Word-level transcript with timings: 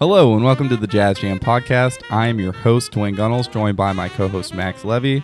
Hello 0.00 0.34
and 0.34 0.44
welcome 0.44 0.68
to 0.68 0.76
the 0.76 0.88
Jazz 0.88 1.20
Jam 1.20 1.38
podcast. 1.38 2.02
I 2.10 2.26
am 2.26 2.40
your 2.40 2.52
host, 2.52 2.90
Dwayne 2.90 3.16
Gunnels, 3.16 3.46
joined 3.46 3.76
by 3.76 3.92
my 3.92 4.08
co 4.08 4.26
host, 4.26 4.52
Max 4.52 4.84
Levy. 4.84 5.22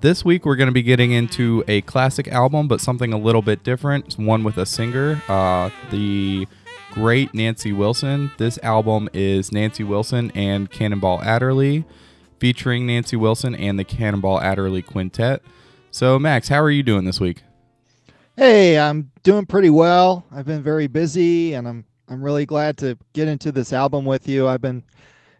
This 0.00 0.24
week, 0.24 0.46
we're 0.46 0.56
going 0.56 0.68
to 0.68 0.72
be 0.72 0.82
getting 0.82 1.12
into 1.12 1.62
a 1.68 1.82
classic 1.82 2.26
album, 2.28 2.66
but 2.66 2.80
something 2.80 3.12
a 3.12 3.18
little 3.18 3.42
bit 3.42 3.62
different, 3.62 4.18
one 4.18 4.42
with 4.42 4.56
a 4.56 4.64
singer, 4.64 5.22
uh, 5.28 5.68
the 5.90 6.48
great 6.92 7.34
Nancy 7.34 7.74
Wilson. 7.74 8.32
This 8.38 8.58
album 8.62 9.10
is 9.12 9.52
Nancy 9.52 9.84
Wilson 9.84 10.30
and 10.34 10.70
Cannonball 10.70 11.20
Adderley, 11.20 11.84
featuring 12.38 12.86
Nancy 12.86 13.16
Wilson 13.16 13.54
and 13.54 13.78
the 13.78 13.84
Cannonball 13.84 14.40
Adderley 14.40 14.80
Quintet. 14.80 15.42
So, 15.90 16.18
Max, 16.18 16.48
how 16.48 16.62
are 16.62 16.70
you 16.70 16.82
doing 16.82 17.04
this 17.04 17.20
week? 17.20 17.42
Hey, 18.34 18.78
I'm 18.78 19.10
doing 19.22 19.44
pretty 19.44 19.68
well. 19.68 20.24
I've 20.32 20.46
been 20.46 20.62
very 20.62 20.86
busy 20.86 21.52
and 21.52 21.68
I'm 21.68 21.84
I'm 22.10 22.22
really 22.22 22.44
glad 22.44 22.76
to 22.78 22.98
get 23.12 23.28
into 23.28 23.52
this 23.52 23.72
album 23.72 24.04
with 24.04 24.28
you. 24.28 24.48
I've 24.48 24.60
been 24.60 24.82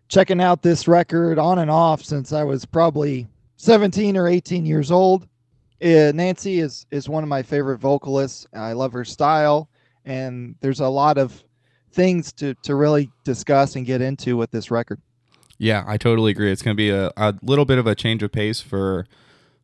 checking 0.08 0.40
out 0.40 0.62
this 0.62 0.86
record 0.86 1.38
on 1.38 1.58
and 1.58 1.70
off 1.70 2.02
since 2.04 2.32
I 2.32 2.44
was 2.44 2.64
probably 2.64 3.26
17 3.56 4.16
or 4.16 4.28
18 4.28 4.64
years 4.64 4.92
old. 4.92 5.26
Uh, 5.82 6.12
Nancy 6.14 6.60
is 6.60 6.86
is 6.90 7.08
one 7.08 7.24
of 7.24 7.28
my 7.28 7.42
favorite 7.42 7.78
vocalists. 7.78 8.46
I 8.54 8.72
love 8.72 8.92
her 8.92 9.04
style, 9.04 9.68
and 10.04 10.54
there's 10.60 10.80
a 10.80 10.88
lot 10.88 11.18
of 11.18 11.42
things 11.92 12.32
to 12.34 12.54
to 12.62 12.76
really 12.76 13.10
discuss 13.24 13.76
and 13.76 13.84
get 13.84 14.00
into 14.00 14.36
with 14.36 14.50
this 14.50 14.70
record. 14.70 15.00
Yeah, 15.58 15.84
I 15.86 15.96
totally 15.96 16.30
agree. 16.30 16.52
It's 16.52 16.62
going 16.62 16.76
to 16.76 16.80
be 16.80 16.90
a, 16.90 17.10
a 17.16 17.34
little 17.42 17.64
bit 17.64 17.78
of 17.78 17.86
a 17.86 17.94
change 17.94 18.22
of 18.22 18.30
pace 18.30 18.60
for 18.60 19.06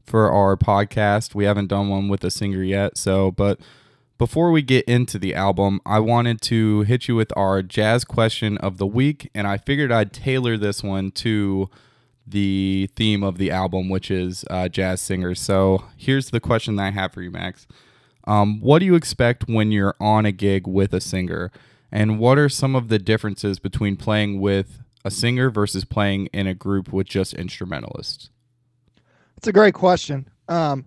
for 0.05 0.31
our 0.31 0.57
podcast. 0.57 1.35
We 1.35 1.45
haven't 1.45 1.69
done 1.69 1.89
one 1.89 2.09
with 2.09 2.25
a 2.25 2.31
singer 2.31 2.63
yet, 2.63 2.97
so 2.97 3.31
but 3.31 3.61
before 4.19 4.51
we 4.51 4.63
get 4.63 4.85
into 4.87 5.19
the 5.19 5.35
album, 5.35 5.81
I 5.85 5.99
wanted 6.01 6.41
to 6.43 6.83
hit 6.83 7.09
you 7.09 7.17
with 7.17 7.33
our 7.37 7.63
jazz 7.63 8.05
question 8.05 8.57
of 8.59 8.79
the 8.79 8.87
week, 8.87 9.31
and 9.35 9.47
I 9.47 9.59
figured 9.59 9.93
I'd 9.93 10.13
tailor 10.13 10.57
this 10.57 10.83
one 10.83 11.11
to 11.13 11.69
the 12.27 12.91
theme 12.97 13.23
of 13.23 13.39
the 13.39 13.51
album, 13.51 13.89
which 13.89 14.11
is 14.11 14.45
uh, 14.51 14.69
jazz 14.69 15.01
singers. 15.01 15.41
So 15.41 15.85
here's 15.97 16.31
the 16.31 16.41
question 16.41 16.77
that 16.77 16.85
I 16.85 16.91
have 16.91 17.13
for 17.13 17.23
you, 17.23 17.31
Max. 17.31 17.67
Um, 18.25 18.61
what 18.61 18.81
do 18.81 18.87
you 18.87 18.95
expect 18.95 19.49
when 19.49 19.71
you're 19.71 19.95
on 20.01 20.27
a 20.27 20.33
gig 20.33 20.67
with 20.67 20.93
a 20.93 21.01
singer? 21.01 21.53
And 21.93 22.19
what 22.19 22.39
are 22.39 22.49
some 22.49 22.75
of 22.75 22.89
the 22.89 22.99
differences 22.99 23.59
between 23.59 23.97
playing 23.97 24.41
with 24.41 24.83
a 25.05 25.11
singer 25.11 25.51
versus 25.51 25.85
playing 25.85 26.27
in 26.33 26.47
a 26.47 26.55
group 26.55 26.93
with 26.93 27.07
just 27.07 27.35
instrumentalists? 27.35 28.31
It's 29.37 29.47
a 29.47 29.53
great 29.53 29.75
question. 29.75 30.29
Um, 30.49 30.87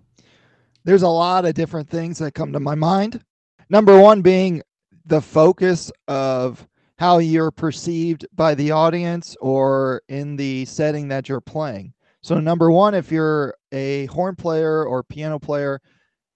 there's 0.84 1.02
a 1.02 1.08
lot 1.08 1.44
of 1.44 1.54
different 1.54 1.88
things 1.88 2.18
that 2.18 2.34
come 2.34 2.52
to 2.52 2.60
my 2.60 2.74
mind. 2.74 3.22
Number 3.68 4.00
one 4.00 4.22
being 4.22 4.62
the 5.06 5.20
focus 5.20 5.90
of 6.08 6.66
how 6.98 7.18
you're 7.18 7.50
perceived 7.50 8.26
by 8.34 8.54
the 8.54 8.70
audience 8.70 9.36
or 9.40 10.02
in 10.08 10.36
the 10.36 10.64
setting 10.66 11.08
that 11.08 11.28
you're 11.28 11.40
playing. 11.40 11.92
So, 12.22 12.38
number 12.38 12.70
one, 12.70 12.94
if 12.94 13.10
you're 13.10 13.54
a 13.72 14.06
horn 14.06 14.36
player 14.36 14.84
or 14.84 15.02
piano 15.02 15.38
player 15.38 15.80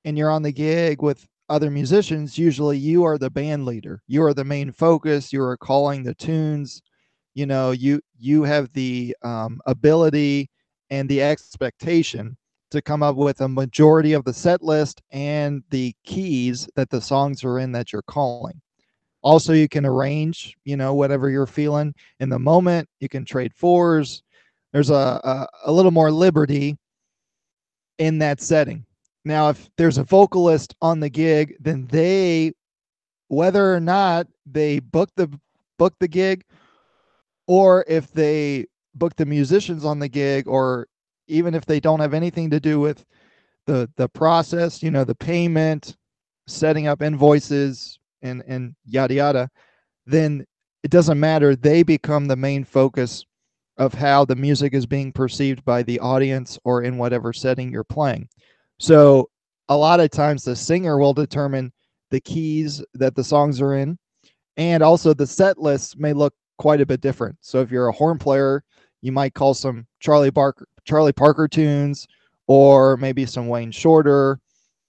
and 0.04 0.16
you're 0.16 0.30
on 0.30 0.42
the 0.42 0.52
gig 0.52 1.02
with 1.02 1.26
other 1.50 1.70
musicians, 1.70 2.38
usually 2.38 2.78
you 2.78 3.04
are 3.04 3.18
the 3.18 3.28
band 3.28 3.66
leader. 3.66 4.00
You 4.06 4.24
are 4.24 4.32
the 4.32 4.44
main 4.44 4.72
focus. 4.72 5.32
You 5.32 5.42
are 5.42 5.58
calling 5.58 6.02
the 6.02 6.14
tunes. 6.14 6.80
You 7.34 7.46
know, 7.46 7.72
you 7.72 8.00
you 8.18 8.44
have 8.44 8.72
the 8.72 9.14
um, 9.22 9.60
ability 9.66 10.48
and 10.88 11.08
the 11.08 11.22
expectation 11.22 12.36
to 12.74 12.82
come 12.82 13.02
up 13.02 13.16
with 13.16 13.40
a 13.40 13.48
majority 13.48 14.12
of 14.12 14.24
the 14.24 14.32
set 14.32 14.62
list 14.62 15.00
and 15.10 15.62
the 15.70 15.94
keys 16.04 16.68
that 16.76 16.90
the 16.90 17.00
songs 17.00 17.42
are 17.42 17.58
in 17.58 17.72
that 17.72 17.92
you're 17.92 18.02
calling. 18.02 18.60
Also, 19.22 19.54
you 19.54 19.68
can 19.68 19.86
arrange, 19.86 20.54
you 20.64 20.76
know, 20.76 20.92
whatever 20.92 21.30
you're 21.30 21.46
feeling 21.46 21.94
in 22.20 22.28
the 22.28 22.38
moment. 22.38 22.88
You 23.00 23.08
can 23.08 23.24
trade 23.24 23.54
fours. 23.54 24.22
There's 24.72 24.90
a, 24.90 24.94
a, 24.94 25.48
a 25.64 25.72
little 25.72 25.92
more 25.92 26.10
liberty 26.10 26.76
in 27.98 28.18
that 28.18 28.42
setting. 28.42 28.84
Now, 29.24 29.48
if 29.48 29.70
there's 29.78 29.96
a 29.96 30.04
vocalist 30.04 30.74
on 30.82 31.00
the 31.00 31.08
gig, 31.08 31.56
then 31.58 31.86
they, 31.86 32.52
whether 33.28 33.74
or 33.74 33.80
not 33.80 34.26
they 34.44 34.80
book 34.80 35.08
the 35.16 35.30
book 35.78 35.94
the 36.00 36.08
gig, 36.08 36.44
or 37.46 37.84
if 37.88 38.12
they 38.12 38.66
book 38.94 39.16
the 39.16 39.26
musicians 39.26 39.84
on 39.84 40.00
the 40.00 40.08
gig, 40.08 40.46
or 40.46 40.86
even 41.26 41.54
if 41.54 41.64
they 41.64 41.80
don't 41.80 42.00
have 42.00 42.14
anything 42.14 42.50
to 42.50 42.60
do 42.60 42.80
with 42.80 43.04
the 43.66 43.90
the 43.96 44.08
process, 44.08 44.82
you 44.82 44.90
know, 44.90 45.04
the 45.04 45.14
payment, 45.14 45.96
setting 46.46 46.86
up 46.86 47.02
invoices 47.02 47.98
and 48.22 48.42
and 48.46 48.74
yada 48.84 49.14
yada, 49.14 49.50
then 50.06 50.44
it 50.82 50.90
doesn't 50.90 51.18
matter. 51.18 51.56
They 51.56 51.82
become 51.82 52.26
the 52.26 52.36
main 52.36 52.64
focus 52.64 53.24
of 53.76 53.94
how 53.94 54.24
the 54.24 54.36
music 54.36 54.74
is 54.74 54.86
being 54.86 55.12
perceived 55.12 55.64
by 55.64 55.82
the 55.82 55.98
audience 56.00 56.58
or 56.64 56.82
in 56.82 56.96
whatever 56.98 57.32
setting 57.32 57.72
you're 57.72 57.84
playing. 57.84 58.28
So 58.78 59.30
a 59.68 59.76
lot 59.76 60.00
of 60.00 60.10
times 60.10 60.44
the 60.44 60.54
singer 60.54 60.98
will 60.98 61.14
determine 61.14 61.72
the 62.10 62.20
keys 62.20 62.84
that 62.94 63.16
the 63.16 63.24
songs 63.24 63.60
are 63.60 63.74
in 63.74 63.98
and 64.56 64.82
also 64.82 65.12
the 65.14 65.26
set 65.26 65.58
lists 65.58 65.96
may 65.96 66.12
look 66.12 66.34
quite 66.58 66.80
a 66.80 66.86
bit 66.86 67.00
different. 67.00 67.36
So 67.40 67.60
if 67.60 67.70
you're 67.70 67.88
a 67.88 67.92
horn 67.92 68.18
player, 68.18 68.62
you 69.02 69.10
might 69.10 69.34
call 69.34 69.54
some 69.54 69.86
Charlie 69.98 70.30
Barker 70.30 70.68
Charlie 70.84 71.12
Parker 71.12 71.48
tunes 71.48 72.06
or 72.46 72.96
maybe 72.96 73.26
some 73.26 73.48
Wayne 73.48 73.70
Shorter 73.70 74.40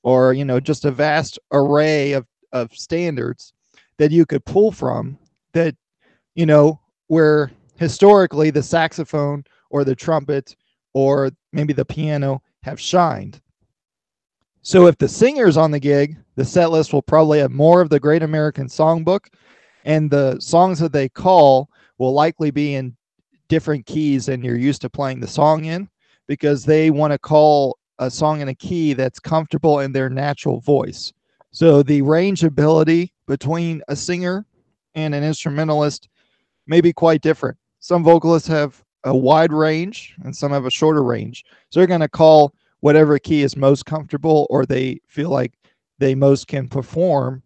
or 0.04 0.34
you 0.34 0.46
know 0.46 0.60
just 0.60 0.86
a 0.86 0.92
vast 0.92 1.40
array 1.52 2.14
of 2.14 2.26
of 2.52 2.74
standards 2.74 3.54
that 3.98 4.12
you 4.12 4.26
could 4.26 4.46
pull 4.46 4.72
from 4.72 5.18
that 5.54 5.76
you 6.36 6.46
know 6.46 6.80
where 7.08 7.52
historically 7.78 8.50
the 8.50 8.64
saxophone 8.64 9.44
or 9.70 9.84
the 9.84 9.96
trumpet 9.96 10.56
or 10.94 11.32
maybe 11.52 11.74
the 11.74 11.86
piano 11.86 12.42
have 12.64 12.80
shined. 12.80 13.42
So 14.62 14.88
if 14.88 14.98
the 14.98 15.08
singer's 15.08 15.58
on 15.58 15.72
the 15.72 15.80
gig, 15.80 16.18
the 16.36 16.46
set 16.46 16.72
list 16.72 16.94
will 16.94 17.02
probably 17.02 17.40
have 17.40 17.52
more 17.52 17.82
of 17.82 17.90
the 17.90 18.00
Great 18.00 18.24
American 18.24 18.68
Songbook, 18.68 19.28
and 19.84 20.10
the 20.10 20.40
songs 20.40 20.80
that 20.80 20.92
they 20.92 21.08
call 21.08 21.70
will 22.00 22.14
likely 22.14 22.50
be 22.50 22.74
in 22.74 22.96
different 23.48 23.86
keys 23.86 24.26
than 24.26 24.44
you're 24.44 24.58
used 24.58 24.82
to 24.82 24.90
playing 24.90 25.20
the 25.20 25.28
song 25.28 25.66
in 25.66 25.90
because 26.28 26.66
they 26.66 26.90
want 26.90 27.12
to 27.12 27.20
call 27.20 27.78
a 28.00 28.10
song 28.10 28.42
in 28.42 28.50
a 28.50 28.56
key 28.56 28.94
that's 28.94 29.20
comfortable 29.20 29.80
in 29.80 29.92
their 29.92 30.10
natural 30.10 30.60
voice. 30.60 31.14
So 31.52 31.82
the 31.84 32.02
range 32.02 32.44
ability 32.44 33.14
between 33.28 33.82
a 33.88 33.96
singer 33.96 34.46
and 34.96 35.16
an 35.16 35.24
instrumentalist 35.24 36.10
may 36.68 36.82
be 36.82 36.92
quite 36.92 37.22
different. 37.22 37.58
Some 37.80 38.04
vocalists 38.04 38.48
have 38.48 38.84
a 39.04 39.16
wide 39.16 39.54
range 39.54 40.16
and 40.24 40.36
some 40.36 40.52
have 40.52 40.66
a 40.66 40.72
shorter 40.72 41.04
range. 41.04 41.46
So 41.70 41.80
they're 41.80 41.88
going 41.88 42.02
to 42.02 42.10
call 42.10 42.54
whatever 42.80 43.18
key 43.20 43.44
is 43.44 43.56
most 43.56 43.86
comfortable 43.86 44.48
or 44.50 44.66
they 44.66 45.00
feel 45.08 45.30
like 45.30 45.54
they 46.00 46.16
most 46.16 46.48
can 46.48 46.68
perform 46.68 47.42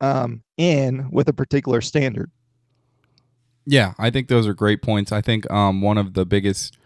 um, 0.00 0.42
in 0.56 1.08
with 1.10 1.28
a 1.28 1.32
particular 1.32 1.80
standard. 1.80 2.30
Yeah, 3.64 3.94
I 3.98 4.10
think 4.10 4.28
those 4.28 4.46
are 4.46 4.54
great 4.54 4.82
points. 4.82 5.12
I 5.12 5.20
think 5.20 5.50
um, 5.50 5.82
one 5.82 5.98
of 5.98 6.14
the 6.14 6.26
biggest 6.26 6.76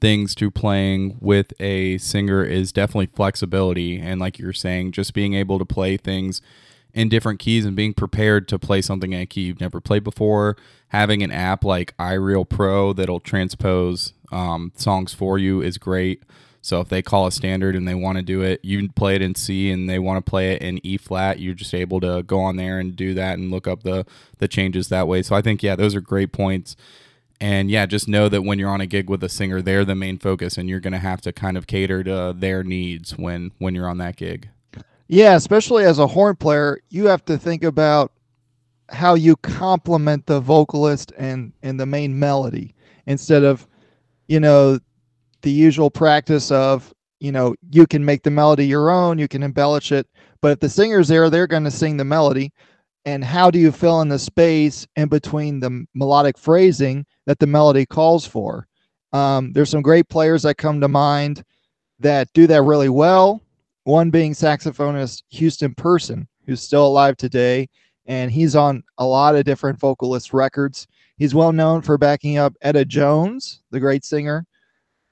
things 0.00 0.34
to 0.36 0.50
playing 0.50 1.16
with 1.20 1.52
a 1.60 1.98
singer 1.98 2.44
is 2.44 2.72
definitely 2.72 3.06
flexibility. 3.14 3.98
And 3.98 4.20
like 4.20 4.38
you're 4.38 4.52
saying, 4.52 4.92
just 4.92 5.14
being 5.14 5.34
able 5.34 5.58
to 5.58 5.64
play 5.64 5.96
things 5.96 6.42
in 6.92 7.08
different 7.08 7.38
keys 7.38 7.64
and 7.64 7.76
being 7.76 7.94
prepared 7.94 8.48
to 8.48 8.58
play 8.58 8.82
something 8.82 9.12
in 9.12 9.20
a 9.20 9.26
key 9.26 9.42
you've 9.42 9.60
never 9.60 9.80
played 9.80 10.04
before. 10.04 10.56
Having 10.88 11.22
an 11.22 11.30
app 11.30 11.64
like 11.64 11.96
iReal 11.98 12.48
Pro 12.48 12.92
that'll 12.92 13.20
transpose 13.20 14.12
um, 14.32 14.72
songs 14.76 15.14
for 15.14 15.38
you 15.38 15.60
is 15.60 15.78
great. 15.78 16.22
So 16.66 16.80
if 16.80 16.88
they 16.88 17.00
call 17.00 17.28
a 17.28 17.30
standard 17.30 17.76
and 17.76 17.86
they 17.86 17.94
want 17.94 18.16
to 18.16 18.22
do 18.22 18.42
it, 18.42 18.58
you 18.64 18.88
play 18.88 19.14
it 19.14 19.22
in 19.22 19.36
C 19.36 19.70
and 19.70 19.88
they 19.88 20.00
want 20.00 20.24
to 20.24 20.28
play 20.28 20.50
it 20.50 20.62
in 20.62 20.84
E 20.84 20.96
flat, 20.96 21.38
you're 21.38 21.54
just 21.54 21.72
able 21.72 22.00
to 22.00 22.24
go 22.24 22.40
on 22.40 22.56
there 22.56 22.80
and 22.80 22.96
do 22.96 23.14
that 23.14 23.38
and 23.38 23.52
look 23.52 23.68
up 23.68 23.84
the 23.84 24.04
the 24.38 24.48
changes 24.48 24.88
that 24.88 25.06
way. 25.06 25.22
So 25.22 25.36
I 25.36 25.42
think 25.42 25.62
yeah, 25.62 25.76
those 25.76 25.94
are 25.94 26.00
great 26.00 26.32
points. 26.32 26.74
And 27.40 27.70
yeah, 27.70 27.86
just 27.86 28.08
know 28.08 28.28
that 28.28 28.42
when 28.42 28.58
you're 28.58 28.70
on 28.70 28.80
a 28.80 28.86
gig 28.86 29.08
with 29.08 29.22
a 29.22 29.28
singer, 29.28 29.62
they're 29.62 29.84
the 29.84 29.94
main 29.94 30.18
focus 30.18 30.58
and 30.58 30.68
you're 30.68 30.80
going 30.80 30.92
to 30.92 30.98
have 30.98 31.20
to 31.20 31.32
kind 31.32 31.56
of 31.56 31.68
cater 31.68 32.02
to 32.02 32.34
their 32.36 32.64
needs 32.64 33.16
when 33.16 33.52
when 33.58 33.76
you're 33.76 33.88
on 33.88 33.98
that 33.98 34.16
gig. 34.16 34.48
Yeah, 35.06 35.36
especially 35.36 35.84
as 35.84 36.00
a 36.00 36.08
horn 36.08 36.34
player, 36.34 36.80
you 36.88 37.06
have 37.06 37.24
to 37.26 37.38
think 37.38 37.62
about 37.62 38.10
how 38.88 39.14
you 39.14 39.36
complement 39.36 40.26
the 40.26 40.40
vocalist 40.40 41.12
and 41.16 41.52
and 41.62 41.78
the 41.78 41.86
main 41.86 42.18
melody 42.18 42.74
instead 43.06 43.44
of 43.44 43.68
you 44.26 44.40
know 44.40 44.80
the 45.46 45.52
usual 45.52 45.90
practice 45.90 46.50
of 46.50 46.92
you 47.20 47.32
know 47.32 47.54
you 47.70 47.86
can 47.86 48.04
make 48.04 48.22
the 48.22 48.30
melody 48.30 48.66
your 48.66 48.90
own 48.90 49.18
you 49.18 49.28
can 49.28 49.42
embellish 49.42 49.92
it 49.92 50.06
but 50.40 50.52
if 50.52 50.60
the 50.60 50.68
singer's 50.68 51.08
there 51.08 51.30
they're 51.30 51.46
going 51.46 51.64
to 51.64 51.70
sing 51.70 51.96
the 51.96 52.04
melody. 52.04 52.52
And 53.04 53.24
how 53.24 53.50
do 53.50 53.58
you 53.58 53.70
fill 53.70 54.00
in 54.00 54.08
the 54.08 54.18
space 54.18 54.86
in 54.96 55.08
between 55.08 55.60
the 55.60 55.86
melodic 55.94 56.36
phrasing 56.36 57.06
that 57.26 57.38
the 57.38 57.46
melody 57.46 57.86
calls 57.86 58.26
for? 58.26 58.66
Um, 59.12 59.52
there's 59.52 59.70
some 59.70 59.82
great 59.82 60.08
players 60.08 60.42
that 60.42 60.56
come 60.56 60.80
to 60.80 60.88
mind 60.88 61.44
that 62.00 62.32
do 62.32 62.46
that 62.48 62.62
really 62.62 62.88
well. 62.88 63.42
One 63.84 64.10
being 64.10 64.32
saxophonist 64.32 65.22
houston 65.28 65.74
person 65.74 66.26
who's 66.46 66.62
still 66.62 66.86
alive 66.86 67.16
today 67.16 67.68
and 68.06 68.30
he's 68.30 68.56
on 68.56 68.82
a 68.98 69.06
lot 69.06 69.36
of 69.36 69.44
different 69.44 69.78
vocalist 69.78 70.32
records. 70.32 70.88
He's 71.16 71.34
well 71.34 71.52
known 71.52 71.82
for 71.82 71.96
backing 71.96 72.38
up 72.38 72.54
Etta 72.60 72.84
Jones, 72.84 73.62
the 73.70 73.80
great 73.80 74.04
singer. 74.04 74.46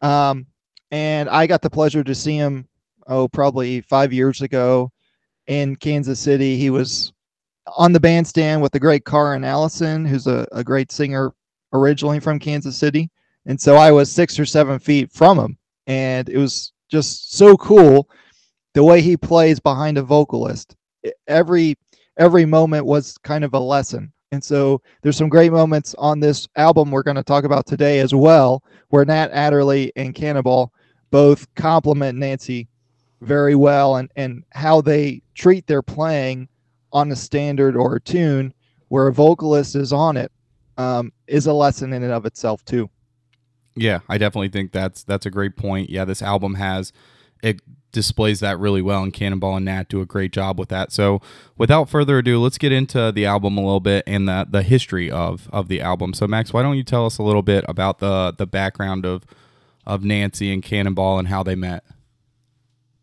Um, 0.05 0.47
and 0.91 1.31
I 1.31 1.47
got 1.47 1.63
the 1.63 1.71
pleasure 1.71 2.05
to 2.05 2.15
see 2.15 2.37
him, 2.37 2.69
oh, 3.07 3.27
probably 3.27 3.81
five 3.81 4.13
years 4.13 4.43
ago 4.43 4.93
in 5.47 5.77
Kansas 5.77 6.21
City. 6.21 6.59
He 6.59 6.69
was 6.69 7.13
on 7.79 7.93
the 7.93 8.01
bandstand 8.01 8.61
with 8.61 8.73
the 8.73 8.81
great 8.81 9.05
Karrin 9.05 9.47
Allison, 9.47 10.05
who's 10.05 10.27
a, 10.27 10.47
a 10.53 10.63
great 10.63 10.93
singer 10.93 11.33
originally 11.73 12.21
from 12.21 12.39
Kansas 12.39 12.77
City. 12.77 13.11
And 13.47 13.59
so 13.59 13.77
I 13.77 13.91
was 13.93 14.13
six 14.13 14.39
or 14.39 14.45
seven 14.45 14.79
feet 14.79 15.11
from 15.11 15.39
him. 15.39 15.57
And 15.87 16.29
it 16.29 16.37
was 16.37 16.73
just 16.91 17.33
so 17.33 17.57
cool 17.57 18.09
the 18.75 18.85
way 18.85 19.01
he 19.01 19.17
plays 19.17 19.59
behind 19.59 19.97
a 19.97 20.03
vocalist. 20.03 20.77
Every 21.27 21.77
every 22.19 22.45
moment 22.45 22.85
was 22.85 23.17
kind 23.19 23.43
of 23.43 23.55
a 23.55 23.59
lesson. 23.59 24.13
And 24.33 24.43
so 24.43 24.83
there's 25.03 25.17
some 25.17 25.29
great 25.29 25.53
moments 25.53 25.95
on 25.99 26.21
this 26.21 26.49
album 26.57 26.91
we're 26.91 27.03
going 27.03 27.17
to 27.17 27.23
talk 27.23 27.45
about 27.45 27.67
today 27.67 28.01
as 28.01 28.15
well, 28.15 28.63
where 28.89 29.05
Nat 29.05 29.31
Adderley 29.33 29.93
and 29.97 30.15
Cannonball 30.15 30.73
both 31.11 31.53
compliment 31.55 32.19
Nancy 32.19 32.69
very 33.21 33.55
well 33.55 33.97
and, 33.97 34.11
and 34.17 34.45
how 34.51 34.81
they 34.81 35.23
treat 35.35 35.67
their 35.67 35.83
playing 35.83 36.49
on 36.93 37.11
a 37.11 37.17
standard 37.17 37.77
or 37.77 37.97
a 37.97 38.01
tune 38.01 38.53
where 38.89 39.09
a 39.09 39.13
vocalist 39.13 39.75
is 39.75 39.93
on 39.93 40.17
it 40.17 40.31
um, 40.79 41.13
is 41.27 41.47
a 41.47 41.53
lesson 41.53 41.93
in 41.93 42.03
and 42.03 42.13
of 42.13 42.27
itself 42.27 42.65
too. 42.65 42.89
Yeah, 43.77 44.01
I 44.09 44.19
definitely 44.19 44.51
think 44.51 44.73
that's 44.73 45.03
that's 45.03 45.27
a 45.27 45.31
great 45.31 45.57
point. 45.57 45.91
Yeah, 45.91 46.05
this 46.05 46.23
album 46.23 46.55
has 46.55 46.93
it 47.43 47.61
displays 47.95 48.41
that 48.41 48.59
really 48.59 48.83
well, 48.83 49.03
and 49.03 49.13
Cannonball 49.13 49.57
and 49.57 49.65
Nat 49.65 49.89
do 49.89 50.03
a 50.03 50.07
great 50.07 50.33
job 50.33 50.59
with 50.59 50.69
that. 50.69 50.93
So, 50.93 51.23
without 51.57 51.89
further 51.89 52.19
ado, 52.19 52.39
let's 52.39 52.59
get 52.59 52.73
into 52.73 53.11
the 53.11 53.25
album 53.25 53.57
a 53.57 53.63
little 53.63 53.81
bit 53.81 54.05
and 54.07 54.29
the 54.29 54.47
the 54.51 54.63
history 54.63 55.11
of 55.11 55.49
of 55.51 55.69
the 55.69 55.81
album. 55.81 56.13
So, 56.13 56.27
Max, 56.27 56.53
why 56.53 56.63
don't 56.63 56.77
you 56.77 56.85
tell 56.85 57.07
us 57.07 57.17
a 57.17 57.23
little 57.23 57.43
bit 57.43 57.65
about 57.67 58.01
the 58.01 58.35
the 58.37 58.47
background 58.47 59.07
of 59.07 59.25
of 59.87 60.05
Nancy 60.05 60.53
and 60.53 60.63
Cannonball 60.63 61.19
and 61.19 61.29
how 61.29 61.43
they 61.43 61.55
met? 61.55 61.85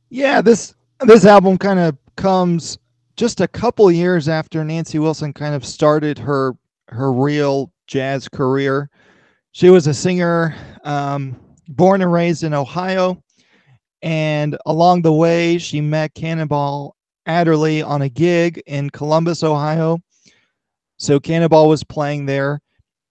Yeah, 0.09 0.41
this 0.41 0.75
this 0.99 1.25
album 1.25 1.57
kind 1.57 1.79
of 1.79 1.97
comes 2.15 2.77
just 3.15 3.41
a 3.41 3.47
couple 3.47 3.91
years 3.91 4.27
after 4.29 4.63
Nancy 4.63 4.99
Wilson 4.99 5.33
kind 5.33 5.55
of 5.55 5.65
started 5.65 6.19
her 6.19 6.53
her 6.89 7.11
real 7.11 7.71
jazz 7.87 8.27
career. 8.27 8.89
She 9.53 9.69
was 9.69 9.87
a 9.87 9.93
singer, 9.93 10.55
um, 10.83 11.39
born 11.67 12.01
and 12.01 12.11
raised 12.11 12.43
in 12.43 12.53
Ohio. 12.53 13.21
And 14.01 14.57
along 14.65 15.03
the 15.03 15.13
way, 15.13 15.57
she 15.57 15.81
met 15.81 16.13
Cannonball 16.15 16.95
Adderley 17.25 17.81
on 17.81 18.01
a 18.01 18.09
gig 18.09 18.61
in 18.65 18.89
Columbus, 18.89 19.43
Ohio. 19.43 19.99
So 20.97 21.19
Cannonball 21.19 21.69
was 21.69 21.83
playing 21.83 22.25
there, 22.25 22.61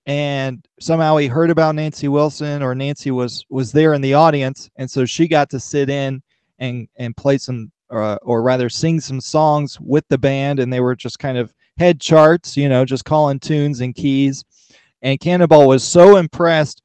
and 0.07 0.65
somehow 0.81 1.17
he 1.17 1.27
heard 1.27 1.51
about 1.51 1.75
Nancy 1.75 2.09
Wilson, 2.09 2.63
or 2.63 2.75
Nancy 2.75 3.11
was 3.11 3.45
was 3.51 3.73
there 3.73 3.95
in 3.95 4.01
the 4.01 4.15
audience, 4.15 4.71
and 4.77 4.91
so 4.91 5.05
she 5.05 5.27
got 5.27 5.51
to 5.51 5.61
sit 5.61 5.91
in 5.91 6.23
and 6.59 6.89
and 6.97 7.17
play 7.17 7.39
some, 7.39 7.73
uh, 7.91 8.17
or 8.23 8.43
rather, 8.43 8.69
sing 8.69 9.01
some 9.01 9.21
songs 9.21 9.81
with 9.81 10.05
the 10.09 10.19
band, 10.19 10.61
and 10.61 10.73
they 10.73 10.81
were 10.81 10.95
just 10.95 11.19
kind 11.19 11.37
of 11.37 11.53
head 11.79 12.01
charts, 12.01 12.57
you 12.57 12.69
know, 12.69 12.85
just 12.85 13.05
calling 13.05 13.41
tunes 13.41 13.81
and 13.81 13.95
keys. 13.95 14.45
And 15.03 15.19
Cannonball 15.19 15.67
was 15.67 15.83
so 15.83 16.17
impressed 16.17 16.83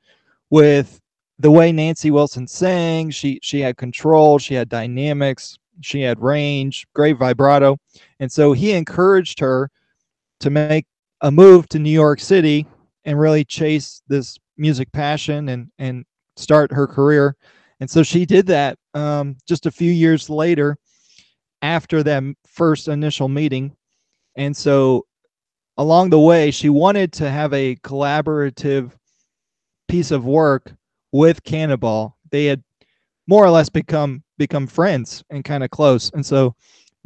with 0.50 1.02
the 1.40 1.52
way 1.52 1.72
Nancy 1.72 2.12
Wilson 2.12 2.48
sang. 2.48 3.10
She 3.10 3.40
she 3.42 3.60
had 3.62 3.78
control, 3.78 4.40
she 4.40 4.54
had 4.54 4.70
dynamics, 4.70 5.58
she 5.82 6.02
had 6.02 6.22
range, 6.22 6.88
great 6.94 7.18
vibrato. 7.18 7.78
And 8.20 8.32
so 8.32 8.54
he 8.54 8.72
encouraged 8.72 9.40
her 9.40 9.70
to 10.40 10.50
make 10.50 10.86
a 11.22 11.32
move 11.32 11.68
to 11.70 11.80
New 11.80 11.92
York 11.92 12.20
City 12.20 12.66
and 13.04 13.20
really 13.20 13.44
chase 13.44 14.02
this 14.08 14.38
music 14.58 14.92
passion 14.92 15.50
and 15.50 15.70
and 15.78 16.06
start 16.38 16.72
her 16.72 16.88
career. 16.88 17.36
And 17.80 17.90
so 17.90 18.04
she 18.04 18.26
did 18.26 18.48
that 18.48 18.78
um, 18.94 19.38
just 19.48 19.66
a 19.66 19.72
few 19.72 19.92
years 19.92 20.30
later 20.30 20.78
after 21.62 22.04
that 22.04 22.24
first 22.46 22.88
initial 22.88 23.28
meeting. 23.28 23.76
And 24.38 24.56
so 24.56 25.06
along 25.78 26.10
the 26.10 26.20
way, 26.20 26.52
she 26.52 26.70
wanted 26.70 27.12
to 27.14 27.30
have 27.30 27.54
a 27.54 27.76
collaborative 27.78 28.92
piece 29.88 30.12
of 30.12 30.26
work 30.26 30.74
with 31.16 31.42
Cannonball. 31.46 32.18
They 32.30 32.44
had 32.46 32.62
more 33.26 33.46
or 33.46 33.50
less 33.50 33.70
become 33.70 34.22
become 34.38 34.68
friends 34.68 35.24
and 35.30 35.46
kind 35.46 35.64
of 35.64 35.70
close. 35.70 36.12
And 36.14 36.26
so 36.26 36.56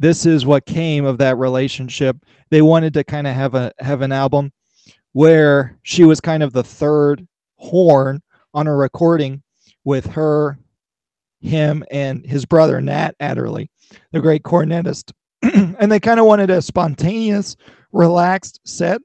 this 0.00 0.26
is 0.26 0.44
what 0.44 0.66
came 0.66 1.04
of 1.04 1.18
that 1.18 1.38
relationship. 1.38 2.16
They 2.50 2.60
wanted 2.60 2.92
to 2.94 3.04
kind 3.04 3.28
of 3.28 3.34
have 3.36 3.54
a 3.54 3.72
have 3.78 4.02
an 4.02 4.10
album 4.10 4.52
where 5.12 5.78
she 5.84 6.04
was 6.04 6.20
kind 6.20 6.42
of 6.42 6.52
the 6.52 6.64
third 6.64 7.24
horn 7.56 8.20
on 8.52 8.66
a 8.66 8.74
recording 8.74 9.44
with 9.84 10.06
her, 10.06 10.58
him, 11.40 11.84
and 11.92 12.26
his 12.26 12.44
brother 12.44 12.80
Nat 12.80 13.12
Adderley, 13.20 13.70
the 14.10 14.20
great 14.20 14.42
cornetist. 14.42 15.12
and 15.42 15.90
they 15.90 16.00
kind 16.00 16.18
of 16.18 16.26
wanted 16.26 16.50
a 16.50 16.60
spontaneous 16.60 17.56
relaxed 17.92 18.58
set 18.64 19.00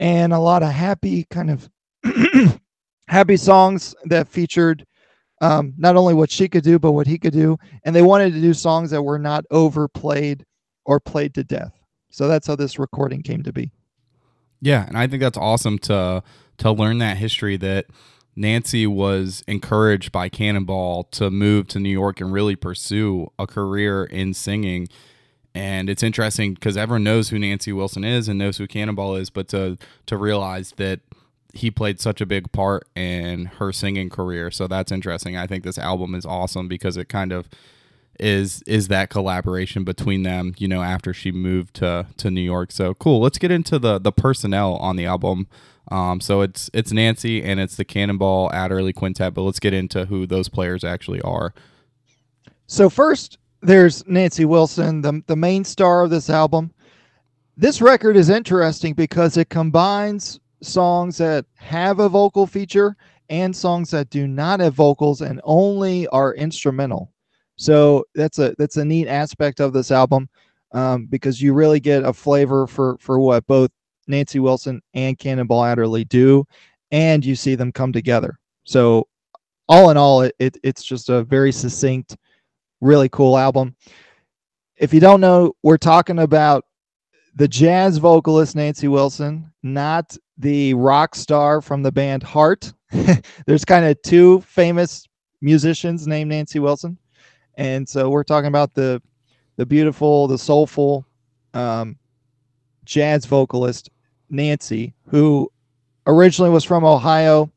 and 0.00 0.32
a 0.32 0.40
lot 0.40 0.64
of 0.64 0.70
happy 0.70 1.24
kind 1.30 1.50
of 1.50 1.70
happy 3.08 3.36
songs 3.36 3.94
that 4.04 4.28
featured 4.28 4.86
um, 5.40 5.74
not 5.76 5.96
only 5.96 6.14
what 6.14 6.30
she 6.30 6.48
could 6.48 6.64
do 6.64 6.78
but 6.78 6.92
what 6.92 7.06
he 7.06 7.18
could 7.18 7.32
do. 7.32 7.58
And 7.84 7.94
they 7.94 8.02
wanted 8.02 8.32
to 8.32 8.40
do 8.40 8.54
songs 8.54 8.90
that 8.90 9.02
were 9.02 9.18
not 9.18 9.44
overplayed 9.50 10.44
or 10.84 11.00
played 11.00 11.34
to 11.34 11.44
death. 11.44 11.72
So 12.10 12.28
that's 12.28 12.46
how 12.46 12.56
this 12.56 12.78
recording 12.78 13.22
came 13.22 13.42
to 13.42 13.52
be. 13.52 13.70
Yeah 14.60 14.86
and 14.86 14.96
i 14.96 15.06
think 15.06 15.20
that's 15.20 15.36
awesome 15.36 15.78
to 15.80 16.22
to 16.58 16.72
learn 16.72 16.98
that 16.98 17.18
history 17.18 17.56
that 17.58 17.86
nancy 18.36 18.86
was 18.86 19.44
encouraged 19.46 20.10
by 20.10 20.28
cannonball 20.28 21.04
to 21.04 21.30
move 21.30 21.68
to 21.68 21.78
new 21.78 21.90
york 21.90 22.20
and 22.20 22.32
really 22.32 22.56
pursue 22.56 23.30
a 23.38 23.46
career 23.46 24.04
in 24.04 24.32
singing. 24.34 24.88
And 25.54 25.88
it's 25.88 26.02
interesting 26.02 26.54
because 26.54 26.76
everyone 26.76 27.04
knows 27.04 27.28
who 27.28 27.38
Nancy 27.38 27.72
Wilson 27.72 28.02
is 28.02 28.26
and 28.28 28.38
knows 28.38 28.56
who 28.56 28.66
Cannonball 28.66 29.14
is, 29.14 29.30
but 29.30 29.46
to 29.48 29.78
to 30.06 30.16
realize 30.16 30.72
that 30.78 31.00
he 31.54 31.70
played 31.70 32.00
such 32.00 32.20
a 32.20 32.26
big 32.26 32.52
part 32.52 32.86
in 32.94 33.46
her 33.46 33.72
singing 33.72 34.10
career, 34.10 34.50
so 34.50 34.66
that's 34.66 34.92
interesting. 34.92 35.36
I 35.36 35.46
think 35.46 35.64
this 35.64 35.78
album 35.78 36.14
is 36.14 36.26
awesome 36.26 36.68
because 36.68 36.96
it 36.96 37.08
kind 37.08 37.32
of 37.32 37.48
is 38.20 38.62
is 38.62 38.88
that 38.88 39.10
collaboration 39.10 39.84
between 39.84 40.22
them. 40.22 40.54
You 40.58 40.68
know, 40.68 40.82
after 40.82 41.14
she 41.14 41.32
moved 41.32 41.74
to 41.76 42.06
to 42.16 42.30
New 42.30 42.40
York, 42.40 42.72
so 42.72 42.94
cool. 42.94 43.20
Let's 43.20 43.38
get 43.38 43.50
into 43.50 43.78
the 43.78 43.98
the 43.98 44.12
personnel 44.12 44.76
on 44.76 44.96
the 44.96 45.06
album. 45.06 45.46
Um, 45.90 46.20
so 46.20 46.40
it's 46.40 46.70
it's 46.72 46.92
Nancy 46.92 47.42
and 47.42 47.60
it's 47.60 47.76
the 47.76 47.84
Cannonball 47.84 48.50
Adderley 48.52 48.92
Quintet, 48.92 49.34
but 49.34 49.42
let's 49.42 49.60
get 49.60 49.74
into 49.74 50.06
who 50.06 50.26
those 50.26 50.48
players 50.48 50.82
actually 50.82 51.20
are. 51.20 51.54
So 52.66 52.88
first, 52.88 53.38
there's 53.60 54.06
Nancy 54.06 54.44
Wilson, 54.44 55.02
the, 55.02 55.22
the 55.26 55.36
main 55.36 55.64
star 55.64 56.04
of 56.04 56.10
this 56.10 56.30
album. 56.30 56.72
This 57.56 57.80
record 57.80 58.16
is 58.16 58.30
interesting 58.30 58.94
because 58.94 59.36
it 59.36 59.48
combines 59.48 60.40
songs 60.62 61.18
that 61.18 61.46
have 61.54 61.98
a 61.98 62.08
vocal 62.08 62.46
feature 62.46 62.96
and 63.28 63.54
songs 63.54 63.90
that 63.90 64.10
do 64.10 64.26
not 64.26 64.60
have 64.60 64.74
vocals 64.74 65.20
and 65.20 65.40
only 65.44 66.06
are 66.08 66.34
instrumental. 66.34 67.12
So 67.56 68.04
that's 68.14 68.38
a 68.38 68.54
that's 68.58 68.76
a 68.76 68.84
neat 68.84 69.08
aspect 69.08 69.60
of 69.60 69.72
this 69.72 69.90
album 69.90 70.28
um, 70.72 71.06
because 71.06 71.40
you 71.40 71.54
really 71.54 71.80
get 71.80 72.04
a 72.04 72.12
flavor 72.12 72.66
for 72.66 72.96
for 72.98 73.20
what 73.20 73.46
both 73.46 73.70
Nancy 74.06 74.40
Wilson 74.40 74.82
and 74.94 75.18
Cannonball 75.18 75.64
Adderley 75.64 76.04
do, 76.04 76.44
and 76.90 77.24
you 77.24 77.36
see 77.36 77.54
them 77.54 77.72
come 77.72 77.92
together. 77.92 78.38
So 78.64 79.06
all 79.68 79.90
in 79.90 79.96
all, 79.96 80.22
it, 80.22 80.34
it 80.38 80.56
it's 80.62 80.84
just 80.84 81.08
a 81.08 81.24
very 81.24 81.52
succinct 81.52 82.16
really 82.80 83.08
cool 83.08 83.38
album. 83.38 83.76
If 84.76 84.92
you 84.92 85.00
don't 85.00 85.20
know, 85.20 85.54
we're 85.62 85.78
talking 85.78 86.18
about 86.18 86.64
the 87.36 87.48
jazz 87.48 87.98
vocalist 87.98 88.56
Nancy 88.56 88.88
Wilson, 88.88 89.52
not 89.62 90.16
the 90.38 90.74
rock 90.74 91.14
star 91.14 91.60
from 91.60 91.82
the 91.82 91.92
band 91.92 92.22
Heart. 92.22 92.72
There's 93.46 93.64
kind 93.64 93.84
of 93.84 94.00
two 94.02 94.40
famous 94.42 95.06
musicians 95.40 96.06
named 96.06 96.30
Nancy 96.30 96.58
Wilson, 96.58 96.98
and 97.56 97.88
so 97.88 98.10
we're 98.10 98.24
talking 98.24 98.48
about 98.48 98.74
the 98.74 99.00
the 99.56 99.66
beautiful, 99.66 100.26
the 100.26 100.38
soulful 100.38 101.06
um, 101.54 101.96
jazz 102.84 103.26
vocalist 103.26 103.90
Nancy, 104.30 104.94
who 105.08 105.50
originally 106.06 106.50
was 106.50 106.64
from 106.64 106.84
Ohio. 106.84 107.50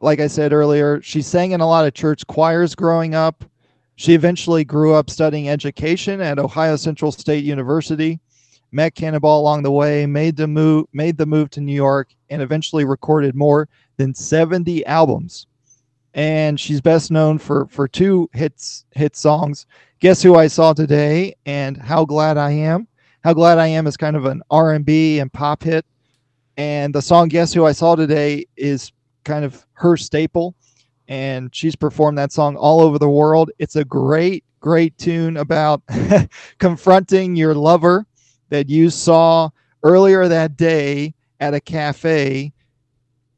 Like 0.00 0.20
I 0.20 0.26
said 0.26 0.52
earlier, 0.52 1.00
she 1.00 1.22
sang 1.22 1.52
in 1.52 1.60
a 1.60 1.66
lot 1.66 1.86
of 1.86 1.94
church 1.94 2.26
choirs 2.26 2.74
growing 2.74 3.14
up. 3.14 3.44
She 3.96 4.14
eventually 4.14 4.64
grew 4.64 4.94
up 4.94 5.10
studying 5.10 5.48
education 5.48 6.20
at 6.20 6.38
Ohio 6.38 6.76
Central 6.76 7.12
State 7.12 7.44
University, 7.44 8.18
met 8.72 8.94
Cannonball 8.94 9.40
along 9.40 9.62
the 9.62 9.70
way, 9.70 10.06
made 10.06 10.36
the 10.36 10.46
move, 10.46 10.86
made 10.92 11.16
the 11.16 11.26
move 11.26 11.50
to 11.50 11.60
New 11.60 11.74
York, 11.74 12.08
and 12.30 12.42
eventually 12.42 12.84
recorded 12.84 13.34
more 13.34 13.68
than 13.98 14.14
70 14.14 14.84
albums. 14.86 15.46
And 16.14 16.58
she's 16.58 16.80
best 16.80 17.10
known 17.10 17.38
for 17.38 17.66
for 17.66 17.88
two 17.88 18.28
hits 18.32 18.84
hit 18.92 19.16
songs. 19.16 19.66
Guess 20.00 20.22
who 20.22 20.34
I 20.34 20.46
saw 20.48 20.72
today 20.72 21.34
and 21.46 21.76
how 21.76 22.04
glad 22.04 22.36
I 22.36 22.50
am. 22.50 22.88
How 23.24 23.32
glad 23.32 23.58
I 23.58 23.68
am 23.68 23.86
is 23.86 23.96
kind 23.96 24.16
of 24.16 24.24
an 24.24 24.42
R&B 24.50 25.20
and 25.20 25.32
pop 25.32 25.62
hit 25.62 25.86
And 26.56 26.94
the 26.94 27.00
song 27.00 27.28
Guess 27.28 27.54
Who 27.54 27.64
I 27.64 27.72
Saw 27.72 27.94
Today 27.94 28.46
is 28.56 28.90
kind 29.24 29.44
of 29.44 29.64
her 29.74 29.96
staple. 29.96 30.54
And 31.08 31.54
she's 31.54 31.76
performed 31.76 32.18
that 32.18 32.32
song 32.32 32.56
all 32.56 32.80
over 32.80 32.98
the 32.98 33.08
world. 33.08 33.50
It's 33.58 33.76
a 33.76 33.84
great, 33.84 34.44
great 34.60 34.98
tune 34.98 35.36
about 35.36 35.82
confronting 36.58 37.36
your 37.36 37.54
lover 37.54 38.06
that 38.52 38.68
you 38.68 38.90
saw 38.90 39.48
earlier 39.82 40.28
that 40.28 40.58
day 40.58 41.14
at 41.40 41.54
a 41.54 41.60
cafe 41.60 42.52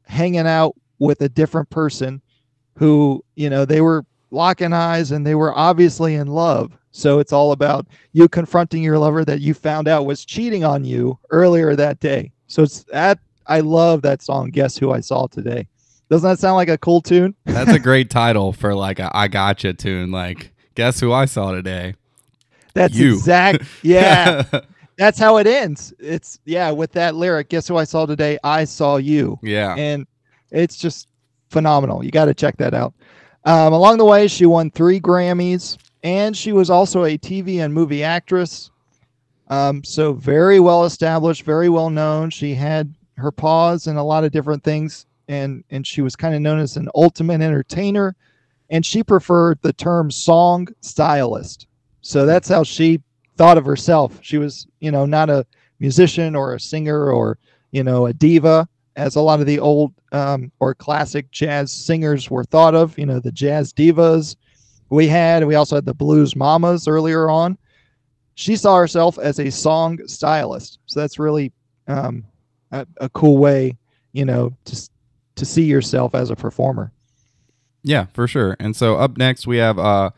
hanging 0.03 0.45
out 0.45 0.75
with 0.99 1.21
a 1.21 1.29
different 1.29 1.69
person 1.69 2.21
who, 2.77 3.23
you 3.35 3.49
know, 3.49 3.63
they 3.63 3.79
were 3.79 4.05
locking 4.31 4.73
eyes 4.73 5.11
and 5.11 5.25
they 5.25 5.33
were 5.33 5.57
obviously 5.57 6.15
in 6.15 6.27
love. 6.27 6.77
So 6.91 7.19
it's 7.19 7.31
all 7.31 7.53
about 7.53 7.87
you 8.11 8.27
confronting 8.27 8.83
your 8.83 8.99
lover 8.99 9.23
that 9.23 9.39
you 9.39 9.53
found 9.53 9.87
out 9.87 10.05
was 10.05 10.25
cheating 10.25 10.65
on 10.65 10.83
you 10.83 11.17
earlier 11.29 11.77
that 11.77 12.01
day. 12.01 12.33
So 12.47 12.63
it's 12.63 12.83
that 12.91 13.17
I 13.47 13.61
love 13.61 14.01
that 14.01 14.21
song. 14.21 14.49
Guess 14.49 14.77
who 14.77 14.91
I 14.91 14.99
saw 14.99 15.27
today? 15.27 15.65
Doesn't 16.09 16.29
that 16.29 16.39
sound 16.39 16.57
like 16.57 16.67
a 16.67 16.77
cool 16.77 16.99
tune? 17.01 17.35
That's 17.45 17.71
a 17.71 17.79
great 17.79 18.09
title 18.09 18.51
for 18.51 18.75
like 18.75 18.99
a 18.99 19.09
I 19.13 19.29
gotcha 19.29 19.71
tune. 19.71 20.11
Like, 20.11 20.51
guess 20.75 20.99
who 20.99 21.13
I 21.13 21.23
saw 21.23 21.53
today? 21.53 21.95
That's 22.73 22.95
You. 22.97 23.13
exact. 23.13 23.63
Yeah, 23.81 24.43
that's 24.97 25.19
how 25.19 25.37
it 25.37 25.47
ends. 25.47 25.93
It's 25.99 26.39
yeah 26.45 26.71
with 26.71 26.91
that 26.93 27.15
lyric. 27.15 27.49
Guess 27.49 27.67
who 27.67 27.77
I 27.77 27.83
saw 27.83 28.05
today? 28.05 28.37
I 28.43 28.63
saw 28.63 28.97
you, 28.97 29.39
yeah. 29.43 29.75
and 29.75 30.07
it's 30.51 30.77
just 30.77 31.07
phenomenal. 31.49 32.03
You 32.03 32.11
got 32.11 32.25
to 32.25 32.33
check 32.33 32.57
that 32.57 32.73
out. 32.73 32.93
Um, 33.45 33.73
along 33.73 33.97
the 33.97 34.05
way, 34.05 34.27
she 34.27 34.45
won 34.45 34.71
three 34.71 34.99
Grammys, 34.99 35.77
and 36.03 36.35
she 36.35 36.51
was 36.51 36.69
also 36.69 37.05
a 37.05 37.17
TV 37.17 37.63
and 37.63 37.73
movie 37.73 38.03
actress. 38.03 38.71
Um, 39.47 39.83
so 39.83 40.13
very 40.13 40.59
well 40.59 40.85
established, 40.85 41.43
very 41.43 41.69
well 41.69 41.89
known. 41.89 42.29
She 42.29 42.55
had 42.55 42.93
her 43.17 43.31
paws 43.31 43.87
in 43.87 43.97
a 43.97 44.03
lot 44.03 44.23
of 44.23 44.31
different 44.31 44.63
things, 44.63 45.05
and 45.27 45.63
and 45.69 45.85
she 45.85 46.01
was 46.01 46.15
kind 46.15 46.33
of 46.33 46.41
known 46.41 46.59
as 46.59 46.77
an 46.77 46.89
ultimate 46.95 47.41
entertainer. 47.41 48.15
And 48.71 48.83
she 48.83 49.03
preferred 49.03 49.59
the 49.61 49.73
term 49.73 50.09
song 50.09 50.67
stylist. 50.81 51.67
So 52.01 52.25
that's 52.25 52.49
how 52.49 52.63
she 52.63 52.99
thought 53.37 53.57
of 53.57 53.65
herself. 53.65 54.19
She 54.21 54.37
was, 54.37 54.67
you 54.79 54.91
know, 54.91 55.05
not 55.05 55.29
a 55.29 55.45
musician 55.79 56.35
or 56.35 56.53
a 56.53 56.59
singer 56.59 57.11
or 57.11 57.37
you 57.71 57.83
know 57.83 58.05
a 58.05 58.13
diva, 58.13 58.67
as 58.95 59.15
a 59.15 59.21
lot 59.21 59.39
of 59.39 59.45
the 59.45 59.59
old 59.59 59.93
um, 60.11 60.51
or 60.59 60.73
classic 60.73 61.29
jazz 61.31 61.71
singers 61.71 62.29
were 62.29 62.43
thought 62.43 62.75
of. 62.75 62.97
You 62.97 63.05
know, 63.05 63.19
the 63.19 63.31
jazz 63.31 63.73
divas 63.73 64.35
we 64.89 65.07
had. 65.07 65.45
We 65.45 65.55
also 65.55 65.75
had 65.75 65.85
the 65.85 65.93
blues 65.93 66.35
mamas 66.35 66.87
earlier 66.87 67.29
on. 67.29 67.57
She 68.35 68.55
saw 68.55 68.77
herself 68.77 69.17
as 69.17 69.39
a 69.39 69.49
song 69.49 69.99
stylist, 70.07 70.79
so 70.85 70.99
that's 70.99 71.19
really 71.19 71.53
um, 71.87 72.25
a, 72.71 72.85
a 72.97 73.09
cool 73.09 73.37
way, 73.37 73.77
you 74.13 74.25
know, 74.25 74.55
to 74.65 74.89
to 75.35 75.45
see 75.45 75.63
yourself 75.63 76.15
as 76.15 76.29
a 76.29 76.35
performer. 76.35 76.91
Yeah, 77.83 78.05
for 78.13 78.27
sure. 78.27 78.55
And 78.59 78.75
so 78.75 78.95
up 78.95 79.17
next 79.17 79.45
we 79.45 79.57
have 79.57 79.77
uh 79.77 80.11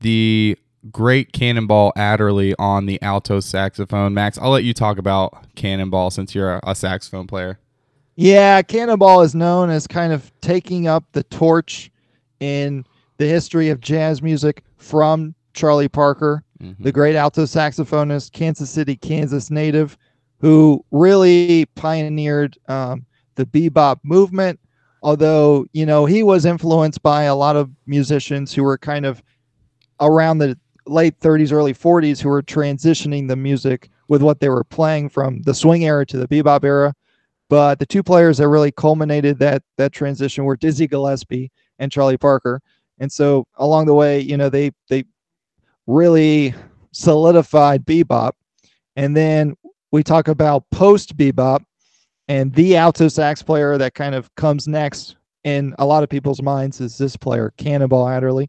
the 0.00 0.56
great 0.90 1.32
Cannonball 1.32 1.92
Adderley 1.96 2.54
on 2.58 2.86
the 2.86 3.00
alto 3.02 3.40
saxophone. 3.40 4.14
Max, 4.14 4.38
I'll 4.38 4.50
let 4.50 4.64
you 4.64 4.72
talk 4.72 4.98
about 4.98 5.54
Cannonball 5.54 6.10
since 6.10 6.34
you're 6.34 6.60
a, 6.62 6.74
saxophone 6.74 7.26
player. 7.26 7.58
Yeah, 8.16 8.62
Cannonball 8.62 9.22
is 9.22 9.34
known 9.34 9.70
as 9.70 9.86
kind 9.86 10.12
of 10.12 10.30
taking 10.40 10.86
up 10.86 11.04
the 11.12 11.22
torch 11.24 11.90
in 12.40 12.84
the 13.18 13.26
history 13.26 13.68
of 13.68 13.80
jazz 13.80 14.22
music 14.22 14.62
from 14.78 15.34
Charlie 15.52 15.88
Parker, 15.88 16.42
Mhm. 16.62 16.76
the 16.80 16.92
great 16.92 17.16
alto 17.16 17.44
saxophonist, 17.44 18.32
Kansas 18.32 18.70
City, 18.70 18.96
Kansas 18.96 19.50
native, 19.50 19.96
who 20.38 20.84
really 20.90 21.66
pioneered 21.74 22.56
um, 22.68 23.04
the 23.34 23.44
bebop 23.46 23.98
movement. 24.02 24.58
Although, 25.02 25.66
you 25.72 25.86
know, 25.86 26.04
he 26.06 26.22
was 26.22 26.44
influenced 26.44 27.02
by 27.02 27.24
a 27.24 27.34
lot 27.34 27.56
of 27.56 27.70
musicians 27.86 28.52
who 28.54 28.62
were 28.62 28.78
kind 28.78 29.06
of 29.06 29.22
around 30.00 30.38
the 30.38 30.58
late 30.90 31.18
30s, 31.20 31.52
early 31.52 31.72
40s, 31.72 32.20
who 32.20 32.28
were 32.28 32.42
transitioning 32.42 33.28
the 33.28 33.36
music 33.36 33.88
with 34.08 34.22
what 34.22 34.40
they 34.40 34.48
were 34.48 34.64
playing 34.64 35.08
from 35.08 35.42
the 35.42 35.54
swing 35.54 35.84
era 35.84 36.04
to 36.06 36.16
the 36.16 36.28
bebop 36.28 36.64
era. 36.64 36.94
But 37.48 37.78
the 37.78 37.86
two 37.86 38.02
players 38.02 38.38
that 38.38 38.48
really 38.48 38.72
culminated 38.72 39.38
that 39.40 39.62
that 39.76 39.92
transition 39.92 40.44
were 40.44 40.56
Dizzy 40.56 40.86
Gillespie 40.86 41.50
and 41.78 41.90
Charlie 41.90 42.16
Parker. 42.16 42.60
And 42.98 43.10
so 43.10 43.46
along 43.56 43.86
the 43.86 43.94
way, 43.94 44.20
you 44.20 44.36
know, 44.36 44.48
they 44.48 44.70
they 44.88 45.04
really 45.86 46.54
solidified 46.92 47.84
bebop. 47.84 48.32
And 48.96 49.16
then 49.16 49.56
we 49.90 50.02
talk 50.02 50.28
about 50.28 50.64
post 50.70 51.16
bebop 51.16 51.64
and 52.28 52.54
the 52.54 52.76
alto 52.76 53.08
sax 53.08 53.42
player 53.42 53.76
that 53.78 53.94
kind 53.94 54.14
of 54.14 54.32
comes 54.36 54.68
next 54.68 55.16
in 55.42 55.74
a 55.78 55.86
lot 55.86 56.04
of 56.04 56.08
people's 56.08 56.42
minds 56.42 56.80
is 56.80 56.96
this 56.96 57.16
player, 57.16 57.52
Cannonball 57.56 58.08
Adderley. 58.08 58.48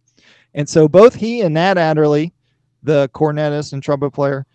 And 0.54 0.68
so 0.68 0.88
both 0.88 1.16
he 1.16 1.42
and 1.42 1.54
Nat 1.54 1.78
Adderley, 1.78 2.34
the 2.84 3.10
cornetist 3.14 3.74
and 3.74 3.82
trumpet 3.82 4.12
player, 4.12 4.46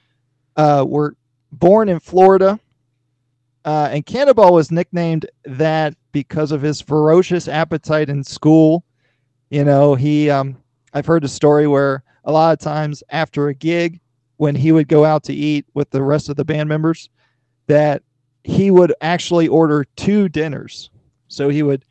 uh, 0.57 0.85
were 0.87 1.17
born 1.53 1.89
in 1.89 2.01
Florida. 2.01 2.59
Uh, 3.65 3.89
and 3.91 4.07
Cannonball 4.07 4.53
was 4.53 4.71
nicknamed 4.71 5.27
that 5.45 5.95
because 6.13 6.53
of 6.53 6.63
his 6.63 6.81
ferocious 6.81 7.49
appetite 7.49 8.09
in 8.09 8.23
school. 8.23 8.85
You 9.51 9.65
know, 9.65 9.95
he 9.95 10.31
um, 10.31 10.57
I've 10.93 11.07
heard 11.07 11.25
a 11.25 11.29
story 11.29 11.67
where 11.67 12.03
a 12.25 12.33
lot 12.33 12.53
of 12.53 12.59
times 12.59 13.03
after 13.11 13.49
a 13.49 13.55
gig, 13.55 14.01
when 14.39 14.55
he 14.55 14.73
would 14.73 14.89
go 14.89 15.05
out 15.05 15.23
to 15.25 15.35
eat 15.35 15.65
with 15.75 15.91
the 15.91 16.03
rest 16.03 16.29
of 16.29 16.37
the 16.37 16.45
band 16.45 16.69
members, 16.69 17.09
that 17.69 18.03
he 18.45 18.71
would 18.71 18.95
actually 19.01 19.49
order 19.49 19.85
two 19.97 20.29
dinners. 20.29 20.91
So 21.29 21.49
he 21.49 21.63
would 21.63 21.85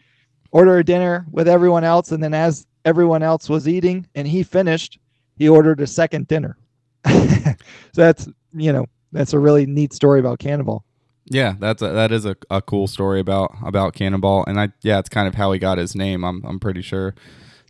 order 0.51 0.77
a 0.77 0.83
dinner 0.83 1.25
with 1.31 1.47
everyone 1.47 1.83
else, 1.83 2.11
and 2.11 2.23
then 2.23 2.33
as 2.33 2.65
everyone 2.85 3.23
else 3.23 3.49
was 3.49 3.67
eating 3.67 4.07
and 4.15 4.27
he 4.27 4.43
finished, 4.43 4.99
he 5.35 5.49
ordered 5.49 5.81
a 5.81 5.87
second 5.87 6.27
dinner. 6.27 6.57
so 7.05 7.55
that's 7.93 8.27
you 8.53 8.71
know 8.71 8.85
that's 9.11 9.33
a 9.33 9.39
really 9.39 9.65
neat 9.65 9.93
story 9.93 10.19
about 10.19 10.39
Cannonball. 10.39 10.85
Yeah, 11.25 11.55
that's 11.59 11.81
a, 11.81 11.89
that 11.89 12.11
is 12.11 12.25
a, 12.25 12.35
a 12.49 12.61
cool 12.61 12.87
story 12.87 13.19
about 13.19 13.53
about 13.63 13.93
Cannonball, 13.93 14.45
and 14.47 14.59
I 14.59 14.69
yeah, 14.81 14.99
it's 14.99 15.09
kind 15.09 15.27
of 15.27 15.35
how 15.35 15.51
he 15.51 15.59
got 15.59 15.77
his 15.77 15.95
name. 15.95 16.23
I'm 16.23 16.43
I'm 16.45 16.59
pretty 16.59 16.81
sure. 16.81 17.15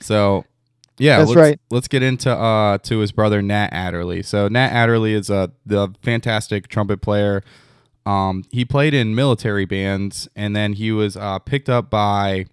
So 0.02 0.46
yeah, 0.98 1.18
That's 1.18 1.30
let's, 1.30 1.38
right. 1.38 1.60
Let's 1.70 1.88
get 1.88 2.04
into 2.04 2.32
uh 2.32 2.78
to 2.80 3.00
his 3.00 3.12
brother 3.12 3.42
Nat 3.42 3.70
Adderley. 3.72 4.24
So 4.24 4.48
Nat 4.48 4.70
Adderley 4.70 5.14
is 5.14 5.30
a 5.30 5.52
the 5.66 5.94
fantastic 6.02 6.68
trumpet 6.68 7.02
player. 7.02 7.44
Um, 8.06 8.44
he 8.52 8.66
played 8.66 8.94
in 8.94 9.16
military 9.16 9.66
bands, 9.66 10.28
and 10.36 10.56
then 10.56 10.74
he 10.74 10.92
was 10.92 11.18
uh, 11.18 11.40
picked 11.40 11.70
up 11.70 11.90
by 11.90 12.46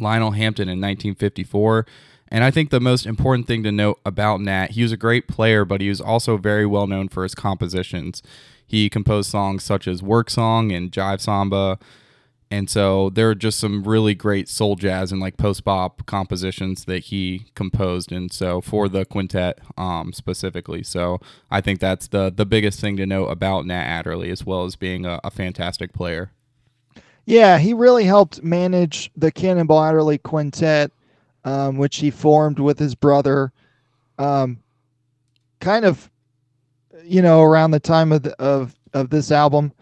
Lionel 0.00 0.32
Hampton 0.32 0.68
in 0.68 0.80
1954. 0.80 1.86
And 2.30 2.44
I 2.44 2.50
think 2.50 2.70
the 2.70 2.80
most 2.80 3.06
important 3.06 3.46
thing 3.46 3.62
to 3.62 3.72
note 3.72 4.00
about 4.04 4.40
Nat, 4.40 4.72
he 4.72 4.82
was 4.82 4.92
a 4.92 4.96
great 4.96 5.28
player, 5.28 5.64
but 5.64 5.80
he 5.80 5.88
was 5.88 6.00
also 6.00 6.36
very 6.36 6.66
well 6.66 6.86
known 6.86 7.08
for 7.08 7.22
his 7.22 7.34
compositions. 7.34 8.22
He 8.66 8.90
composed 8.90 9.30
songs 9.30 9.64
such 9.64 9.88
as 9.88 10.02
Work 10.02 10.28
Song 10.28 10.70
and 10.70 10.92
Jive 10.92 11.20
Samba. 11.20 11.78
And 12.50 12.68
so 12.70 13.10
there 13.10 13.30
are 13.30 13.34
just 13.34 13.58
some 13.58 13.82
really 13.84 14.14
great 14.14 14.48
soul 14.48 14.76
jazz 14.76 15.12
and 15.12 15.20
like 15.20 15.36
post 15.36 15.64
bop 15.64 16.06
compositions 16.06 16.84
that 16.86 17.04
he 17.04 17.46
composed. 17.54 18.10
And 18.12 18.32
so 18.32 18.60
for 18.60 18.88
the 18.88 19.04
quintet 19.04 19.58
um, 19.76 20.12
specifically. 20.12 20.82
So 20.82 21.20
I 21.50 21.60
think 21.60 21.80
that's 21.80 22.08
the, 22.08 22.32
the 22.34 22.46
biggest 22.46 22.80
thing 22.80 22.96
to 22.98 23.06
note 23.06 23.26
about 23.26 23.66
Nat 23.66 23.84
Adderley, 23.84 24.30
as 24.30 24.46
well 24.46 24.64
as 24.64 24.76
being 24.76 25.04
a, 25.04 25.20
a 25.24 25.30
fantastic 25.30 25.92
player. 25.92 26.32
Yeah, 27.28 27.58
he 27.58 27.74
really 27.74 28.04
helped 28.04 28.42
manage 28.42 29.10
the 29.14 29.30
Cannonball 29.30 29.84
Adderley 29.84 30.16
Quintet, 30.16 30.90
um, 31.44 31.76
which 31.76 31.96
he 31.96 32.10
formed 32.10 32.58
with 32.58 32.78
his 32.78 32.94
brother, 32.94 33.52
um, 34.18 34.58
kind 35.60 35.84
of, 35.84 36.10
you 37.04 37.20
know, 37.20 37.42
around 37.42 37.72
the 37.72 37.80
time 37.80 38.12
of 38.12 38.22
the, 38.22 38.32
of 38.40 38.74
of 38.94 39.10
this 39.10 39.30
album, 39.30 39.74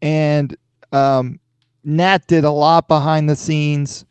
and 0.00 0.56
um, 0.92 1.38
Nat 1.84 2.26
did 2.26 2.44
a 2.44 2.50
lot 2.50 2.88
behind 2.88 3.28
the 3.28 3.36
scenes, 3.36 4.06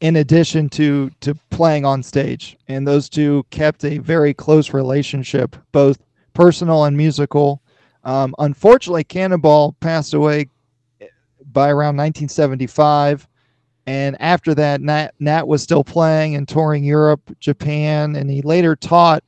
in 0.00 0.16
addition 0.16 0.68
to 0.70 1.12
to 1.20 1.36
playing 1.50 1.84
on 1.84 2.02
stage, 2.02 2.58
and 2.66 2.84
those 2.84 3.08
two 3.08 3.46
kept 3.50 3.84
a 3.84 3.98
very 3.98 4.34
close 4.34 4.74
relationship, 4.74 5.54
both 5.70 6.02
personal 6.34 6.82
and 6.82 6.96
musical. 6.96 7.62
Um, 8.02 8.34
unfortunately, 8.40 9.04
Cannonball 9.04 9.76
passed 9.78 10.14
away 10.14 10.48
by 11.52 11.68
around 11.68 11.96
1975. 11.96 13.26
And 13.86 14.20
after 14.20 14.54
that, 14.54 14.80
Nat, 14.80 15.14
Nat 15.18 15.48
was 15.48 15.62
still 15.62 15.84
playing 15.84 16.34
and 16.34 16.46
touring 16.46 16.84
Europe, 16.84 17.22
Japan, 17.40 18.16
and 18.16 18.30
he 18.30 18.42
later 18.42 18.76
taught. 18.76 19.24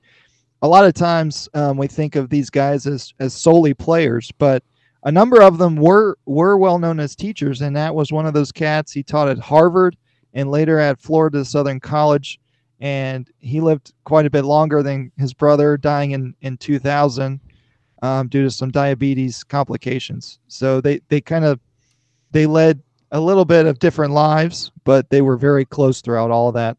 A 0.63 0.69
lot 0.69 0.85
of 0.85 0.93
times 0.93 1.49
um, 1.55 1.79
we 1.79 1.87
think 1.87 2.17
of 2.17 2.29
these 2.29 2.51
guys 2.51 2.87
as, 2.87 3.15
as 3.19 3.33
solely 3.33 3.73
players, 3.73 4.31
but 4.37 4.63
a 5.05 5.13
number 5.13 5.41
of 5.41 5.59
them 5.59 5.77
were 5.77 6.19
were 6.27 6.59
well 6.59 6.79
known 6.79 7.01
as 7.01 7.17
teachers, 7.17 7.63
and 7.63 7.75
that 7.77 7.95
was 7.95 8.13
one 8.13 8.27
of 8.27 8.35
those 8.35 8.53
cats. 8.53 8.93
He 8.93 9.03
taught 9.03 9.29
at 9.29 9.39
Harvard 9.39 9.97
and 10.35 10.51
later 10.51 10.79
at 10.79 11.01
Florida 11.01 11.45
Southern 11.45 11.81
College, 11.81 12.39
and 12.81 13.31
he 13.39 13.61
lived 13.61 13.95
quite 14.05 14.27
a 14.27 14.31
bit 14.31 14.45
longer 14.45 14.83
than 14.83 15.11
his 15.17 15.33
brother, 15.33 15.77
dying 15.79 16.11
in 16.11 16.35
in 16.43 16.59
2000 16.59 17.41
um, 18.03 18.29
due 18.29 18.43
to 18.43 18.51
some 18.51 18.71
diabetes 18.71 19.43
complications. 19.43 20.39
So 20.49 20.81
they 20.81 21.01
they 21.09 21.21
kind 21.21 21.45
of 21.45 21.61
they 22.31 22.47
led 22.47 22.83
a 23.13 23.21
little 23.21 23.45
bit 23.45 23.67
of 23.67 23.79
different 23.79 24.13
lives, 24.13 24.71
but 24.85 25.11
they 25.11 25.23
were 25.23 25.37
very 25.37 25.65
close 25.65 26.01
throughout 26.01 26.31
all 26.31 26.49
of 26.49 26.55
that. 26.55 26.77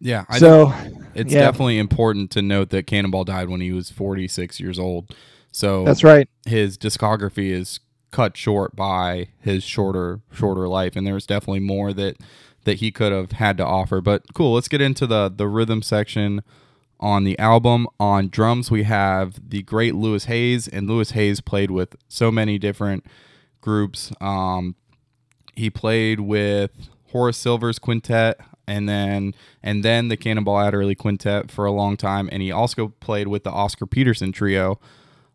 Yeah, 0.00 0.24
I 0.28 0.38
so 0.38 0.72
it's 1.14 1.32
yeah. 1.32 1.40
definitely 1.40 1.78
important 1.78 2.30
to 2.32 2.42
note 2.42 2.70
that 2.70 2.86
Cannonball 2.86 3.24
died 3.24 3.48
when 3.48 3.60
he 3.60 3.72
was 3.72 3.90
46 3.90 4.58
years 4.58 4.78
old. 4.78 5.14
So 5.52 5.84
that's 5.84 6.02
right. 6.02 6.28
his 6.46 6.76
discography 6.76 7.50
is 7.50 7.78
cut 8.10 8.36
short 8.36 8.74
by 8.74 9.28
his 9.40 9.64
shorter 9.64 10.20
shorter 10.30 10.68
life 10.68 10.96
and 10.96 11.06
there's 11.06 11.26
definitely 11.26 11.60
more 11.60 11.94
that 11.94 12.18
that 12.64 12.78
he 12.78 12.90
could 12.90 13.12
have 13.12 13.32
had 13.32 13.56
to 13.58 13.64
offer. 13.64 14.00
But 14.00 14.34
cool, 14.34 14.54
let's 14.54 14.68
get 14.68 14.80
into 14.80 15.06
the 15.06 15.32
the 15.34 15.48
rhythm 15.48 15.82
section 15.82 16.42
on 17.00 17.24
the 17.24 17.38
album. 17.38 17.86
On 17.98 18.28
drums, 18.28 18.70
we 18.70 18.84
have 18.84 19.50
the 19.50 19.62
great 19.62 19.94
Louis 19.94 20.24
Hayes, 20.26 20.68
and 20.68 20.88
Louis 20.88 21.10
Hayes 21.10 21.40
played 21.40 21.70
with 21.70 21.96
so 22.08 22.30
many 22.30 22.58
different 22.58 23.04
groups. 23.62 24.12
Um, 24.20 24.76
he 25.54 25.70
played 25.70 26.20
with 26.20 26.70
Horace 27.12 27.38
Silver's 27.38 27.78
quintet, 27.78 28.38
and 28.66 28.86
then 28.86 29.34
and 29.62 29.82
then 29.82 30.08
the 30.08 30.18
Cannonball 30.18 30.60
Adderley 30.60 30.94
quintet 30.94 31.50
for 31.50 31.64
a 31.64 31.72
long 31.72 31.96
time, 31.96 32.28
and 32.30 32.42
he 32.42 32.52
also 32.52 32.88
played 33.00 33.28
with 33.28 33.44
the 33.44 33.50
Oscar 33.50 33.86
Peterson 33.86 34.32
trio. 34.32 34.78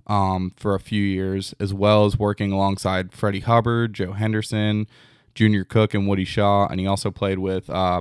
Um, 0.10 0.54
for 0.56 0.74
a 0.74 0.80
few 0.80 1.04
years, 1.04 1.54
as 1.60 1.74
well 1.74 2.06
as 2.06 2.18
working 2.18 2.54
alongside 2.54 3.12
Freddie 3.12 3.42
Hubbard, 3.42 3.94
Joe 3.94 4.14
Henderson, 4.14 4.88
Junior 5.36 5.66
Cook, 5.66 5.94
and 5.94 6.08
Woody 6.08 6.24
Shaw, 6.24 6.66
and 6.68 6.80
he 6.80 6.88
also 6.88 7.12
played 7.12 7.40
with 7.40 7.70
uh, 7.70 8.00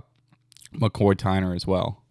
McCoy 0.73 1.17
Tyner 1.17 1.57
as 1.57 1.67
well. 1.67 2.05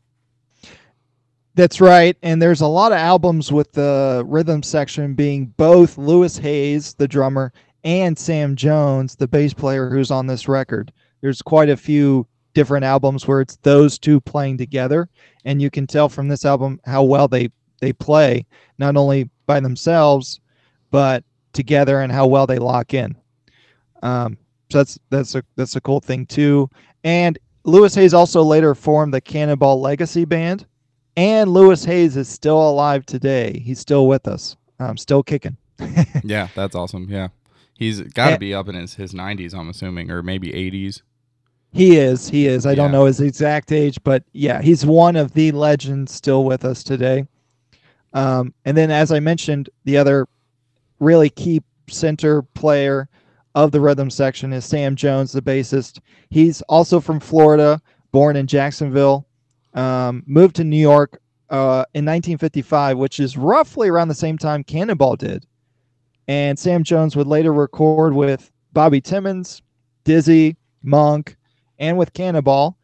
That's 1.56 1.80
right. 1.80 2.18
And 2.22 2.42
there's 2.42 2.60
a 2.60 2.68
lot 2.68 2.92
of 2.92 2.98
albums 2.98 3.52
with 3.52 3.72
the 3.72 4.24
rhythm 4.28 4.62
section 4.62 5.14
being 5.14 5.48
both 5.58 5.98
Louis 5.98 6.38
Hayes, 6.38 6.94
the 6.96 7.08
drummer, 7.08 7.54
and 7.86 8.18
Sam 8.18 8.56
Jones, 8.56 9.16
the 9.16 9.28
bass 9.28 9.54
player 9.54 9.90
who's 9.90 10.12
on 10.12 10.28
this 10.28 10.48
record. 10.48 10.92
There's 11.22 11.42
quite 11.42 11.70
a 11.70 11.78
few 11.78 12.28
different 12.54 12.84
albums 12.84 13.28
where 13.28 13.42
it's 13.42 13.58
those 13.58 13.98
two 14.00 14.20
playing 14.20 14.58
together. 14.58 15.08
And 15.46 15.62
you 15.62 15.70
can 15.70 15.86
tell 15.88 16.10
from 16.10 16.28
this 16.28 16.44
album 16.44 16.80
how 16.86 17.04
well 17.04 17.28
they, 17.28 17.50
they 17.80 17.94
play, 17.94 18.46
not 18.80 18.98
only 18.98 19.30
by 19.46 19.60
themselves, 19.60 20.42
but 20.90 21.24
together 21.54 22.02
and 22.02 22.12
how 22.12 22.26
well 22.26 22.48
they 22.48 22.58
lock 22.58 22.94
in. 22.94 23.16
Um, 24.02 24.38
so 24.72 24.80
that's 24.80 25.00
that's 25.10 25.36
a 25.36 25.44
that's 25.56 25.76
a 25.76 25.82
cool 25.82 26.00
thing 26.00 26.26
too. 26.26 26.70
And 27.04 27.38
Louis 27.64 27.94
Hayes 27.96 28.14
also 28.14 28.42
later 28.42 28.76
formed 28.76 29.14
the 29.14 29.22
Cannonball 29.22 29.80
Legacy 29.80 30.26
Band, 30.26 30.66
and 31.16 31.52
Louis 31.52 31.84
Hayes 31.86 32.18
is 32.18 32.28
still 32.28 32.70
alive 32.70 33.06
today. 33.06 33.60
He's 33.64 33.80
still 33.80 34.08
with 34.08 34.28
us, 34.28 34.56
um, 34.80 34.98
still 34.98 35.24
kicking. 35.24 35.58
yeah, 36.24 36.48
that's 36.56 36.76
awesome. 36.76 37.08
Yeah, 37.10 37.30
he's 37.78 38.02
got 38.02 38.32
to 38.32 38.40
be 38.40 38.54
up 38.54 38.68
in 38.68 38.76
his 38.76 38.96
his 38.96 39.14
nineties, 39.14 39.54
I'm 39.54 39.70
assuming, 39.70 40.12
or 40.12 40.24
maybe 40.24 40.54
eighties. 40.54 41.04
He 41.74 41.98
is. 41.98 42.30
He 42.30 42.48
is. 42.48 42.66
I 42.66 42.70
yeah. 42.70 42.76
don't 42.76 42.92
know 42.92 43.06
his 43.06 43.20
exact 43.20 43.72
age, 43.72 44.00
but 44.04 44.24
yeah, 44.32 44.62
he's 44.62 44.86
one 44.86 45.18
of 45.18 45.34
the 45.34 45.52
legends 45.52 46.14
still 46.14 46.46
with 46.46 46.64
us 46.64 46.84
today. 46.84 47.28
Um, 48.14 48.54
and 48.64 48.78
then, 48.78 48.92
as 48.92 49.12
I 49.12 49.20
mentioned, 49.20 49.70
the 49.84 49.98
other 49.98 50.28
really 51.00 51.30
key 51.30 51.62
center 51.90 52.42
player 52.42 53.10
of 53.56 53.72
the 53.72 53.82
rhythm 53.82 54.10
section 54.10 54.54
is 54.54 54.64
Sam 54.64 54.96
Jones, 54.96 55.34
the 55.34 55.42
bassist. 55.42 56.00
He's 56.30 56.62
also 56.64 57.02
from 57.02 57.20
Florida, 57.20 57.82
born 58.12 58.38
in 58.38 58.48
Jacksonville, 58.48 59.28
um, 59.74 60.24
moved 60.26 60.56
to 60.58 60.64
New 60.64 60.80
York 60.80 61.20
uh, 61.50 61.84
in 61.94 62.06
1955, 62.06 62.98
which 62.98 63.20
is 63.20 63.38
roughly 63.38 63.90
around 63.90 64.08
the 64.08 64.16
same 64.16 64.38
time 64.38 64.64
Cannonball 64.64 65.18
did. 65.18 65.46
And 66.28 66.58
Sam 66.58 66.84
Jones 66.84 67.16
would 67.16 67.28
later 67.28 67.54
record 67.54 68.14
with 68.14 68.52
Bobby 68.74 69.02
Timmons, 69.02 69.62
Dizzy, 70.04 70.56
Monk, 70.84 71.38
and 71.80 71.98
with 71.98 72.14
Cannonball. 72.14 72.78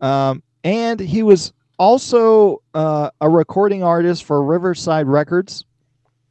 Um, 0.00 0.42
and 0.64 0.98
he 0.98 1.22
was 1.22 1.52
also 1.78 2.62
uh, 2.74 3.10
a 3.20 3.28
recording 3.28 3.82
artist 3.82 4.24
for 4.24 4.42
Riverside 4.42 5.06
Records 5.06 5.64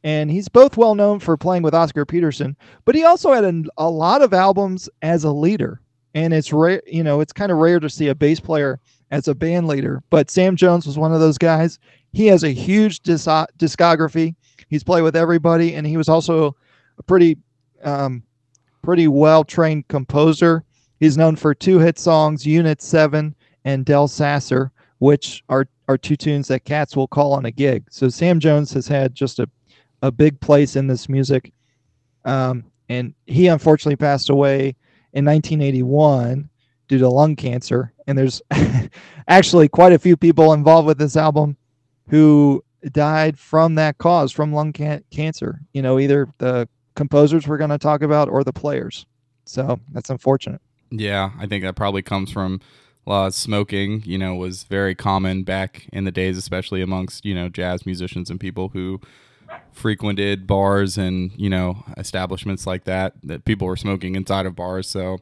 and 0.06 0.30
he's 0.30 0.48
both 0.48 0.76
well 0.76 0.94
known 0.94 1.18
for 1.18 1.36
playing 1.36 1.64
with 1.64 1.74
Oscar 1.74 2.06
Peterson, 2.06 2.56
but 2.84 2.94
he 2.94 3.02
also 3.02 3.32
had 3.32 3.44
a, 3.44 3.64
a 3.76 3.90
lot 3.90 4.22
of 4.22 4.32
albums 4.32 4.88
as 5.02 5.24
a 5.24 5.32
leader. 5.32 5.80
And 6.14 6.32
it's 6.32 6.52
rare, 6.52 6.80
you 6.86 7.02
know, 7.02 7.20
it's 7.20 7.32
kind 7.32 7.50
of 7.50 7.58
rare 7.58 7.80
to 7.80 7.90
see 7.90 8.06
a 8.06 8.14
bass 8.14 8.38
player 8.38 8.78
as 9.10 9.26
a 9.26 9.34
band 9.34 9.66
leader. 9.66 10.04
But 10.08 10.30
Sam 10.30 10.54
Jones 10.54 10.86
was 10.86 10.96
one 10.96 11.12
of 11.12 11.18
those 11.18 11.38
guys. 11.38 11.80
He 12.12 12.26
has 12.28 12.44
a 12.44 12.50
huge 12.50 13.00
dis- 13.00 13.26
discography. 13.26 14.36
He's 14.68 14.84
played 14.84 15.02
with 15.02 15.16
everybody, 15.16 15.74
and 15.74 15.86
he 15.86 15.96
was 15.96 16.08
also 16.08 16.56
a 16.98 17.02
pretty, 17.02 17.36
um, 17.82 18.22
pretty 18.82 19.08
well 19.08 19.44
trained 19.44 19.88
composer. 19.88 20.64
He's 20.98 21.16
known 21.16 21.36
for 21.36 21.54
two 21.54 21.78
hit 21.78 21.98
songs, 21.98 22.46
Unit 22.46 22.80
Seven 22.82 23.34
and 23.64 23.84
Del 23.84 24.08
Sasser, 24.08 24.72
which 24.98 25.42
are 25.48 25.66
are 25.88 25.98
two 25.98 26.16
tunes 26.16 26.48
that 26.48 26.64
cats 26.64 26.96
will 26.96 27.06
call 27.06 27.32
on 27.32 27.44
a 27.44 27.50
gig. 27.50 27.84
So 27.90 28.08
Sam 28.08 28.40
Jones 28.40 28.72
has 28.72 28.88
had 28.88 29.14
just 29.14 29.38
a 29.38 29.48
a 30.02 30.10
big 30.10 30.40
place 30.40 30.76
in 30.76 30.86
this 30.86 31.08
music. 31.08 31.52
Um, 32.24 32.64
and 32.88 33.14
he 33.26 33.48
unfortunately 33.48 33.96
passed 33.96 34.30
away 34.30 34.76
in 35.12 35.24
1981 35.24 36.48
due 36.88 36.98
to 36.98 37.08
lung 37.08 37.36
cancer. 37.36 37.92
And 38.06 38.16
there's 38.16 38.42
actually 39.28 39.68
quite 39.68 39.92
a 39.92 39.98
few 39.98 40.16
people 40.16 40.52
involved 40.52 40.86
with 40.86 40.98
this 40.98 41.16
album 41.16 41.56
who 42.08 42.62
died 42.92 43.38
from 43.38 43.74
that 43.76 43.98
cause, 43.98 44.32
from 44.32 44.52
lung 44.52 44.72
can- 44.72 45.04
cancer. 45.10 45.60
You 45.72 45.82
know, 45.82 45.98
either 45.98 46.28
the 46.38 46.68
composers 46.94 47.46
we're 47.46 47.58
going 47.58 47.70
to 47.70 47.78
talk 47.78 48.02
about 48.02 48.28
or 48.28 48.44
the 48.44 48.52
players. 48.52 49.06
So 49.44 49.78
that's 49.92 50.10
unfortunate. 50.10 50.60
Yeah, 50.90 51.30
I 51.38 51.46
think 51.46 51.64
that 51.64 51.76
probably 51.76 52.02
comes 52.02 52.30
from 52.30 52.60
uh, 53.06 53.30
smoking. 53.30 54.02
You 54.04 54.18
know, 54.18 54.34
was 54.34 54.64
very 54.64 54.94
common 54.94 55.42
back 55.44 55.88
in 55.92 56.04
the 56.04 56.12
days, 56.12 56.36
especially 56.36 56.80
amongst 56.82 57.24
you 57.24 57.34
know 57.34 57.48
jazz 57.48 57.86
musicians 57.86 58.30
and 58.30 58.40
people 58.40 58.70
who 58.70 59.00
frequented 59.72 60.46
bars 60.46 60.98
and 60.98 61.30
you 61.36 61.48
know 61.48 61.84
establishments 61.96 62.66
like 62.66 62.84
that 62.84 63.12
that 63.22 63.44
people 63.44 63.66
were 63.66 63.76
smoking 63.76 64.16
inside 64.16 64.46
of 64.46 64.56
bars 64.56 64.88
so 64.88 65.18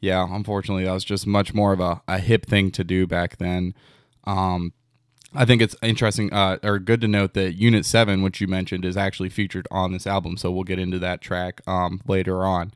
yeah 0.00 0.26
unfortunately 0.30 0.84
that 0.84 0.92
was 0.92 1.04
just 1.04 1.26
much 1.26 1.52
more 1.52 1.72
of 1.72 1.80
a, 1.80 2.00
a 2.06 2.18
hip 2.18 2.46
thing 2.46 2.70
to 2.70 2.84
do 2.84 3.06
back 3.06 3.38
then 3.38 3.74
um, 4.24 4.72
i 5.36 5.44
think 5.44 5.62
it's 5.62 5.76
interesting 5.82 6.32
uh, 6.32 6.58
or 6.62 6.78
good 6.78 7.00
to 7.00 7.08
note 7.08 7.34
that 7.34 7.52
unit 7.52 7.84
7 7.84 8.22
which 8.22 8.40
you 8.40 8.46
mentioned 8.46 8.84
is 8.84 8.96
actually 8.96 9.28
featured 9.28 9.68
on 9.70 9.92
this 9.92 10.06
album 10.06 10.36
so 10.36 10.50
we'll 10.50 10.64
get 10.64 10.78
into 10.78 10.98
that 10.98 11.20
track 11.20 11.60
um, 11.66 12.00
later 12.06 12.44
on. 12.44 12.72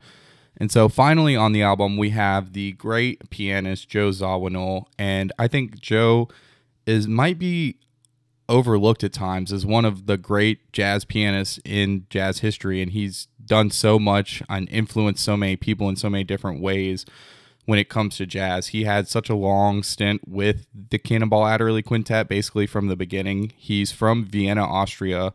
And 0.57 0.71
so 0.71 0.89
finally 0.89 1.35
on 1.35 1.53
the 1.53 1.63
album 1.63 1.97
we 1.97 2.11
have 2.11 2.53
the 2.53 2.73
great 2.73 3.29
pianist 3.29 3.89
joe 3.89 4.09
zawinul 4.09 4.85
and 4.99 5.31
i 5.39 5.47
think 5.47 5.79
joe 5.79 6.29
is 6.85 7.07
might 7.07 7.39
be 7.39 7.77
overlooked 8.47 9.03
at 9.03 9.13
times 9.13 9.53
as 9.53 9.65
one 9.65 9.85
of 9.85 10.05
the 10.05 10.17
great 10.17 10.71
jazz 10.73 11.05
pianists 11.05 11.59
in 11.63 12.05
jazz 12.09 12.39
history 12.39 12.81
and 12.81 12.91
he's 12.91 13.27
done 13.43 13.69
so 13.69 13.97
much 13.97 14.43
and 14.49 14.69
influenced 14.69 15.23
so 15.23 15.37
many 15.37 15.55
people 15.55 15.89
in 15.89 15.95
so 15.95 16.09
many 16.09 16.23
different 16.23 16.61
ways 16.61 17.05
when 17.65 17.79
it 17.79 17.89
comes 17.89 18.17
to 18.17 18.25
jazz. 18.25 18.67
He 18.67 18.83
had 18.83 19.07
such 19.07 19.29
a 19.29 19.35
long 19.35 19.83
stint 19.83 20.21
with 20.27 20.65
the 20.89 20.97
Cannonball 20.97 21.45
Adderley 21.45 21.83
Quintet 21.83 22.27
basically 22.27 22.67
from 22.67 22.87
the 22.87 22.95
beginning. 22.95 23.53
He's 23.55 23.91
from 23.91 24.25
Vienna, 24.25 24.63
Austria, 24.63 25.33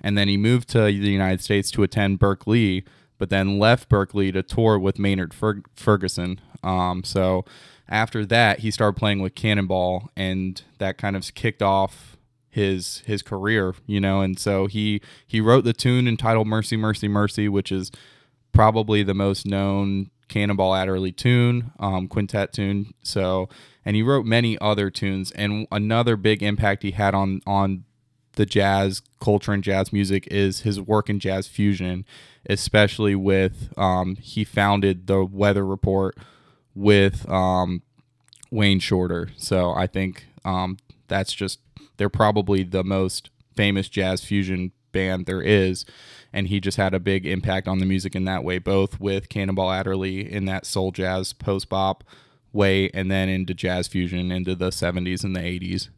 and 0.00 0.16
then 0.16 0.28
he 0.28 0.36
moved 0.36 0.68
to 0.70 0.80
the 0.80 0.92
United 0.92 1.42
States 1.42 1.70
to 1.72 1.82
attend 1.82 2.20
Berklee, 2.20 2.84
but 3.18 3.30
then 3.30 3.58
left 3.58 3.88
Berklee 3.88 4.32
to 4.32 4.42
tour 4.42 4.78
with 4.78 4.98
Maynard 4.98 5.34
Fer- 5.34 5.62
Ferguson. 5.74 6.40
Um, 6.62 7.04
so 7.04 7.44
after 7.88 8.26
that, 8.26 8.60
he 8.60 8.70
started 8.70 8.98
playing 8.98 9.20
with 9.20 9.34
Cannonball, 9.34 10.10
and 10.16 10.60
that 10.78 10.98
kind 10.98 11.16
of 11.16 11.34
kicked 11.34 11.62
off 11.62 12.16
his 12.50 13.02
his 13.06 13.20
career, 13.20 13.74
you 13.86 14.00
know, 14.00 14.22
and 14.22 14.38
so 14.38 14.66
he 14.66 15.02
he 15.26 15.42
wrote 15.42 15.64
the 15.64 15.74
tune 15.74 16.08
entitled 16.08 16.46
"Mercy, 16.46 16.76
Mercy, 16.76 17.06
Mercy," 17.06 17.48
which 17.48 17.70
is 17.70 17.92
probably 18.52 19.02
the 19.02 19.14
most 19.14 19.44
known 19.44 20.10
Cannonball 20.28 20.74
Adderley 20.74 21.12
tune, 21.12 21.72
um, 21.78 22.08
quintet 22.08 22.52
tune. 22.52 22.94
So, 23.02 23.48
and 23.84 23.96
he 23.96 24.02
wrote 24.02 24.26
many 24.26 24.58
other 24.58 24.90
tunes, 24.90 25.30
and 25.32 25.66
another 25.70 26.16
big 26.16 26.42
impact 26.42 26.82
he 26.82 26.92
had 26.92 27.14
on 27.14 27.40
on 27.46 27.84
the 28.32 28.46
jazz 28.46 29.02
culture 29.20 29.52
and 29.52 29.64
jazz 29.64 29.92
music 29.92 30.28
is 30.30 30.60
his 30.60 30.80
work 30.80 31.08
in 31.08 31.18
jazz 31.18 31.46
fusion, 31.48 32.04
especially 32.48 33.14
with 33.14 33.72
um, 33.76 34.16
he 34.16 34.44
founded 34.44 35.06
the 35.06 35.24
Weather 35.24 35.64
Report 35.64 36.16
with 36.74 37.28
um, 37.30 37.82
Wayne 38.50 38.78
Shorter. 38.78 39.30
So 39.36 39.72
I 39.72 39.86
think 39.86 40.26
um, 40.44 40.76
that's 41.08 41.32
just 41.32 41.60
they're 41.96 42.08
probably 42.08 42.62
the 42.62 42.84
most 42.84 43.30
famous 43.56 43.88
jazz 43.88 44.22
fusion 44.22 44.72
band 44.92 45.26
there 45.26 45.42
is 45.42 45.84
and 46.32 46.48
he 46.48 46.60
just 46.60 46.76
had 46.76 46.94
a 46.94 47.00
big 47.00 47.26
impact 47.26 47.68
on 47.68 47.78
the 47.78 47.86
music 47.86 48.14
in 48.14 48.24
that 48.24 48.44
way 48.44 48.58
both 48.58 49.00
with 49.00 49.28
cannonball 49.28 49.70
adderley 49.70 50.30
in 50.30 50.44
that 50.44 50.66
soul 50.66 50.90
jazz 50.90 51.32
post 51.32 51.68
bop 51.68 52.04
way 52.52 52.90
and 52.94 53.10
then 53.10 53.28
into 53.28 53.54
jazz 53.54 53.88
fusion 53.88 54.30
into 54.30 54.54
the 54.54 54.70
70s 54.70 55.24
and 55.24 55.34
the 55.36 55.40
80s 55.40 55.88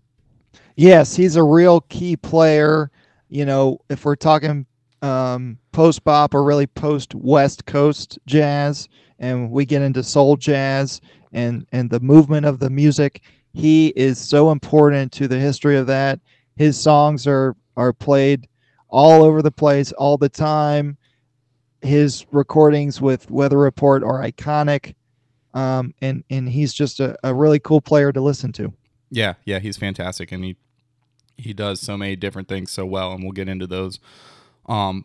yes 0.76 1.16
he's 1.16 1.36
a 1.36 1.42
real 1.42 1.82
key 1.82 2.16
player 2.16 2.90
you 3.28 3.44
know 3.44 3.78
if 3.88 4.04
we're 4.04 4.16
talking 4.16 4.66
um, 5.02 5.58
post 5.72 6.04
bop 6.04 6.34
or 6.34 6.42
really 6.42 6.66
post 6.66 7.14
West 7.14 7.66
Coast 7.66 8.18
jazz, 8.26 8.88
and 9.18 9.50
we 9.50 9.64
get 9.64 9.82
into 9.82 10.02
soul 10.02 10.36
jazz 10.36 11.00
and 11.32 11.66
and 11.72 11.90
the 11.90 12.00
movement 12.00 12.46
of 12.46 12.58
the 12.58 12.70
music. 12.70 13.22
He 13.52 13.88
is 13.96 14.18
so 14.18 14.50
important 14.50 15.12
to 15.12 15.28
the 15.28 15.38
history 15.38 15.76
of 15.76 15.86
that. 15.86 16.20
His 16.56 16.78
songs 16.80 17.26
are 17.26 17.56
are 17.76 17.92
played 17.92 18.48
all 18.88 19.22
over 19.22 19.42
the 19.42 19.50
place 19.50 19.92
all 19.92 20.16
the 20.16 20.28
time. 20.28 20.96
His 21.80 22.26
recordings 22.32 23.00
with 23.00 23.30
Weather 23.30 23.58
Report 23.58 24.02
are 24.02 24.20
iconic, 24.20 24.94
um, 25.54 25.94
and 26.02 26.24
and 26.28 26.48
he's 26.48 26.74
just 26.74 26.98
a, 26.98 27.16
a 27.22 27.32
really 27.32 27.60
cool 27.60 27.80
player 27.80 28.12
to 28.12 28.20
listen 28.20 28.52
to. 28.54 28.72
Yeah, 29.10 29.34
yeah, 29.44 29.60
he's 29.60 29.76
fantastic, 29.76 30.32
and 30.32 30.44
he 30.44 30.56
he 31.36 31.52
does 31.52 31.80
so 31.80 31.96
many 31.96 32.16
different 32.16 32.48
things 32.48 32.72
so 32.72 32.84
well, 32.84 33.12
and 33.12 33.22
we'll 33.22 33.32
get 33.32 33.48
into 33.48 33.66
those 33.66 34.00
um, 34.66 35.04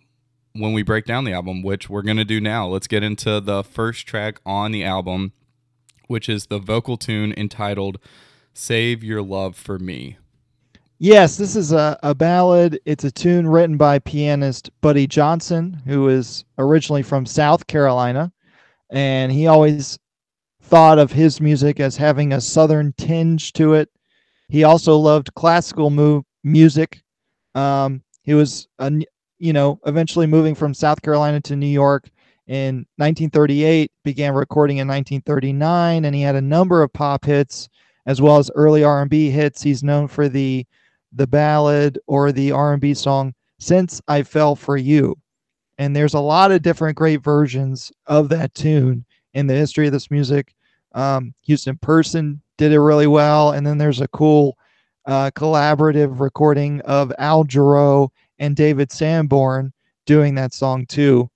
when 0.53 0.73
we 0.73 0.81
break 0.81 1.05
down 1.05 1.25
the 1.25 1.33
album, 1.33 1.61
which 1.61 1.89
we're 1.89 2.01
gonna 2.01 2.25
do 2.25 2.41
now. 2.41 2.67
Let's 2.67 2.87
get 2.87 3.03
into 3.03 3.39
the 3.39 3.63
first 3.63 4.07
track 4.07 4.39
on 4.43 4.71
the 4.71 4.83
album, 4.83 5.33
which 6.07 6.27
is 6.27 6.47
the 6.47 6.59
vocal 6.59 6.97
tune 6.97 7.33
entitled 7.37 7.99
"Save 8.53 9.03
Your 9.03 9.21
Love 9.21 9.55
for 9.55 9.77
Me." 9.77 10.17
Yes, 11.03 11.35
this 11.35 11.57
is 11.57 11.73
a, 11.73 11.99
a 12.01 12.15
ballad. 12.15 12.79
It's 12.85 13.03
a 13.03 13.11
tune 13.11 13.45
written 13.45 13.75
by 13.75 13.99
pianist 13.99 14.69
Buddy 14.79 15.05
Johnson, 15.05 15.81
who 15.85 16.07
is 16.07 16.45
originally 16.57 17.03
from 17.03 17.25
South 17.25 17.67
Carolina. 17.67 18.31
And 18.89 19.29
he 19.29 19.47
always 19.47 19.99
thought 20.61 20.99
of 20.99 21.11
his 21.11 21.41
music 21.41 21.81
as 21.81 21.97
having 21.97 22.31
a 22.31 22.39
southern 22.39 22.93
tinge 22.93 23.51
to 23.51 23.73
it. 23.73 23.89
He 24.47 24.63
also 24.63 24.95
loved 24.95 25.33
classical 25.33 25.89
mu- 25.89 26.21
music. 26.45 27.03
Um, 27.53 28.01
he 28.21 28.33
was, 28.33 28.69
a, 28.79 28.89
you 29.39 29.51
know, 29.51 29.81
eventually 29.85 30.25
moving 30.25 30.55
from 30.55 30.73
South 30.73 31.01
Carolina 31.01 31.41
to 31.41 31.57
New 31.57 31.67
York 31.67 32.09
in 32.47 32.85
1938, 32.95 33.91
began 34.05 34.33
recording 34.33 34.77
in 34.77 34.87
1939, 34.87 36.05
and 36.05 36.15
he 36.15 36.21
had 36.21 36.35
a 36.35 36.41
number 36.41 36.81
of 36.81 36.93
pop 36.93 37.25
hits 37.25 37.67
as 38.05 38.21
well 38.21 38.37
as 38.37 38.49
early 38.55 38.85
R&B 38.85 39.31
hits. 39.31 39.61
He's 39.61 39.83
known 39.83 40.07
for 40.07 40.29
the 40.29 40.65
the 41.13 41.27
ballad 41.27 41.99
or 42.07 42.31
the 42.31 42.51
R&B 42.51 42.93
song 42.93 43.33
Since 43.59 44.01
I 44.07 44.23
Fell 44.23 44.55
for 44.55 44.77
You. 44.77 45.15
And 45.77 45.95
there's 45.95 46.13
a 46.13 46.19
lot 46.19 46.51
of 46.51 46.61
different 46.61 46.97
great 46.97 47.23
versions 47.23 47.91
of 48.05 48.29
that 48.29 48.53
tune 48.53 49.05
in 49.33 49.47
the 49.47 49.53
history 49.53 49.87
of 49.87 49.93
this 49.93 50.11
music. 50.11 50.53
Um, 50.93 51.33
Houston 51.43 51.77
Person 51.77 52.41
did 52.57 52.71
it 52.71 52.79
really 52.79 53.07
well. 53.07 53.51
And 53.51 53.65
then 53.65 53.77
there's 53.77 54.01
a 54.01 54.07
cool 54.09 54.57
uh, 55.05 55.31
collaborative 55.31 56.19
recording 56.19 56.81
of 56.81 57.11
Al 57.17 57.43
Jarreau 57.43 58.09
and 58.39 58.55
David 58.55 58.91
Sanborn 58.91 59.73
doing 60.05 60.35
that 60.35 60.53
song 60.53 60.85
too. 60.85 61.29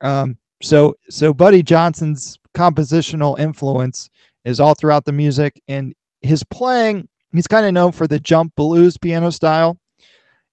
Um, 0.00 0.36
so, 0.62 0.96
so 1.10 1.34
Buddy 1.34 1.62
Johnson's 1.62 2.38
compositional 2.54 3.38
influence 3.38 4.10
is 4.44 4.60
all 4.60 4.74
throughout 4.74 5.04
the 5.04 5.12
music, 5.12 5.60
and 5.68 5.94
his 6.20 6.42
playing 6.44 7.08
he's 7.32 7.46
kind 7.46 7.66
of 7.66 7.72
known 7.72 7.92
for 7.92 8.06
the 8.06 8.18
jump 8.18 8.54
blues 8.54 8.96
piano 8.96 9.30
style. 9.30 9.78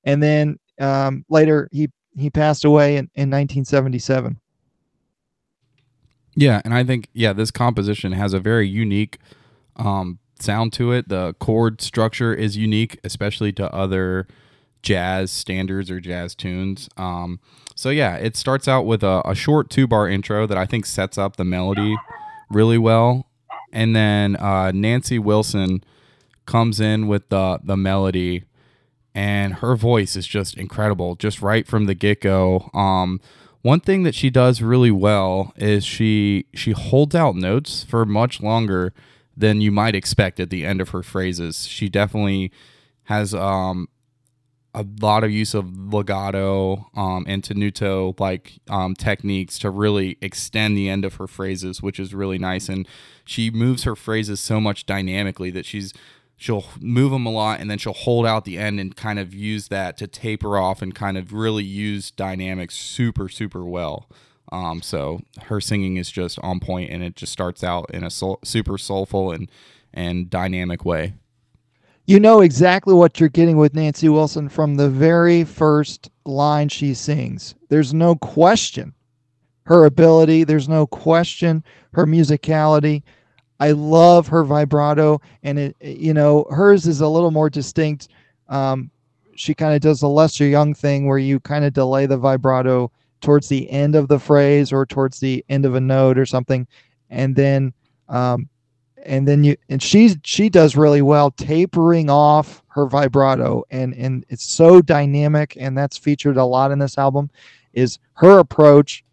And 0.03 0.23
then 0.23 0.59
um, 0.79 1.25
later 1.29 1.69
he 1.71 1.89
he 2.15 2.29
passed 2.29 2.65
away 2.65 2.93
in, 2.93 3.05
in 3.15 3.29
1977. 3.29 4.39
Yeah, 6.35 6.61
and 6.63 6.73
I 6.73 6.83
think 6.83 7.09
yeah, 7.13 7.33
this 7.33 7.51
composition 7.51 8.13
has 8.13 8.33
a 8.33 8.39
very 8.39 8.67
unique 8.67 9.17
um, 9.75 10.19
sound 10.39 10.73
to 10.73 10.91
it. 10.91 11.09
The 11.09 11.35
chord 11.39 11.81
structure 11.81 12.33
is 12.33 12.55
unique, 12.57 12.99
especially 13.03 13.51
to 13.53 13.73
other 13.73 14.27
jazz 14.81 15.31
standards 15.31 15.91
or 15.91 15.99
jazz 15.99 16.35
tunes. 16.35 16.89
Um, 16.95 17.39
so 17.75 17.89
yeah, 17.89 18.15
it 18.15 18.35
starts 18.35 18.67
out 18.67 18.85
with 18.85 19.03
a, 19.03 19.21
a 19.25 19.35
short 19.35 19.69
two 19.69 19.87
bar 19.87 20.07
intro 20.07 20.47
that 20.47 20.57
I 20.57 20.65
think 20.65 20.85
sets 20.85 21.17
up 21.17 21.35
the 21.35 21.43
melody 21.43 21.95
really 22.49 22.77
well, 22.77 23.27
and 23.71 23.95
then 23.95 24.35
uh, 24.37 24.71
Nancy 24.71 25.19
Wilson 25.19 25.83
comes 26.49 26.79
in 26.79 27.07
with 27.07 27.29
the 27.29 27.59
the 27.63 27.77
melody 27.77 28.43
and 29.13 29.55
her 29.55 29.75
voice 29.75 30.15
is 30.15 30.25
just 30.25 30.57
incredible 30.57 31.15
just 31.15 31.43
right 31.43 31.67
from 31.67 31.85
the 31.85 31.93
get-go 31.93 32.71
um, 32.73 33.21
one 33.61 33.79
thing 33.79 34.01
that 34.01 34.15
she 34.15 34.31
does 34.31 34.59
really 34.59 34.89
well 34.89 35.53
is 35.57 35.85
she 35.85 36.47
she 36.55 36.71
holds 36.71 37.13
out 37.13 37.35
notes 37.35 37.83
for 37.83 38.03
much 38.03 38.41
longer 38.41 38.91
than 39.37 39.61
you 39.61 39.71
might 39.71 39.93
expect 39.93 40.39
at 40.39 40.49
the 40.49 40.65
end 40.65 40.81
of 40.81 40.89
her 40.89 41.03
phrases 41.03 41.67
she 41.67 41.87
definitely 41.87 42.51
has 43.03 43.35
um, 43.35 43.87
a 44.73 44.85
lot 45.01 45.23
of 45.23 45.31
use 45.31 45.53
of 45.53 45.93
legato 45.93 46.89
um, 46.95 47.25
and 47.27 47.43
tenuto 47.43 48.19
like 48.19 48.59
um, 48.69 48.95
techniques 48.95 49.57
to 49.59 49.69
really 49.69 50.17
extend 50.21 50.77
the 50.77 50.87
end 50.89 51.03
of 51.03 51.15
her 51.15 51.27
phrases, 51.27 51.81
which 51.81 51.99
is 51.99 52.13
really 52.13 52.37
nice. 52.37 52.69
And 52.69 52.87
she 53.25 53.49
moves 53.49 53.83
her 53.83 53.95
phrases 53.95 54.39
so 54.39 54.61
much 54.61 54.85
dynamically 54.85 55.49
that 55.51 55.65
she's 55.65 55.93
she'll 56.39 56.65
move 56.79 57.11
them 57.11 57.25
a 57.25 57.31
lot 57.31 57.59
and 57.59 57.69
then 57.69 57.77
she'll 57.77 57.93
hold 57.93 58.25
out 58.25 58.45
the 58.45 58.57
end 58.57 58.79
and 58.79 58.95
kind 58.95 59.19
of 59.19 59.33
use 59.33 59.67
that 59.67 59.97
to 59.97 60.07
taper 60.07 60.57
off 60.57 60.81
and 60.81 60.95
kind 60.95 61.17
of 61.17 61.33
really 61.33 61.63
use 61.63 62.09
dynamics 62.11 62.75
super 62.75 63.29
super 63.29 63.63
well. 63.63 64.09
Um, 64.51 64.81
so 64.81 65.19
her 65.43 65.61
singing 65.61 65.97
is 65.97 66.09
just 66.09 66.39
on 66.39 66.59
point 66.59 66.89
and 66.89 67.03
it 67.03 67.15
just 67.15 67.31
starts 67.31 67.63
out 67.63 67.91
in 67.91 68.03
a 68.03 68.09
super 68.09 68.77
soulful 68.77 69.31
and 69.31 69.51
and 69.93 70.29
dynamic 70.29 70.85
way. 70.85 71.13
You 72.05 72.19
know 72.19 72.41
exactly 72.41 72.95
what 72.95 73.19
you're 73.19 73.29
getting 73.29 73.57
with 73.57 73.75
Nancy 73.75 74.09
Wilson 74.09 74.49
from 74.49 74.75
the 74.75 74.89
very 74.89 75.43
first 75.43 76.09
line 76.25 76.69
she 76.69 76.95
sings. 76.95 77.53
There's 77.69 77.93
no 77.93 78.15
question 78.15 78.95
her 79.69 79.85
ability 79.85 80.43
there's 80.43 80.67
no 80.67 80.87
question 80.87 81.63
her 81.93 82.07
musicality 82.07 83.03
I 83.59 83.71
love 83.71 84.27
her 84.27 84.43
vibrato, 84.43 85.21
and 85.43 85.59
it, 85.59 85.75
you 85.81 86.13
know, 86.13 86.45
hers 86.49 86.87
is 86.87 87.01
a 87.01 87.07
little 87.07 87.31
more 87.31 87.49
distinct. 87.49 88.07
Um, 88.47 88.89
she 89.35 89.53
kind 89.53 89.73
of 89.73 89.81
does 89.81 89.99
the 89.99 90.09
Lester 90.09 90.45
Young 90.45 90.73
thing 90.73 91.07
where 91.07 91.17
you 91.17 91.39
kind 91.39 91.65
of 91.65 91.73
delay 91.73 92.05
the 92.05 92.17
vibrato 92.17 92.91
towards 93.21 93.49
the 93.49 93.69
end 93.69 93.95
of 93.95 94.07
the 94.07 94.19
phrase 94.19 94.71
or 94.71 94.85
towards 94.85 95.19
the 95.19 95.43
end 95.49 95.65
of 95.65 95.75
a 95.75 95.81
note 95.81 96.17
or 96.17 96.25
something, 96.25 96.67
and 97.09 97.35
then, 97.35 97.73
um, 98.07 98.47
and 99.03 99.27
then 99.27 99.43
you 99.43 99.55
and 99.69 99.81
she 99.81 100.15
she 100.23 100.49
does 100.49 100.75
really 100.75 101.01
well 101.01 101.31
tapering 101.31 102.09
off 102.09 102.63
her 102.69 102.85
vibrato, 102.85 103.63
and 103.71 103.93
and 103.95 104.25
it's 104.29 104.45
so 104.45 104.81
dynamic, 104.81 105.57
and 105.59 105.77
that's 105.77 105.97
featured 105.97 106.37
a 106.37 106.45
lot 106.45 106.71
in 106.71 106.79
this 106.79 106.97
album. 106.97 107.29
Is 107.73 107.99
her 108.13 108.39
approach, 108.39 109.03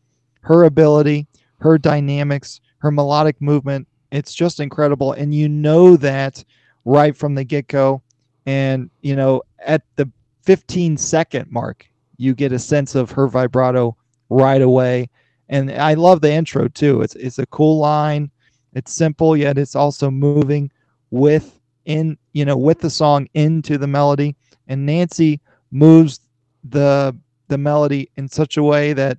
her 0.41 0.65
ability, 0.65 1.27
her 1.59 1.79
dynamics, 1.79 2.61
her 2.79 2.91
melodic 2.91 3.41
movement 3.41 3.87
it's 4.11 4.35
just 4.35 4.61
incredible. 4.61 5.13
And 5.13 5.35
you 5.35 5.49
know 5.49 5.97
that 5.97 6.45
right 6.85 7.17
from 7.17 7.35
the 7.35 7.45
get 7.45 7.69
go. 7.69 8.03
And, 8.47 8.91
you 9.03 9.17
know, 9.17 9.43
at 9.59 9.83
the 9.97 10.09
15 10.43 10.97
second 10.97 11.51
mark, 11.51 11.87
you 12.17 12.35
get 12.35 12.53
a 12.53 12.59
sense 12.59 12.95
of 12.95 13.11
her 13.11 13.27
vibrato 13.27 13.97
right 14.29 14.63
away. 14.63 15.11
And 15.49 15.71
I 15.71 15.95
love 15.95 16.21
the 16.21 16.33
intro 16.33 16.69
too. 16.69 17.03
It's 17.03 17.15
it's 17.15 17.39
a 17.39 17.47
cool 17.47 17.79
line. 17.79 18.31
It's 18.75 18.93
simple, 18.93 19.37
yet 19.37 19.59
it's 19.59 19.77
also 19.77 20.11
moving 20.11 20.71
with 21.11 21.61
in 21.85 22.19
you 22.33 22.45
know 22.45 22.57
with 22.57 22.81
the 22.81 22.91
song 22.91 23.29
into 23.35 23.79
the 23.79 23.87
melody. 23.87 24.35
And 24.67 24.85
Nancy 24.85 25.41
moves 25.71 26.21
the 26.65 27.17
the 27.49 27.59
melody 27.59 28.11
in 28.17 28.29
such 28.29 28.57
a 28.57 28.63
way 28.63 28.93
that 28.93 29.19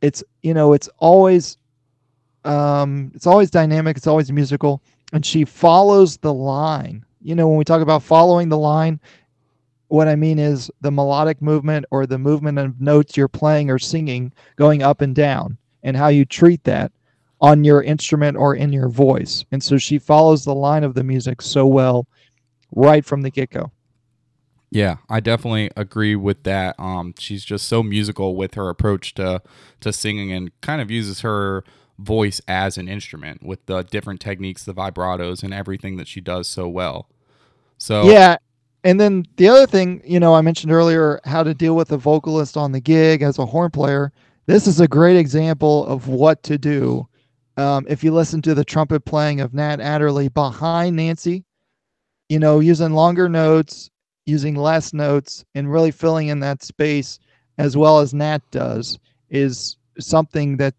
it's 0.00 0.24
you 0.42 0.54
know 0.54 0.72
it's 0.72 0.88
always 0.98 1.58
um, 2.48 3.12
it's 3.14 3.26
always 3.26 3.50
dynamic. 3.50 3.96
It's 3.96 4.06
always 4.06 4.32
musical, 4.32 4.82
and 5.12 5.24
she 5.24 5.44
follows 5.44 6.16
the 6.16 6.32
line. 6.32 7.04
You 7.22 7.34
know, 7.34 7.48
when 7.48 7.58
we 7.58 7.64
talk 7.64 7.82
about 7.82 8.02
following 8.02 8.48
the 8.48 8.58
line, 8.58 9.00
what 9.88 10.08
I 10.08 10.16
mean 10.16 10.38
is 10.38 10.70
the 10.80 10.90
melodic 10.90 11.42
movement 11.42 11.84
or 11.90 12.06
the 12.06 12.18
movement 12.18 12.58
of 12.58 12.80
notes 12.80 13.16
you're 13.16 13.28
playing 13.28 13.70
or 13.70 13.78
singing 13.78 14.32
going 14.56 14.82
up 14.82 15.02
and 15.02 15.14
down, 15.14 15.58
and 15.82 15.96
how 15.96 16.08
you 16.08 16.24
treat 16.24 16.64
that 16.64 16.90
on 17.40 17.64
your 17.64 17.82
instrument 17.82 18.36
or 18.36 18.54
in 18.54 18.72
your 18.72 18.88
voice. 18.88 19.44
And 19.52 19.62
so 19.62 19.78
she 19.78 19.98
follows 19.98 20.44
the 20.44 20.54
line 20.54 20.84
of 20.84 20.94
the 20.94 21.04
music 21.04 21.42
so 21.42 21.66
well 21.66 22.06
right 22.74 23.04
from 23.04 23.22
the 23.22 23.30
get 23.30 23.50
go. 23.50 23.70
Yeah, 24.70 24.96
I 25.08 25.20
definitely 25.20 25.70
agree 25.76 26.16
with 26.16 26.42
that. 26.42 26.78
Um, 26.78 27.14
she's 27.18 27.44
just 27.44 27.68
so 27.68 27.82
musical 27.82 28.36
with 28.36 28.54
her 28.54 28.68
approach 28.68 29.14
to 29.14 29.42
to 29.80 29.92
singing 29.92 30.32
and 30.32 30.50
kind 30.60 30.82
of 30.82 30.90
uses 30.90 31.20
her 31.20 31.64
voice 31.98 32.40
as 32.46 32.78
an 32.78 32.88
instrument 32.88 33.42
with 33.42 33.64
the 33.66 33.82
different 33.82 34.20
techniques, 34.20 34.64
the 34.64 34.74
vibratos, 34.74 35.42
and 35.42 35.52
everything 35.52 35.96
that 35.96 36.08
she 36.08 36.20
does 36.20 36.46
so 36.46 36.68
well. 36.68 37.08
So 37.76 38.08
yeah, 38.08 38.36
and 38.84 39.00
then 39.00 39.24
the 39.36 39.48
other 39.48 39.66
thing, 39.66 40.00
you 40.04 40.20
know, 40.20 40.34
I 40.34 40.40
mentioned 40.40 40.72
earlier 40.72 41.20
how 41.24 41.42
to 41.42 41.54
deal 41.54 41.76
with 41.76 41.92
a 41.92 41.96
vocalist 41.96 42.56
on 42.56 42.72
the 42.72 42.80
gig 42.80 43.22
as 43.22 43.38
a 43.38 43.46
horn 43.46 43.70
player. 43.70 44.12
This 44.46 44.66
is 44.66 44.80
a 44.80 44.88
great 44.88 45.16
example 45.16 45.86
of 45.86 46.08
what 46.08 46.42
to 46.44 46.56
do. 46.56 47.06
Um, 47.56 47.84
if 47.88 48.04
you 48.04 48.12
listen 48.12 48.40
to 48.42 48.54
the 48.54 48.64
trumpet 48.64 49.04
playing 49.04 49.40
of 49.40 49.52
Nat 49.52 49.80
Adderley 49.80 50.28
behind 50.28 50.96
Nancy, 50.96 51.44
you 52.28 52.38
know, 52.38 52.60
using 52.60 52.92
longer 52.92 53.28
notes, 53.28 53.90
using 54.26 54.54
less 54.54 54.92
notes, 54.92 55.44
and 55.54 55.70
really 55.70 55.90
filling 55.90 56.28
in 56.28 56.40
that 56.40 56.62
space 56.62 57.18
as 57.58 57.76
well 57.76 57.98
as 57.98 58.14
Nat 58.14 58.42
does 58.50 58.98
is 59.30 59.76
something 59.98 60.56
that 60.58 60.74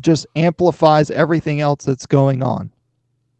just 0.00 0.26
amplifies 0.36 1.10
everything 1.10 1.60
else 1.60 1.84
that's 1.84 2.06
going 2.06 2.42
on. 2.42 2.70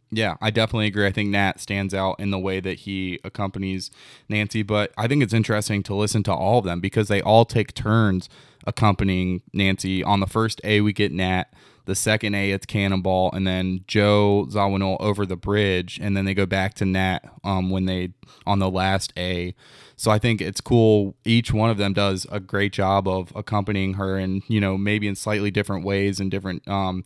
Yeah, 0.09 0.37
I 0.41 0.51
definitely 0.51 0.87
agree. 0.87 1.05
I 1.05 1.11
think 1.11 1.29
Nat 1.29 1.59
stands 1.59 1.93
out 1.93 2.19
in 2.19 2.31
the 2.31 2.39
way 2.39 2.61
that 2.61 2.79
he 2.79 3.19
accompanies 3.25 3.91
Nancy, 4.29 4.63
but 4.63 4.93
I 4.97 5.07
think 5.07 5.21
it's 5.21 5.33
interesting 5.33 5.83
to 5.83 5.95
listen 5.95 6.23
to 6.23 6.33
all 6.33 6.59
of 6.59 6.65
them 6.65 6.79
because 6.79 7.09
they 7.09 7.21
all 7.21 7.43
take 7.43 7.73
turns 7.73 8.29
accompanying 8.65 9.41
Nancy. 9.53 10.03
On 10.03 10.19
the 10.21 10.27
first 10.27 10.61
A, 10.63 10.79
we 10.81 10.93
get 10.93 11.11
Nat. 11.11 11.53
The 11.87 11.95
second 11.95 12.35
A, 12.35 12.51
it's 12.51 12.65
Cannonball, 12.65 13.31
and 13.31 13.47
then 13.47 13.85
Joe 13.87 14.45
Zawinul 14.49 14.97
over 14.99 15.25
the 15.25 15.37
bridge, 15.37 15.99
and 16.01 16.17
then 16.17 16.25
they 16.25 16.33
go 16.33 16.45
back 16.45 16.73
to 16.75 16.85
Nat 16.85 17.19
um, 17.45 17.69
when 17.69 17.85
they 17.85 18.11
on 18.45 18.59
the 18.59 18.69
last 18.69 19.13
A. 19.15 19.55
So 19.95 20.11
I 20.11 20.19
think 20.19 20.41
it's 20.41 20.59
cool. 20.59 21.15
Each 21.23 21.53
one 21.53 21.69
of 21.69 21.77
them 21.77 21.93
does 21.93 22.27
a 22.29 22.41
great 22.41 22.73
job 22.73 23.07
of 23.07 23.31
accompanying 23.37 23.93
her, 23.93 24.17
and 24.17 24.43
you 24.49 24.59
know 24.59 24.77
maybe 24.77 25.07
in 25.07 25.15
slightly 25.15 25.49
different 25.49 25.85
ways 25.85 26.19
and 26.19 26.29
different 26.29 26.67
um, 26.67 27.05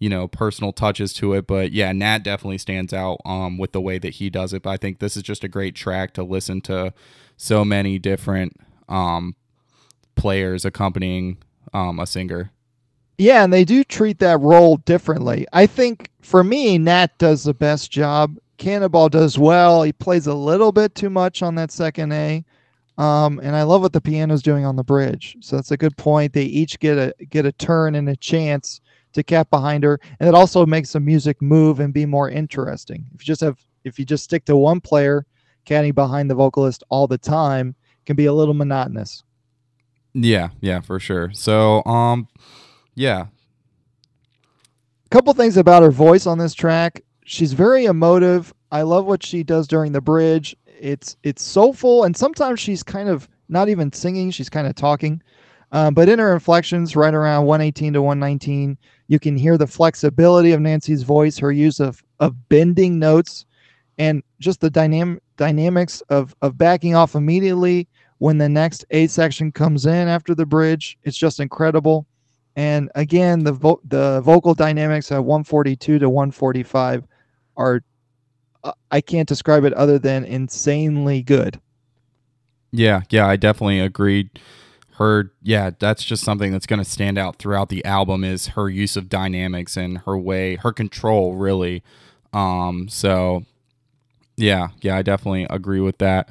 you 0.00 0.08
know 0.08 0.26
personal 0.26 0.72
touches 0.72 1.12
to 1.14 1.34
it. 1.34 1.46
But 1.46 1.70
yeah, 1.70 1.92
Nat 1.92 2.24
definitely 2.24 2.58
stands 2.58 2.92
out 2.92 3.20
um, 3.24 3.58
with 3.58 3.70
the 3.70 3.80
way 3.80 3.98
that 4.00 4.14
he 4.14 4.28
does 4.28 4.52
it. 4.52 4.62
But 4.62 4.70
I 4.70 4.76
think 4.76 4.98
this 4.98 5.16
is 5.16 5.22
just 5.22 5.44
a 5.44 5.48
great 5.48 5.76
track 5.76 6.14
to 6.14 6.24
listen 6.24 6.60
to 6.62 6.92
so 7.36 7.64
many 7.64 8.00
different 8.00 8.56
um, 8.88 9.36
players 10.16 10.64
accompanying 10.64 11.38
um, 11.72 12.00
a 12.00 12.08
singer. 12.08 12.50
Yeah, 13.18 13.44
and 13.44 13.52
they 13.52 13.64
do 13.64 13.82
treat 13.82 14.18
that 14.18 14.40
role 14.40 14.76
differently. 14.78 15.46
I 15.52 15.66
think 15.66 16.10
for 16.20 16.44
me, 16.44 16.76
Nat 16.78 17.16
does 17.18 17.44
the 17.44 17.54
best 17.54 17.90
job. 17.90 18.36
Cannonball 18.58 19.08
does 19.08 19.38
well. 19.38 19.82
He 19.82 19.92
plays 19.92 20.26
a 20.26 20.34
little 20.34 20.72
bit 20.72 20.94
too 20.94 21.10
much 21.10 21.42
on 21.42 21.54
that 21.54 21.70
second 21.70 22.12
A. 22.12 22.44
Um, 22.98 23.40
and 23.42 23.54
I 23.54 23.62
love 23.62 23.82
what 23.82 23.92
the 23.92 24.00
piano's 24.00 24.42
doing 24.42 24.64
on 24.64 24.76
the 24.76 24.84
bridge. 24.84 25.36
So 25.40 25.56
that's 25.56 25.70
a 25.70 25.76
good 25.76 25.96
point. 25.96 26.32
They 26.32 26.44
each 26.44 26.78
get 26.78 26.96
a 26.96 27.14
get 27.26 27.44
a 27.44 27.52
turn 27.52 27.94
and 27.94 28.08
a 28.08 28.16
chance 28.16 28.80
to 29.12 29.22
cap 29.22 29.50
behind 29.50 29.84
her, 29.84 30.00
and 30.18 30.28
it 30.28 30.34
also 30.34 30.64
makes 30.64 30.92
the 30.92 31.00
music 31.00 31.40
move 31.42 31.80
and 31.80 31.92
be 31.92 32.06
more 32.06 32.30
interesting. 32.30 33.06
If 33.14 33.22
you 33.22 33.26
just 33.26 33.42
have 33.42 33.58
if 33.84 33.98
you 33.98 34.04
just 34.04 34.24
stick 34.24 34.44
to 34.46 34.56
one 34.56 34.80
player 34.80 35.26
catting 35.64 35.92
behind 35.92 36.30
the 36.30 36.34
vocalist 36.34 36.84
all 36.88 37.06
the 37.06 37.18
time, 37.18 37.74
can 38.06 38.16
be 38.16 38.26
a 38.26 38.32
little 38.32 38.54
monotonous. 38.54 39.22
Yeah, 40.14 40.50
yeah, 40.60 40.80
for 40.80 40.98
sure. 40.98 41.30
So, 41.34 41.84
um, 41.84 42.28
yeah. 42.96 43.26
A 45.04 45.08
couple 45.10 45.32
things 45.34 45.56
about 45.56 45.84
her 45.84 45.92
voice 45.92 46.26
on 46.26 46.38
this 46.38 46.54
track. 46.54 47.02
She's 47.24 47.52
very 47.52 47.84
emotive. 47.84 48.52
I 48.72 48.82
love 48.82 49.06
what 49.06 49.24
she 49.24 49.44
does 49.44 49.68
during 49.68 49.92
the 49.92 50.00
bridge. 50.00 50.56
It's 50.80 51.16
it's 51.22 51.42
soulful, 51.42 52.04
and 52.04 52.16
sometimes 52.16 52.58
she's 52.58 52.82
kind 52.82 53.08
of 53.08 53.28
not 53.48 53.68
even 53.68 53.92
singing; 53.92 54.30
she's 54.30 54.50
kind 54.50 54.66
of 54.66 54.74
talking. 54.74 55.22
Um, 55.72 55.94
but 55.94 56.08
in 56.08 56.18
her 56.18 56.32
inflections, 56.32 56.96
right 56.96 57.14
around 57.14 57.46
118 57.46 57.92
to 57.94 58.02
119, 58.02 58.78
you 59.08 59.18
can 59.18 59.36
hear 59.36 59.58
the 59.58 59.66
flexibility 59.66 60.52
of 60.52 60.60
Nancy's 60.60 61.02
voice, 61.02 61.38
her 61.38 61.52
use 61.52 61.80
of 61.80 62.02
of 62.18 62.48
bending 62.48 62.98
notes, 62.98 63.46
and 63.98 64.22
just 64.40 64.60
the 64.60 64.70
dynamic 64.70 65.22
dynamics 65.36 66.00
of 66.08 66.34
of 66.42 66.58
backing 66.58 66.94
off 66.94 67.14
immediately 67.14 67.88
when 68.18 68.38
the 68.38 68.48
next 68.48 68.84
A 68.90 69.06
section 69.06 69.52
comes 69.52 69.86
in 69.86 70.08
after 70.08 70.34
the 70.34 70.46
bridge. 70.46 70.98
It's 71.04 71.16
just 71.16 71.40
incredible. 71.40 72.06
And 72.56 72.90
again, 72.94 73.44
the 73.44 73.52
vo- 73.52 73.80
the 73.84 74.22
vocal 74.22 74.54
dynamics 74.54 75.12
at 75.12 75.22
142 75.22 75.98
to 75.98 76.08
145 76.08 77.06
are 77.56 77.82
uh, 78.64 78.72
I 78.90 79.00
can't 79.00 79.28
describe 79.28 79.64
it 79.64 79.74
other 79.74 79.98
than 79.98 80.24
insanely 80.24 81.22
good. 81.22 81.60
Yeah, 82.72 83.02
yeah, 83.10 83.26
I 83.26 83.36
definitely 83.36 83.80
agreed. 83.80 84.40
Her, 84.94 85.30
yeah, 85.42 85.70
that's 85.78 86.02
just 86.02 86.24
something 86.24 86.52
that's 86.52 86.64
going 86.66 86.78
to 86.78 86.90
stand 86.90 87.18
out 87.18 87.38
throughout 87.38 87.68
the 87.68 87.84
album 87.84 88.24
is 88.24 88.48
her 88.48 88.70
use 88.70 88.96
of 88.96 89.10
dynamics 89.10 89.76
and 89.76 89.98
her 89.98 90.16
way, 90.16 90.56
her 90.56 90.72
control, 90.72 91.34
really. 91.34 91.82
Um, 92.32 92.88
so, 92.88 93.44
yeah, 94.36 94.68
yeah, 94.80 94.96
I 94.96 95.02
definitely 95.02 95.46
agree 95.50 95.80
with 95.80 95.98
that. 95.98 96.30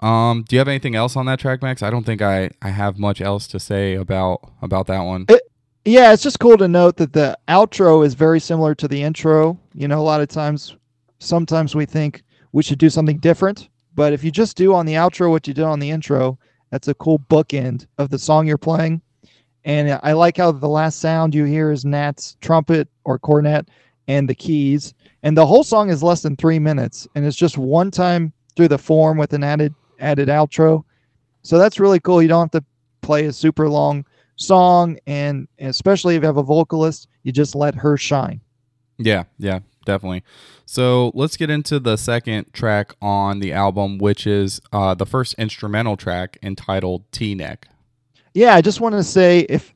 Um, 0.00 0.44
do 0.46 0.56
you 0.56 0.60
have 0.60 0.68
anything 0.68 0.94
else 0.94 1.16
on 1.16 1.24
that 1.26 1.38
track, 1.38 1.62
Max? 1.62 1.82
I 1.82 1.88
don't 1.88 2.04
think 2.04 2.20
I, 2.20 2.50
I 2.60 2.68
have 2.68 2.98
much 2.98 3.22
else 3.22 3.46
to 3.48 3.58
say 3.58 3.94
about 3.94 4.50
about 4.60 4.86
that 4.88 5.00
one. 5.00 5.24
It, 5.28 5.42
yeah, 5.86 6.12
it's 6.12 6.22
just 6.22 6.40
cool 6.40 6.56
to 6.56 6.66
note 6.66 6.96
that 6.96 7.12
the 7.12 7.38
outro 7.46 8.04
is 8.04 8.14
very 8.14 8.40
similar 8.40 8.74
to 8.74 8.88
the 8.88 9.00
intro. 9.00 9.58
You 9.72 9.86
know, 9.86 10.00
a 10.00 10.02
lot 10.02 10.20
of 10.20 10.28
times, 10.28 10.76
sometimes 11.20 11.76
we 11.76 11.86
think 11.86 12.24
we 12.50 12.64
should 12.64 12.78
do 12.78 12.90
something 12.90 13.18
different, 13.18 13.68
but 13.94 14.12
if 14.12 14.24
you 14.24 14.32
just 14.32 14.56
do 14.56 14.74
on 14.74 14.84
the 14.84 14.94
outro 14.94 15.30
what 15.30 15.46
you 15.46 15.54
did 15.54 15.64
on 15.64 15.78
the 15.78 15.90
intro, 15.90 16.38
that's 16.70 16.88
a 16.88 16.94
cool 16.94 17.20
bookend 17.30 17.86
of 17.98 18.10
the 18.10 18.18
song 18.18 18.48
you're 18.48 18.58
playing. 18.58 19.00
And 19.64 19.98
I 20.02 20.12
like 20.12 20.36
how 20.38 20.50
the 20.50 20.68
last 20.68 20.98
sound 20.98 21.34
you 21.34 21.44
hear 21.44 21.70
is 21.70 21.84
Nat's 21.84 22.36
trumpet 22.40 22.88
or 23.04 23.18
cornet 23.18 23.68
and 24.08 24.28
the 24.28 24.34
keys. 24.34 24.92
And 25.22 25.36
the 25.36 25.46
whole 25.46 25.64
song 25.64 25.90
is 25.90 26.02
less 26.02 26.22
than 26.22 26.36
three 26.36 26.58
minutes, 26.58 27.06
and 27.14 27.24
it's 27.24 27.36
just 27.36 27.58
one 27.58 27.92
time 27.92 28.32
through 28.56 28.68
the 28.68 28.78
form 28.78 29.18
with 29.18 29.32
an 29.34 29.44
added 29.44 29.74
added 30.00 30.28
outro. 30.28 30.84
So 31.42 31.58
that's 31.58 31.78
really 31.78 32.00
cool. 32.00 32.20
You 32.20 32.28
don't 32.28 32.52
have 32.52 32.62
to 32.62 32.66
play 33.02 33.26
a 33.26 33.32
super 33.32 33.68
long 33.68 34.04
song, 34.36 34.98
and 35.06 35.48
especially 35.58 36.16
if 36.16 36.22
you 36.22 36.26
have 36.26 36.36
a 36.36 36.42
vocalist, 36.42 37.08
you 37.22 37.32
just 37.32 37.54
let 37.54 37.74
her 37.74 37.96
shine. 37.96 38.40
Yeah, 38.98 39.24
yeah, 39.38 39.60
definitely. 39.84 40.22
So 40.64 41.12
let's 41.14 41.36
get 41.36 41.50
into 41.50 41.78
the 41.78 41.96
second 41.96 42.52
track 42.52 42.94
on 43.02 43.40
the 43.40 43.52
album, 43.52 43.98
which 43.98 44.26
is 44.26 44.60
uh, 44.72 44.94
the 44.94 45.06
first 45.06 45.34
instrumental 45.34 45.96
track 45.96 46.38
entitled 46.42 47.10
Teaneck. 47.10 47.64
Yeah, 48.34 48.54
I 48.54 48.60
just 48.60 48.80
wanted 48.80 48.98
to 48.98 49.04
say 49.04 49.40
if 49.48 49.74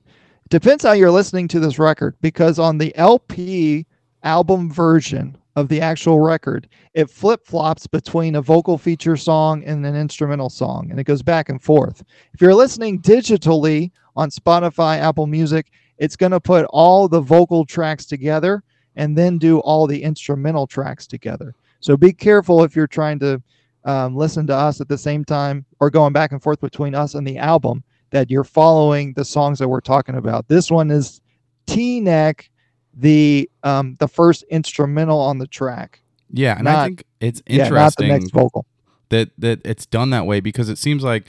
depends 0.48 0.84
how 0.84 0.92
you're 0.92 1.10
listening 1.10 1.48
to 1.48 1.60
this 1.60 1.78
record 1.78 2.16
because 2.20 2.58
on 2.58 2.78
the 2.78 2.94
LP 2.96 3.86
album 4.22 4.70
version 4.70 5.36
of 5.56 5.68
the 5.68 5.80
actual 5.80 6.20
record, 6.20 6.68
it 6.94 7.08
flip 7.10 7.46
flops 7.46 7.86
between 7.86 8.36
a 8.36 8.42
vocal 8.42 8.78
feature 8.78 9.16
song 9.16 9.64
and 9.64 9.84
an 9.84 9.96
instrumental 9.96 10.50
song, 10.50 10.88
and 10.90 10.98
it 10.98 11.04
goes 11.04 11.22
back 11.22 11.48
and 11.48 11.62
forth. 11.62 12.02
If 12.34 12.40
you're 12.40 12.54
listening 12.54 13.00
digitally 13.00 13.90
on 14.16 14.30
Spotify, 14.30 14.98
Apple 14.98 15.26
Music, 15.26 15.70
it's 15.98 16.16
going 16.16 16.32
to 16.32 16.40
put 16.40 16.66
all 16.70 17.08
the 17.08 17.20
vocal 17.20 17.64
tracks 17.64 18.06
together 18.06 18.62
and 18.96 19.16
then 19.16 19.38
do 19.38 19.58
all 19.60 19.86
the 19.86 20.02
instrumental 20.02 20.66
tracks 20.66 21.06
together. 21.06 21.54
So 21.80 21.96
be 21.96 22.12
careful 22.12 22.64
if 22.64 22.74
you're 22.74 22.86
trying 22.86 23.18
to 23.20 23.42
um, 23.84 24.16
listen 24.16 24.46
to 24.48 24.54
us 24.54 24.80
at 24.80 24.88
the 24.88 24.98
same 24.98 25.24
time 25.24 25.64
or 25.78 25.90
going 25.90 26.12
back 26.12 26.32
and 26.32 26.42
forth 26.42 26.60
between 26.60 26.94
us 26.94 27.14
and 27.14 27.26
the 27.26 27.38
album 27.38 27.82
that 28.10 28.30
you're 28.30 28.44
following 28.44 29.12
the 29.14 29.24
songs 29.24 29.58
that 29.58 29.68
we're 29.68 29.80
talking 29.80 30.16
about. 30.16 30.48
This 30.48 30.70
one 30.70 30.90
is 30.90 31.20
Teaneck 31.66 32.48
the 32.94 33.48
um 33.62 33.96
the 34.00 34.08
first 34.08 34.42
instrumental 34.50 35.20
on 35.20 35.38
the 35.38 35.46
track. 35.46 36.00
Yeah, 36.32 36.56
and 36.56 36.64
not, 36.64 36.76
I 36.76 36.86
think 36.86 37.04
it's 37.20 37.42
interesting 37.46 37.74
yeah, 37.76 37.82
not 37.82 37.96
the 37.96 38.08
next 38.08 38.30
vocal. 38.30 38.66
that 39.10 39.30
that 39.38 39.60
it's 39.64 39.86
done 39.86 40.10
that 40.10 40.26
way 40.26 40.40
because 40.40 40.68
it 40.68 40.78
seems 40.78 41.02
like 41.02 41.26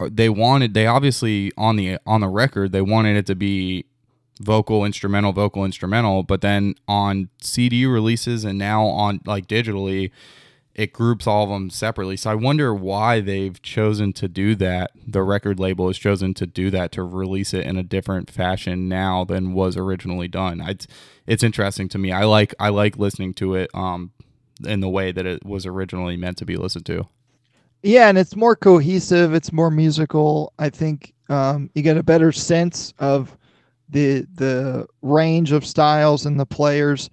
they 0.00 0.28
wanted 0.28 0.74
they 0.74 0.86
obviously 0.86 1.52
on 1.56 1.76
the 1.76 1.98
on 2.06 2.20
the 2.20 2.28
record 2.28 2.72
they 2.72 2.82
wanted 2.82 3.16
it 3.16 3.26
to 3.26 3.34
be 3.34 3.84
vocal 4.40 4.84
instrumental 4.84 5.32
vocal 5.32 5.64
instrumental 5.64 6.22
but 6.22 6.42
then 6.42 6.74
on 6.86 7.28
CD 7.40 7.86
releases 7.86 8.44
and 8.44 8.58
now 8.58 8.84
on 8.84 9.20
like 9.24 9.46
digitally 9.46 10.10
it 10.76 10.92
groups 10.92 11.26
all 11.26 11.44
of 11.44 11.48
them 11.48 11.70
separately. 11.70 12.18
So 12.18 12.30
I 12.30 12.34
wonder 12.34 12.74
why 12.74 13.20
they've 13.20 13.60
chosen 13.62 14.12
to 14.12 14.28
do 14.28 14.54
that. 14.56 14.90
The 15.06 15.22
record 15.22 15.58
label 15.58 15.86
has 15.86 15.96
chosen 15.96 16.34
to 16.34 16.46
do 16.46 16.70
that 16.70 16.92
to 16.92 17.02
release 17.02 17.54
it 17.54 17.64
in 17.64 17.78
a 17.78 17.82
different 17.82 18.30
fashion 18.30 18.86
now 18.86 19.24
than 19.24 19.54
was 19.54 19.78
originally 19.78 20.28
done. 20.28 20.60
It's 20.60 20.86
it's 21.26 21.42
interesting 21.42 21.88
to 21.88 21.98
me. 21.98 22.12
I 22.12 22.24
like 22.24 22.54
I 22.60 22.68
like 22.68 22.98
listening 22.98 23.32
to 23.34 23.54
it 23.54 23.70
um 23.74 24.12
in 24.66 24.80
the 24.80 24.88
way 24.88 25.12
that 25.12 25.24
it 25.24 25.46
was 25.46 25.64
originally 25.64 26.18
meant 26.18 26.36
to 26.38 26.44
be 26.44 26.56
listened 26.56 26.84
to. 26.86 27.08
Yeah, 27.82 28.08
and 28.08 28.18
it's 28.18 28.36
more 28.36 28.56
cohesive. 28.56 29.34
It's 29.34 29.52
more 29.52 29.70
musical. 29.70 30.52
I 30.58 30.70
think 30.70 31.14
um, 31.28 31.70
you 31.74 31.82
get 31.82 31.96
a 31.96 32.02
better 32.02 32.32
sense 32.32 32.92
of 32.98 33.36
the 33.88 34.26
the 34.34 34.86
range 35.02 35.52
of 35.52 35.64
styles 35.64 36.26
and 36.26 36.38
the 36.40 36.46
players 36.46 37.08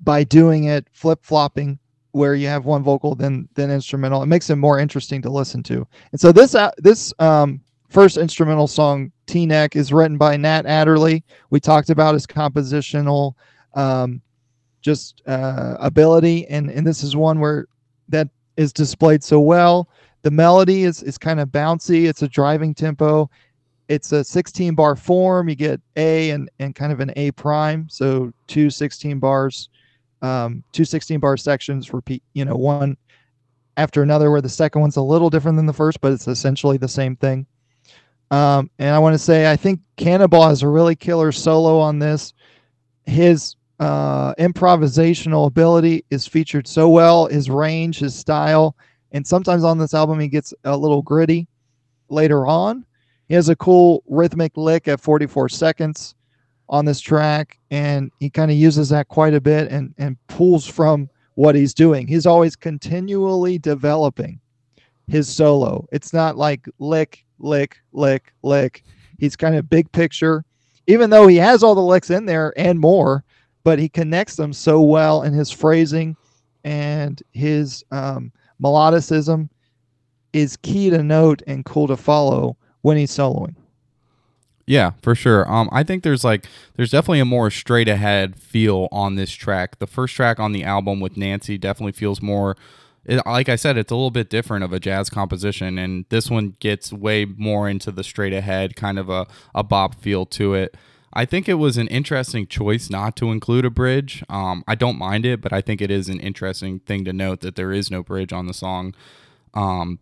by 0.00 0.24
doing 0.24 0.64
it 0.64 0.88
flip 0.92 1.20
flopping 1.22 1.78
where 2.12 2.34
you 2.34 2.48
have 2.48 2.64
one 2.64 2.82
vocal 2.82 3.14
then 3.14 3.48
then 3.54 3.70
instrumental. 3.70 4.22
It 4.22 4.26
makes 4.26 4.50
it 4.50 4.56
more 4.56 4.78
interesting 4.78 5.22
to 5.22 5.30
listen 5.30 5.62
to. 5.64 5.86
And 6.12 6.20
so 6.20 6.32
this 6.32 6.54
uh, 6.54 6.70
this 6.78 7.12
um, 7.18 7.60
first 7.88 8.16
instrumental 8.16 8.66
song, 8.66 9.12
Teaneck, 9.26 9.76
is 9.76 9.92
written 9.92 10.18
by 10.18 10.36
Nat 10.36 10.66
Adderley. 10.66 11.22
We 11.50 11.60
talked 11.60 11.90
about 11.90 12.14
his 12.14 12.26
compositional 12.26 13.34
um, 13.74 14.20
just 14.80 15.22
uh, 15.26 15.76
ability, 15.78 16.46
and 16.48 16.70
and 16.70 16.86
this 16.86 17.02
is 17.04 17.14
one 17.14 17.38
where 17.38 17.66
that 18.08 18.28
is 18.58 18.74
displayed 18.74 19.24
so 19.24 19.40
well. 19.40 19.88
The 20.22 20.30
melody 20.30 20.84
is 20.84 21.02
is 21.02 21.16
kind 21.16 21.40
of 21.40 21.48
bouncy. 21.48 22.06
It's 22.06 22.20
a 22.20 22.28
driving 22.28 22.74
tempo. 22.74 23.30
It's 23.88 24.12
a 24.12 24.22
16 24.22 24.74
bar 24.74 24.96
form. 24.96 25.48
You 25.48 25.54
get 25.54 25.80
A 25.96 26.28
and 26.30 26.50
and 26.58 26.74
kind 26.74 26.92
of 26.92 27.00
an 27.00 27.12
A 27.16 27.30
prime, 27.30 27.88
so 27.88 28.30
two 28.46 28.68
16 28.68 29.18
bars 29.18 29.70
um, 30.22 30.64
two 30.72 30.84
16 30.84 31.20
bar 31.20 31.36
sections 31.36 31.92
repeat, 31.92 32.22
you 32.32 32.44
know, 32.44 32.56
one 32.56 32.96
after 33.76 34.02
another, 34.02 34.30
where 34.30 34.40
the 34.40 34.48
second 34.48 34.80
one's 34.80 34.96
a 34.96 35.02
little 35.02 35.30
different 35.30 35.56
than 35.56 35.66
the 35.66 35.72
first, 35.72 36.00
but 36.00 36.12
it's 36.12 36.26
essentially 36.26 36.76
the 36.76 36.88
same 36.88 37.16
thing. 37.16 37.46
Um, 38.30 38.70
and 38.78 38.94
I 38.94 38.98
want 38.98 39.14
to 39.14 39.18
say 39.18 39.50
I 39.50 39.56
think 39.56 39.80
Cannonball 39.96 40.48
has 40.48 40.62
a 40.62 40.68
really 40.68 40.96
killer 40.96 41.32
solo 41.32 41.78
on 41.78 41.98
this. 41.98 42.34
His 43.06 43.56
uh, 43.78 44.34
improvisational 44.34 45.46
ability 45.46 46.04
is 46.10 46.26
featured 46.26 46.66
so 46.66 46.88
well. 46.88 47.26
His 47.26 47.48
range, 47.48 47.98
his 47.98 48.14
style, 48.14 48.76
and 49.12 49.26
sometimes 49.26 49.64
on 49.64 49.78
this 49.78 49.94
album 49.94 50.18
he 50.18 50.28
gets 50.28 50.52
a 50.64 50.76
little 50.76 51.02
gritty. 51.02 51.46
Later 52.08 52.46
on, 52.46 52.84
he 53.28 53.34
has 53.34 53.48
a 53.48 53.56
cool 53.56 54.02
rhythmic 54.08 54.56
lick 54.56 54.88
at 54.88 55.00
44 55.00 55.48
seconds 55.50 56.14
on 56.68 56.84
this 56.84 57.00
track, 57.00 57.58
and 57.70 58.10
he 58.18 58.30
kind 58.30 58.50
of 58.50 58.56
uses 58.56 58.88
that 58.88 59.08
quite 59.08 59.34
a 59.34 59.40
bit 59.40 59.70
and 59.70 59.94
and 59.98 60.16
pulls 60.26 60.66
from 60.66 61.08
what 61.34 61.54
he's 61.54 61.74
doing. 61.74 62.06
He's 62.06 62.26
always 62.26 62.56
continually 62.56 63.58
developing 63.58 64.40
his 65.06 65.28
solo. 65.28 65.86
It's 65.92 66.12
not 66.12 66.36
like 66.36 66.68
lick, 66.78 67.24
lick, 67.38 67.78
lick, 67.92 68.32
lick. 68.42 68.84
He's 69.18 69.36
kind 69.36 69.54
of 69.56 69.70
big 69.70 69.90
picture, 69.92 70.44
even 70.86 71.10
though 71.10 71.26
he 71.26 71.36
has 71.36 71.62
all 71.62 71.74
the 71.74 71.80
licks 71.80 72.10
in 72.10 72.26
there 72.26 72.52
and 72.56 72.78
more, 72.78 73.24
but 73.64 73.78
he 73.78 73.88
connects 73.88 74.36
them 74.36 74.52
so 74.52 74.80
well 74.80 75.22
in 75.22 75.32
his 75.32 75.50
phrasing 75.50 76.16
and 76.64 77.22
his 77.32 77.84
um, 77.90 78.32
melodicism 78.62 79.48
is 80.32 80.56
key 80.58 80.90
to 80.90 81.02
note 81.02 81.42
and 81.46 81.64
cool 81.64 81.86
to 81.86 81.96
follow 81.96 82.56
when 82.82 82.96
he's 82.96 83.10
soloing. 83.10 83.54
Yeah, 84.66 84.92
for 85.00 85.14
sure. 85.14 85.50
Um, 85.50 85.70
I 85.72 85.82
think 85.82 86.02
there's 86.02 86.24
like 86.24 86.46
there's 86.76 86.90
definitely 86.90 87.20
a 87.20 87.24
more 87.24 87.50
straight 87.50 87.88
ahead 87.88 88.36
feel 88.36 88.88
on 88.92 89.14
this 89.14 89.30
track. 89.30 89.78
The 89.78 89.86
first 89.86 90.14
track 90.14 90.38
on 90.38 90.52
the 90.52 90.62
album 90.62 91.00
with 91.00 91.16
Nancy 91.16 91.56
definitely 91.56 91.92
feels 91.92 92.20
more. 92.20 92.54
It, 93.06 93.22
like 93.24 93.48
I 93.48 93.56
said, 93.56 93.78
it's 93.78 93.90
a 93.90 93.94
little 93.94 94.10
bit 94.10 94.28
different 94.28 94.64
of 94.64 94.74
a 94.74 94.78
jazz 94.78 95.08
composition, 95.08 95.78
and 95.78 96.04
this 96.10 96.30
one 96.30 96.54
gets 96.60 96.92
way 96.92 97.24
more 97.24 97.66
into 97.66 97.90
the 97.90 98.04
straight 98.04 98.34
ahead 98.34 98.76
kind 98.76 98.98
of 98.98 99.08
a 99.08 99.26
a 99.54 99.64
bop 99.64 99.94
feel 99.94 100.26
to 100.26 100.52
it. 100.52 100.76
I 101.12 101.24
think 101.24 101.48
it 101.48 101.54
was 101.54 101.76
an 101.76 101.88
interesting 101.88 102.46
choice 102.46 102.90
not 102.90 103.16
to 103.16 103.30
include 103.30 103.64
a 103.64 103.70
bridge. 103.70 104.22
Um, 104.28 104.62
I 104.68 104.74
don't 104.74 104.98
mind 104.98 105.24
it, 105.24 105.40
but 105.40 105.52
I 105.52 105.60
think 105.60 105.80
it 105.80 105.90
is 105.90 106.08
an 106.08 106.20
interesting 106.20 106.80
thing 106.80 107.04
to 107.06 107.12
note 107.12 107.40
that 107.40 107.56
there 107.56 107.72
is 107.72 107.90
no 107.90 108.02
bridge 108.02 108.32
on 108.32 108.46
the 108.46 108.54
song. 108.54 108.94
Um, 109.54 109.98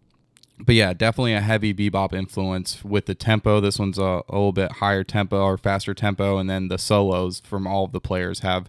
but 0.58 0.74
yeah, 0.74 0.92
definitely 0.92 1.34
a 1.34 1.40
heavy 1.40 1.74
bebop 1.74 2.12
influence 2.12 2.82
with 2.84 3.06
the 3.06 3.14
tempo. 3.14 3.60
This 3.60 3.78
one's 3.78 3.98
a, 3.98 4.22
a, 4.28 4.32
little 4.32 4.52
bit 4.52 4.72
higher 4.72 5.04
tempo 5.04 5.42
or 5.42 5.58
faster 5.58 5.94
tempo, 5.94 6.38
and 6.38 6.48
then 6.48 6.68
the 6.68 6.78
solos 6.78 7.40
from 7.40 7.66
all 7.66 7.84
of 7.84 7.92
the 7.92 8.00
players 8.00 8.40
have 8.40 8.68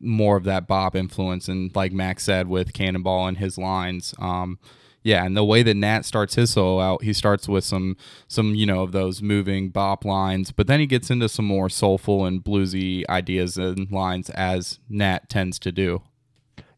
more 0.00 0.36
of 0.36 0.44
that 0.44 0.66
bop 0.66 0.96
influence. 0.96 1.46
And 1.46 1.74
like 1.76 1.92
Max 1.92 2.24
said 2.24 2.48
with 2.48 2.72
Cannonball 2.72 3.28
and 3.28 3.38
his 3.38 3.58
lines, 3.58 4.14
um, 4.18 4.58
yeah, 5.02 5.24
and 5.24 5.36
the 5.36 5.44
way 5.44 5.62
that 5.62 5.76
Nat 5.76 6.04
starts 6.04 6.34
his 6.34 6.50
solo 6.50 6.80
out, 6.80 7.02
he 7.02 7.12
starts 7.12 7.48
with 7.48 7.64
some 7.64 7.96
some 8.28 8.54
you 8.54 8.66
know 8.66 8.82
of 8.82 8.92
those 8.92 9.22
moving 9.22 9.70
bop 9.70 10.04
lines, 10.04 10.52
but 10.52 10.66
then 10.66 10.80
he 10.80 10.86
gets 10.86 11.10
into 11.10 11.28
some 11.28 11.46
more 11.46 11.70
soulful 11.70 12.26
and 12.26 12.44
bluesy 12.44 13.04
ideas 13.08 13.56
and 13.56 13.90
lines 13.90 14.28
as 14.30 14.78
Nat 14.88 15.28
tends 15.28 15.58
to 15.60 15.72
do. 15.72 16.02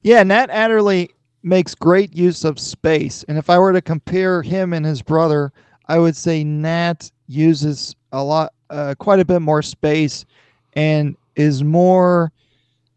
Yeah, 0.02 0.22
Nat 0.22 0.50
Adderley 0.50 1.10
makes 1.42 1.74
great 1.74 2.14
use 2.14 2.44
of 2.44 2.60
space. 2.60 3.24
And 3.26 3.36
if 3.36 3.50
I 3.50 3.58
were 3.58 3.72
to 3.72 3.82
compare 3.82 4.42
him 4.42 4.72
and 4.72 4.86
his 4.86 5.02
brother, 5.02 5.52
I 5.86 5.98
would 5.98 6.16
say 6.16 6.44
Nat 6.44 7.10
uses 7.26 7.96
a 8.12 8.22
lot, 8.22 8.52
uh, 8.70 8.94
quite 8.98 9.18
a 9.18 9.24
bit 9.24 9.40
more 9.40 9.62
space 9.62 10.24
and 10.74 11.16
is 11.34 11.64
more 11.64 12.32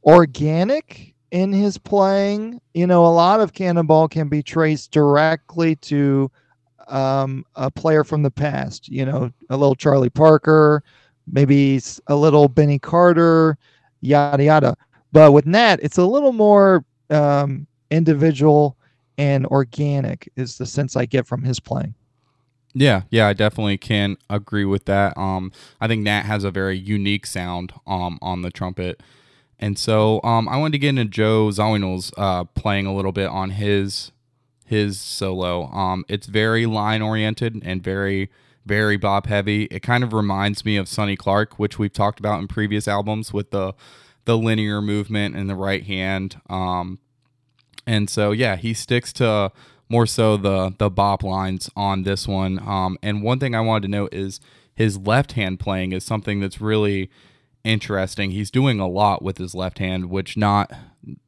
organic 0.04 1.15
in 1.32 1.52
his 1.52 1.78
playing. 1.78 2.62
You 2.74 2.88
know, 2.88 3.06
a 3.06 3.08
lot 3.08 3.40
of 3.40 3.54
Cannonball 3.54 4.08
can 4.08 4.30
be 4.30 4.44
traced 4.44 4.92
directly 4.92 5.76
to 5.78 6.32
um, 6.88 7.46
a 7.56 7.72
player 7.72 8.04
from 8.04 8.22
the 8.24 8.32
past, 8.32 8.88
you 8.88 9.06
know, 9.06 9.32
a 9.50 9.58
little 9.58 9.76
Charlie 9.76 10.10
Parker, 10.10 10.84
maybe 11.32 11.82
a 12.08 12.16
little 12.16 12.48
Benny 12.48 12.80
Carter, 12.80 13.58
yada, 14.02 14.44
yada. 14.44 14.78
But 15.12 15.32
with 15.32 15.46
Nat, 15.46 15.80
it's 15.82 15.98
a 15.98 16.06
little 16.06 16.34
more 16.34 16.86
um, 17.10 17.68
individual 17.90 18.78
and 19.18 19.46
organic 19.48 20.30
is 20.36 20.58
the 20.58 20.66
sense 20.66 20.96
I 20.96 21.06
get 21.06 21.26
from 21.26 21.44
his 21.44 21.60
playing. 21.60 21.96
Yeah, 22.74 23.04
yeah, 23.10 23.28
I 23.28 23.34
definitely 23.34 23.78
can 23.78 24.18
agree 24.30 24.66
with 24.66 24.84
that. 24.86 25.18
Um, 25.18 25.54
I 25.80 25.88
think 25.88 26.04
Nat 26.04 26.24
has 26.24 26.44
a 26.44 26.52
very 26.52 26.78
unique 26.78 27.26
sound 27.26 27.72
um, 27.88 28.20
on 28.22 28.42
the 28.42 28.52
trumpet. 28.52 29.02
And 29.60 29.80
so 29.80 30.22
um, 30.24 30.50
I 30.50 30.58
wanted 30.58 30.74
to 30.74 30.80
get 30.80 30.90
into 30.90 31.06
Joe 31.06 31.48
Zawinul's 31.48 32.12
uh, 32.18 32.44
playing 32.44 32.86
a 32.86 32.96
little 32.96 33.12
bit 33.12 33.28
on 33.28 33.52
his 33.52 34.12
his 34.66 35.00
solo. 35.00 35.66
Um, 35.68 36.06
it's 36.10 36.28
very 36.28 36.66
line 36.66 37.02
oriented 37.02 37.62
and 37.64 37.84
very 37.84 38.30
very 38.66 38.98
bop 38.98 39.28
heavy. 39.28 39.66
It 39.66 39.82
kind 39.82 40.04
of 40.04 40.12
reminds 40.12 40.66
me 40.66 40.76
of 40.78 40.88
Sonny 40.88 41.16
Clark, 41.16 41.60
which 41.60 41.78
we've 41.78 41.94
talked 41.94 42.20
about 42.20 42.40
in 42.40 42.48
previous 42.48 42.88
albums 42.88 43.32
with 43.32 43.52
the 43.52 43.74
the 44.26 44.38
linear 44.38 44.82
movement 44.82 45.36
in 45.36 45.48
the 45.48 45.56
right 45.56 45.84
hand. 45.84 46.42
Um, 46.50 47.00
and 47.86 48.10
so 48.10 48.32
yeah, 48.32 48.56
he 48.56 48.74
sticks 48.74 49.14
to 49.14 49.52
more 49.88 50.08
so 50.08 50.36
the 50.36 50.74
the 50.78 50.90
bop 50.90 51.24
lines 51.24 51.70
on 51.76 52.04
this 52.04 52.28
one. 52.28 52.60
Um, 52.60 52.98
and 53.04 53.22
one 53.24 53.40
thing 53.40 53.56
I 53.56 53.62
wanted 53.62 53.84
to 53.84 53.92
note 53.92 54.14
is 54.14 54.40
his 54.76 54.98
left 54.98 55.34
hand 55.34 55.60
playing 55.60 55.92
is 55.92 56.04
something 56.04 56.40
that's 56.40 56.60
really 56.60 57.10
interesting. 57.66 58.32
He's 58.32 58.52
doing 58.52 58.80
a 58.80 58.88
lot 58.88 59.22
with 59.22 59.38
his 59.38 59.54
left 59.54 59.80
hand, 59.80 60.10
which 60.10 60.38
not 60.38 60.72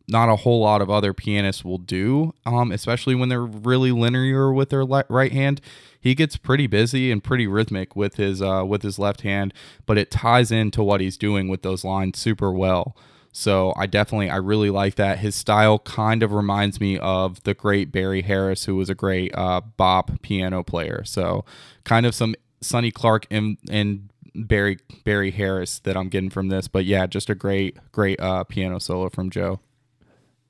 not 0.07 0.29
a 0.29 0.37
whole 0.37 0.61
lot 0.61 0.81
of 0.81 0.89
other 0.89 1.13
pianists 1.13 1.65
will 1.65 1.77
do, 1.77 2.33
um, 2.45 2.71
especially 2.71 3.13
when 3.13 3.29
they're 3.29 3.45
really 3.45 3.91
linear 3.91 4.53
with 4.53 4.69
their 4.69 4.85
le- 4.85 5.03
right 5.09 5.33
hand. 5.33 5.59
He 5.99 6.15
gets 6.15 6.37
pretty 6.37 6.67
busy 6.67 7.11
and 7.11 7.21
pretty 7.21 7.45
rhythmic 7.45 7.95
with 7.95 8.15
his 8.15 8.41
uh, 8.41 8.63
with 8.65 8.83
his 8.83 8.97
left 8.97 9.21
hand, 9.21 9.53
but 9.85 9.97
it 9.97 10.09
ties 10.09 10.51
into 10.51 10.81
what 10.83 11.01
he's 11.01 11.17
doing 11.17 11.49
with 11.49 11.63
those 11.63 11.83
lines 11.83 12.17
super 12.17 12.51
well. 12.51 12.95
So 13.37 13.73
I 13.77 13.85
definitely, 13.85 14.31
I 14.31 14.37
really 14.37 14.71
like 14.71 14.95
that. 14.95 15.19
His 15.19 15.35
style 15.35 15.77
kind 15.77 16.23
of 16.23 16.31
reminds 16.31 16.81
me 16.81 16.97
of 16.97 17.43
the 17.43 17.53
great 17.53 17.91
Barry 17.91 18.23
Harris, 18.23 18.65
who 18.65 18.75
was 18.75 18.89
a 18.89 18.95
great 18.95 19.31
uh, 19.35 19.61
bop 19.61 20.23
piano 20.23 20.63
player. 20.63 21.03
So 21.05 21.45
kind 21.83 22.07
of 22.07 22.15
some 22.15 22.33
Sonny 22.61 22.89
Clark 22.89 23.27
and, 23.29 23.57
and 23.69 24.09
Barry 24.37 24.77
Barry 25.03 25.31
Harris 25.31 25.79
that 25.79 25.97
I'm 25.97 26.09
getting 26.09 26.29
from 26.29 26.49
this. 26.49 26.67
But 26.67 26.85
yeah, 26.85 27.07
just 27.07 27.29
a 27.29 27.35
great 27.35 27.77
great 27.91 28.19
uh, 28.19 28.43
piano 28.43 28.79
solo 28.79 29.09
from 29.09 29.29
Joe. 29.29 29.59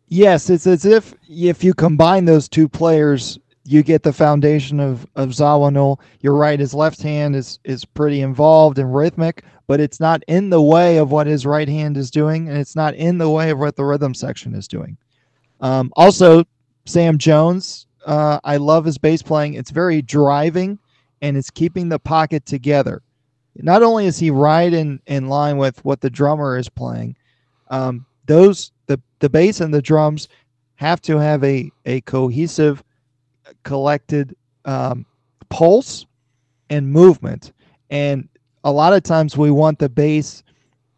Yes, 0.09 0.49
it's 0.49 0.67
as 0.67 0.85
if 0.85 1.13
if 1.29 1.63
you 1.63 1.73
combine 1.73 2.25
those 2.25 2.47
two 2.47 2.69
players, 2.69 3.39
you 3.65 3.83
get 3.83 4.03
the 4.03 4.13
foundation 4.13 4.79
of 4.79 5.05
of 5.15 5.29
Zawinul. 5.29 5.99
You're 6.21 6.35
right; 6.35 6.59
his 6.59 6.73
left 6.73 7.01
hand 7.01 7.35
is 7.35 7.59
is 7.63 7.85
pretty 7.85 8.21
involved 8.21 8.79
and 8.79 8.93
rhythmic, 8.93 9.43
but 9.67 9.79
it's 9.79 9.99
not 9.99 10.23
in 10.27 10.49
the 10.49 10.61
way 10.61 10.97
of 10.97 11.11
what 11.11 11.27
his 11.27 11.45
right 11.45 11.67
hand 11.67 11.97
is 11.97 12.09
doing, 12.09 12.47
and 12.47 12.57
it's 12.57 12.75
not 12.75 12.95
in 12.95 13.17
the 13.17 13.29
way 13.29 13.49
of 13.49 13.59
what 13.59 13.75
the 13.75 13.83
rhythm 13.83 14.13
section 14.13 14.55
is 14.55 14.67
doing. 14.67 14.97
Um, 15.59 15.91
also, 15.95 16.45
Sam 16.85 17.17
Jones, 17.17 17.87
uh, 18.05 18.39
I 18.43 18.57
love 18.57 18.85
his 18.85 18.97
bass 18.97 19.21
playing. 19.21 19.55
It's 19.55 19.71
very 19.71 20.01
driving, 20.01 20.79
and 21.21 21.35
it's 21.35 21.49
keeping 21.49 21.89
the 21.89 21.99
pocket 21.99 22.45
together. 22.45 23.01
Not 23.63 23.83
only 23.83 24.05
is 24.05 24.17
he 24.17 24.31
right 24.31 24.71
in, 24.71 24.99
in 25.07 25.29
line 25.29 25.57
with 25.57 25.83
what 25.83 26.01
the 26.01 26.09
drummer 26.09 26.57
is 26.57 26.69
playing, 26.69 27.15
um, 27.69 28.05
those 28.25 28.71
the 28.87 28.99
the 29.19 29.29
bass 29.29 29.61
and 29.61 29.73
the 29.73 29.81
drums 29.81 30.27
have 30.75 31.01
to 31.01 31.17
have 31.17 31.43
a 31.43 31.71
a 31.85 32.01
cohesive, 32.01 32.83
collected 33.63 34.35
um, 34.65 35.05
pulse 35.49 36.05
and 36.69 36.91
movement, 36.91 37.53
and 37.89 38.27
a 38.63 38.71
lot 38.71 38.93
of 38.93 39.03
times 39.03 39.37
we 39.37 39.51
want 39.51 39.79
the 39.79 39.89
bass 39.89 40.43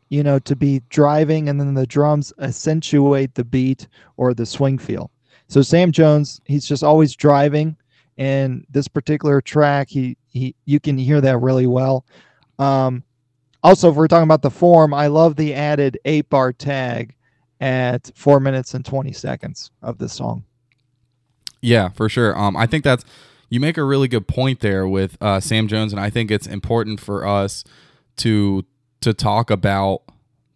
you 0.09 0.23
know 0.23 0.39
to 0.39 0.55
be 0.55 0.81
driving 0.89 1.49
and 1.49 1.59
then 1.59 1.73
the 1.73 1.85
drums 1.85 2.33
accentuate 2.39 3.33
the 3.35 3.43
beat 3.43 3.87
or 4.17 4.33
the 4.33 4.45
swing 4.45 4.77
feel. 4.77 5.11
So 5.47 5.62
sam 5.62 5.91
jones 5.91 6.41
he's 6.45 6.65
just 6.65 6.83
always 6.83 7.15
driving. 7.15 7.75
And 8.17 8.65
this 8.69 8.89
particular 8.89 9.39
track 9.39 9.87
he, 9.89 10.17
he 10.27 10.53
you 10.65 10.79
can 10.79 10.97
hear 10.97 11.21
that 11.21 11.37
really 11.37 11.67
well 11.67 12.05
um, 12.60 13.03
also 13.63 13.89
if 13.89 13.95
we're 13.95 14.07
talking 14.07 14.23
about 14.23 14.41
the 14.41 14.51
form 14.51 14.93
i 14.93 15.07
love 15.07 15.35
the 15.35 15.53
added 15.53 15.97
eight 16.05 16.29
bar 16.29 16.53
tag 16.53 17.15
at 17.60 18.12
four 18.15 18.39
minutes 18.39 18.73
and 18.73 18.85
20 18.85 19.12
seconds 19.12 19.71
of 19.81 19.97
the 19.97 20.07
song 20.07 20.43
yeah 21.62 21.89
for 21.89 22.07
sure 22.07 22.37
um, 22.37 22.55
i 22.55 22.65
think 22.65 22.83
that's 22.83 23.03
you 23.49 23.60
make 23.60 23.77
a 23.77 23.83
really 23.83 24.07
good 24.07 24.27
point 24.27 24.60
there 24.60 24.87
with 24.87 25.17
uh, 25.21 25.39
Sam 25.39 25.67
Jones, 25.67 25.91
and 25.91 25.99
I 25.99 26.10
think 26.10 26.31
it's 26.31 26.47
important 26.47 26.99
for 26.99 27.25
us 27.25 27.63
to 28.17 28.65
to 29.01 29.13
talk 29.13 29.49
about 29.49 30.01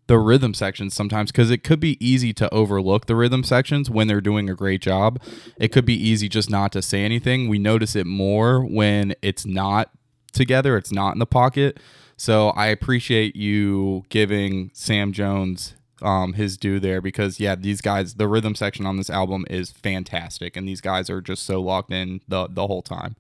the 0.08 0.20
rhythm 0.20 0.54
sections 0.54 0.94
sometimes 0.94 1.32
because 1.32 1.50
it 1.50 1.64
could 1.64 1.80
be 1.80 1.98
easy 2.06 2.34
to 2.34 2.54
overlook 2.54 3.06
the 3.06 3.16
rhythm 3.16 3.42
sections 3.42 3.90
when 3.90 4.08
they're 4.08 4.22
doing 4.22 4.50
a 4.50 4.56
great 4.56 4.82
job. 4.82 5.22
It 5.58 5.70
could 5.70 5.86
be 5.86 5.96
easy 5.96 6.28
just 6.28 6.50
not 6.50 6.74
to 6.74 6.82
say 6.82 7.04
anything. 7.04 7.48
We 7.48 7.58
notice 7.58 7.96
it 7.96 8.06
more 8.06 8.64
when 8.64 9.16
it's 9.22 9.46
not 9.46 9.92
together, 10.34 10.78
it's 10.78 10.92
not 10.92 11.14
in 11.14 11.20
the 11.20 11.26
pocket. 11.26 11.80
So 12.18 12.50
I 12.50 12.68
appreciate 12.68 13.36
you 13.36 14.04
giving 14.10 14.72
Sam 14.74 15.12
Jones 15.12 15.76
um, 16.02 16.34
his 16.34 16.58
due 16.58 16.80
there 16.80 17.02
because 17.02 17.40
yeah, 17.40 17.56
these 17.56 17.82
guys, 17.82 18.16
the 18.16 18.28
rhythm 18.28 18.56
section 18.56 18.86
on 18.86 18.98
this 18.98 19.10
album 19.10 19.46
is 19.50 19.72
fantastic, 19.72 20.56
and 20.56 20.68
these 20.68 20.82
guys 20.82 21.10
are 21.10 21.22
just 21.22 21.44
so 21.44 21.62
locked 21.62 21.92
in 21.92 22.22
the 22.28 22.48
the 22.48 22.68
whole 22.68 22.82
time. 22.82 23.16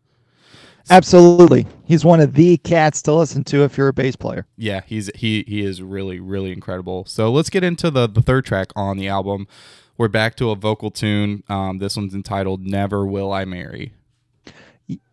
Absolutely. 0.89 1.65
He's 1.85 2.03
one 2.03 2.19
of 2.19 2.33
the 2.33 2.57
cats 2.57 3.01
to 3.03 3.13
listen 3.13 3.45
to 3.45 3.63
if 3.63 3.77
you're 3.77 3.87
a 3.87 3.93
bass 3.93 4.17
player. 4.17 4.45
Yeah, 4.57 4.81
he's 4.85 5.09
he 5.15 5.45
he 5.47 5.63
is 5.63 5.81
really 5.81 6.19
really 6.19 6.51
incredible. 6.51 7.05
So 7.05 7.31
let's 7.31 7.49
get 7.49 7.63
into 7.63 7.89
the 7.89 8.07
the 8.07 8.21
third 8.21 8.45
track 8.45 8.71
on 8.75 8.97
the 8.97 9.07
album. 9.07 9.47
We're 9.97 10.09
back 10.09 10.35
to 10.37 10.49
a 10.49 10.55
vocal 10.55 10.91
tune. 10.91 11.43
Um, 11.47 11.77
this 11.77 11.95
one's 11.95 12.13
entitled 12.13 12.61
"Never 12.61 13.05
Will 13.05 13.31
I 13.31 13.45
Marry." 13.45 13.93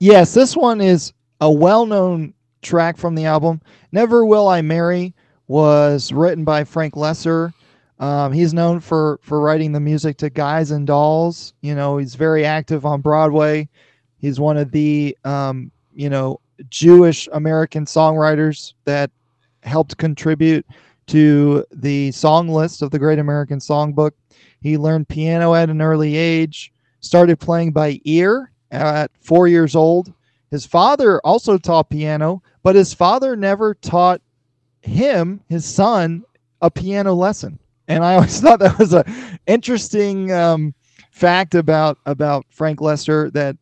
Yes, 0.01 0.35
this 0.35 0.57
one 0.57 0.81
is 0.81 1.13
a 1.41 1.51
well-known 1.51 2.35
track 2.63 2.97
from 2.97 3.15
the 3.15 3.25
album. 3.25 3.61
"Never 3.93 4.25
Will 4.25 4.49
I 4.49 4.63
Marry" 4.63 5.15
was 5.49 6.13
written 6.13 6.45
by 6.45 6.65
Frank 6.65 6.95
Loesser. 6.95 7.53
Um, 7.99 8.33
he's 8.33 8.55
known 8.55 8.81
for 8.81 9.19
for 9.23 9.41
writing 9.41 9.73
the 9.73 9.81
music 9.81 10.17
to 10.19 10.31
Guys 10.31 10.71
and 10.71 10.87
Dolls. 10.87 11.53
You 11.61 11.75
know, 11.75 11.99
he's 11.99 12.15
very 12.15 12.45
active 12.45 12.87
on 12.87 13.01
Broadway. 13.01 13.69
He's 14.19 14.41
one 14.41 14.57
of 14.57 14.71
the 14.71 15.17
um, 15.25 15.71
you 15.95 16.09
know 16.09 16.41
Jewish 16.69 17.29
American 17.33 17.85
songwriters 17.85 18.75
that 18.85 19.11
helped 19.63 19.97
contribute 19.99 20.67
to 21.09 21.65
the 21.73 22.13
song 22.13 22.49
list 22.49 22.83
of 22.83 22.91
the 22.91 22.99
Great 22.99 23.19
American 23.19 23.59
Songbook. 23.59 24.13
He 24.61 24.79
learned 24.79 25.09
piano 25.09 25.55
at 25.55 25.71
an 25.71 25.83
early 25.83 26.17
age, 26.17 26.73
started 27.01 27.41
playing 27.41 27.73
by 27.73 28.01
ear 28.05 28.53
at 28.71 29.11
four 29.21 29.49
years 29.49 29.75
old. 29.75 30.13
His 30.51 30.67
father 30.67 31.21
also 31.21 31.59
taught 31.59 31.91
piano, 31.91 32.43
but 32.63 32.77
his 32.77 32.93
father 32.93 33.37
never 33.37 33.75
taught 33.75 34.21
him, 34.81 35.41
his 35.49 35.65
son, 35.65 36.25
a 36.61 36.71
piano 36.71 37.15
lesson. 37.15 37.59
And 37.89 38.05
I 38.05 38.15
always 38.15 38.41
thought 38.43 38.61
that 38.61 38.79
was 38.79 38.93
a 38.93 39.05
interesting 39.47 40.33
um, 40.33 40.75
fact 41.11 41.55
about 41.55 41.99
about 42.07 42.47
Frank 42.51 42.81
Loesser 42.81 43.33
that 43.33 43.57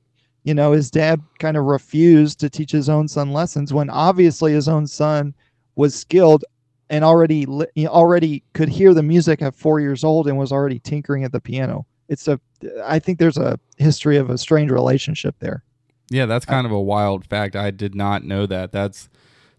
you 0.49 0.55
know, 0.55 0.73
his 0.73 0.91
dad 0.91 1.21
kind 1.39 1.59
of 1.59 1.65
refused 1.65 2.41
to 2.41 2.49
teach 2.49 2.73
his 2.73 2.89
own 2.89 3.07
son 3.07 3.35
lessons 3.35 3.75
when 3.75 3.91
obviously 3.91 4.53
his 4.55 4.67
own 4.67 4.87
son 4.87 5.35
was 5.77 5.95
skilled 5.95 6.43
and 6.89 7.05
already 7.05 7.47
already 7.87 8.43
could 8.55 8.71
hear 8.71 8.95
the 8.95 9.03
music 9.03 9.43
at 9.43 9.55
four 9.55 9.79
years 9.79 10.05
old 10.05 10.27
and 10.27 10.39
was 10.39 10.51
already 10.51 10.79
tinkering 10.79 11.23
at 11.23 11.33
the 11.33 11.41
piano. 11.41 11.85
It's 12.09 12.29
a, 12.29 12.41
I 12.83 12.99
think 12.99 13.19
there's 13.19 13.37
a 13.37 13.61
history 13.77 14.17
of 14.17 14.31
a 14.31 14.39
strange 14.39 14.71
relationship 14.71 15.35
there. 15.39 15.63
Yeah, 16.11 16.27
that's 16.27 16.47
kind 16.47 16.67
of 16.67 16.73
a 16.73 16.81
wild 16.81 17.27
fact. 17.27 17.55
I 17.55 17.71
did 17.71 17.95
not 17.95 18.25
know 18.25 18.47
that. 18.47 18.73
That's 18.73 19.09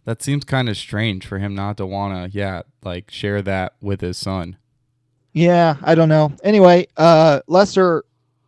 that 0.06 0.24
seems 0.24 0.44
kind 0.44 0.70
of 0.70 0.78
strange 0.78 1.26
for 1.26 1.38
him 1.38 1.54
not 1.54 1.78
to 1.78 1.86
want 1.86 2.32
to, 2.32 2.38
yeah, 2.38 2.64
like 2.84 3.12
share 3.12 3.42
that 3.44 3.74
with 3.82 4.02
his 4.02 4.18
son. 4.18 4.58
Yeah, 5.34 5.78
I 5.84 5.94
don't 5.94 6.10
know. 6.10 6.34
Anyway, 6.44 6.88
uh, 6.98 7.42
Loesser 7.48 8.02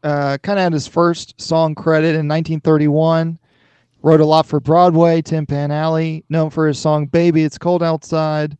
uh, 0.04 0.38
kind 0.41 0.58
of 0.58 0.64
had 0.64 0.74
his 0.74 0.88
first 0.88 1.39
song 1.39 1.76
credit 1.76 2.16
in 2.16 2.28
1931. 2.28 3.38
Wrote 4.04 4.20
a 4.20 4.26
lot 4.26 4.47
for 4.47 4.60
Broadway, 4.60 5.22
Tin 5.22 5.45
Pan 5.45 5.70
Alley, 5.70 6.26
known 6.30 6.49
for 6.49 6.68
his 6.68 6.80
song 6.80 7.06
Baby 7.06 7.43
It's 7.43 7.60
Cold 7.60 7.84
Outside. 7.84 8.58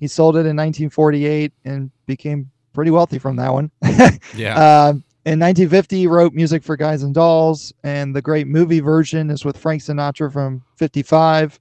He 0.00 0.08
sold 0.08 0.34
it 0.34 0.40
in 0.40 0.56
1948 0.56 1.52
and 1.64 1.88
became 2.06 2.50
pretty 2.72 2.90
wealthy 2.90 3.20
from 3.20 3.36
that 3.36 3.52
one. 3.52 3.70
yeah. 4.34 4.58
Uh, 4.58 4.94
in 5.24 5.38
1950, 5.38 5.96
he 5.96 6.06
wrote 6.06 6.32
music 6.32 6.62
for 6.62 6.76
Guys 6.76 7.02
and 7.02 7.14
Dolls, 7.14 7.72
and 7.84 8.14
the 8.14 8.22
great 8.22 8.46
movie 8.46 8.80
version 8.80 9.30
is 9.30 9.44
with 9.44 9.56
Frank 9.56 9.82
Sinatra 9.82 10.32
from 10.32 10.62
55. 10.76 11.58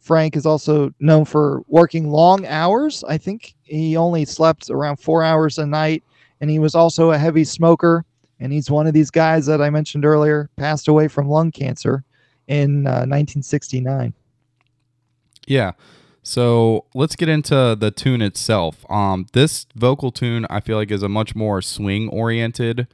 Frank 0.00 0.36
is 0.36 0.46
also 0.46 0.92
known 1.00 1.24
for 1.24 1.62
working 1.68 2.10
long 2.10 2.46
hours. 2.46 3.04
I 3.08 3.18
think 3.18 3.54
he 3.62 3.96
only 3.96 4.24
slept 4.24 4.70
around 4.70 4.96
four 4.96 5.22
hours 5.22 5.58
a 5.58 5.66
night, 5.66 6.02
and 6.40 6.50
he 6.50 6.58
was 6.58 6.74
also 6.74 7.10
a 7.10 7.18
heavy 7.18 7.44
smoker 7.44 8.04
and 8.40 8.52
he's 8.52 8.70
one 8.70 8.86
of 8.86 8.94
these 8.94 9.10
guys 9.10 9.46
that 9.46 9.60
I 9.60 9.70
mentioned 9.70 10.04
earlier, 10.04 10.50
passed 10.56 10.88
away 10.88 11.08
from 11.08 11.28
lung 11.28 11.50
cancer 11.50 12.04
in 12.46 12.86
uh, 12.86 13.04
1969. 13.06 14.14
Yeah. 15.46 15.72
So 16.28 16.84
let's 16.92 17.16
get 17.16 17.30
into 17.30 17.74
the 17.74 17.90
tune 17.90 18.20
itself. 18.20 18.84
Um, 18.90 19.28
this 19.32 19.64
vocal 19.74 20.12
tune 20.12 20.46
I 20.50 20.60
feel 20.60 20.76
like 20.76 20.90
is 20.90 21.02
a 21.02 21.08
much 21.08 21.34
more 21.34 21.62
swing 21.62 22.10
oriented 22.10 22.86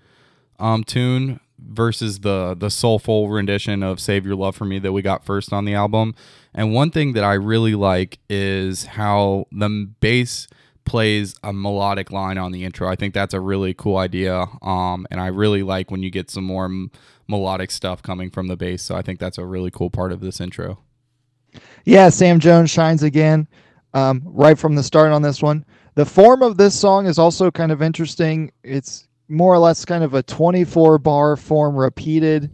um, 0.61 0.85
tune 0.85 1.41
versus 1.59 2.21
the 2.21 2.55
the 2.57 2.71
soulful 2.71 3.29
rendition 3.29 3.83
of 3.83 3.99
"Save 3.99 4.25
Your 4.25 4.37
Love 4.37 4.55
for 4.55 4.67
Me" 4.67 4.79
that 4.79 4.93
we 4.93 5.03
got 5.03 5.25
first 5.25 5.53
on 5.53 5.65
the 5.65 5.75
album. 5.75 6.15
And 6.55 6.73
one 6.73 6.93
thing 6.93 7.15
that 7.15 7.25
I 7.25 7.33
really 7.33 7.75
like 7.75 8.21
is 8.31 8.85
how 8.85 9.49
the 9.51 9.91
bass 9.99 10.47
plays 10.85 11.35
a 11.43 11.53
melodic 11.53 12.13
line 12.13 12.39
on 12.39 12.53
the 12.53 12.63
intro. 12.63 12.89
I 12.89 12.95
think 12.95 13.15
that's 13.15 13.35
a 13.35 13.41
really 13.41 13.75
cool 13.75 13.97
idea. 13.97 14.47
Um, 14.63 15.09
and 15.11 15.21
I 15.21 15.27
really 15.27 15.65
like 15.65 15.91
when 15.91 16.05
you 16.05 16.11
get 16.11 16.31
some 16.31 16.45
more 16.45 16.67
m- 16.67 16.93
melodic 17.27 17.73
stuff 17.73 18.01
coming 18.01 18.31
from 18.31 18.47
the 18.47 18.57
bass. 18.57 18.85
So 18.85 18.95
I 18.95 19.03
think 19.03 19.19
that's 19.19 19.39
a 19.39 19.45
really 19.45 19.73
cool 19.73 19.91
part 19.91 20.13
of 20.13 20.21
this 20.21 20.41
intro. 20.41 20.84
Yeah, 21.85 22.09
Sam 22.09 22.41
Jones 22.41 22.71
shines 22.71 23.03
again 23.03 23.47
um, 23.95 24.23
right 24.25 24.59
from 24.59 24.75
the 24.75 24.83
start 24.83 25.13
on 25.13 25.23
this 25.23 25.43
one. 25.43 25.65
The 25.95 26.05
form 26.05 26.43
of 26.43 26.57
this 26.57 26.79
song 26.79 27.07
is 27.07 27.19
also 27.19 27.51
kind 27.51 27.71
of 27.71 27.81
interesting. 27.81 28.51
It's 28.63 29.09
more 29.29 29.55
or 29.55 29.59
less 29.59 29.85
kind 29.85 30.05
of 30.05 30.15
a 30.15 30.23
24 30.23 30.99
bar 30.99 31.37
form 31.37 31.77
repeated. 31.77 32.51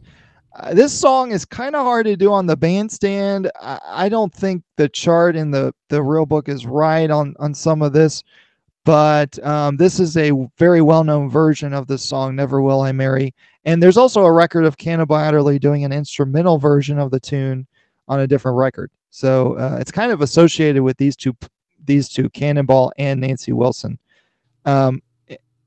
Uh, 0.55 0.75
this 0.75 0.93
song 0.93 1.31
is 1.33 1.45
kind 1.45 1.75
of 1.75 1.85
hard 1.85 2.07
to 2.07 2.17
do 2.17 2.33
on 2.33 2.47
the 2.47 2.57
bandstand. 2.57 3.51
I, 3.61 3.79
I, 3.87 4.09
don't 4.09 4.35
think 4.35 4.63
the 4.77 4.89
chart 4.89 5.37
in 5.37 5.51
the 5.51 5.73
the 5.89 6.03
real 6.03 6.27
book 6.27 6.49
is 6.49 6.67
right 6.67 7.09
on 7.09 7.35
on 7.39 7.55
some 7.55 7.83
of 7.83 7.93
this, 7.93 8.25
but 8.85 9.43
um, 9.47 9.77
this 9.77 10.01
is 10.01 10.17
a 10.17 10.33
very 10.59 10.83
well 10.83 11.05
known 11.05 11.31
version 11.31 11.73
of 11.73 11.87
this 11.87 12.05
song, 12.05 12.35
"Never 12.35 12.61
Will 12.61 12.81
I 12.81 12.91
Marry." 12.91 13.33
And 13.65 13.81
there's 13.81 13.97
also 13.97 14.25
a 14.25 14.33
record 14.33 14.65
of 14.65 14.77
Cannonball 14.77 15.19
Adderley 15.19 15.59
doing 15.61 15.85
an 15.85 15.93
instrumental 15.93 16.59
version 16.59 16.99
of 16.99 17.13
the 17.13 17.21
tune 17.21 17.67
on 18.11 18.21
a 18.21 18.27
different 18.27 18.59
record. 18.59 18.91
So 19.11 19.55
uh, 19.55 19.79
it's 19.81 19.93
kind 19.93 20.13
of 20.13 20.21
associated 20.21 20.83
with 20.83 20.99
these 20.99 21.17
two 21.17 21.35
these 21.87 22.11
two, 22.11 22.29
Cannonball 22.31 22.93
and 22.99 23.21
Nancy 23.21 23.53
Wilson. 23.53 23.99
Um, 24.67 25.01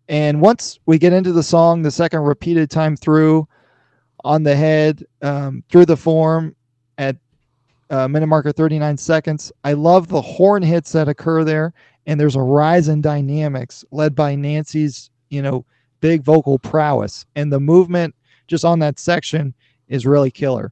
and 0.08 0.40
once 0.42 0.80
we 0.86 1.00
get 1.00 1.12
into 1.12 1.32
the 1.32 1.42
song, 1.42 1.82
the 1.82 1.90
second 1.90 2.20
repeated 2.20 2.70
time 2.70 2.96
through 2.96 3.48
on 4.24 4.44
the 4.44 4.56
head 4.56 5.04
um, 5.24 5.64
through 5.72 5.86
the 5.86 5.98
form 5.98 6.56
at 7.00 7.16
uh, 7.90 8.08
minute 8.08 8.28
marker 8.28 8.52
39 8.52 8.98
seconds. 8.98 9.52
I 9.64 9.74
love 9.74 10.08
the 10.08 10.22
horn 10.22 10.62
hits 10.62 10.92
that 10.92 11.08
occur 11.08 11.44
there, 11.44 11.74
and 12.06 12.20
there's 12.20 12.36
a 12.36 12.42
rise 12.42 12.90
in 12.90 13.02
dynamics 13.02 13.84
led 13.92 14.14
by 14.14 14.36
Nancy's, 14.36 15.10
you 15.30 15.42
know, 15.42 15.66
big 16.00 16.22
vocal 16.24 16.60
prowess, 16.60 17.26
and 17.36 17.52
the 17.52 17.60
movement 17.60 18.14
just 18.48 18.66
on 18.66 18.80
that 18.80 19.00
section 19.00 19.54
is 19.88 20.06
really 20.06 20.30
killer. 20.30 20.72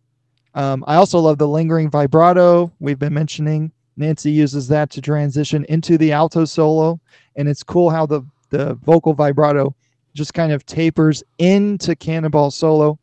Um, 0.53 0.83
I 0.87 0.95
also 0.95 1.19
love 1.19 1.37
the 1.37 1.47
lingering 1.47 1.89
vibrato 1.89 2.71
we've 2.79 2.99
been 2.99 3.13
mentioning. 3.13 3.71
Nancy 3.97 4.31
uses 4.31 4.67
that 4.69 4.89
to 4.91 5.01
transition 5.01 5.65
into 5.69 5.97
the 5.97 6.11
alto 6.11 6.45
solo, 6.45 6.99
and 7.35 7.47
it's 7.47 7.63
cool 7.63 7.89
how 7.89 8.05
the 8.05 8.23
the 8.49 8.73
vocal 8.75 9.13
vibrato 9.13 9.73
just 10.13 10.33
kind 10.33 10.51
of 10.51 10.65
tapers 10.65 11.23
into 11.37 11.95
Cannonball 11.95 12.51
solo 12.51 12.99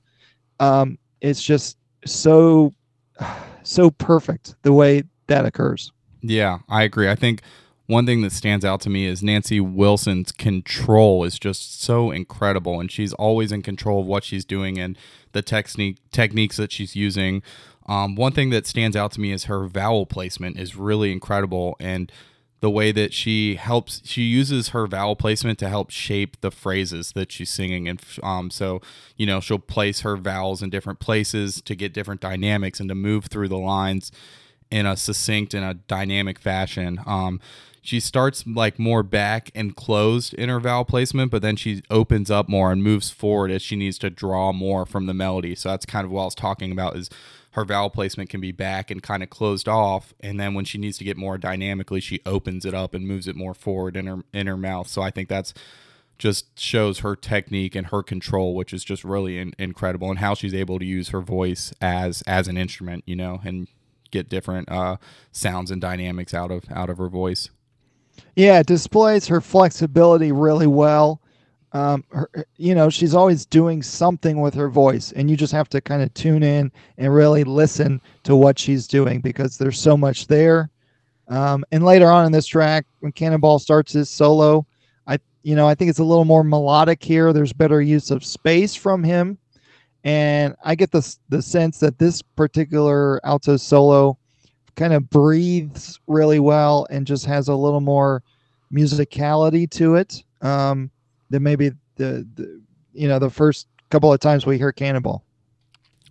um, 0.61 0.99
it's 1.20 1.42
just 1.42 1.76
so 2.05 2.74
so 3.62 3.90
perfect 3.90 4.57
the 4.62 4.72
way 4.72 5.03
that 5.26 5.44
occurs. 5.44 5.92
Yeah, 6.20 6.59
I 6.68 6.82
agree. 6.82 7.09
I 7.09 7.14
think 7.14 7.42
one 7.86 8.07
thing 8.07 8.22
that 8.22 8.32
stands 8.32 8.64
out 8.64 8.80
to 8.82 8.90
me 8.90 9.07
is 9.07 9.22
Nancy 9.22 9.61
Wilson's 9.61 10.32
control 10.32 11.24
is 11.24 11.38
just 11.38 11.80
so 11.80 12.11
incredible, 12.11 12.80
and 12.80 12.90
she's 12.90 13.12
always 13.14 13.53
in 13.53 13.62
control 13.62 14.01
of 14.01 14.07
what 14.07 14.24
she's 14.24 14.44
doing 14.44 14.78
and 14.78 14.96
the 15.39 15.43
technique 15.43 15.99
techniques 16.11 16.57
that 16.57 16.72
she's 16.72 16.97
using. 16.97 17.43
Um, 17.86 18.16
one 18.16 18.32
thing 18.32 18.51
that 18.51 18.66
stands 18.66 18.97
out 18.97 19.12
to 19.12 19.20
me 19.20 19.32
is 19.32 19.45
her 19.45 19.66
vowel 19.66 20.05
placement 20.05 20.59
is 20.59 20.76
really 20.76 21.12
incredible, 21.12 21.76
and 21.78 22.11
the 22.61 22.68
way 22.68 22.91
that 22.91 23.12
she 23.14 23.55
helps 23.55 24.03
she 24.05 24.22
uses 24.22 24.70
her 24.70 24.89
vowel 24.89 25.14
placement 25.14 25.61
to 25.61 25.68
help 25.68 25.91
shape 25.91 26.41
the 26.41 26.51
phrases 26.51 27.12
that 27.12 27.30
she's 27.30 27.51
singing 27.51 27.86
and 27.86 28.03
um 28.24 28.51
so 28.51 28.80
you 29.16 29.24
know 29.24 29.39
she'll 29.39 29.61
place 29.61 30.01
her 30.01 30.16
vowels 30.16 30.61
in 30.61 30.68
different 30.68 30.99
places 30.99 31.62
to 31.62 31.76
get 31.76 31.93
different 31.95 32.20
dynamics 32.20 32.80
and 32.80 32.89
to 32.89 32.97
move 32.97 33.26
through 33.26 33.47
the 33.47 33.57
lines 33.57 34.11
in 34.72 34.86
a 34.86 34.97
succinct 34.97 35.55
and 35.55 35.64
a 35.64 35.74
dynamic 35.74 36.36
fashion 36.36 36.99
um 37.07 37.41
she 37.82 38.00
starts 38.00 38.46
like 38.46 38.78
more 38.78 39.02
back 39.02 39.50
and 39.54 39.76
closed 39.76 40.34
in 40.34 40.48
her 40.48 40.60
vowel 40.60 40.84
placement 40.84 41.30
but 41.30 41.42
then 41.42 41.56
she 41.56 41.82
opens 41.90 42.30
up 42.30 42.48
more 42.48 42.72
and 42.72 42.82
moves 42.82 43.10
forward 43.10 43.50
as 43.50 43.62
she 43.62 43.76
needs 43.76 43.98
to 43.98 44.10
draw 44.10 44.52
more 44.52 44.84
from 44.84 45.06
the 45.06 45.14
melody. 45.14 45.54
So 45.54 45.70
that's 45.70 45.86
kind 45.86 46.04
of 46.04 46.10
what 46.10 46.22
i 46.22 46.24
was 46.26 46.34
talking 46.34 46.72
about 46.72 46.96
is 46.96 47.10
her 47.52 47.64
vowel 47.64 47.90
placement 47.90 48.30
can 48.30 48.40
be 48.40 48.52
back 48.52 48.90
and 48.90 49.02
kind 49.02 49.22
of 49.22 49.30
closed 49.30 49.68
off 49.68 50.14
and 50.20 50.38
then 50.38 50.54
when 50.54 50.64
she 50.64 50.78
needs 50.78 50.98
to 50.98 51.04
get 51.04 51.16
more 51.16 51.38
dynamically 51.38 52.00
she 52.00 52.20
opens 52.26 52.64
it 52.64 52.74
up 52.74 52.94
and 52.94 53.06
moves 53.06 53.26
it 53.26 53.36
more 53.36 53.54
forward 53.54 53.96
in 53.96 54.06
her 54.06 54.22
in 54.32 54.46
her 54.46 54.56
mouth. 54.56 54.88
So 54.88 55.02
i 55.02 55.10
think 55.10 55.28
that's 55.28 55.54
just 56.18 56.58
shows 56.58 56.98
her 56.98 57.14
technique 57.14 57.76
and 57.76 57.86
her 57.88 58.02
control 58.02 58.54
which 58.54 58.72
is 58.72 58.84
just 58.84 59.04
really 59.04 59.38
in, 59.38 59.54
incredible 59.58 60.10
and 60.10 60.18
how 60.18 60.34
she's 60.34 60.54
able 60.54 60.78
to 60.78 60.84
use 60.84 61.10
her 61.10 61.20
voice 61.20 61.72
as 61.80 62.22
as 62.22 62.48
an 62.48 62.56
instrument 62.56 63.04
you 63.06 63.14
know 63.14 63.40
and 63.44 63.68
get 64.10 64.28
different 64.28 64.70
uh, 64.70 64.96
sounds 65.32 65.70
and 65.70 65.80
dynamics 65.80 66.34
out 66.34 66.50
of 66.50 66.64
out 66.70 66.90
of 66.90 66.98
her 66.98 67.08
voice 67.08 67.50
yeah 68.36 68.62
displays 68.62 69.26
her 69.26 69.40
flexibility 69.40 70.32
really 70.32 70.66
well 70.66 71.20
um, 71.72 72.04
her, 72.10 72.30
you 72.56 72.74
know, 72.74 72.88
she's 72.88 73.14
always 73.14 73.44
doing 73.44 73.82
something 73.82 74.40
with 74.40 74.54
her 74.54 74.68
voice, 74.70 75.12
and 75.12 75.30
you 75.30 75.36
just 75.36 75.52
have 75.52 75.68
to 75.70 75.80
kind 75.80 76.02
of 76.02 76.12
tune 76.14 76.42
in 76.42 76.72
and 76.96 77.14
really 77.14 77.44
listen 77.44 78.00
to 78.24 78.34
what 78.34 78.58
she's 78.58 78.86
doing 78.86 79.20
because 79.20 79.58
there's 79.58 79.78
so 79.78 79.96
much 79.96 80.26
there. 80.26 80.70
Um, 81.28 81.64
and 81.70 81.84
later 81.84 82.10
on 82.10 82.24
in 82.24 82.32
this 82.32 82.46
track, 82.46 82.86
when 83.00 83.12
Cannonball 83.12 83.58
starts 83.58 83.92
his 83.92 84.08
solo, 84.08 84.66
I, 85.06 85.18
you 85.42 85.54
know, 85.54 85.68
I 85.68 85.74
think 85.74 85.90
it's 85.90 85.98
a 85.98 86.04
little 86.04 86.24
more 86.24 86.42
melodic 86.42 87.02
here. 87.02 87.34
There's 87.34 87.52
better 87.52 87.82
use 87.82 88.10
of 88.10 88.24
space 88.24 88.74
from 88.74 89.04
him, 89.04 89.36
and 90.04 90.56
I 90.64 90.74
get 90.74 90.90
the 90.90 91.16
the 91.28 91.42
sense 91.42 91.80
that 91.80 91.98
this 91.98 92.22
particular 92.22 93.24
alto 93.26 93.58
solo 93.58 94.16
kind 94.78 94.94
of 94.94 95.10
breathes 95.10 96.00
really 96.06 96.38
well 96.38 96.86
and 96.88 97.06
just 97.06 97.26
has 97.26 97.48
a 97.48 97.54
little 97.54 97.80
more 97.80 98.22
musicality 98.72 99.68
to 99.68 99.96
it. 99.96 100.22
Um, 100.40 100.90
than 101.30 101.42
maybe 101.42 101.70
the, 101.96 102.26
the 102.34 102.62
you 102.92 103.08
know 103.08 103.18
the 103.18 103.28
first 103.28 103.66
couple 103.90 104.12
of 104.12 104.20
times 104.20 104.46
we 104.46 104.56
hear 104.56 104.72
Cannonball. 104.72 105.24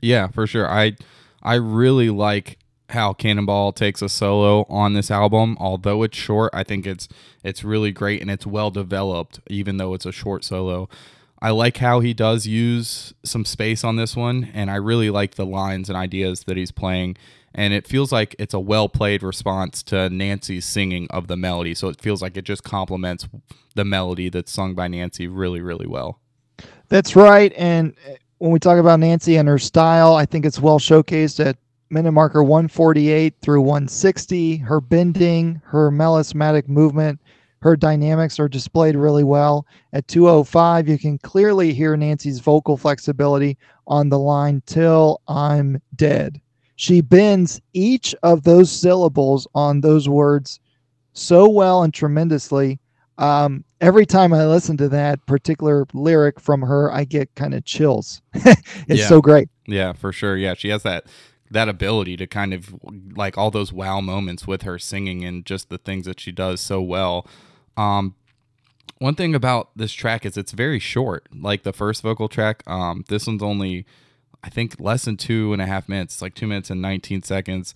Yeah, 0.02 0.28
for 0.28 0.46
sure. 0.46 0.70
I 0.70 0.96
I 1.42 1.56
really 1.56 2.10
like 2.10 2.60
how 2.90 3.14
Cannonball 3.14 3.74
takes 3.74 4.02
a 4.02 4.10
solo 4.10 4.66
on 4.70 4.94
this 4.94 5.10
album. 5.10 5.58
Although 5.60 6.04
it's 6.04 6.18
short, 6.18 6.52
I 6.54 6.64
think 6.64 6.86
it's 6.86 7.08
it's 7.44 7.64
really 7.64 7.92
great 7.92 8.22
and 8.22 8.30
it's 8.30 8.46
well 8.46 8.70
developed, 8.70 9.40
even 9.48 9.78
though 9.78 9.94
it's 9.94 10.06
a 10.06 10.12
short 10.12 10.44
solo. 10.44 10.90
I 11.40 11.52
like 11.52 11.78
how 11.78 12.00
he 12.00 12.16
does 12.16 12.48
use 12.48 13.14
some 13.24 13.46
space 13.46 13.84
on 13.84 13.96
this 13.96 14.16
one, 14.16 14.50
and 14.54 14.72
I 14.72 14.76
really 14.76 15.12
like 15.12 15.36
the 15.36 15.46
lines 15.46 15.88
and 15.88 15.96
ideas 15.96 16.44
that 16.46 16.58
he's 16.58 16.72
playing. 16.72 17.16
And 17.58 17.74
it 17.74 17.88
feels 17.88 18.12
like 18.12 18.36
it's 18.38 18.54
a 18.54 18.60
well 18.60 18.88
played 18.88 19.24
response 19.24 19.82
to 19.84 20.10
Nancy's 20.10 20.64
singing 20.64 21.08
of 21.10 21.28
the 21.28 21.36
melody. 21.36 21.74
So 21.74 21.90
it 21.90 22.00
feels 22.00 22.22
like 22.22 22.38
it 22.38 22.44
just 22.44 22.64
complements 22.64 23.28
the 23.76 23.84
melody 23.84 24.30
that's 24.30 24.52
sung 24.52 24.76
by 24.76 24.88
Nancy 24.88 25.28
really, 25.28 25.60
really 25.60 25.88
well. 25.88 26.22
That's 26.90 27.16
right. 27.16 27.52
And 27.58 27.96
uh, 28.08 28.14
when 28.38 28.52
we 28.52 28.60
talk 28.60 28.78
about 28.78 29.00
Nancy 29.00 29.38
and 29.38 29.50
her 29.50 29.58
style, 29.58 30.16
I 30.16 30.26
think 30.26 30.46
it's 30.46 30.60
well 30.60 30.80
showcased 30.80 31.44
at 31.44 31.58
minute 31.90 32.12
marker 32.12 32.44
148 32.44 33.34
through 33.42 33.62
160. 33.62 34.58
Her 34.58 34.80
bending, 34.80 35.60
her 35.66 35.90
melismatic 35.90 36.68
movement, 36.68 37.20
her 37.62 37.76
dynamics 37.76 38.40
are 38.40 38.48
displayed 38.48 38.96
really 38.96 39.24
well. 39.24 39.66
At 39.94 40.08
205, 40.08 40.88
you 40.88 41.00
can 41.00 41.18
clearly 41.18 41.74
hear 41.74 41.98
Nancy's 41.98 42.40
vocal 42.40 42.78
flexibility 42.78 43.58
on 43.88 44.10
the 44.10 44.20
line 44.20 44.62
till 44.68 45.22
I'm 45.28 45.82
dead. 45.96 46.40
She 46.78 47.02
bends 47.02 47.60
each 47.74 48.16
of 48.24 48.44
those 48.44 48.72
syllables 48.72 49.48
on 49.54 49.82
those 49.82 50.08
words 50.08 50.60
so 51.14 51.50
well 51.50 51.84
and 51.84 51.94
tremendously 51.94 52.80
um, 53.18 53.64
every 53.82 54.06
time 54.06 54.34
I 54.34 54.46
listen 54.46 54.78
to 54.78 54.90
that 54.90 55.26
particular 55.26 55.86
lyric 55.94 56.40
from 56.40 56.62
her, 56.62 56.92
I 56.92 57.04
get 57.04 57.34
kind 57.36 57.54
of 57.54 57.66
chills. 57.66 58.22
it's 58.34 59.02
yeah. 59.02 59.08
so 59.08 59.22
great. 59.22 59.50
Yeah, 59.66 59.94
for 59.94 60.12
sure. 60.12 60.38
Yeah, 60.38 60.54
she 60.54 60.70
has 60.70 60.84
that 60.84 61.06
that 61.50 61.70
ability 61.70 62.18
to 62.18 62.28
kind 62.28 62.54
of 62.54 62.76
like 63.16 63.38
all 63.38 63.50
those 63.50 63.72
wow 63.72 64.02
moments 64.02 64.46
with 64.46 64.64
her 64.64 64.78
singing 64.78 65.24
and 65.24 65.46
just 65.46 65.70
the 65.70 65.78
things 65.78 66.06
that 66.06 66.20
she 66.20 66.32
does 66.32 66.60
so 66.60 66.82
well. 66.82 67.26
Um, 67.78 68.16
one 68.98 69.16
thing 69.16 69.34
about 69.34 69.70
this 69.76 69.94
track 69.94 70.26
is 70.26 70.36
it's 70.36 70.52
very 70.52 70.80
short. 70.80 71.28
Like 71.34 71.64
the 71.64 71.72
first 71.72 72.02
vocal 72.04 72.28
track, 72.28 72.64
um, 72.68 73.06
this 73.08 73.28
one's 73.28 73.44
only 73.44 73.86
I 74.44 74.50
think 74.50 74.80
less 74.80 75.06
than 75.06 75.18
two 75.18 75.54
and 75.54 75.62
a 75.62 75.66
half 75.66 75.90
minutes. 75.90 76.22
Like 76.22 76.36
two 76.36 76.48
minutes 76.48 76.70
and 76.70 76.82
nineteen 76.82 77.24
seconds 77.24 77.74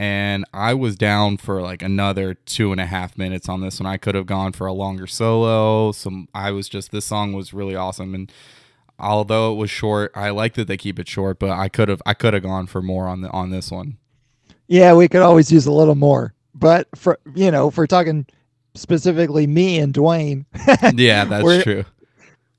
and 0.00 0.46
I 0.54 0.72
was 0.72 0.96
down 0.96 1.36
for 1.36 1.60
like 1.60 1.82
another 1.82 2.32
two 2.32 2.72
and 2.72 2.80
a 2.80 2.86
half 2.86 3.18
minutes 3.18 3.50
on 3.50 3.60
this 3.60 3.78
one. 3.78 3.86
I 3.86 3.98
could 3.98 4.14
have 4.14 4.24
gone 4.24 4.52
for 4.52 4.66
a 4.66 4.72
longer 4.72 5.06
solo. 5.06 5.92
Some 5.92 6.26
I 6.34 6.52
was 6.52 6.70
just 6.70 6.90
this 6.90 7.04
song 7.04 7.34
was 7.34 7.52
really 7.52 7.76
awesome, 7.76 8.14
and 8.14 8.32
although 8.98 9.52
it 9.52 9.56
was 9.56 9.68
short, 9.68 10.10
I 10.14 10.30
like 10.30 10.54
that 10.54 10.68
they 10.68 10.78
keep 10.78 10.98
it 10.98 11.06
short. 11.06 11.38
But 11.38 11.50
I 11.50 11.68
could 11.68 11.90
have 11.90 12.00
I 12.06 12.14
could 12.14 12.32
have 12.32 12.42
gone 12.42 12.66
for 12.66 12.80
more 12.80 13.08
on 13.08 13.20
the 13.20 13.28
on 13.28 13.50
this 13.50 13.70
one. 13.70 13.98
Yeah, 14.68 14.94
we 14.94 15.06
could 15.06 15.20
always 15.20 15.52
use 15.52 15.66
a 15.66 15.72
little 15.72 15.96
more, 15.96 16.32
but 16.54 16.88
for 16.94 17.18
you 17.34 17.50
know, 17.50 17.68
if 17.68 17.76
we're 17.76 17.86
talking 17.86 18.24
specifically 18.74 19.46
me 19.46 19.78
and 19.80 19.92
Dwayne, 19.92 20.46
yeah, 20.98 21.26
that's 21.26 21.62
true. 21.62 21.84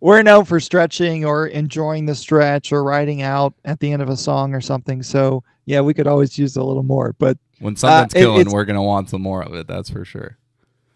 We're 0.01 0.23
known 0.23 0.45
for 0.45 0.59
stretching 0.59 1.25
or 1.25 1.47
enjoying 1.47 2.07
the 2.07 2.15
stretch 2.15 2.71
or 2.73 2.83
riding 2.83 3.21
out 3.21 3.53
at 3.65 3.79
the 3.79 3.91
end 3.91 4.01
of 4.01 4.09
a 4.09 4.17
song 4.17 4.53
or 4.53 4.59
something. 4.59 5.03
So 5.03 5.43
yeah, 5.65 5.79
we 5.81 5.93
could 5.93 6.07
always 6.07 6.37
use 6.37 6.55
a 6.55 6.63
little 6.63 6.83
more. 6.83 7.15
But 7.19 7.37
when 7.59 7.75
something's 7.75 8.13
uh, 8.15 8.17
killing, 8.17 8.49
we're 8.51 8.65
gonna 8.65 8.83
want 8.83 9.09
some 9.09 9.21
more 9.21 9.43
of 9.43 9.53
it. 9.53 9.67
That's 9.67 9.91
for 9.91 10.03
sure. 10.03 10.37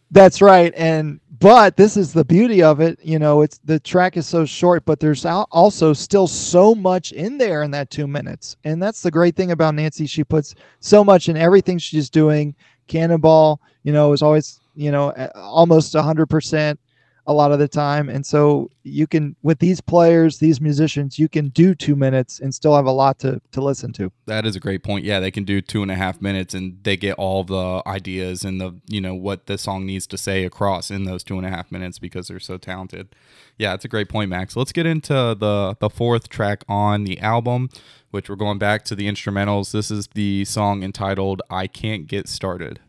That's 0.09 0.41
right. 0.41 0.73
And 0.75 1.19
but 1.39 1.77
this 1.77 1.97
is 1.97 2.13
the 2.13 2.25
beauty 2.25 2.63
of 2.63 2.79
it. 2.79 2.99
You 3.03 3.19
know, 3.19 3.41
it's 3.41 3.59
the 3.59 3.79
track 3.79 4.17
is 4.17 4.25
so 4.25 4.43
short, 4.43 4.85
but 4.85 4.99
there's 4.99 5.23
also 5.25 5.93
still 5.93 6.27
so 6.27 6.73
much 6.73 7.11
in 7.11 7.37
there 7.37 7.61
in 7.61 7.71
that 7.71 7.91
two 7.91 8.07
minutes. 8.07 8.57
And 8.63 8.81
that's 8.81 9.01
the 9.01 9.11
great 9.11 9.35
thing 9.35 9.51
about 9.51 9.75
Nancy. 9.75 10.07
She 10.07 10.23
puts 10.23 10.55
so 10.79 11.03
much 11.03 11.29
in 11.29 11.37
everything 11.37 11.77
she's 11.77 12.09
doing. 12.09 12.55
Cannonball, 12.87 13.61
you 13.83 13.93
know, 13.93 14.13
is 14.13 14.23
always 14.23 14.59
you 14.75 14.91
know 14.91 15.11
almost 15.35 15.95
hundred 15.95 16.25
percent 16.27 16.79
a 17.27 17.33
lot 17.33 17.51
of 17.51 17.59
the 17.59 17.67
time. 17.67 18.07
And 18.09 18.25
so 18.25 18.69
you 18.83 19.07
can 19.07 19.35
with 19.41 19.59
these 19.59 19.81
players, 19.81 20.37
these 20.37 20.61
musicians, 20.61 21.17
you 21.17 21.27
can 21.27 21.49
do 21.49 21.73
two 21.73 21.95
minutes 21.95 22.39
and 22.39 22.53
still 22.53 22.75
have 22.75 22.85
a 22.85 22.91
lot 22.91 23.19
to 23.19 23.41
to 23.51 23.61
listen 23.61 23.91
to. 23.93 24.11
That 24.25 24.45
is 24.45 24.55
a 24.55 24.59
great 24.59 24.83
point. 24.83 25.05
Yeah, 25.05 25.19
they 25.19 25.31
can 25.31 25.43
do 25.43 25.61
two 25.61 25.81
and 25.81 25.91
a 25.91 25.95
half 25.95 26.21
minutes 26.21 26.53
and 26.53 26.77
they 26.83 26.97
get 26.97 27.15
all 27.15 27.43
the 27.43 27.81
ideas 27.87 28.43
and 28.43 28.61
the 28.61 28.75
you 28.87 29.01
know 29.01 29.15
what 29.15 29.47
the 29.47 29.57
song 29.57 29.85
needs 29.85 30.05
to 30.07 30.17
say 30.17 30.45
across 30.45 30.91
in 30.91 31.05
those 31.05 31.23
two 31.23 31.37
and 31.37 31.45
a 31.45 31.49
half 31.49 31.71
minutes 31.71 31.99
because 31.99 32.27
they're 32.27 32.39
so 32.39 32.57
talented. 32.57 33.15
Yeah, 33.57 33.73
it's 33.73 33.85
a 33.85 33.89
great 33.89 34.09
point, 34.09 34.29
Max. 34.29 34.55
Let's 34.55 34.71
get 34.71 34.85
into 34.85 35.13
the 35.13 35.75
the 35.79 35.89
fourth 35.89 36.29
track 36.29 36.63
on 36.67 37.05
the 37.05 37.19
album, 37.19 37.69
which 38.11 38.29
we're 38.29 38.35
going 38.35 38.59
back 38.59 38.85
to 38.85 38.95
the 38.95 39.07
instrumentals. 39.07 39.71
This 39.71 39.89
is 39.89 40.07
the 40.13 40.45
song 40.45 40.83
entitled 40.83 41.41
"I 41.49 41.65
Can't 41.67 42.05
Get 42.05 42.27
Started." 42.27 42.79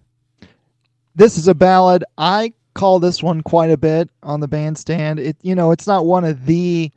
This 1.14 1.38
is 1.38 1.48
a 1.48 1.54
ballad. 1.54 2.04
I 2.18 2.52
call 2.76 3.00
this 3.00 3.22
one 3.22 3.42
quite 3.42 3.70
a 3.70 3.76
bit 3.76 4.10
on 4.22 4.40
the 4.40 4.46
bandstand. 4.46 5.18
It 5.18 5.36
you 5.42 5.54
know, 5.54 5.72
it's 5.72 5.86
not 5.86 6.06
one 6.06 6.24
of 6.24 6.46
the 6.46 6.92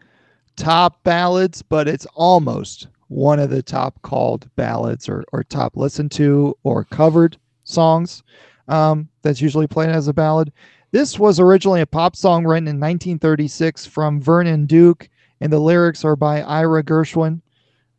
top 0.57 1.01
ballads, 1.03 1.61
but 1.61 1.88
it's 1.88 2.05
almost 2.13 2.88
one 3.07 3.39
of 3.39 3.49
the 3.49 3.63
top 3.63 3.99
called 4.03 4.47
ballads 4.55 5.09
or, 5.09 5.23
or 5.32 5.43
top 5.43 5.75
listened 5.75 6.11
to 6.11 6.55
or 6.63 6.84
covered 6.84 7.38
songs 7.63 8.21
um, 8.67 9.07
that's 9.23 9.41
usually 9.41 9.67
played 9.67 9.89
as 9.89 10.07
a 10.07 10.13
ballad. 10.13 10.51
This 10.91 11.17
was 11.17 11.39
originally 11.39 11.82
a 11.82 11.88
pop 11.88 12.15
song 12.15 12.45
written 12.45 12.67
in 12.67 12.80
1936 12.80 13.86
from 13.86 14.21
Vernon 14.21 14.65
Duke, 14.65 15.07
and 15.39 15.51
the 15.51 15.59
lyrics 15.59 16.03
are 16.03 16.15
by 16.15 16.41
Ira 16.41 16.84
Gershwin. 16.84 17.41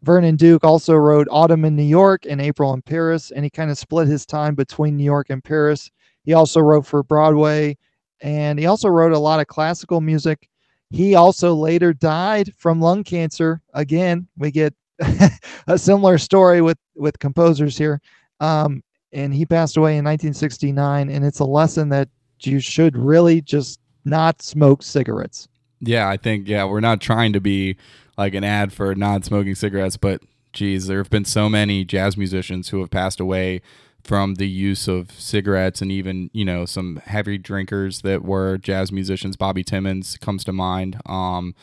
Vernon 0.02 0.36
Duke 0.36 0.64
also 0.64 0.94
wrote 0.94 1.28
Autumn 1.30 1.64
in 1.64 1.76
New 1.76 1.82
York 1.82 2.24
and 2.28 2.40
April 2.40 2.74
in 2.74 2.82
Paris, 2.82 3.30
and 3.30 3.44
he 3.44 3.50
kind 3.50 3.70
of 3.70 3.78
split 3.78 4.08
his 4.08 4.26
time 4.26 4.54
between 4.54 4.96
New 4.96 5.04
York 5.04 5.30
and 5.30 5.42
Paris. 5.42 5.90
He 6.30 6.34
also 6.34 6.60
wrote 6.60 6.86
for 6.86 7.02
Broadway 7.02 7.76
and 8.20 8.56
he 8.56 8.66
also 8.66 8.88
wrote 8.88 9.10
a 9.10 9.18
lot 9.18 9.40
of 9.40 9.48
classical 9.48 10.00
music. 10.00 10.48
He 10.90 11.16
also 11.16 11.56
later 11.56 11.92
died 11.92 12.54
from 12.56 12.80
lung 12.80 13.02
cancer. 13.02 13.60
Again, 13.74 14.28
we 14.38 14.52
get 14.52 14.72
a 15.66 15.76
similar 15.76 16.18
story 16.18 16.62
with 16.62 16.78
with 16.94 17.18
composers 17.18 17.76
here. 17.76 18.00
Um, 18.38 18.84
and 19.10 19.34
he 19.34 19.44
passed 19.44 19.76
away 19.76 19.98
in 19.98 20.04
1969 20.04 21.10
and 21.10 21.24
it's 21.24 21.40
a 21.40 21.44
lesson 21.44 21.88
that 21.88 22.08
you 22.42 22.60
should 22.60 22.96
really 22.96 23.40
just 23.40 23.80
not 24.04 24.40
smoke 24.40 24.84
cigarettes. 24.84 25.48
Yeah, 25.80 26.08
I 26.08 26.16
think 26.16 26.46
yeah, 26.46 26.64
we're 26.64 26.78
not 26.78 27.00
trying 27.00 27.32
to 27.32 27.40
be 27.40 27.76
like 28.16 28.34
an 28.34 28.44
ad 28.44 28.72
for 28.72 28.94
non-smoking 28.94 29.56
cigarettes, 29.56 29.96
but 29.96 30.22
geez, 30.52 30.86
there 30.86 30.98
have 30.98 31.10
been 31.10 31.24
so 31.24 31.48
many 31.48 31.84
jazz 31.84 32.16
musicians 32.16 32.68
who 32.68 32.78
have 32.78 32.90
passed 32.90 33.18
away 33.18 33.62
from 34.02 34.36
the 34.36 34.48
use 34.48 34.88
of 34.88 35.10
cigarettes 35.12 35.82
and 35.82 35.92
even 35.92 36.30
you 36.32 36.44
know 36.44 36.64
some 36.64 36.96
heavy 37.04 37.38
drinkers 37.38 38.02
that 38.02 38.24
were 38.24 38.58
jazz 38.58 38.92
musicians. 38.92 39.36
Bobby 39.36 39.64
Timmons 39.64 40.16
comes 40.18 40.44
to 40.44 40.52
mind. 40.52 41.00
Um, 41.06 41.54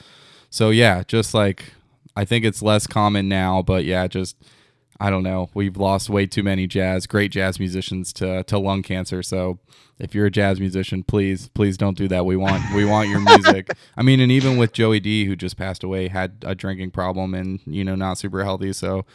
so 0.49 0.69
yeah, 0.69 1.03
just 1.07 1.33
like 1.33 1.73
I 2.15 2.25
think 2.25 2.45
it's 2.45 2.61
less 2.61 2.87
common 2.87 3.29
now, 3.29 3.61
but 3.61 3.85
yeah, 3.85 4.07
just 4.07 4.35
I 4.99 5.09
don't 5.09 5.23
know. 5.23 5.49
We've 5.53 5.77
lost 5.77 6.09
way 6.09 6.25
too 6.25 6.43
many 6.43 6.65
jazz, 6.65 7.05
great 7.05 7.31
jazz 7.31 7.59
musicians 7.59 8.11
to 8.13 8.43
to 8.43 8.57
lung 8.57 8.81
cancer. 8.81 9.21
So 9.21 9.59
if 9.99 10.15
you're 10.15 10.25
a 10.25 10.31
jazz 10.31 10.59
musician, 10.59 11.03
please 11.03 11.49
please 11.49 11.77
don't 11.77 11.97
do 11.97 12.07
that. 12.07 12.25
We 12.25 12.35
want 12.35 12.63
we 12.73 12.85
want 12.85 13.09
your 13.09 13.19
music. 13.19 13.69
I 13.97 14.01
mean, 14.03 14.19
and 14.19 14.31
even 14.31 14.57
with 14.57 14.73
Joey 14.73 14.99
D, 14.99 15.25
who 15.25 15.35
just 15.35 15.57
passed 15.57 15.83
away, 15.83 16.07
had 16.07 16.43
a 16.43 16.55
drinking 16.55 16.91
problem 16.91 17.33
and 17.33 17.59
you 17.65 17.83
know 17.83 17.95
not 17.95 18.17
super 18.17 18.43
healthy. 18.43 18.73
So 18.73 19.05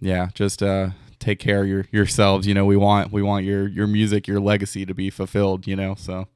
yeah, 0.00 0.28
just 0.34 0.62
uh 0.62 0.90
take 1.22 1.38
care 1.38 1.62
of 1.62 1.68
your, 1.68 1.86
yourselves. 1.92 2.46
You 2.46 2.54
know, 2.54 2.64
we 2.64 2.76
want 2.76 3.12
we 3.12 3.22
want 3.22 3.44
your 3.46 3.68
your 3.68 3.86
music, 3.86 4.26
your 4.26 4.40
legacy 4.40 4.84
to 4.84 4.94
be 4.94 5.08
fulfilled. 5.10 5.66
You 5.66 5.76
know, 5.76 5.94
so. 5.94 6.28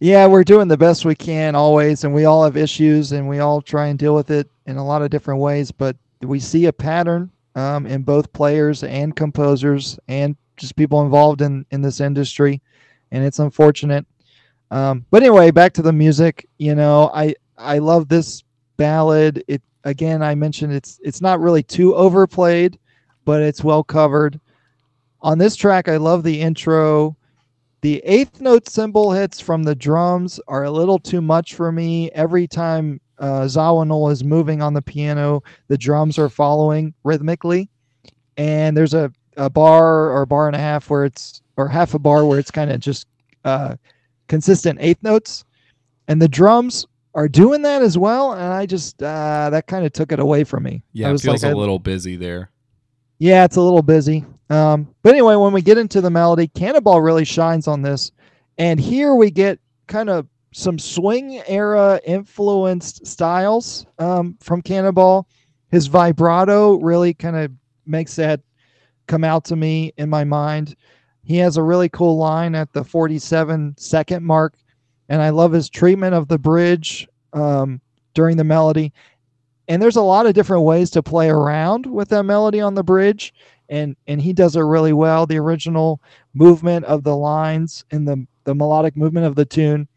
Yeah, 0.00 0.26
we're 0.26 0.42
doing 0.42 0.66
the 0.66 0.76
best 0.76 1.04
we 1.04 1.14
can 1.14 1.54
always, 1.54 2.02
and 2.02 2.12
we 2.12 2.24
all 2.24 2.42
have 2.42 2.56
issues, 2.56 3.12
and 3.12 3.28
we 3.28 3.38
all 3.38 3.62
try 3.62 3.86
and 3.86 3.96
deal 3.96 4.16
with 4.16 4.32
it 4.32 4.50
in 4.66 4.76
a 4.76 4.84
lot 4.84 5.00
of 5.00 5.10
different 5.10 5.40
ways. 5.40 5.70
But 5.70 5.96
we 6.22 6.40
see 6.40 6.66
a 6.66 6.72
pattern 6.72 7.30
um, 7.54 7.86
in 7.86 8.02
both 8.02 8.32
players 8.32 8.82
and 8.82 9.14
composers, 9.14 10.00
and 10.08 10.34
just 10.56 10.74
people 10.74 11.02
involved 11.02 11.40
in 11.40 11.64
in 11.70 11.82
this 11.82 12.00
industry, 12.00 12.60
and 13.12 13.24
it's 13.24 13.38
unfortunate. 13.38 14.04
Um, 14.72 15.04
but 15.10 15.22
anyway, 15.22 15.52
back 15.52 15.72
to 15.74 15.82
the 15.82 15.92
music. 15.92 16.48
You 16.58 16.74
know, 16.74 17.10
I 17.14 17.34
I 17.56 17.78
love 17.78 18.08
this 18.08 18.42
ballad. 18.76 19.44
It 19.46 19.62
again, 19.84 20.20
I 20.20 20.34
mentioned 20.34 20.72
it's 20.72 20.98
it's 21.04 21.20
not 21.20 21.38
really 21.38 21.62
too 21.62 21.94
overplayed, 21.94 22.76
but 23.24 23.42
it's 23.42 23.64
well 23.64 23.84
covered. 23.84 24.40
On 25.20 25.38
this 25.38 25.56
track, 25.56 25.88
I 25.88 25.96
love 25.96 26.22
the 26.22 26.40
intro. 26.40 27.16
The 27.80 27.98
eighth 28.04 28.40
note 28.40 28.68
cymbal 28.68 29.10
hits 29.12 29.40
from 29.40 29.64
the 29.64 29.74
drums 29.74 30.38
are 30.46 30.64
a 30.64 30.70
little 30.70 30.98
too 30.98 31.20
much 31.20 31.54
for 31.54 31.72
me. 31.72 32.10
Every 32.12 32.46
time 32.46 33.00
uh, 33.18 33.42
Zawinul 33.42 34.12
is 34.12 34.22
moving 34.22 34.62
on 34.62 34.72
the 34.72 34.82
piano, 34.82 35.42
the 35.66 35.76
drums 35.78 36.16
are 36.16 36.28
following 36.28 36.94
rhythmically. 37.02 37.68
And 38.36 38.76
there's 38.76 38.94
a, 38.94 39.12
a 39.36 39.50
bar 39.50 40.10
or 40.10 40.22
a 40.22 40.26
bar 40.26 40.46
and 40.46 40.54
a 40.54 40.60
half 40.60 40.90
where 40.90 41.04
it's, 41.04 41.42
or 41.56 41.66
half 41.66 41.94
a 41.94 41.98
bar 41.98 42.24
where 42.24 42.38
it's 42.38 42.52
kind 42.52 42.70
of 42.70 42.78
just 42.78 43.08
uh, 43.44 43.74
consistent 44.28 44.78
eighth 44.80 45.02
notes. 45.02 45.44
And 46.06 46.22
the 46.22 46.28
drums 46.28 46.86
are 47.14 47.28
doing 47.28 47.62
that 47.62 47.82
as 47.82 47.98
well. 47.98 48.32
And 48.32 48.52
I 48.52 48.64
just, 48.64 49.02
uh, 49.02 49.50
that 49.50 49.66
kind 49.66 49.84
of 49.84 49.92
took 49.92 50.12
it 50.12 50.20
away 50.20 50.44
from 50.44 50.62
me. 50.62 50.84
Yeah, 50.92 51.08
I 51.08 51.10
it 51.10 51.12
was 51.12 51.22
feels 51.22 51.42
like, 51.42 51.52
a 51.52 51.56
little 51.56 51.80
busy 51.80 52.14
there. 52.14 52.51
Yeah, 53.18 53.44
it's 53.44 53.56
a 53.56 53.62
little 53.62 53.82
busy. 53.82 54.24
Um, 54.50 54.94
but 55.02 55.12
anyway, 55.12 55.36
when 55.36 55.52
we 55.52 55.62
get 55.62 55.78
into 55.78 56.00
the 56.00 56.10
melody, 56.10 56.48
Cannonball 56.48 57.00
really 57.00 57.24
shines 57.24 57.66
on 57.66 57.82
this. 57.82 58.12
And 58.58 58.78
here 58.78 59.14
we 59.14 59.30
get 59.30 59.58
kind 59.86 60.10
of 60.10 60.26
some 60.52 60.78
swing 60.78 61.42
era 61.46 62.00
influenced 62.04 63.06
styles 63.06 63.86
um, 63.98 64.36
from 64.40 64.60
Cannonball. 64.60 65.26
His 65.70 65.86
vibrato 65.86 66.78
really 66.80 67.14
kind 67.14 67.36
of 67.36 67.50
makes 67.86 68.16
that 68.16 68.40
come 69.06 69.24
out 69.24 69.44
to 69.46 69.56
me 69.56 69.92
in 69.96 70.10
my 70.10 70.24
mind. 70.24 70.76
He 71.24 71.36
has 71.38 71.56
a 71.56 71.62
really 71.62 71.88
cool 71.88 72.18
line 72.18 72.54
at 72.54 72.72
the 72.72 72.84
47 72.84 73.74
second 73.78 74.24
mark. 74.24 74.54
And 75.08 75.22
I 75.22 75.30
love 75.30 75.52
his 75.52 75.70
treatment 75.70 76.14
of 76.14 76.28
the 76.28 76.38
bridge 76.38 77.08
um, 77.32 77.80
during 78.14 78.36
the 78.36 78.44
melody 78.44 78.92
and 79.68 79.80
there's 79.80 79.96
a 79.96 80.02
lot 80.02 80.26
of 80.26 80.34
different 80.34 80.64
ways 80.64 80.90
to 80.90 81.02
play 81.02 81.28
around 81.30 81.86
with 81.86 82.08
that 82.10 82.24
melody 82.24 82.60
on 82.60 82.74
the 82.74 82.82
bridge. 82.82 83.32
And 83.68 83.96
and 84.06 84.20
he 84.20 84.32
does 84.32 84.56
it 84.56 84.60
really 84.60 84.92
well. 84.92 85.26
The 85.26 85.38
original 85.38 86.00
movement 86.34 86.84
of 86.86 87.04
the 87.04 87.16
lines 87.16 87.84
and 87.90 88.06
the 88.06 88.26
the 88.44 88.54
melodic 88.54 88.96
movement 88.96 89.26
of 89.26 89.34
the 89.34 89.44
tune 89.44 89.88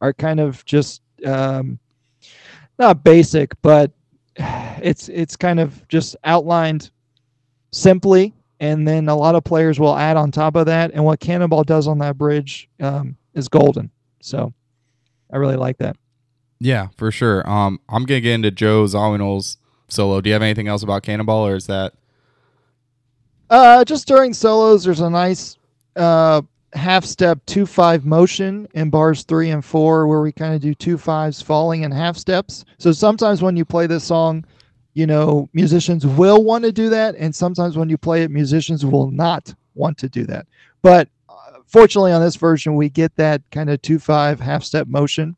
are 0.00 0.12
kind 0.12 0.40
of 0.40 0.64
just 0.64 1.02
um 1.26 1.78
not 2.78 3.04
basic 3.04 3.52
but 3.60 3.92
it's 4.36 5.08
it's 5.10 5.36
kind 5.36 5.60
of 5.60 5.86
just 5.88 6.16
outlined 6.24 6.90
simply. 7.72 8.34
And 8.58 8.86
then 8.86 9.08
a 9.08 9.16
lot 9.16 9.36
of 9.36 9.44
players 9.44 9.80
will 9.80 9.96
add 9.96 10.18
on 10.18 10.30
top 10.30 10.54
of 10.54 10.66
that. 10.66 10.90
And 10.92 11.02
what 11.02 11.18
cannonball 11.18 11.64
does 11.64 11.88
on 11.88 11.98
that 12.00 12.18
bridge 12.18 12.68
um, 12.78 13.16
is 13.32 13.48
golden. 13.48 13.90
So 14.20 14.52
i 15.32 15.36
really 15.36 15.56
like 15.56 15.78
that 15.78 15.96
Yeah, 16.60 16.88
for 16.96 17.10
sure. 17.10 17.48
Um, 17.48 17.80
I'm 17.88 18.04
gonna 18.04 18.20
get 18.20 18.34
into 18.34 18.50
Joe 18.50 18.84
Zawinul's 18.84 19.56
solo. 19.88 20.20
Do 20.20 20.28
you 20.28 20.34
have 20.34 20.42
anything 20.42 20.68
else 20.68 20.82
about 20.82 21.02
Cannonball, 21.02 21.46
or 21.46 21.56
is 21.56 21.66
that? 21.66 21.94
Uh, 23.48 23.84
just 23.84 24.06
during 24.06 24.34
solos, 24.34 24.84
there's 24.84 25.00
a 25.00 25.10
nice 25.10 25.56
uh, 25.96 26.42
half 26.74 27.04
step 27.04 27.40
two 27.46 27.64
five 27.64 28.04
motion 28.04 28.68
in 28.74 28.90
bars 28.90 29.24
three 29.24 29.50
and 29.50 29.64
four, 29.64 30.06
where 30.06 30.20
we 30.20 30.32
kind 30.32 30.54
of 30.54 30.60
do 30.60 30.74
two 30.74 30.98
fives 30.98 31.40
falling 31.40 31.82
in 31.82 31.90
half 31.90 32.16
steps. 32.16 32.66
So 32.78 32.92
sometimes 32.92 33.42
when 33.42 33.56
you 33.56 33.64
play 33.64 33.86
this 33.86 34.04
song, 34.04 34.44
you 34.92 35.06
know 35.06 35.48
musicians 35.54 36.06
will 36.06 36.44
want 36.44 36.64
to 36.64 36.72
do 36.72 36.90
that, 36.90 37.14
and 37.16 37.34
sometimes 37.34 37.78
when 37.78 37.88
you 37.88 37.96
play 37.96 38.22
it, 38.22 38.30
musicians 38.30 38.84
will 38.84 39.10
not 39.10 39.54
want 39.74 39.96
to 39.98 40.10
do 40.10 40.26
that. 40.26 40.46
But 40.82 41.08
uh, 41.30 41.60
fortunately, 41.66 42.12
on 42.12 42.20
this 42.20 42.36
version, 42.36 42.76
we 42.76 42.90
get 42.90 43.16
that 43.16 43.40
kind 43.50 43.70
of 43.70 43.80
two 43.80 43.98
five 43.98 44.38
half 44.38 44.62
step 44.62 44.86
motion 44.88 45.36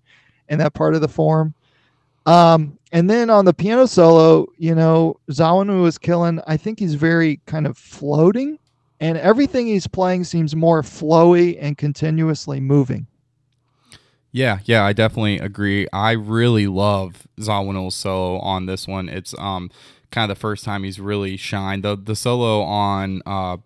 in 0.53 0.59
that 0.59 0.75
part 0.75 0.95
of 0.95 1.01
the 1.01 1.09
form. 1.09 1.55
Um, 2.27 2.79
and 2.93 3.09
then 3.09 3.31
on 3.31 3.47
the 3.47 3.55
piano 3.55 3.87
solo, 3.87 4.47
you 4.59 4.75
know, 4.75 5.17
Zawinul 5.31 5.87
is 5.89 5.99
killing. 5.99 6.41
I 6.47 6.57
think 6.59 6.79
he's 6.79 6.95
very 6.95 7.41
kind 7.47 7.67
of 7.67 7.77
floating, 7.77 8.59
and 9.01 9.17
everything 9.19 9.67
he's 9.67 9.87
playing 9.87 10.25
seems 10.25 10.55
more 10.55 10.83
flowy 10.83 11.57
and 11.59 11.77
continuously 11.77 12.61
moving. 12.61 13.07
Yeah, 14.31 14.61
yeah, 14.65 14.85
I 14.85 14.93
definitely 14.93 15.39
agree. 15.39 15.89
I 15.93 16.13
really 16.13 16.67
love 16.67 17.27
Zawinul's 17.41 17.95
solo 17.95 18.39
on 18.39 18.67
this 18.67 18.87
one. 18.87 19.09
It's 19.09 19.35
um 19.39 19.71
kind 20.11 20.31
of 20.31 20.37
the 20.37 20.41
first 20.41 20.65
time 20.65 20.85
he's 20.85 21.01
really 21.01 21.37
shined. 21.39 21.83
The 21.83 21.97
the 21.97 22.15
solo 22.15 22.61
on 22.61 23.23
uh 23.25 23.57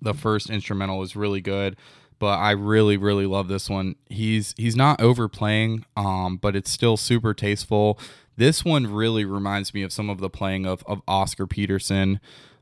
the 0.00 0.14
first 0.14 0.48
instrumental 0.48 1.02
is 1.02 1.16
really 1.16 1.40
good, 1.40 1.76
but 2.18 2.38
I 2.38 2.52
really 2.52 2.96
really 2.96 3.26
love 3.26 3.48
this 3.48 3.68
one. 3.68 3.96
He's 4.08 4.54
he's 4.56 4.76
not 4.76 5.00
overplaying, 5.00 5.84
um, 5.96 6.36
but 6.36 6.56
it's 6.56 6.70
still 6.70 6.96
super 6.96 7.34
tasteful. 7.34 7.98
This 8.36 8.64
one 8.64 8.86
really 8.86 9.24
reminds 9.24 9.74
me 9.74 9.82
of 9.82 9.92
some 9.92 10.08
of 10.08 10.18
the 10.18 10.30
playing 10.30 10.64
of, 10.64 10.84
of 10.86 11.02
Oscar 11.08 11.46
Peterson. 11.46 12.20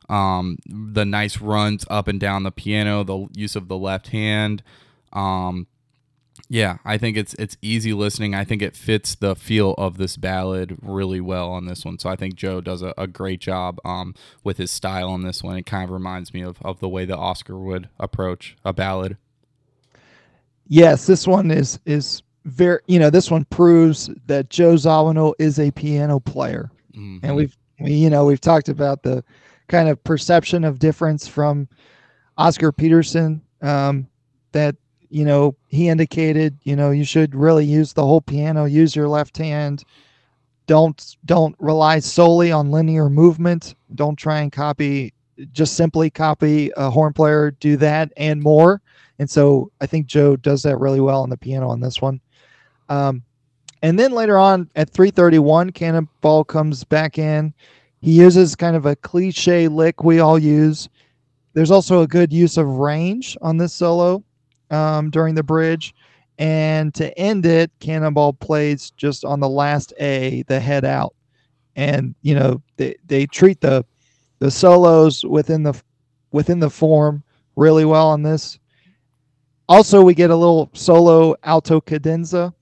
Um, 0.09 0.59
the 0.66 1.04
nice 1.04 1.40
runs 1.40 1.84
up 1.90 2.09
and 2.09 2.18
down 2.18 2.44
the 2.44 2.50
piano, 2.50 3.04
the 3.04 3.28
use 3.34 3.57
of 3.57 3.68
the 3.68 3.76
left 3.76 4.09
hand. 4.09 4.62
Um, 5.12 5.66
yeah, 6.48 6.78
I 6.84 6.96
think 6.96 7.16
it's 7.16 7.34
it's 7.34 7.57
easy 7.61 7.92
listening. 7.92 8.34
I 8.34 8.44
think 8.44 8.62
it 8.62 8.76
fits 8.76 9.14
the 9.14 9.34
feel 9.34 9.74
of 9.78 9.98
this 9.98 10.16
ballad 10.16 10.78
really 10.80 11.20
well 11.20 11.50
on 11.50 11.66
this 11.66 11.84
one. 11.84 11.98
So 11.98 12.09
I 12.09 12.16
think 12.16 12.36
Joe 12.36 12.61
does 12.61 12.82
a, 12.82 12.94
a 12.96 13.07
great 13.07 13.40
job 13.40 13.78
um, 13.84 14.14
with 14.44 14.59
his 14.59 14.70
style 14.70 15.11
on 15.11 15.22
this 15.22 15.42
one. 15.42 15.57
It 15.57 15.66
kind 15.66 15.84
of 15.84 15.90
reminds 15.90 16.32
me 16.32 16.42
of, 16.42 16.59
of 16.62 16.80
the 16.80 16.88
way 16.88 17.04
that 17.04 17.16
Oscar 17.16 17.59
would 17.59 17.88
approach 17.98 18.57
a 18.64 18.72
ballad. 18.72 19.16
Yes, 20.68 21.06
this 21.06 21.26
one 21.26 21.50
is 21.50 21.78
is 21.86 22.22
very. 22.44 22.80
You 22.86 22.98
know, 22.98 23.10
this 23.10 23.30
one 23.30 23.44
proves 23.46 24.10
that 24.26 24.50
Joe 24.50 24.74
Zawinul 24.74 25.34
is 25.38 25.58
a 25.58 25.70
piano 25.70 26.20
player. 26.20 26.70
Mhm. 26.96 27.20
and 27.22 27.36
we've 27.36 27.56
we, 27.80 27.92
you 27.92 28.08
know 28.10 28.24
we've 28.24 28.40
talked 28.40 28.68
about 28.68 29.02
the 29.02 29.22
kind 29.68 29.88
of 29.88 30.02
perception 30.02 30.64
of 30.64 30.78
difference 30.78 31.28
from 31.28 31.68
Oscar 32.38 32.72
Peterson 32.72 33.42
um, 33.62 34.06
that 34.52 34.76
you 35.10 35.24
know 35.24 35.54
he 35.68 35.88
indicated 35.88 36.56
you 36.62 36.74
know 36.74 36.90
you 36.90 37.04
should 37.04 37.34
really 37.34 37.64
use 37.64 37.92
the 37.92 38.04
whole 38.04 38.20
piano 38.20 38.64
use 38.64 38.96
your 38.96 39.08
left 39.08 39.36
hand 39.36 39.84
don't 40.66 41.16
don't 41.26 41.54
rely 41.60 41.98
solely 42.00 42.50
on 42.50 42.70
linear 42.70 43.08
movement 43.08 43.74
don't 43.94 44.16
try 44.16 44.40
and 44.40 44.50
copy 44.52 45.12
just 45.52 45.74
simply 45.74 46.10
copy 46.10 46.72
a 46.76 46.90
horn 46.90 47.12
player 47.12 47.52
do 47.60 47.76
that 47.76 48.12
and 48.16 48.42
more 48.42 48.80
and 49.18 49.28
so 49.28 49.70
I 49.80 49.86
think 49.86 50.06
Joe 50.06 50.36
does 50.36 50.62
that 50.62 50.78
really 50.78 51.00
well 51.00 51.22
on 51.22 51.30
the 51.30 51.36
piano 51.36 51.68
on 51.68 51.80
this 51.80 52.00
one 52.00 52.20
um, 52.88 53.22
and 53.82 53.98
then 53.98 54.12
later 54.12 54.38
on 54.38 54.70
at 54.74 54.90
331, 54.90 55.70
Cannonball 55.70 56.44
comes 56.44 56.84
back 56.84 57.18
in. 57.18 57.52
He 58.00 58.12
uses 58.12 58.56
kind 58.56 58.76
of 58.76 58.86
a 58.86 58.96
cliche 58.96 59.68
lick 59.68 60.02
we 60.02 60.20
all 60.20 60.38
use. 60.38 60.88
There's 61.52 61.70
also 61.70 62.02
a 62.02 62.06
good 62.06 62.32
use 62.32 62.56
of 62.56 62.66
range 62.66 63.36
on 63.42 63.56
this 63.56 63.72
solo 63.72 64.22
um, 64.70 65.10
during 65.10 65.34
the 65.34 65.42
bridge. 65.42 65.94
And 66.38 66.92
to 66.94 67.16
end 67.18 67.46
it, 67.46 67.70
Cannonball 67.80 68.34
plays 68.34 68.90
just 68.96 69.24
on 69.24 69.40
the 69.40 69.48
last 69.48 69.94
A, 70.00 70.42
the 70.48 70.60
head 70.60 70.84
out. 70.84 71.14
And, 71.76 72.14
you 72.22 72.34
know, 72.34 72.62
they, 72.76 72.96
they 73.06 73.26
treat 73.26 73.60
the 73.60 73.84
the 74.38 74.50
solos 74.50 75.24
within 75.24 75.62
the 75.62 75.80
within 76.30 76.60
the 76.60 76.68
form 76.68 77.22
really 77.54 77.86
well 77.86 78.08
on 78.08 78.22
this. 78.22 78.58
Also, 79.68 80.02
we 80.02 80.14
get 80.14 80.30
a 80.30 80.36
little 80.36 80.70
solo 80.74 81.34
alto 81.42 81.80
cadenza 81.80 82.54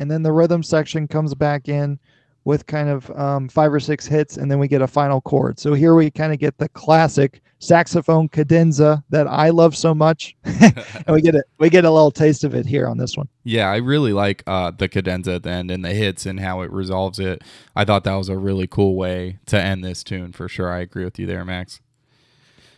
and 0.00 0.10
then 0.10 0.22
the 0.22 0.32
rhythm 0.32 0.62
section 0.62 1.06
comes 1.06 1.34
back 1.34 1.68
in 1.68 1.98
with 2.44 2.66
kind 2.66 2.88
of 2.88 3.10
um, 3.10 3.50
five 3.50 3.70
or 3.70 3.78
six 3.78 4.06
hits, 4.06 4.38
and 4.38 4.50
then 4.50 4.58
we 4.58 4.66
get 4.66 4.80
a 4.80 4.86
final 4.86 5.20
chord. 5.20 5.60
So 5.60 5.74
here 5.74 5.94
we 5.94 6.10
kind 6.10 6.32
of 6.32 6.38
get 6.38 6.56
the 6.56 6.70
classic 6.70 7.42
saxophone 7.58 8.26
cadenza 8.30 9.04
that 9.10 9.26
I 9.26 9.50
love 9.50 9.76
so 9.76 9.94
much, 9.94 10.34
and 10.44 11.06
we 11.08 11.20
get 11.20 11.34
it. 11.34 11.44
We 11.58 11.68
get 11.68 11.84
a 11.84 11.90
little 11.90 12.10
taste 12.10 12.44
of 12.44 12.54
it 12.54 12.64
here 12.64 12.88
on 12.88 12.96
this 12.96 13.14
one. 13.14 13.28
Yeah, 13.44 13.70
I 13.70 13.76
really 13.76 14.14
like 14.14 14.42
uh, 14.46 14.70
the 14.70 14.88
cadenza 14.88 15.34
at 15.34 15.42
the 15.42 15.50
end 15.50 15.70
and 15.70 15.84
the 15.84 15.92
hits 15.92 16.24
and 16.24 16.40
how 16.40 16.62
it 16.62 16.72
resolves 16.72 17.18
it. 17.18 17.42
I 17.76 17.84
thought 17.84 18.04
that 18.04 18.14
was 18.14 18.30
a 18.30 18.38
really 18.38 18.66
cool 18.66 18.96
way 18.96 19.38
to 19.46 19.60
end 19.60 19.84
this 19.84 20.02
tune 20.02 20.32
for 20.32 20.48
sure. 20.48 20.72
I 20.72 20.78
agree 20.78 21.04
with 21.04 21.18
you 21.18 21.26
there, 21.26 21.44
Max. 21.44 21.82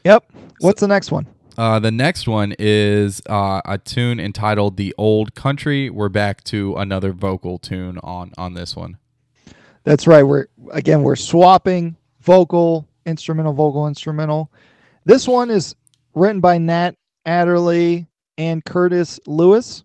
Yep. 0.05 0.25
What's 0.59 0.81
the 0.81 0.89
next 0.89 1.13
one? 1.13 1.29
Uh, 1.59 1.79
the 1.79 1.91
next 1.91 2.27
one 2.27 2.55
is 2.59 3.21
uh, 3.29 3.61
a 3.65 3.79
tune 3.79 4.19
entitled 4.19 4.77
"The 4.77 4.95
Old 4.97 5.35
Country." 5.35 5.91
We're 5.91 6.09
back 6.09 6.43
to 6.45 6.77
another 6.77 7.13
vocal 7.13 7.59
tune 7.59 7.99
on 8.03 8.33
on 8.39 8.55
this 8.55 8.75
one. 8.75 8.97
That's 9.85 10.07
right. 10.07 10.23
We're 10.23 10.47
again 10.73 11.03
we're 11.03 11.17
swapping 11.17 11.97
vocal, 12.21 12.89
instrumental, 13.05 13.53
vocal, 13.53 13.87
instrumental. 13.87 14.51
This 15.05 15.29
one 15.29 15.51
is 15.51 15.75
written 16.15 16.41
by 16.41 16.59
Nat 16.59 16.93
Adderley 17.27 18.07
and 18.39 18.65
Curtis 18.65 19.21
Lewis. 19.27 19.85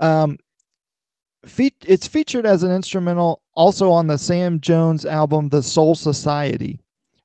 Um, 0.00 0.38
fe- 1.46 1.70
it's 1.86 2.06
featured 2.06 2.44
as 2.44 2.62
an 2.62 2.72
instrumental 2.72 3.40
also 3.54 3.90
on 3.90 4.06
the 4.06 4.18
Sam 4.18 4.60
Jones 4.60 5.06
album 5.06 5.48
The 5.48 5.62
Soul 5.62 5.94
Society. 5.94 6.80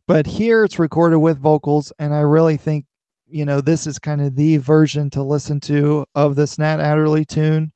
But 0.07 0.25
here 0.25 0.63
it's 0.63 0.79
recorded 0.79 1.19
with 1.19 1.39
vocals, 1.39 1.91
and 1.99 2.13
I 2.13 2.21
really 2.21 2.55
think 2.55 2.85
you 3.29 3.45
know, 3.45 3.61
this 3.61 3.87
is 3.87 3.99
kind 3.99 4.21
of 4.21 4.35
the 4.35 4.57
version 4.57 5.09
to 5.11 5.23
listen 5.23 5.59
to 5.61 6.05
of 6.15 6.35
this 6.35 6.57
Nat 6.57 6.79
Adderley 6.79 7.25
tune. 7.25 7.71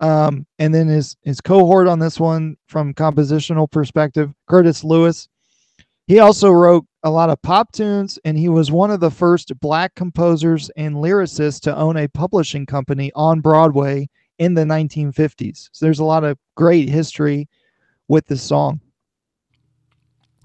Um, 0.00 0.46
and 0.58 0.74
then 0.74 0.88
his 0.88 1.16
his 1.22 1.40
cohort 1.40 1.86
on 1.86 2.00
this 2.00 2.18
one 2.18 2.56
from 2.66 2.92
compositional 2.92 3.70
perspective, 3.70 4.32
Curtis 4.48 4.82
Lewis. 4.82 5.28
He 6.06 6.18
also 6.18 6.50
wrote 6.50 6.84
a 7.04 7.10
lot 7.10 7.30
of 7.30 7.40
pop 7.42 7.70
tunes, 7.72 8.18
and 8.24 8.36
he 8.36 8.48
was 8.48 8.72
one 8.72 8.90
of 8.90 9.00
the 9.00 9.10
first 9.10 9.58
black 9.60 9.94
composers 9.94 10.70
and 10.76 10.96
lyricists 10.96 11.60
to 11.60 11.76
own 11.76 11.96
a 11.96 12.08
publishing 12.08 12.66
company 12.66 13.12
on 13.14 13.40
Broadway 13.40 14.08
in 14.38 14.54
the 14.54 14.64
1950s. 14.64 15.68
So 15.72 15.86
there's 15.86 16.00
a 16.00 16.04
lot 16.04 16.24
of 16.24 16.36
great 16.56 16.88
history 16.88 17.48
with 18.08 18.26
this 18.26 18.42
song. 18.42 18.80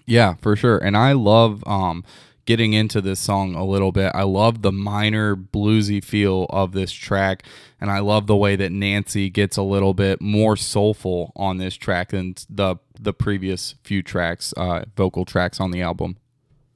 Yeah, 0.06 0.36
for 0.36 0.56
sure. 0.56 0.78
And 0.78 0.96
I 0.96 1.14
love 1.14 1.64
um 1.68 2.04
getting 2.48 2.74
into 2.74 3.02
this 3.02 3.20
song 3.20 3.54
a 3.54 3.64
little 3.64 3.92
bit. 3.92 4.12
I 4.16 4.24
love 4.24 4.64
the 4.64 4.72
minor 4.72 5.36
bluesy 5.36 6.04
feel 6.04 6.48
of 6.50 6.72
this 6.72 6.92
track, 6.92 7.44
and 7.80 7.92
I 7.92 8.00
love 8.00 8.26
the 8.26 8.36
way 8.36 8.56
that 8.56 8.72
Nancy 8.72 9.30
gets 9.30 9.58
a 9.58 9.62
little 9.62 9.94
bit 9.94 10.22
more 10.22 10.56
soulful 10.56 11.34
on 11.36 11.58
this 11.58 11.76
track 11.76 12.10
than 12.10 12.34
the 12.50 12.78
the 13.00 13.14
previous 13.14 13.76
few 13.84 14.02
tracks, 14.02 14.54
uh, 14.58 14.86
vocal 14.96 15.26
tracks 15.26 15.60
on 15.60 15.70
the 15.70 15.82
album. 15.82 16.18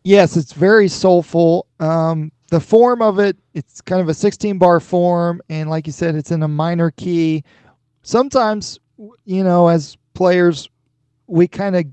Yes, 0.03 0.37
it's 0.37 0.53
very 0.53 0.87
soulful. 0.87 1.65
Um, 1.79 2.31
the 2.49 2.59
form 2.59 3.01
of 3.01 3.17
it, 3.17 3.37
it's 3.53 3.81
kind 3.81 4.01
of 4.01 4.09
a 4.09 4.13
16 4.13 4.57
bar 4.57 4.79
form, 4.79 5.41
and 5.49 5.69
like 5.69 5.87
you 5.87 5.93
said, 5.93 6.15
it's 6.15 6.31
in 6.31 6.43
a 6.43 6.47
minor 6.47 6.91
key. 6.91 7.43
Sometimes, 8.03 8.79
you 9.25 9.43
know, 9.43 9.69
as 9.69 9.97
players, 10.13 10.69
we 11.27 11.47
kind 11.47 11.75
of 11.75 11.85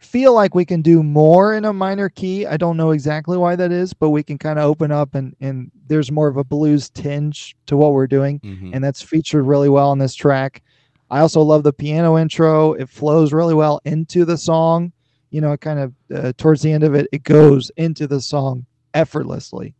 feel 0.00 0.34
like 0.34 0.54
we 0.54 0.64
can 0.64 0.80
do 0.82 1.02
more 1.02 1.54
in 1.54 1.66
a 1.66 1.72
minor 1.72 2.08
key. 2.08 2.46
I 2.46 2.56
don't 2.56 2.76
know 2.76 2.90
exactly 2.90 3.36
why 3.36 3.54
that 3.56 3.70
is, 3.70 3.92
but 3.92 4.10
we 4.10 4.22
can 4.22 4.38
kind 4.38 4.58
of 4.58 4.64
open 4.64 4.90
up 4.90 5.14
and 5.14 5.36
and 5.40 5.70
there's 5.86 6.10
more 6.10 6.26
of 6.26 6.36
a 6.36 6.44
blues 6.44 6.88
tinge 6.90 7.54
to 7.66 7.76
what 7.76 7.92
we're 7.92 8.06
doing, 8.06 8.40
mm-hmm. 8.40 8.70
and 8.72 8.82
that's 8.82 9.02
featured 9.02 9.46
really 9.46 9.68
well 9.68 9.90
on 9.90 9.98
this 9.98 10.14
track. 10.14 10.62
I 11.10 11.20
also 11.20 11.42
love 11.42 11.64
the 11.64 11.72
piano 11.72 12.16
intro. 12.16 12.72
It 12.72 12.88
flows 12.88 13.32
really 13.32 13.54
well 13.54 13.80
into 13.84 14.24
the 14.24 14.38
song. 14.38 14.92
You 15.30 15.40
know, 15.40 15.52
it 15.52 15.60
kind 15.60 15.78
of 15.78 15.94
uh, 16.14 16.32
towards 16.36 16.62
the 16.62 16.72
end 16.72 16.82
of 16.82 16.94
it, 16.94 17.08
it 17.12 17.22
goes 17.22 17.70
into 17.76 18.06
the 18.06 18.20
song 18.20 18.64
effortlessly. 18.94 19.74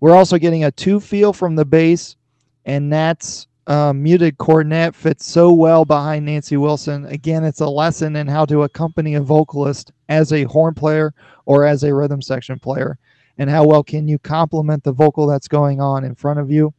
We're 0.00 0.16
also 0.16 0.38
getting 0.38 0.64
a 0.64 0.72
two 0.72 0.98
feel 0.98 1.32
from 1.32 1.56
the 1.56 1.64
bass, 1.64 2.16
and 2.64 2.88
Nat's 2.88 3.46
uh, 3.66 3.92
muted 3.92 4.38
cornet 4.38 4.94
fits 4.94 5.26
so 5.26 5.52
well 5.52 5.84
behind 5.84 6.26
Nancy 6.26 6.56
Wilson. 6.56 7.06
Again, 7.06 7.44
it's 7.44 7.60
a 7.60 7.66
lesson 7.66 8.16
in 8.16 8.26
how 8.26 8.44
to 8.46 8.62
accompany 8.62 9.14
a 9.14 9.20
vocalist 9.20 9.92
as 10.08 10.32
a 10.32 10.44
horn 10.44 10.74
player 10.74 11.14
or 11.46 11.64
as 11.64 11.84
a 11.84 11.94
rhythm 11.94 12.20
section 12.20 12.58
player, 12.58 12.98
and 13.38 13.48
how 13.48 13.64
well 13.64 13.82
can 13.82 14.08
you 14.08 14.18
complement 14.18 14.82
the 14.82 14.92
vocal 14.92 15.26
that's 15.26 15.48
going 15.48 15.80
on 15.80 16.04
in 16.04 16.14
front 16.14 16.40
of 16.40 16.50
you. 16.50 16.74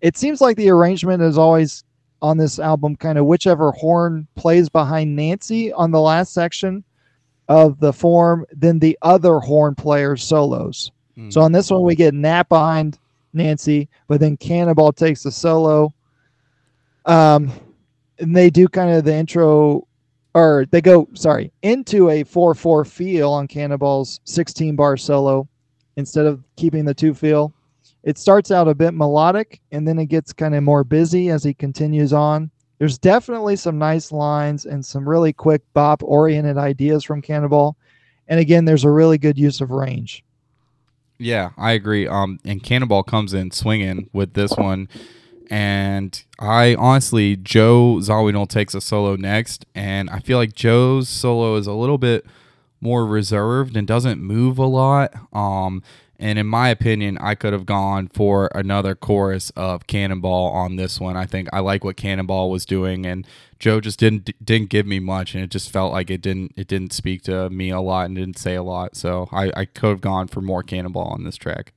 It 0.00 0.16
seems 0.16 0.40
like 0.40 0.56
the 0.56 0.70
arrangement 0.70 1.22
is 1.22 1.36
always 1.36 1.84
on 2.20 2.36
this 2.36 2.58
album 2.58 2.96
kind 2.96 3.18
of 3.18 3.26
whichever 3.26 3.70
horn 3.72 4.26
plays 4.34 4.68
behind 4.68 5.14
Nancy 5.14 5.72
on 5.72 5.90
the 5.90 6.00
last 6.00 6.32
section 6.32 6.84
of 7.48 7.80
the 7.80 7.92
form, 7.92 8.44
then 8.52 8.78
the 8.78 8.98
other 9.02 9.38
horn 9.38 9.74
players 9.74 10.22
solos. 10.22 10.90
Mm. 11.16 11.32
So 11.32 11.40
on 11.40 11.52
this 11.52 11.70
one, 11.70 11.82
we 11.82 11.94
get 11.94 12.14
Nat 12.14 12.48
behind 12.48 12.98
Nancy, 13.32 13.88
but 14.06 14.20
then 14.20 14.36
Cannonball 14.36 14.92
takes 14.92 15.22
the 15.22 15.32
solo 15.32 15.92
um, 17.08 17.50
and 18.20 18.36
they 18.36 18.50
do 18.50 18.68
kind 18.68 18.90
of 18.90 19.04
the 19.04 19.14
intro, 19.14 19.86
or 20.34 20.66
they 20.70 20.80
go, 20.80 21.08
sorry, 21.14 21.50
into 21.62 22.10
a 22.10 22.22
4 22.22 22.54
4 22.54 22.84
feel 22.84 23.32
on 23.32 23.48
Cannonball's 23.48 24.20
16 24.24 24.76
bar 24.76 24.96
solo 24.96 25.48
instead 25.96 26.26
of 26.26 26.44
keeping 26.56 26.84
the 26.84 26.94
two 26.94 27.14
feel. 27.14 27.52
It 28.04 28.18
starts 28.18 28.50
out 28.50 28.68
a 28.68 28.74
bit 28.74 28.94
melodic 28.94 29.60
and 29.72 29.86
then 29.86 29.98
it 29.98 30.06
gets 30.06 30.32
kind 30.32 30.54
of 30.54 30.62
more 30.62 30.84
busy 30.84 31.30
as 31.30 31.42
he 31.42 31.52
continues 31.54 32.12
on. 32.12 32.50
There's 32.78 32.98
definitely 32.98 33.56
some 33.56 33.78
nice 33.78 34.12
lines 34.12 34.66
and 34.66 34.84
some 34.84 35.08
really 35.08 35.32
quick 35.32 35.62
bop 35.74 36.02
oriented 36.04 36.56
ideas 36.56 37.02
from 37.02 37.20
Cannonball. 37.20 37.76
And 38.28 38.38
again, 38.38 38.64
there's 38.64 38.84
a 38.84 38.90
really 38.90 39.18
good 39.18 39.36
use 39.36 39.60
of 39.60 39.70
range. 39.70 40.22
Yeah, 41.18 41.50
I 41.56 41.72
agree. 41.72 42.06
Um, 42.06 42.38
and 42.44 42.62
Cannonball 42.62 43.02
comes 43.02 43.34
in 43.34 43.50
swinging 43.50 44.08
with 44.12 44.34
this 44.34 44.52
one 44.52 44.88
and 45.50 46.22
I 46.38 46.74
honestly, 46.74 47.36
Joe 47.36 47.96
Zawinul 48.00 48.48
takes 48.48 48.74
a 48.74 48.80
solo 48.80 49.16
next, 49.16 49.66
and 49.74 50.10
I 50.10 50.20
feel 50.20 50.38
like 50.38 50.54
Joe's 50.54 51.08
solo 51.08 51.56
is 51.56 51.66
a 51.66 51.72
little 51.72 51.98
bit 51.98 52.26
more 52.80 53.06
reserved 53.06 53.76
and 53.76 53.86
doesn't 53.86 54.20
move 54.20 54.58
a 54.58 54.66
lot. 54.66 55.12
Um, 55.32 55.82
and 56.18 56.38
in 56.38 56.46
my 56.46 56.68
opinion, 56.68 57.16
I 57.18 57.34
could 57.34 57.52
have 57.52 57.64
gone 57.64 58.08
for 58.08 58.50
another 58.54 58.94
chorus 58.94 59.50
of 59.50 59.86
Cannonball 59.86 60.48
on 60.48 60.76
this 60.76 60.98
one. 60.98 61.16
I 61.16 61.26
think 61.26 61.48
I 61.52 61.60
like 61.60 61.84
what 61.84 61.96
Cannonball 61.96 62.50
was 62.50 62.66
doing, 62.66 63.06
and 63.06 63.26
Joe 63.60 63.80
just 63.80 64.00
didn't 64.00 64.30
didn't 64.44 64.68
give 64.68 64.86
me 64.86 64.98
much, 64.98 65.34
and 65.34 65.44
it 65.44 65.50
just 65.50 65.70
felt 65.70 65.92
like 65.92 66.10
it 66.10 66.20
didn't 66.20 66.54
it 66.56 66.66
didn't 66.66 66.92
speak 66.92 67.22
to 67.24 67.48
me 67.50 67.70
a 67.70 67.80
lot 67.80 68.06
and 68.06 68.16
didn't 68.16 68.38
say 68.38 68.56
a 68.56 68.62
lot. 68.64 68.96
So 68.96 69.28
I, 69.30 69.52
I 69.56 69.64
could 69.64 69.90
have 69.90 70.00
gone 70.00 70.26
for 70.26 70.40
more 70.40 70.62
Cannonball 70.62 71.06
on 71.06 71.22
this 71.22 71.36
track. 71.36 71.72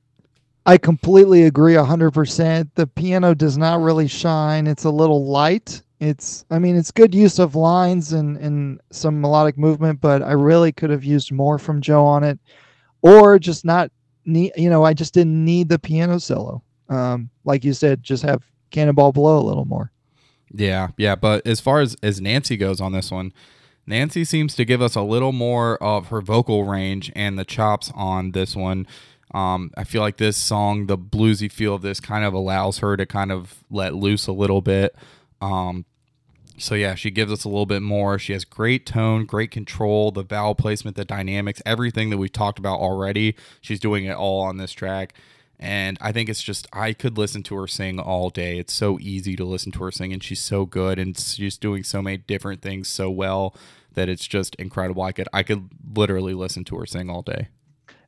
I 0.64 0.78
completely 0.78 1.44
agree 1.44 1.74
100%. 1.74 2.70
The 2.74 2.86
piano 2.86 3.34
does 3.34 3.58
not 3.58 3.80
really 3.80 4.06
shine. 4.06 4.66
It's 4.66 4.84
a 4.84 4.90
little 4.90 5.26
light. 5.26 5.82
It's 5.98 6.44
I 6.50 6.58
mean, 6.58 6.76
it's 6.76 6.90
good 6.90 7.14
use 7.14 7.38
of 7.38 7.54
lines 7.54 8.12
and 8.12 8.36
and 8.38 8.80
some 8.90 9.20
melodic 9.20 9.56
movement, 9.56 10.00
but 10.00 10.20
I 10.20 10.32
really 10.32 10.72
could 10.72 10.90
have 10.90 11.04
used 11.04 11.30
more 11.30 11.58
from 11.58 11.80
Joe 11.80 12.04
on 12.04 12.24
it 12.24 12.40
or 13.02 13.38
just 13.38 13.64
not 13.64 13.90
need 14.24 14.52
you 14.56 14.68
know, 14.68 14.84
I 14.84 14.94
just 14.94 15.14
didn't 15.14 15.44
need 15.44 15.68
the 15.68 15.78
piano 15.78 16.18
solo. 16.18 16.60
Um 16.88 17.30
like 17.44 17.62
you 17.62 17.72
said, 17.72 18.02
just 18.02 18.24
have 18.24 18.42
Cannonball 18.70 19.12
blow 19.12 19.38
a 19.38 19.46
little 19.46 19.64
more. 19.64 19.92
Yeah, 20.52 20.88
yeah, 20.96 21.14
but 21.14 21.46
as 21.46 21.60
far 21.60 21.80
as 21.80 21.96
as 22.02 22.20
Nancy 22.20 22.56
goes 22.56 22.80
on 22.80 22.90
this 22.90 23.12
one, 23.12 23.32
Nancy 23.86 24.24
seems 24.24 24.56
to 24.56 24.64
give 24.64 24.82
us 24.82 24.96
a 24.96 25.02
little 25.02 25.32
more 25.32 25.80
of 25.82 26.08
her 26.08 26.20
vocal 26.20 26.64
range 26.64 27.12
and 27.14 27.38
the 27.38 27.44
chops 27.44 27.92
on 27.94 28.32
this 28.32 28.56
one. 28.56 28.88
Um, 29.32 29.70
I 29.76 29.84
feel 29.84 30.02
like 30.02 30.18
this 30.18 30.36
song, 30.36 30.86
the 30.86 30.98
bluesy 30.98 31.50
feel 31.50 31.74
of 31.74 31.82
this, 31.82 32.00
kind 32.00 32.24
of 32.24 32.34
allows 32.34 32.78
her 32.78 32.96
to 32.96 33.06
kind 33.06 33.32
of 33.32 33.64
let 33.70 33.94
loose 33.94 34.26
a 34.26 34.32
little 34.32 34.60
bit. 34.60 34.94
Um, 35.40 35.86
so 36.58 36.74
yeah, 36.74 36.94
she 36.94 37.10
gives 37.10 37.32
us 37.32 37.44
a 37.44 37.48
little 37.48 37.66
bit 37.66 37.82
more. 37.82 38.18
She 38.18 38.32
has 38.34 38.44
great 38.44 38.86
tone, 38.86 39.24
great 39.24 39.50
control, 39.50 40.10
the 40.10 40.22
vowel 40.22 40.54
placement, 40.54 40.96
the 40.96 41.04
dynamics, 41.04 41.62
everything 41.64 42.10
that 42.10 42.18
we've 42.18 42.32
talked 42.32 42.58
about 42.58 42.78
already. 42.78 43.34
She's 43.60 43.80
doing 43.80 44.04
it 44.04 44.14
all 44.14 44.42
on 44.42 44.58
this 44.58 44.72
track. 44.72 45.14
And 45.58 45.96
I 46.00 46.12
think 46.12 46.28
it's 46.28 46.42
just 46.42 46.66
I 46.72 46.92
could 46.92 47.16
listen 47.16 47.42
to 47.44 47.56
her 47.56 47.68
sing 47.68 48.00
all 48.00 48.30
day. 48.30 48.58
It's 48.58 48.72
so 48.72 48.98
easy 49.00 49.36
to 49.36 49.44
listen 49.44 49.70
to 49.72 49.84
her 49.84 49.92
sing, 49.92 50.12
and 50.12 50.22
she's 50.22 50.42
so 50.42 50.66
good, 50.66 50.98
and 50.98 51.16
she's 51.16 51.56
doing 51.56 51.84
so 51.84 52.02
many 52.02 52.16
different 52.16 52.62
things 52.62 52.88
so 52.88 53.08
well 53.10 53.54
that 53.94 54.08
it's 54.08 54.26
just 54.26 54.56
incredible. 54.56 55.04
I 55.04 55.12
could 55.12 55.28
I 55.32 55.44
could 55.44 55.68
literally 55.94 56.34
listen 56.34 56.64
to 56.64 56.76
her 56.78 56.86
sing 56.86 57.08
all 57.08 57.22
day. 57.22 57.48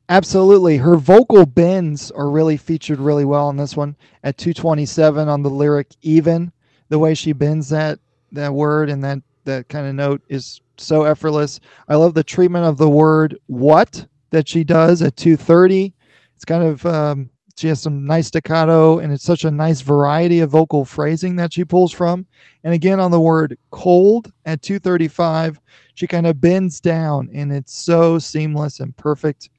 Absolutely. 0.09 0.77
Her 0.77 0.97
vocal 0.97 1.45
bends 1.45 2.11
are 2.11 2.29
really 2.29 2.57
featured 2.57 2.99
really 2.99 3.25
well 3.25 3.49
in 3.49 3.57
this 3.57 3.75
one 3.75 3.95
at 4.23 4.37
227 4.37 5.27
on 5.27 5.41
the 5.41 5.49
lyric 5.49 5.87
even. 6.01 6.51
The 6.89 6.99
way 6.99 7.15
she 7.15 7.33
bends 7.33 7.69
that 7.69 7.99
that 8.31 8.53
word 8.53 8.89
and 8.89 9.03
that 9.03 9.19
that 9.45 9.67
kind 9.67 9.87
of 9.87 9.95
note 9.95 10.21
is 10.29 10.61
so 10.77 11.03
effortless. 11.03 11.59
I 11.87 11.95
love 11.95 12.13
the 12.13 12.23
treatment 12.23 12.65
of 12.65 12.77
the 12.77 12.89
word 12.89 13.39
what 13.47 14.05
that 14.29 14.47
she 14.47 14.63
does 14.63 15.01
at 15.01 15.17
230. 15.17 15.93
It's 16.35 16.45
kind 16.45 16.63
of 16.63 16.85
um, 16.85 17.31
she 17.57 17.67
has 17.69 17.81
some 17.81 18.05
nice 18.05 18.27
staccato 18.27 18.99
and 18.99 19.11
it's 19.11 19.23
such 19.23 19.43
a 19.43 19.51
nice 19.51 19.81
variety 19.81 20.41
of 20.41 20.51
vocal 20.51 20.85
phrasing 20.85 21.35
that 21.37 21.53
she 21.53 21.65
pulls 21.65 21.91
from. 21.91 22.27
And 22.63 22.75
again 22.75 22.99
on 22.99 23.09
the 23.09 23.19
word 23.19 23.57
cold 23.71 24.31
at 24.45 24.61
235, 24.61 25.59
she 25.95 26.05
kind 26.05 26.27
of 26.27 26.39
bends 26.39 26.79
down 26.79 27.29
and 27.33 27.51
it's 27.51 27.73
so 27.73 28.19
seamless 28.19 28.79
and 28.81 28.95
perfect 28.97 29.49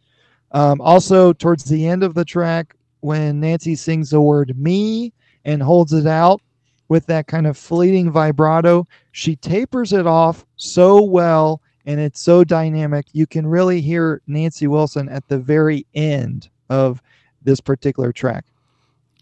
um, 0.56 0.80
also, 0.80 1.34
towards 1.34 1.64
the 1.64 1.86
end 1.86 2.02
of 2.02 2.14
the 2.14 2.24
track, 2.24 2.74
when 3.00 3.40
Nancy 3.40 3.74
sings 3.74 4.08
the 4.08 4.22
word 4.22 4.58
me 4.58 5.12
and 5.44 5.62
holds 5.62 5.92
it 5.92 6.06
out 6.06 6.40
with 6.88 7.04
that 7.06 7.26
kind 7.26 7.46
of 7.46 7.58
fleeting 7.58 8.10
vibrato, 8.10 8.86
she 9.12 9.36
tapers 9.36 9.92
it 9.92 10.06
off 10.06 10.46
so 10.56 11.02
well 11.02 11.60
and 11.84 12.00
it's 12.00 12.20
so 12.20 12.42
dynamic. 12.42 13.04
You 13.12 13.26
can 13.26 13.46
really 13.46 13.82
hear 13.82 14.22
Nancy 14.28 14.66
Wilson 14.66 15.10
at 15.10 15.28
the 15.28 15.38
very 15.38 15.84
end 15.94 16.48
of 16.70 17.02
this 17.42 17.60
particular 17.60 18.10
track. 18.10 18.46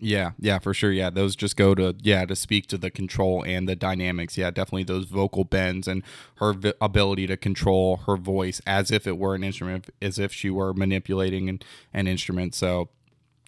Yeah, 0.01 0.33
yeah, 0.39 0.59
for 0.59 0.75
sure. 0.75 0.91
Yeah, 0.91 1.11
those 1.11 1.37
just 1.37 1.57
go 1.57 1.75
to 1.75 1.95
yeah 2.01 2.25
to 2.27 2.35
speak 2.35 2.67
to 2.69 2.79
the 2.79 2.91
control 2.91 3.45
and 3.45 3.69
the 3.69 3.77
dynamics. 3.77 4.37
Yeah, 4.37 4.51
definitely 4.51 4.85
those 4.85 5.07
vocal 5.07 5.45
bends 5.45 5.87
and 5.87 6.03
her 6.37 6.53
vi- 6.53 6.75
ability 6.81 7.27
to 7.29 7.37
control 7.37 7.99
her 8.07 8.17
voice 8.17 8.61
as 8.67 8.91
if 8.91 9.07
it 9.07 9.19
were 9.19 9.35
an 9.35 9.45
instrument, 9.45 9.91
as 10.03 10.19
if 10.19 10.33
she 10.33 10.51
were 10.51 10.75
manipulating 10.75 11.49
an, 11.49 11.61
an 11.93 12.07
instrument. 12.09 12.55
So 12.55 12.89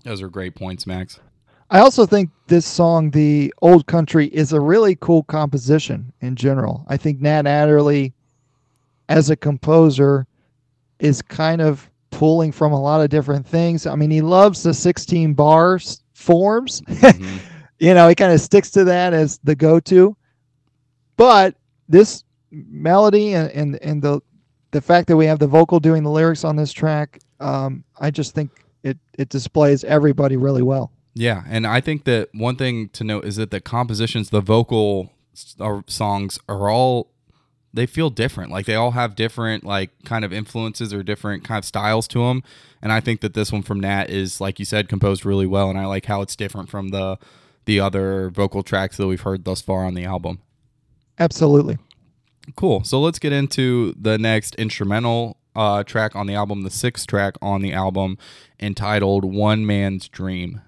those 0.05 0.23
are 0.23 0.29
great 0.29 0.55
points, 0.55 0.87
Max. 0.87 1.19
I 1.69 1.81
also 1.81 2.07
think 2.07 2.31
this 2.47 2.65
song, 2.65 3.11
"The 3.11 3.53
Old 3.61 3.87
Country," 3.87 4.27
is 4.29 4.53
a 4.53 4.61
really 4.61 4.95
cool 4.95 5.25
composition 5.25 6.13
in 6.21 6.37
general. 6.37 6.85
I 6.87 6.97
think 6.97 7.21
Nat 7.21 7.47
Adderley, 7.47 8.13
as 9.09 9.31
a 9.31 9.37
composer, 9.37 10.29
is 11.01 11.23
kind 11.23 11.61
of 11.61 11.91
pulling 12.11 12.53
from 12.53 12.73
a 12.73 12.81
lot 12.81 13.01
of 13.01 13.11
different 13.11 13.47
things. 13.47 13.85
I 13.85 13.97
mean, 13.97 14.13
he 14.13 14.21
loves 14.21 14.63
the 14.63 14.73
16 14.73 15.35
bar 15.35 15.81
forms. 16.17 16.81
Mm-hmm. 16.83 17.37
you 17.79 17.95
know, 17.95 18.09
he 18.09 18.15
kind 18.15 18.33
of 18.33 18.41
sticks 18.41 18.71
to 18.73 18.85
that 18.85 19.13
as 19.13 19.39
the 19.45 19.55
go-to. 19.55 20.17
But 21.17 21.55
this 21.89 22.25
melody 22.51 23.35
and, 23.35 23.51
and 23.51 23.83
and 23.83 24.03
the 24.03 24.21
the 24.71 24.81
fact 24.81 25.09
that 25.09 25.17
we 25.17 25.27
have 25.27 25.39
the 25.39 25.47
vocal 25.47 25.81
doing 25.81 26.03
the 26.03 26.11
lyrics 26.11 26.45
on 26.45 26.57
this 26.57 26.73
track, 26.73 27.21
um, 27.41 27.85
I 27.99 28.11
just 28.11 28.35
think 28.35 28.51
it 28.83 28.99
it 29.19 29.29
displays 29.29 29.85
everybody 29.85 30.37
really 30.37 30.63
well. 30.63 30.91
Yeah, 31.15 31.45
and 31.49 31.67
I 31.67 31.81
think 31.81 32.05
that 32.05 32.29
one 32.33 32.57
thing 32.57 32.91
to 32.91 33.05
note 33.05 33.25
is 33.25 33.37
that 33.37 33.51
the 33.51 33.61
compositions, 33.61 34.31
the 34.31 34.43
vocal 34.43 35.13
songs 35.87 36.39
are 36.49 36.69
all 36.69 37.11
they 37.77 37.87
feel 37.87 38.11
different. 38.11 38.51
Like 38.51 38.67
they 38.67 38.75
all 38.75 38.93
have 38.93 39.15
different 39.15 39.65
like 39.65 39.91
kind 40.05 40.25
of 40.25 40.33
influences 40.33 40.93
or 40.93 41.03
different 41.03 41.45
kind 41.45 41.59
of 41.59 41.65
styles 41.65 42.09
to 42.09 42.21
them. 42.21 42.43
And 42.83 42.93
I 42.93 43.01
think 43.01 43.21
that 43.21 43.35
this 43.35 43.53
one 43.53 43.63
from 43.63 43.81
Nat 43.81 44.11
is 44.11 44.41
like 44.41 44.59
you 44.59 44.65
said 44.65 44.89
composed 44.89 45.25
really 45.25 45.47
well 45.47 45.71
and 45.71 45.79
I 45.79 45.87
like 45.87 46.07
how 46.07 46.23
it's 46.23 46.35
different 46.35 46.69
from 46.69 46.89
the 46.89 47.19
the 47.67 47.81
other 47.81 48.31
vocal 48.31 48.63
tracks 48.63 48.97
that 48.97 49.07
we've 49.07 49.21
heard 49.21 49.45
thus 49.45 49.61
far 49.61 49.85
on 49.85 49.95
the 49.95 50.05
album. 50.05 50.41
Absolutely. 51.19 51.79
Cool. 52.55 52.85
So 52.85 53.01
let's 53.01 53.19
get 53.19 53.33
into 53.33 53.95
the 54.01 54.19
next 54.19 54.55
instrumental 54.55 55.37
uh, 55.55 55.83
track 55.83 56.15
on 56.15 56.27
the 56.27 56.35
album, 56.35 56.63
the 56.63 56.71
sixth 56.71 57.07
track 57.07 57.35
on 57.43 57.63
the 57.63 57.73
album, 57.73 58.19
entitled 58.61 59.25
"One 59.25 59.67
Man's 59.67 60.09
Dream." 60.09 60.61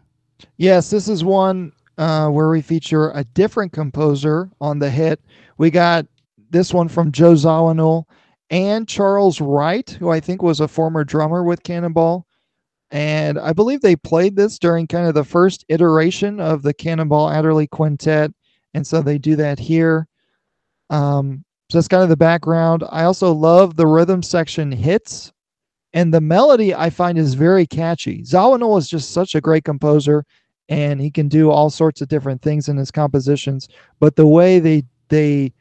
Yes, 0.56 0.90
this 0.90 1.08
is 1.08 1.22
one 1.22 1.72
uh, 1.98 2.28
where 2.30 2.48
we 2.48 2.62
feature 2.62 3.10
a 3.10 3.22
different 3.24 3.72
composer 3.72 4.50
on 4.60 4.78
the 4.78 4.90
hit. 4.90 5.20
We 5.58 5.70
got 5.70 6.06
this 6.50 6.72
one 6.72 6.88
from 6.88 7.12
Joe 7.12 7.34
Zawinul 7.34 8.04
and 8.50 8.88
Charles 8.88 9.40
Wright, 9.40 9.88
who 9.90 10.10
I 10.10 10.20
think 10.20 10.42
was 10.42 10.60
a 10.60 10.68
former 10.68 11.04
drummer 11.04 11.44
with 11.44 11.62
Cannonball. 11.62 12.26
And 12.90 13.38
I 13.38 13.52
believe 13.52 13.82
they 13.82 13.96
played 13.96 14.36
this 14.36 14.58
during 14.58 14.86
kind 14.86 15.06
of 15.06 15.14
the 15.14 15.24
first 15.24 15.64
iteration 15.68 16.40
of 16.40 16.62
the 16.62 16.72
Cannonball 16.72 17.28
Adderley 17.28 17.66
Quintet. 17.66 18.32
And 18.72 18.86
so 18.86 19.02
they 19.02 19.18
do 19.18 19.36
that 19.36 19.58
here. 19.58 20.08
Um, 20.88 21.44
so 21.70 21.76
that's 21.76 21.88
kind 21.88 22.02
of 22.02 22.08
the 22.08 22.16
background. 22.16 22.84
I 22.90 23.04
also 23.04 23.32
love 23.32 23.76
the 23.76 23.86
rhythm 23.86 24.22
section 24.22 24.72
hits. 24.72 25.32
And 25.92 26.12
the 26.12 26.20
melody 26.20 26.74
I 26.74 26.90
find 26.90 27.18
is 27.18 27.34
very 27.34 27.66
catchy. 27.66 28.22
Zawinul 28.22 28.78
is 28.78 28.88
just 28.88 29.10
such 29.10 29.34
a 29.34 29.40
great 29.40 29.64
composer 29.64 30.24
and 30.68 31.00
he 31.00 31.10
can 31.10 31.28
do 31.28 31.50
all 31.50 31.70
sorts 31.70 32.00
of 32.00 32.08
different 32.08 32.42
things 32.42 32.68
in 32.68 32.76
his 32.76 32.90
compositions. 32.90 33.68
But 34.00 34.16
the 34.16 34.26
way 34.26 34.58
they 34.58 34.84
they 35.08 35.52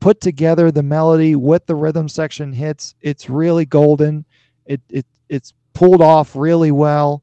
put 0.00 0.20
together 0.20 0.70
the 0.70 0.82
melody 0.82 1.36
with 1.36 1.66
the 1.66 1.74
rhythm 1.74 2.08
section 2.08 2.52
hits. 2.52 2.94
It's 3.00 3.28
really 3.28 3.64
golden. 3.64 4.24
It 4.66 4.80
it 4.88 5.06
it's 5.28 5.52
pulled 5.74 6.02
off 6.02 6.34
really 6.34 6.72
well. 6.72 7.22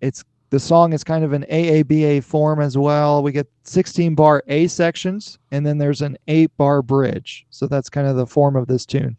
It's 0.00 0.24
the 0.50 0.60
song 0.60 0.92
is 0.92 1.02
kind 1.02 1.24
of 1.24 1.32
an 1.32 1.46
AABA 1.50 2.22
form 2.22 2.60
as 2.60 2.76
well. 2.76 3.22
We 3.22 3.32
get 3.32 3.48
16 3.64 4.14
bar 4.14 4.44
A 4.48 4.66
sections 4.66 5.38
and 5.50 5.64
then 5.64 5.78
there's 5.78 6.02
an 6.02 6.18
8 6.28 6.54
bar 6.58 6.82
bridge. 6.82 7.46
So 7.48 7.66
that's 7.66 7.88
kind 7.88 8.06
of 8.06 8.16
the 8.16 8.26
form 8.26 8.54
of 8.56 8.66
this 8.66 8.84
tune. 8.84 9.16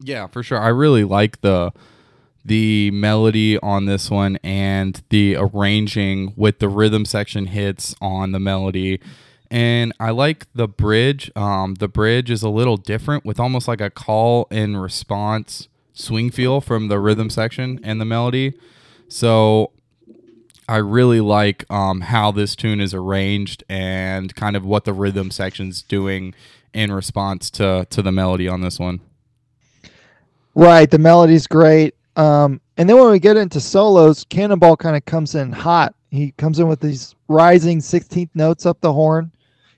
Yeah, 0.00 0.26
for 0.26 0.42
sure. 0.42 0.60
I 0.60 0.68
really 0.68 1.04
like 1.04 1.40
the 1.40 1.72
the 2.44 2.90
melody 2.92 3.58
on 3.58 3.86
this 3.86 4.10
one 4.10 4.38
and 4.42 5.02
the 5.10 5.36
arranging 5.36 6.32
with 6.36 6.60
the 6.60 6.68
rhythm 6.68 7.04
section 7.04 7.46
hits 7.46 7.94
on 8.00 8.32
the 8.32 8.40
melody 8.40 9.00
and 9.50 9.92
I 9.98 10.10
like 10.10 10.46
the 10.54 10.68
bridge. 10.68 11.30
Um, 11.34 11.74
the 11.74 11.88
bridge 11.88 12.30
is 12.30 12.42
a 12.42 12.48
little 12.48 12.76
different 12.76 13.24
with 13.24 13.40
almost 13.40 13.66
like 13.68 13.80
a 13.80 13.90
call 13.90 14.46
and 14.50 14.80
response 14.80 15.68
swing 15.94 16.30
feel 16.30 16.60
from 16.60 16.88
the 16.88 16.98
rhythm 16.98 17.30
section 17.30 17.80
and 17.82 18.00
the 18.00 18.04
melody. 18.04 18.54
So 19.08 19.72
I 20.68 20.76
really 20.76 21.20
like 21.20 21.64
um, 21.70 22.02
how 22.02 22.30
this 22.30 22.54
tune 22.54 22.80
is 22.80 22.92
arranged 22.92 23.64
and 23.68 24.34
kind 24.34 24.54
of 24.54 24.64
what 24.64 24.84
the 24.84 24.92
rhythm 24.92 25.30
section's 25.30 25.82
doing 25.82 26.34
in 26.74 26.92
response 26.92 27.50
to 27.50 27.86
to 27.88 28.02
the 28.02 28.12
melody 28.12 28.46
on 28.46 28.60
this 28.60 28.78
one. 28.78 29.00
Right, 30.54 30.90
the 30.90 30.98
melody's 30.98 31.46
great. 31.46 31.94
Um, 32.16 32.60
and 32.76 32.88
then 32.88 32.98
when 32.98 33.10
we 33.10 33.18
get 33.18 33.36
into 33.36 33.60
solos, 33.60 34.24
Cannonball 34.28 34.76
kind 34.76 34.96
of 34.96 35.04
comes 35.04 35.34
in 35.34 35.52
hot. 35.52 35.94
He 36.10 36.32
comes 36.32 36.58
in 36.58 36.68
with 36.68 36.80
these 36.80 37.14
rising 37.28 37.78
16th 37.78 38.30
notes 38.34 38.66
up 38.66 38.80
the 38.80 38.92
horn 38.92 39.30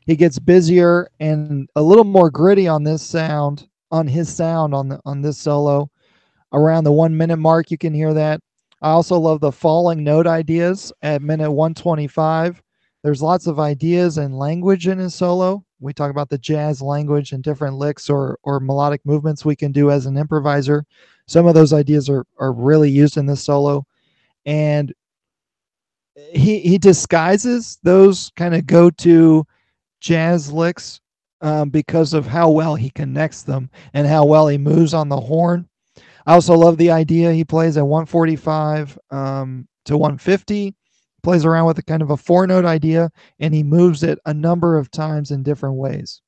he 0.06 0.16
gets 0.16 0.38
busier 0.38 1.10
and 1.20 1.68
a 1.76 1.82
little 1.82 2.04
more 2.04 2.30
gritty 2.30 2.68
on 2.68 2.84
this 2.84 3.02
sound 3.02 3.68
on 3.90 4.06
his 4.06 4.34
sound 4.34 4.74
on 4.74 4.88
the 4.88 5.00
on 5.04 5.22
this 5.22 5.38
solo. 5.38 5.90
Around 6.52 6.84
the 6.84 6.92
one 6.92 7.16
minute 7.16 7.36
mark 7.36 7.70
you 7.70 7.78
can 7.78 7.94
hear 7.94 8.12
that. 8.14 8.40
I 8.82 8.90
also 8.90 9.18
love 9.18 9.40
the 9.40 9.52
falling 9.52 10.02
note 10.02 10.26
ideas 10.26 10.92
at 11.02 11.22
minute 11.22 11.50
125 11.50 12.62
there's 13.02 13.22
lots 13.22 13.46
of 13.46 13.58
ideas 13.58 14.18
and 14.18 14.38
language 14.38 14.86
in 14.86 14.98
his 14.98 15.14
solo. 15.14 15.64
We 15.80 15.94
talk 15.94 16.10
about 16.10 16.28
the 16.28 16.38
jazz 16.38 16.82
language 16.82 17.32
and 17.32 17.42
different 17.42 17.76
licks 17.76 18.10
or 18.10 18.38
or 18.42 18.60
melodic 18.60 19.00
movements 19.04 19.44
we 19.44 19.56
can 19.56 19.72
do 19.72 19.90
as 19.90 20.06
an 20.06 20.18
improviser. 20.18 20.84
Some 21.26 21.46
of 21.46 21.54
those 21.54 21.72
ideas 21.72 22.10
are 22.10 22.26
are 22.38 22.52
really 22.52 22.90
used 22.90 23.16
in 23.16 23.26
this 23.26 23.42
solo. 23.42 23.86
And 24.44 24.92
he 26.14 26.60
he 26.60 26.76
disguises 26.76 27.78
those 27.82 28.30
kind 28.36 28.54
of 28.54 28.66
go 28.66 28.90
to 28.90 29.46
jazz 30.00 30.52
licks 30.52 31.00
um, 31.40 31.70
because 31.70 32.12
of 32.12 32.26
how 32.26 32.50
well 32.50 32.74
he 32.74 32.90
connects 32.90 33.42
them 33.42 33.70
and 33.94 34.06
how 34.06 34.24
well 34.24 34.48
he 34.48 34.58
moves 34.58 34.94
on 34.94 35.08
the 35.08 35.20
horn. 35.20 35.68
I 36.26 36.34
also 36.34 36.54
love 36.54 36.76
the 36.76 36.90
idea 36.90 37.32
he 37.32 37.44
plays 37.44 37.76
at 37.76 37.86
145 37.86 38.98
um, 39.10 39.66
to 39.86 39.96
150, 39.96 40.74
plays 41.22 41.44
around 41.44 41.66
with 41.66 41.78
a 41.78 41.82
kind 41.82 42.02
of 42.02 42.10
a 42.10 42.16
four 42.16 42.46
note 42.46 42.64
idea, 42.64 43.10
and 43.38 43.54
he 43.54 43.62
moves 43.62 44.02
it 44.02 44.18
a 44.26 44.34
number 44.34 44.76
of 44.76 44.90
times 44.90 45.30
in 45.30 45.42
different 45.42 45.76
ways. 45.76 46.20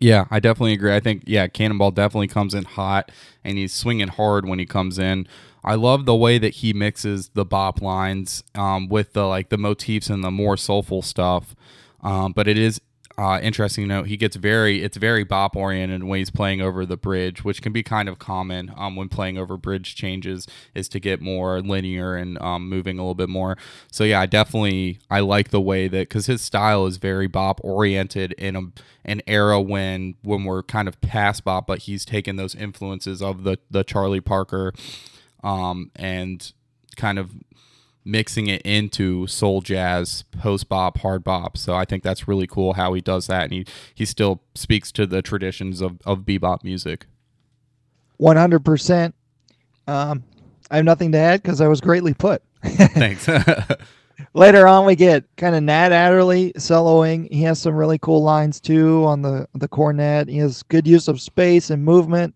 Yeah, 0.00 0.24
I 0.30 0.40
definitely 0.40 0.72
agree. 0.72 0.94
I 0.94 1.00
think 1.00 1.24
yeah, 1.26 1.46
Cannonball 1.46 1.90
definitely 1.90 2.28
comes 2.28 2.54
in 2.54 2.64
hot 2.64 3.12
and 3.44 3.58
he's 3.58 3.74
swinging 3.74 4.08
hard 4.08 4.48
when 4.48 4.58
he 4.58 4.64
comes 4.64 4.98
in. 4.98 5.28
I 5.62 5.74
love 5.74 6.06
the 6.06 6.16
way 6.16 6.38
that 6.38 6.54
he 6.54 6.72
mixes 6.72 7.28
the 7.34 7.44
bop 7.44 7.82
lines 7.82 8.42
um, 8.54 8.88
with 8.88 9.12
the 9.12 9.26
like 9.26 9.50
the 9.50 9.58
motifs 9.58 10.08
and 10.08 10.24
the 10.24 10.30
more 10.30 10.56
soulful 10.56 11.02
stuff. 11.02 11.54
Um, 12.02 12.32
but 12.32 12.48
it 12.48 12.58
is 12.58 12.80
uh, 13.20 13.38
interesting 13.42 13.84
to 13.84 13.88
note 13.88 14.06
he 14.06 14.16
gets 14.16 14.36
very 14.36 14.82
it's 14.82 14.96
very 14.96 15.24
bop 15.24 15.54
oriented 15.54 16.02
when 16.04 16.18
he's 16.18 16.30
playing 16.30 16.62
over 16.62 16.86
the 16.86 16.96
bridge, 16.96 17.44
which 17.44 17.60
can 17.60 17.70
be 17.70 17.82
kind 17.82 18.08
of 18.08 18.18
common 18.18 18.72
um, 18.78 18.96
when 18.96 19.10
playing 19.10 19.36
over 19.36 19.58
bridge 19.58 19.94
changes 19.94 20.46
is 20.74 20.88
to 20.88 20.98
get 20.98 21.20
more 21.20 21.60
linear 21.60 22.16
and 22.16 22.40
um, 22.40 22.66
moving 22.66 22.98
a 22.98 23.02
little 23.02 23.14
bit 23.14 23.28
more. 23.28 23.58
So 23.92 24.04
yeah, 24.04 24.20
I 24.20 24.26
definitely 24.26 25.00
I 25.10 25.20
like 25.20 25.50
the 25.50 25.60
way 25.60 25.86
that 25.86 26.08
because 26.08 26.26
his 26.26 26.40
style 26.40 26.86
is 26.86 26.96
very 26.96 27.26
bop 27.26 27.60
oriented 27.62 28.32
in 28.38 28.56
a, 28.56 28.62
an 29.04 29.20
era 29.26 29.60
when 29.60 30.14
when 30.22 30.44
we're 30.44 30.62
kind 30.62 30.88
of 30.88 30.98
past 31.02 31.44
bop, 31.44 31.66
but 31.66 31.80
he's 31.80 32.06
taken 32.06 32.36
those 32.36 32.54
influences 32.54 33.20
of 33.20 33.44
the 33.44 33.58
the 33.70 33.84
Charlie 33.84 34.22
Parker 34.22 34.72
um, 35.44 35.90
and 35.94 36.52
kind 36.96 37.18
of 37.18 37.32
mixing 38.04 38.46
it 38.46 38.62
into 38.62 39.26
soul 39.26 39.60
jazz, 39.60 40.24
post 40.38 40.68
bop, 40.68 40.98
hard 40.98 41.22
bop. 41.24 41.56
So 41.56 41.74
I 41.74 41.84
think 41.84 42.02
that's 42.02 42.26
really 42.26 42.46
cool 42.46 42.74
how 42.74 42.92
he 42.94 43.00
does 43.00 43.26
that, 43.26 43.44
and 43.44 43.52
he 43.52 43.66
he 43.94 44.04
still 44.04 44.42
speaks 44.54 44.92
to 44.92 45.06
the 45.06 45.22
traditions 45.22 45.80
of 45.80 45.98
of 46.04 46.20
bebop 46.20 46.64
music. 46.64 47.06
One 48.16 48.36
hundred 48.36 48.64
percent. 48.64 49.14
Um, 49.86 50.24
I 50.70 50.76
have 50.76 50.84
nothing 50.84 51.12
to 51.12 51.18
add 51.18 51.42
because 51.42 51.60
I 51.60 51.68
was 51.68 51.80
greatly 51.80 52.14
put. 52.14 52.42
Thanks. 52.62 53.28
Later 54.34 54.66
on, 54.68 54.84
we 54.84 54.96
get 54.96 55.24
kind 55.36 55.56
of 55.56 55.62
Nat 55.62 55.92
Adderley 55.92 56.52
soloing. 56.52 57.32
He 57.32 57.42
has 57.42 57.58
some 57.58 57.74
really 57.74 57.98
cool 57.98 58.22
lines 58.22 58.60
too 58.60 59.04
on 59.06 59.22
the 59.22 59.48
the 59.54 59.68
cornet. 59.68 60.28
He 60.28 60.38
has 60.38 60.62
good 60.64 60.86
use 60.86 61.08
of 61.08 61.20
space 61.20 61.70
and 61.70 61.84
movement. 61.84 62.34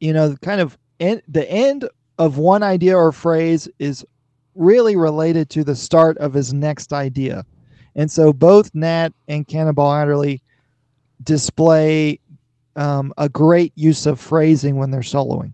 You 0.00 0.12
know, 0.12 0.34
kind 0.42 0.60
of 0.60 0.78
en- 1.00 1.22
the 1.28 1.48
end 1.50 1.88
of 2.18 2.38
one 2.38 2.62
idea 2.62 2.96
or 2.96 3.12
phrase 3.12 3.68
is 3.78 4.04
really 4.54 4.96
related 4.96 5.50
to 5.50 5.64
the 5.64 5.74
start 5.74 6.18
of 6.18 6.32
his 6.32 6.52
next 6.52 6.92
idea. 6.92 7.44
And 7.94 8.10
so 8.10 8.32
both 8.32 8.74
Nat 8.74 9.10
and 9.28 9.46
Cannonball 9.46 9.92
Adderley 9.92 10.42
display 11.22 12.18
um, 12.76 13.12
a 13.18 13.28
great 13.28 13.72
use 13.76 14.06
of 14.06 14.20
phrasing 14.20 14.76
when 14.76 14.90
they're 14.90 15.00
soloing. 15.00 15.52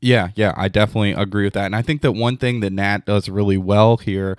Yeah, 0.00 0.30
yeah, 0.34 0.52
I 0.56 0.68
definitely 0.68 1.12
agree 1.12 1.44
with 1.44 1.54
that. 1.54 1.66
And 1.66 1.76
I 1.76 1.82
think 1.82 2.02
that 2.02 2.12
one 2.12 2.36
thing 2.36 2.60
that 2.60 2.72
Nat 2.72 3.06
does 3.06 3.28
really 3.28 3.56
well 3.56 3.98
here 3.98 4.36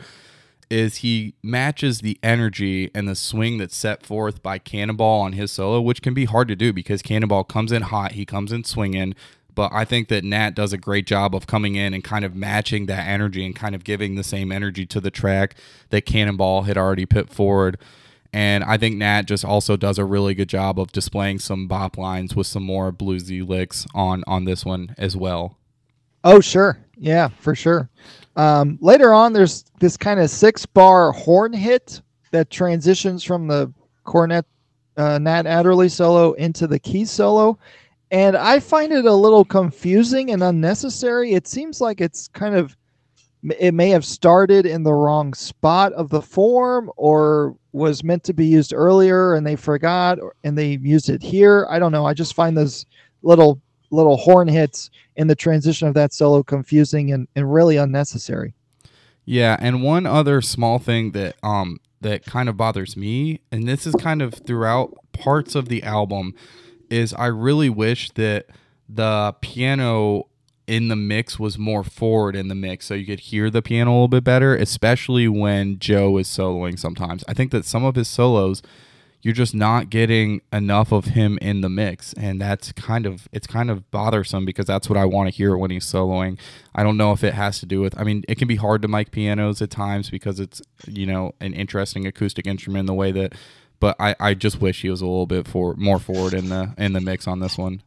is 0.70 0.98
he 0.98 1.36
matches 1.42 2.00
the 2.00 2.18
energy 2.22 2.92
and 2.94 3.08
the 3.08 3.16
swing 3.16 3.58
that's 3.60 3.76
set 3.76 4.06
forth 4.06 4.44
by 4.44 4.58
Cannonball 4.58 5.22
on 5.22 5.34
his 5.34 5.52
solo, 5.52 5.80
which 5.80 6.02
can 6.02 6.14
be 6.14 6.26
hard 6.26 6.48
to 6.50 6.56
do 6.56 6.74
because 6.74 7.02
Cannonball 7.02 7.44
comes 7.44 7.72
in 7.72 7.84
hot, 7.84 8.14
he 8.14 8.26
comes 8.26 8.52
in 8.52 8.64
swinging, 8.64 9.16
but 9.56 9.72
I 9.74 9.86
think 9.86 10.08
that 10.10 10.24
Nat 10.24 10.52
does 10.52 10.74
a 10.74 10.78
great 10.78 11.06
job 11.06 11.36
of 11.36 11.48
coming 11.48 11.76
in 11.76 11.94
and 11.94 12.04
kind 12.04 12.26
of 12.26 12.36
matching 12.36 12.86
that 12.88 13.08
energy 13.08 13.46
and 13.46 13.56
kind 13.56 13.76
of 13.76 13.84
giving 13.84 14.16
the 14.16 14.24
same 14.24 14.52
energy 14.52 14.86
to 14.88 15.00
the 15.00 15.12
track 15.12 15.56
that 15.90 16.06
Cannonball 16.06 16.64
had 16.64 16.78
already 16.78 17.06
put 17.06 17.30
forward. 17.30 17.78
and 18.32 18.64
I 18.64 18.78
think 18.78 18.96
Nat 18.98 19.24
just 19.24 19.46
also 19.46 19.78
does 19.78 20.00
a 20.00 20.06
really 20.06 20.34
good 20.34 20.50
job 20.50 20.80
of 20.80 20.92
displaying 20.92 21.40
some 21.40 21.68
bop 21.68 21.98
lines 21.98 22.36
with 22.36 22.48
some 22.48 22.64
more 22.64 22.92
bluesy 22.92 23.48
licks 23.48 23.86
on 23.94 24.24
on 24.28 24.46
this 24.46 24.66
one 24.66 24.96
as 24.98 25.16
well. 25.16 25.58
Oh, 26.24 26.40
sure. 26.40 26.78
Yeah, 26.98 27.28
for 27.28 27.54
sure. 27.54 27.90
Um, 28.36 28.80
later 28.82 29.14
on, 29.14 29.34
there's 29.34 29.66
this 29.80 29.98
kind 29.98 30.20
of 30.20 30.30
six 30.30 30.66
bar 30.66 31.12
horn 31.12 31.54
hit 31.54 32.02
that 32.32 32.50
transitions 32.50 33.24
from 33.24 33.48
the 33.48 33.72
cornet 34.04 34.46
uh, 34.98 35.20
Nat 35.20 35.46
Adderley 35.46 35.90
solo 35.90 36.34
into 36.34 36.68
the 36.68 36.80
key 36.80 37.06
solo. 37.06 37.58
And 38.14 38.38
I 38.38 38.60
find 38.60 38.94
it 38.94 39.06
a 39.06 39.14
little 39.14 39.44
confusing 39.44 40.30
and 40.30 40.44
unnecessary. 40.44 41.34
It 41.34 41.48
seems 41.48 41.82
like 41.82 42.00
it's 42.00 42.28
kind 42.28 42.56
of, 42.56 42.78
it 43.58 43.74
may 43.74 43.90
have 43.90 44.06
started 44.06 44.68
in 44.68 44.84
the 44.84 44.94
wrong 44.94 45.34
spot 45.34 45.94
of 45.94 46.10
the 46.10 46.22
form 46.22 46.92
or 46.96 47.58
was 47.72 48.04
meant 48.04 48.24
to 48.26 48.34
be 48.34 48.46
used 48.46 48.72
earlier 48.72 49.34
and 49.34 49.48
they 49.48 49.56
forgot 49.56 50.20
or, 50.20 50.36
and 50.44 50.56
they 50.56 50.78
used 50.78 51.10
it 51.10 51.24
here. 51.24 51.66
I 51.72 51.80
don't 51.80 51.92
know. 51.92 52.06
I 52.06 52.14
just 52.14 52.36
find 52.36 52.56
those 52.56 52.86
little 53.24 53.60
little 53.90 54.18
horn 54.18 54.48
hits 54.48 54.92
in 55.16 55.28
the 55.28 55.36
transition 55.36 55.88
of 55.88 55.96
that 55.96 56.14
solo 56.14 56.44
confusing 56.44 57.12
and, 57.14 57.28
and 57.36 57.52
really 57.52 57.78
unnecessary. 57.78 58.54
Yeah, 59.26 59.58
and 59.60 59.84
one 59.84 60.06
other 60.06 60.42
small 60.42 60.78
thing 60.78 61.14
that 61.14 61.36
um 61.42 61.80
that 62.02 62.26
kind 62.26 62.48
of 62.48 62.58
bothers 62.58 62.96
me, 62.96 63.40
and 63.52 63.68
this 63.68 63.88
is 63.88 63.96
kind 63.96 64.22
of 64.22 64.34
throughout 64.34 64.96
parts 65.14 65.56
of 65.56 65.70
the 65.70 65.82
album, 65.84 66.36
is 66.94 67.14
I 67.14 67.26
really 67.26 67.70
wish 67.70 68.12
that 68.12 68.46
the 68.88 69.36
piano 69.42 70.28
in 70.68 70.88
the 70.88 70.96
mix 70.96 71.38
was 71.38 71.58
more 71.58 71.84
forward 71.84 72.36
in 72.36 72.48
the 72.48 72.56
mix 72.56 72.86
so 72.86 72.94
you 72.94 73.06
could 73.06 73.20
hear 73.20 73.50
the 73.50 73.62
piano 73.62 73.92
a 73.92 73.94
little 73.94 74.08
bit 74.08 74.24
better, 74.24 74.56
especially 74.56 75.28
when 75.28 75.80
Joe 75.80 76.18
is 76.18 76.28
soloing 76.28 76.80
sometimes. 76.80 77.24
I 77.28 77.34
think 77.34 77.52
that 77.52 77.66
some 77.66 77.84
of 77.84 77.96
his 77.96 78.08
solos 78.08 78.62
you're 79.24 79.34
just 79.34 79.56
not 79.56 79.90
getting 79.90 80.42
enough 80.52 80.92
of 80.92 81.06
him 81.06 81.40
in 81.42 81.62
the 81.62 81.70
mix 81.70 82.12
and 82.14 82.42
that's 82.42 82.74
kind 82.74 83.06
of 83.06 83.30
it's 83.32 83.48
kind 83.48 83.72
of 83.72 83.90
bothersome 83.90 84.44
because 84.44 84.66
that's 84.66 84.90
what 84.90 84.98
I 84.98 85.06
want 85.06 85.30
to 85.30 85.36
hear 85.36 85.58
when 85.58 85.72
he's 85.72 85.86
soloing. 85.86 86.38
I 86.76 86.84
don't 86.84 86.98
know 86.98 87.14
if 87.14 87.24
it 87.24 87.34
has 87.34 87.60
to 87.62 87.66
do 87.66 87.80
with 87.80 87.98
I 87.98 88.04
mean 88.04 88.26
it 88.28 88.38
can 88.38 88.50
be 88.50 88.58
hard 88.58 88.82
to 88.82 88.90
mic 88.90 89.12
pianos 89.12 89.62
at 89.62 89.70
times 89.70 90.10
because 90.10 90.42
it's 90.42 90.62
you 90.88 91.06
know 91.06 91.34
an 91.40 91.54
interesting 91.54 92.06
acoustic 92.06 92.46
instrument 92.46 92.82
in 92.82 92.86
the 92.86 92.94
way 92.94 93.14
that 93.14 93.34
but 93.84 93.98
I, 94.00 94.16
I 94.18 94.34
just 94.34 94.62
wish 94.62 94.82
he 94.82 94.90
was 94.90 95.02
a 95.02 95.06
little 95.06 95.26
bit 95.26 95.46
for 95.46 95.76
more 95.76 96.00
forward 96.00 96.34
in 96.34 96.48
the 96.48 96.74
in 96.78 96.94
the 96.94 97.02
mix 97.02 97.28
on 97.28 97.42
this 97.42 97.58
one. 97.58 97.84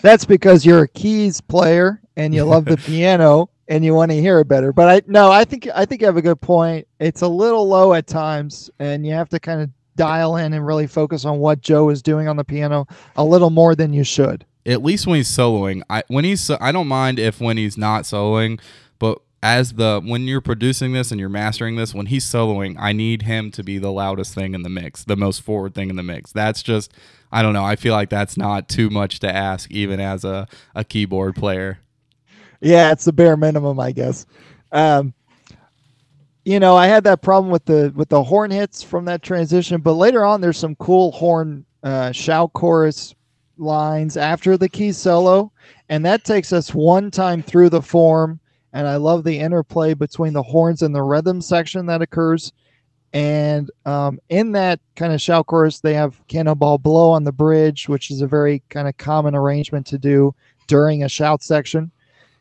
That's 0.00 0.24
because 0.24 0.64
you're 0.64 0.84
a 0.84 0.88
keys 0.88 1.42
player 1.42 2.00
and 2.16 2.34
you 2.34 2.44
love 2.44 2.64
the 2.64 2.76
piano 2.86 3.50
and 3.68 3.84
you 3.84 3.92
want 3.92 4.10
to 4.12 4.18
hear 4.18 4.40
it 4.40 4.48
better. 4.48 4.72
But 4.72 4.88
I 4.88 5.02
no, 5.06 5.30
I 5.30 5.44
think 5.44 5.68
I 5.74 5.84
think 5.84 6.00
you 6.00 6.06
have 6.06 6.16
a 6.16 6.22
good 6.22 6.40
point. 6.40 6.88
It's 6.98 7.20
a 7.20 7.28
little 7.28 7.68
low 7.68 7.92
at 7.92 8.06
times 8.06 8.70
and 8.78 9.06
you 9.06 9.12
have 9.12 9.28
to 9.28 9.38
kind 9.38 9.60
of 9.60 9.68
dial 9.96 10.36
in 10.36 10.54
and 10.54 10.66
really 10.66 10.86
focus 10.86 11.26
on 11.26 11.40
what 11.40 11.60
Joe 11.60 11.90
is 11.90 12.00
doing 12.00 12.26
on 12.26 12.38
the 12.38 12.44
piano 12.44 12.86
a 13.16 13.24
little 13.24 13.50
more 13.50 13.74
than 13.74 13.92
you 13.92 14.02
should. 14.02 14.46
At 14.64 14.82
least 14.82 15.06
when 15.06 15.16
he's 15.16 15.28
soloing, 15.28 15.82
I 15.90 16.04
when 16.08 16.24
he's 16.24 16.48
I 16.50 16.72
don't 16.72 16.88
mind 16.88 17.18
if 17.18 17.38
when 17.38 17.58
he's 17.58 17.76
not 17.76 18.04
soloing, 18.04 18.60
but 18.98 19.18
as 19.42 19.74
the 19.74 20.00
when 20.04 20.22
you're 20.22 20.40
producing 20.40 20.92
this 20.92 21.10
and 21.10 21.20
you're 21.20 21.28
mastering 21.28 21.76
this, 21.76 21.94
when 21.94 22.06
he's 22.06 22.24
soloing, 22.24 22.76
I 22.78 22.92
need 22.92 23.22
him 23.22 23.50
to 23.52 23.62
be 23.62 23.78
the 23.78 23.92
loudest 23.92 24.34
thing 24.34 24.54
in 24.54 24.62
the 24.62 24.68
mix, 24.68 25.04
the 25.04 25.16
most 25.16 25.42
forward 25.42 25.74
thing 25.74 25.90
in 25.90 25.96
the 25.96 26.02
mix. 26.02 26.32
That's 26.32 26.62
just 26.62 26.92
I 27.30 27.42
don't 27.42 27.52
know. 27.52 27.64
I 27.64 27.76
feel 27.76 27.94
like 27.94 28.10
that's 28.10 28.36
not 28.36 28.68
too 28.68 28.90
much 28.90 29.20
to 29.20 29.34
ask, 29.34 29.70
even 29.70 30.00
as 30.00 30.24
a, 30.24 30.46
a 30.74 30.84
keyboard 30.84 31.36
player. 31.36 31.78
Yeah, 32.60 32.92
it's 32.92 33.04
the 33.04 33.12
bare 33.12 33.36
minimum, 33.36 33.78
I 33.78 33.92
guess. 33.92 34.26
Um, 34.72 35.12
you 36.44 36.60
know, 36.60 36.76
I 36.76 36.86
had 36.86 37.04
that 37.04 37.22
problem 37.22 37.50
with 37.50 37.64
the 37.64 37.92
with 37.94 38.08
the 38.08 38.22
horn 38.22 38.50
hits 38.50 38.82
from 38.82 39.04
that 39.06 39.22
transition, 39.22 39.80
but 39.80 39.94
later 39.94 40.24
on 40.24 40.40
there's 40.40 40.58
some 40.58 40.76
cool 40.76 41.12
horn 41.12 41.64
uh, 41.82 42.12
shout 42.12 42.52
chorus 42.52 43.14
lines 43.58 44.16
after 44.16 44.56
the 44.56 44.68
key 44.68 44.92
solo, 44.92 45.50
and 45.88 46.04
that 46.06 46.24
takes 46.24 46.52
us 46.52 46.72
one 46.72 47.10
time 47.10 47.42
through 47.42 47.70
the 47.70 47.82
form. 47.82 48.38
And 48.76 48.86
I 48.86 48.96
love 48.96 49.24
the 49.24 49.38
interplay 49.38 49.94
between 49.94 50.34
the 50.34 50.42
horns 50.42 50.82
and 50.82 50.94
the 50.94 51.02
rhythm 51.02 51.40
section 51.40 51.86
that 51.86 52.02
occurs. 52.02 52.52
And 53.14 53.70
um, 53.86 54.18
in 54.28 54.52
that 54.52 54.80
kind 54.96 55.14
of 55.14 55.20
shout 55.22 55.46
chorus, 55.46 55.80
they 55.80 55.94
have 55.94 56.20
Cannonball 56.28 56.76
Blow 56.76 57.10
on 57.10 57.24
the 57.24 57.32
bridge, 57.32 57.88
which 57.88 58.10
is 58.10 58.20
a 58.20 58.26
very 58.26 58.62
kind 58.68 58.86
of 58.86 58.96
common 58.98 59.34
arrangement 59.34 59.86
to 59.86 59.98
do 59.98 60.34
during 60.66 61.04
a 61.04 61.08
shout 61.08 61.42
section. 61.42 61.90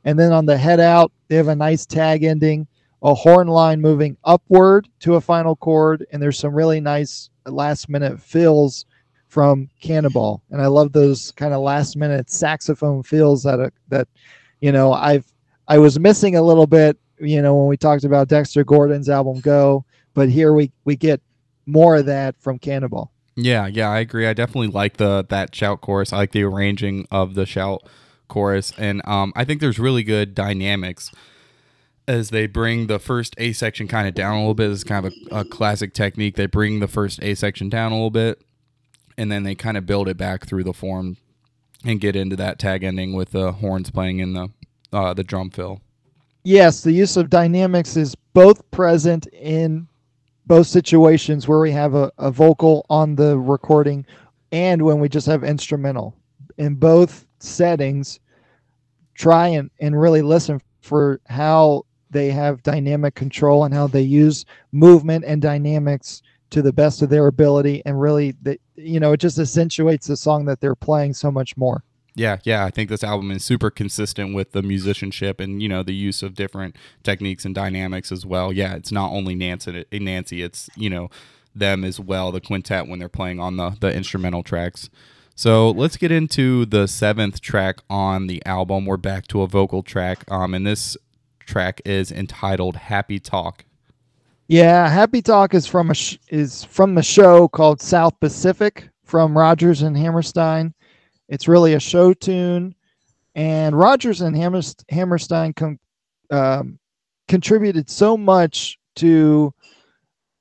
And 0.04 0.20
then 0.20 0.34
on 0.34 0.46
the 0.46 0.58
head 0.58 0.82
out, 0.82 1.14
they 1.30 1.38
have 1.38 1.48
a 1.48 1.56
nice 1.56 1.86
tag 1.86 2.24
ending 2.24 2.68
a 3.02 3.14
horn 3.14 3.48
line 3.48 3.80
moving 3.80 4.18
upward 4.24 4.90
to 5.00 5.14
a 5.16 5.22
final 5.22 5.56
chord, 5.56 6.06
and 6.12 6.20
there's 6.20 6.40
some 6.40 6.56
really 6.56 6.82
nice 6.82 7.30
last 7.46 7.88
minute 7.88 8.20
fills 8.20 8.86
from 9.28 9.70
Cannonball, 9.80 10.42
and 10.50 10.60
I 10.60 10.66
love 10.66 10.92
those 10.92 11.32
kind 11.32 11.54
of 11.54 11.62
last 11.62 11.96
minute 11.96 12.32
saxophone 12.32 13.04
fills 13.04 13.44
that 13.44 13.60
uh, 13.60 13.70
that 13.90 14.08
you 14.60 14.72
know 14.72 14.92
I've 14.92 15.32
I 15.68 15.78
was 15.78 16.00
missing 16.00 16.36
a 16.36 16.42
little 16.42 16.68
bit, 16.68 16.98
you 17.20 17.42
know, 17.42 17.56
when 17.56 17.68
we 17.68 17.78
talked 17.78 18.04
about 18.04 18.28
Dexter 18.28 18.64
Gordon's 18.64 19.10
album 19.10 19.40
Go, 19.40 19.86
but 20.14 20.30
here 20.30 20.54
we 20.54 20.72
we 20.84 20.96
get 20.96 21.22
more 21.66 21.96
of 21.98 22.06
that 22.06 22.36
from 22.40 22.60
Cannonball. 22.60 23.12
Yeah, 23.36 23.68
yeah, 23.68 23.90
I 23.90 24.00
agree. 24.00 24.28
I 24.28 24.34
definitely 24.34 24.68
like 24.68 24.98
the 24.98 25.26
that 25.30 25.54
shout 25.54 25.82
chorus. 25.82 26.14
I 26.14 26.18
like 26.18 26.32
the 26.32 26.44
arranging 26.44 27.08
of 27.12 27.36
the 27.36 27.46
shout 27.46 27.84
chorus, 28.28 28.72
and 28.78 29.02
um, 29.06 29.34
I 29.36 29.44
think 29.44 29.60
there's 29.60 29.80
really 29.80 30.04
good 30.04 30.34
dynamics 30.34 31.12
as 32.08 32.30
they 32.30 32.48
bring 32.48 32.88
the 32.88 33.00
first 33.00 33.36
A 33.38 33.52
section 33.52 33.88
kind 33.88 34.08
of 34.08 34.14
down 34.14 34.36
a 34.36 34.40
little 34.40 34.54
bit. 34.54 34.70
This 34.70 34.80
is 34.80 34.84
kind 34.84 35.06
of 35.06 35.14
a, 35.32 35.40
a, 35.40 35.46
classic 35.46 35.94
technique. 35.94 36.36
They 36.36 36.46
bring 36.46 36.80
the 36.80 36.88
first 36.88 37.22
A 37.24 37.34
section 37.36 37.68
down 37.68 37.92
a 37.92 37.96
little 37.96 38.12
bit, 38.12 38.42
and 39.18 39.32
then 39.32 39.44
they 39.44 39.56
kind 39.56 39.76
of 39.76 39.86
build 39.86 40.08
it 40.08 40.18
back 40.18 40.46
through 40.46 40.64
the 40.64 40.74
form 40.74 41.18
and 41.84 42.00
get 42.00 42.16
into 42.16 42.36
that 42.36 42.58
tag 42.58 42.84
ending 42.84 43.14
with 43.14 43.32
the 43.32 43.54
horns 43.54 43.92
playing 43.92 44.20
in 44.20 44.34
the 44.34 44.50
uh, 44.96 45.14
the 45.14 45.24
drum 45.24 45.50
fill. 45.50 45.82
Yes, 46.44 46.82
the 46.82 46.92
use 46.92 47.18
of 47.18 47.30
dynamics 47.30 47.98
is 47.98 48.16
both 48.34 48.70
present 48.72 49.28
in 49.28 49.88
both 50.46 50.68
situations 50.68 51.48
where 51.48 51.60
we 51.60 51.72
have 51.72 51.96
a, 51.96 52.12
a 52.18 52.32
vocal 52.32 52.86
on 52.90 53.16
the 53.16 53.38
recording 53.38 54.06
and 54.52 54.82
when 54.82 55.00
we 55.00 55.10
just 55.10 55.28
have 55.28 55.44
instrumental. 55.44 56.16
In 56.58 56.76
both 56.76 57.26
settings, 57.40 58.20
try 59.16 59.48
and, 59.50 59.70
and 59.80 60.00
really 60.00 60.22
listen 60.22 60.62
for 60.82 61.20
how 61.26 61.84
they 62.12 62.30
have 62.30 62.64
dynamic 62.64 63.16
control 63.16 63.66
and 63.66 63.74
how 63.74 63.88
they 63.88 64.02
use 64.02 64.46
movement 64.72 65.26
and 65.26 65.42
dynamics 65.42 66.22
to 66.52 66.62
the 66.62 66.72
best 66.72 67.02
of 67.02 67.10
their 67.10 67.28
ability 67.28 67.82
and 67.86 68.00
really 68.00 68.36
that 68.44 68.62
you 68.76 69.00
know 69.00 69.12
it 69.14 69.20
just 69.20 69.40
accentuates 69.40 70.08
the 70.08 70.16
song 70.16 70.46
that 70.46 70.62
they're 70.62 70.76
playing 70.76 71.12
so 71.12 71.32
much 71.32 71.58
more 71.58 71.84
yeah 72.16 72.38
yeah 72.44 72.66
i 72.66 72.70
think 72.70 72.90
this 72.90 73.04
album 73.04 73.30
is 73.32 73.44
super 73.44 73.70
consistent 73.70 74.34
with 74.34 74.52
the 74.52 74.62
musicianship 74.62 75.40
and 75.40 75.62
you 75.62 75.70
know 75.70 75.84
the 75.84 75.94
use 75.94 76.24
of 76.24 76.34
different 76.34 76.76
techniques 77.04 77.46
and 77.46 77.54
dynamics 77.54 78.12
as 78.12 78.26
well 78.26 78.52
yeah 78.52 78.76
it's 78.76 78.92
not 78.92 79.12
only 79.12 79.36
nancy 79.36 79.86
nancy 79.92 80.42
it's 80.42 80.70
you 80.76 80.90
know 80.90 81.10
them 81.54 81.84
as 81.84 82.00
well 82.00 82.32
the 82.32 82.42
quintet 82.42 82.88
when 82.88 83.00
they're 83.00 83.10
playing 83.10 83.40
on 83.40 83.58
the 83.58 83.72
the 83.80 83.94
instrumental 83.94 84.44
tracks 84.44 84.90
so 85.38 85.72
let's 85.72 85.98
get 85.98 86.14
into 86.14 86.66
the 86.66 86.88
seventh 86.88 87.42
track 87.42 87.80
on 87.90 88.28
the 88.28 88.42
album. 88.46 88.86
We're 88.86 88.96
back 88.96 89.28
to 89.28 89.42
a 89.42 89.48
vocal 89.48 89.84
track. 89.84 90.24
Um, 90.32 90.54
and 90.54 90.66
this 90.66 90.96
track 91.42 91.82
is 91.84 92.10
entitled 92.10 92.78
"Happy 92.78 93.20
Talk." 93.20 93.66
Yeah, 94.48 94.88
"Happy 94.88 95.22
Talk" 95.22 95.54
is 95.54 95.68
from 95.68 95.92
a 95.92 95.94
sh- 95.94 96.18
is 96.30 96.64
from 96.64 96.96
the 96.96 97.04
show 97.04 97.50
called 97.50 97.82
South 97.82 98.18
Pacific 98.22 98.88
from 99.04 99.38
Rodgers 99.38 99.82
and 99.82 99.98
Hammerstein. 99.98 100.74
It's 101.28 101.48
really 101.48 101.74
a 101.74 101.80
show 101.80 102.14
tune, 102.14 102.76
and 103.34 103.78
Rodgers 103.78 104.22
and 104.22 104.36
Hammerstein 104.90 105.54
com- 105.54 105.80
um, 106.30 106.80
contributed 107.28 107.90
so 107.90 108.16
much 108.16 108.78
to 108.98 109.54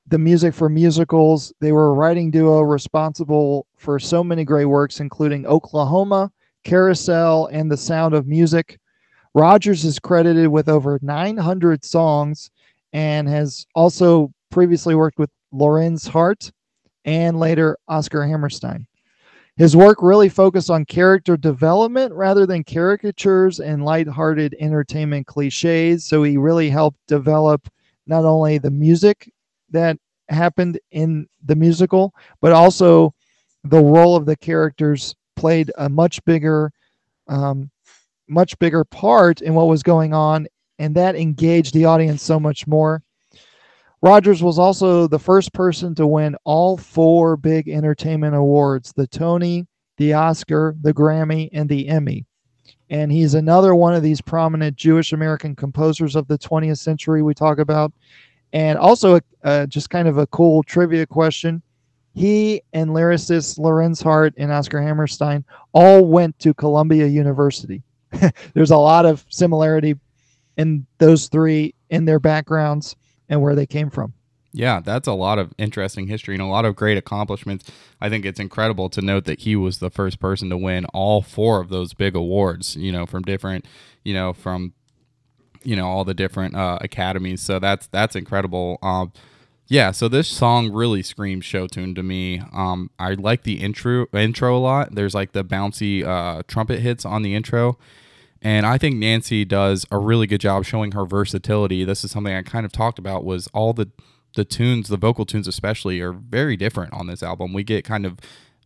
the 0.06 0.18
music 0.18 0.54
for 0.54 0.68
musicals. 0.68 1.52
They 1.60 1.72
were 1.72 1.86
a 1.86 1.92
writing 1.92 2.30
duo 2.30 2.60
responsible 2.60 3.66
for 3.76 3.98
so 3.98 4.22
many 4.22 4.44
great 4.44 4.66
works, 4.66 5.00
including 5.00 5.46
Oklahoma, 5.46 6.30
Carousel, 6.64 7.46
and 7.46 7.70
The 7.70 7.76
Sound 7.76 8.14
of 8.14 8.26
Music. 8.26 8.78
Rodgers 9.34 9.84
is 9.84 9.98
credited 9.98 10.48
with 10.48 10.68
over 10.68 10.98
900 11.02 11.84
songs 11.84 12.50
and 12.92 13.28
has 13.28 13.66
also 13.74 14.32
previously 14.50 14.94
worked 14.94 15.18
with 15.18 15.30
Lorenz 15.50 16.06
Hart 16.06 16.52
and 17.04 17.40
later 17.40 17.76
Oscar 17.88 18.24
Hammerstein. 18.24 18.86
His 19.56 19.76
work 19.76 19.98
really 20.02 20.28
focused 20.28 20.68
on 20.68 20.84
character 20.84 21.36
development 21.36 22.12
rather 22.12 22.44
than 22.44 22.64
caricatures 22.64 23.60
and 23.60 23.84
lighthearted 23.84 24.56
entertainment 24.58 25.26
cliches. 25.28 26.04
So 26.04 26.24
he 26.24 26.36
really 26.36 26.68
helped 26.70 26.98
develop 27.06 27.68
not 28.06 28.24
only 28.24 28.58
the 28.58 28.70
music 28.70 29.32
that 29.70 29.96
happened 30.28 30.80
in 30.90 31.28
the 31.44 31.54
musical, 31.54 32.12
but 32.40 32.52
also 32.52 33.14
the 33.62 33.80
role 33.82 34.16
of 34.16 34.26
the 34.26 34.36
characters 34.36 35.14
played 35.36 35.70
a 35.78 35.88
much 35.88 36.24
bigger 36.24 36.72
um, 37.28 37.70
much 38.28 38.58
bigger 38.58 38.84
part 38.84 39.40
in 39.40 39.54
what 39.54 39.68
was 39.68 39.82
going 39.82 40.12
on, 40.12 40.46
and 40.78 40.94
that 40.94 41.16
engaged 41.16 41.74
the 41.74 41.84
audience 41.84 42.22
so 42.22 42.40
much 42.40 42.66
more. 42.66 43.02
Rodgers 44.04 44.42
was 44.42 44.58
also 44.58 45.08
the 45.08 45.18
first 45.18 45.54
person 45.54 45.94
to 45.94 46.06
win 46.06 46.36
all 46.44 46.76
four 46.76 47.38
big 47.38 47.70
entertainment 47.70 48.34
awards 48.34 48.92
the 48.92 49.06
Tony, 49.06 49.66
the 49.96 50.12
Oscar, 50.12 50.76
the 50.82 50.92
Grammy, 50.92 51.48
and 51.54 51.66
the 51.70 51.88
Emmy. 51.88 52.26
And 52.90 53.10
he's 53.10 53.32
another 53.32 53.74
one 53.74 53.94
of 53.94 54.02
these 54.02 54.20
prominent 54.20 54.76
Jewish 54.76 55.14
American 55.14 55.56
composers 55.56 56.16
of 56.16 56.28
the 56.28 56.36
20th 56.36 56.80
century 56.80 57.22
we 57.22 57.32
talk 57.32 57.58
about. 57.58 57.94
And 58.52 58.76
also, 58.76 59.20
just 59.68 59.88
kind 59.88 60.06
of 60.06 60.18
a 60.18 60.26
cool 60.26 60.62
trivia 60.62 61.06
question. 61.06 61.62
He 62.12 62.60
and 62.74 62.90
lyricist 62.90 63.58
Lorenz 63.58 64.02
Hart 64.02 64.34
and 64.36 64.52
Oscar 64.52 64.82
Hammerstein 64.82 65.46
all 65.72 66.04
went 66.04 66.38
to 66.40 66.52
Columbia 66.52 67.06
University. 67.06 67.82
There's 68.52 68.70
a 68.70 68.76
lot 68.76 69.06
of 69.06 69.24
similarity 69.30 69.98
in 70.58 70.84
those 70.98 71.28
three 71.28 71.74
in 71.88 72.04
their 72.04 72.20
backgrounds 72.20 72.96
and 73.28 73.42
where 73.42 73.54
they 73.54 73.66
came 73.66 73.90
from. 73.90 74.14
Yeah, 74.52 74.80
that's 74.80 75.08
a 75.08 75.12
lot 75.12 75.40
of 75.40 75.52
interesting 75.58 76.06
history 76.06 76.34
and 76.34 76.42
a 76.42 76.46
lot 76.46 76.64
of 76.64 76.76
great 76.76 76.96
accomplishments. 76.96 77.68
I 78.00 78.08
think 78.08 78.24
it's 78.24 78.38
incredible 78.38 78.88
to 78.90 79.02
note 79.02 79.24
that 79.24 79.40
he 79.40 79.56
was 79.56 79.78
the 79.78 79.90
first 79.90 80.20
person 80.20 80.48
to 80.50 80.56
win 80.56 80.84
all 80.86 81.22
four 81.22 81.60
of 81.60 81.70
those 81.70 81.92
big 81.92 82.14
awards, 82.14 82.76
you 82.76 82.92
know, 82.92 83.04
from 83.04 83.22
different, 83.22 83.66
you 84.04 84.14
know, 84.14 84.32
from 84.32 84.72
you 85.64 85.74
know, 85.74 85.88
all 85.88 86.04
the 86.04 86.14
different 86.14 86.54
uh, 86.54 86.78
academies. 86.82 87.40
So 87.40 87.58
that's 87.58 87.86
that's 87.88 88.14
incredible. 88.14 88.78
Um 88.82 89.12
yeah, 89.66 89.92
so 89.92 90.08
this 90.08 90.28
song 90.28 90.72
really 90.72 91.02
screams 91.02 91.44
show 91.44 91.66
tune 91.66 91.94
to 91.94 92.02
me. 92.02 92.42
Um, 92.52 92.90
I 92.98 93.14
like 93.14 93.44
the 93.44 93.62
intro 93.62 94.06
intro 94.12 94.56
a 94.56 94.60
lot. 94.60 94.94
There's 94.94 95.14
like 95.14 95.32
the 95.32 95.44
bouncy 95.44 96.04
uh, 96.04 96.42
trumpet 96.46 96.80
hits 96.80 97.04
on 97.06 97.22
the 97.22 97.34
intro, 97.34 97.78
and 98.44 98.66
I 98.66 98.76
think 98.76 98.96
Nancy 98.96 99.44
does 99.46 99.86
a 99.90 99.98
really 99.98 100.26
good 100.26 100.40
job 100.40 100.64
showing 100.64 100.92
her 100.92 101.06
versatility. 101.06 101.82
This 101.84 102.04
is 102.04 102.10
something 102.10 102.34
I 102.34 102.42
kind 102.42 102.66
of 102.66 102.72
talked 102.72 102.98
about 102.98 103.24
was 103.24 103.48
all 103.48 103.72
the 103.72 103.90
the 104.36 104.44
tunes, 104.44 104.88
the 104.88 104.96
vocal 104.96 105.24
tunes 105.24 105.48
especially, 105.48 106.00
are 106.00 106.12
very 106.12 106.56
different 106.56 106.92
on 106.92 107.06
this 107.06 107.22
album. 107.22 107.52
We 107.52 107.64
get 107.64 107.84
kind 107.84 108.04
of 108.04 108.18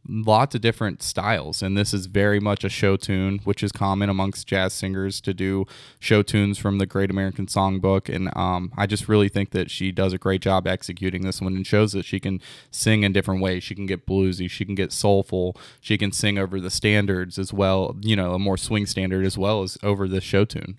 lots 0.09 0.55
of 0.55 0.61
different 0.61 1.03
styles 1.03 1.63
and 1.63 1.77
this 1.77 1.93
is 1.93 2.07
very 2.07 2.41
much 2.41 2.65
a 2.65 2.69
show 2.69 2.97
tune 2.97 3.41
which 3.45 3.63
is 3.63 3.71
common 3.71 4.09
amongst 4.09 4.47
jazz 4.47 4.73
singers 4.73 5.21
to 5.21 5.35
do 5.35 5.67
show 5.99 6.23
tunes 6.23 6.57
from 6.59 6.79
the 6.79 6.87
great 6.87 7.11
american 7.11 7.47
songbook 7.47 8.13
and 8.13 8.35
um, 8.35 8.73
i 8.77 8.87
just 8.87 9.07
really 9.09 9.29
think 9.29 9.51
that 9.51 9.71
she 9.71 9.93
does 9.93 10.15
a 10.15 10.19
great 10.19 10.41
job 10.41 10.67
executing 10.67 11.23
this 11.23 11.43
one 11.43 11.55
and 11.55 11.67
shows 11.67 11.93
that 11.93 12.05
she 12.05 12.19
can 12.19 12.41
sing 12.71 13.03
in 13.03 13.13
different 13.13 13.43
ways. 13.43 13.63
She 13.63 13.75
can 13.75 13.87
get 13.87 14.07
bluesy 14.07 14.51
she 14.51 14.65
can 14.65 14.75
get 14.75 14.93
soulful 14.93 15.57
she 15.81 15.99
can 15.99 16.13
sing 16.13 16.39
over 16.39 16.61
the 16.61 16.71
standards 16.71 17.39
as 17.39 17.53
well 17.53 17.97
you 18.01 18.17
know 18.17 18.33
a 18.33 18.39
more 18.39 18.57
swing 18.57 18.87
standard 18.87 19.27
as 19.27 19.37
well 19.37 19.63
as 19.63 19.77
over 19.83 20.09
the 20.09 20.21
show 20.21 20.45
tune. 20.45 20.79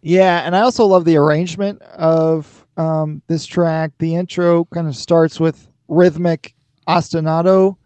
Yeah 0.00 0.40
and 0.40 0.56
i 0.56 0.60
also 0.60 0.84
love 0.86 1.04
the 1.04 1.16
arrangement 1.16 1.80
of 1.82 2.66
um, 2.76 3.22
this 3.26 3.46
track. 3.46 3.92
The 3.98 4.14
intro 4.14 4.64
kind 4.66 4.88
of 4.88 4.96
starts 4.96 5.38
with 5.38 5.68
rhythmic 5.88 6.54
ostinato 6.88 7.76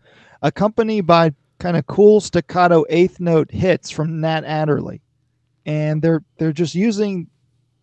accompanied 0.46 1.02
by 1.02 1.32
kind 1.58 1.76
of 1.76 1.86
cool 1.86 2.20
staccato 2.20 2.84
eighth 2.88 3.20
note 3.20 3.50
hits 3.50 3.90
from 3.90 4.20
Nat 4.20 4.44
Adderley. 4.44 5.00
And 5.66 6.00
they're 6.00 6.22
they're 6.38 6.52
just 6.52 6.74
using 6.74 7.28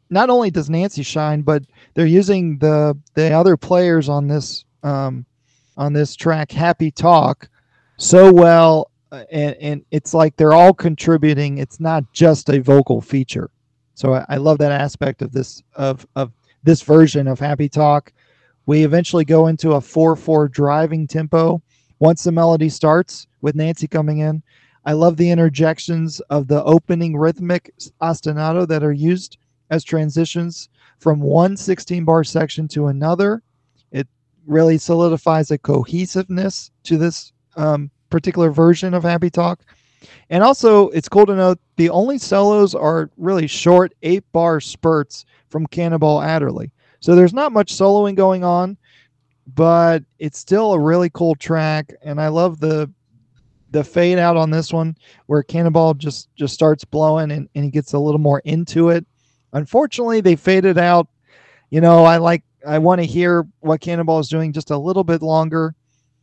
not 0.09 0.30
only 0.30 0.49
does 0.49 0.70
Nancy 0.70 1.03
shine, 1.03 1.41
but 1.41 1.64
they're 1.93 2.05
using 2.05 2.57
the 2.59 2.97
the 3.16 3.32
other 3.34 3.57
players 3.57 4.07
on 4.07 4.28
this 4.28 4.64
um, 4.84 5.26
on 5.76 5.91
this 5.91 6.16
track, 6.16 6.51
Happy 6.51 6.91
Talk, 6.91 7.49
so 7.97 8.32
well, 8.32 8.91
uh, 9.11 9.24
and, 9.32 9.55
and 9.59 9.86
it's 9.91 10.14
like 10.14 10.36
they're 10.36 10.53
all 10.53 10.74
contributing. 10.74 11.57
It's 11.57 11.80
not 11.80 12.03
just 12.14 12.49
a 12.49 12.59
vocal 12.59 13.01
feature. 13.01 13.49
So 13.95 14.14
I, 14.14 14.26
I 14.30 14.38
love 14.38 14.59
that 14.59 14.72
aspect 14.72 15.22
of 15.22 15.34
this 15.34 15.61
of 15.76 16.07
of 16.16 16.32
this 16.64 16.82
version 16.82 17.28
of 17.28 17.39
Happy 17.39 17.68
Talk. 17.68 18.14
We 18.66 18.84
eventually 18.84 19.26
go 19.26 19.47
into 19.47 19.74
a 19.74 19.82
four 19.82 20.16
four 20.16 20.47
driving 20.47 21.05
tempo 21.05 21.61
once 22.04 22.26
the 22.26 22.32
melody 22.34 22.68
starts 22.68 23.28
with 23.39 23.56
Nancy 23.56 23.88
coming 23.88 24.18
in. 24.18 24.43
I 24.84 24.91
love 24.91 25.16
the 25.16 25.32
interjections 25.32 26.20
of 26.30 26.49
the 26.49 26.62
opening 26.66 27.16
rhythmic 27.16 27.74
ostinato 28.01 28.68
that 28.68 28.84
are 28.84 28.91
used 28.91 29.38
as 29.70 29.86
transitions 29.86 30.68
from 30.99 31.22
one 31.22 31.56
16 31.56 32.04
bar 32.04 32.26
section 32.26 32.68
to 32.68 32.88
another. 32.88 33.41
It 33.93 34.06
really 34.45 34.78
solidifies 34.78 35.49
a 35.49 35.58
cohesiveness 35.58 36.72
to 36.84 36.97
this 36.97 37.32
um, 37.56 37.89
particular 38.10 38.51
version 38.51 38.93
of 38.93 39.04
Happy 39.04 39.30
Talk. 39.30 39.62
And 40.30 40.43
also, 40.43 40.89
it's 40.89 41.08
cool 41.08 41.26
to 41.28 41.36
note 41.38 41.60
the 41.78 41.89
only 41.89 42.18
solos 42.18 42.76
are 42.76 43.12
really 43.16 43.47
short 43.47 43.93
eight 44.01 44.30
bar 44.34 44.60
spurts 44.60 45.24
from 45.47 45.68
Cannonball 45.68 46.22
Adderley. 46.22 46.74
So 46.99 47.16
there's 47.16 47.34
not 47.34 47.54
much 47.54 47.74
soloing 47.74 48.16
going 48.16 48.43
on 48.43 48.78
but 49.48 50.04
it's 50.20 50.39
still 50.39 50.74
a 50.74 50.80
really 50.80 51.10
cool 51.10 51.36
track, 51.36 51.94
and 52.02 52.20
I 52.22 52.30
love 52.30 52.60
the 52.60 52.89
the 53.72 53.84
fade 53.84 54.20
out 54.20 54.38
on 54.38 54.52
this 54.52 54.72
one 54.72 54.96
where 55.26 55.41
Cannonball 55.41 55.96
just 55.96 56.30
just 56.36 56.54
starts 56.54 56.86
blowing 56.86 57.32
and, 57.32 57.50
and 57.56 57.66
he 57.66 57.72
gets 57.72 57.94
a 57.94 58.00
little 58.00 58.20
more 58.20 58.39
into 58.46 58.89
it. 58.89 59.06
Unfortunately, 59.54 60.22
they 60.22 60.36
faded 60.36 60.78
out. 60.78 61.08
You 61.72 61.82
know, 61.82 62.06
I 62.06 62.18
like 62.18 62.44
I 62.66 62.78
want 62.78 63.02
to 63.02 63.08
hear 63.08 63.48
what 63.60 63.82
Cannonball 63.82 64.20
is 64.20 64.30
doing 64.30 64.54
just 64.54 64.72
a 64.72 64.78
little 64.78 65.04
bit 65.04 65.22
longer, 65.22 65.76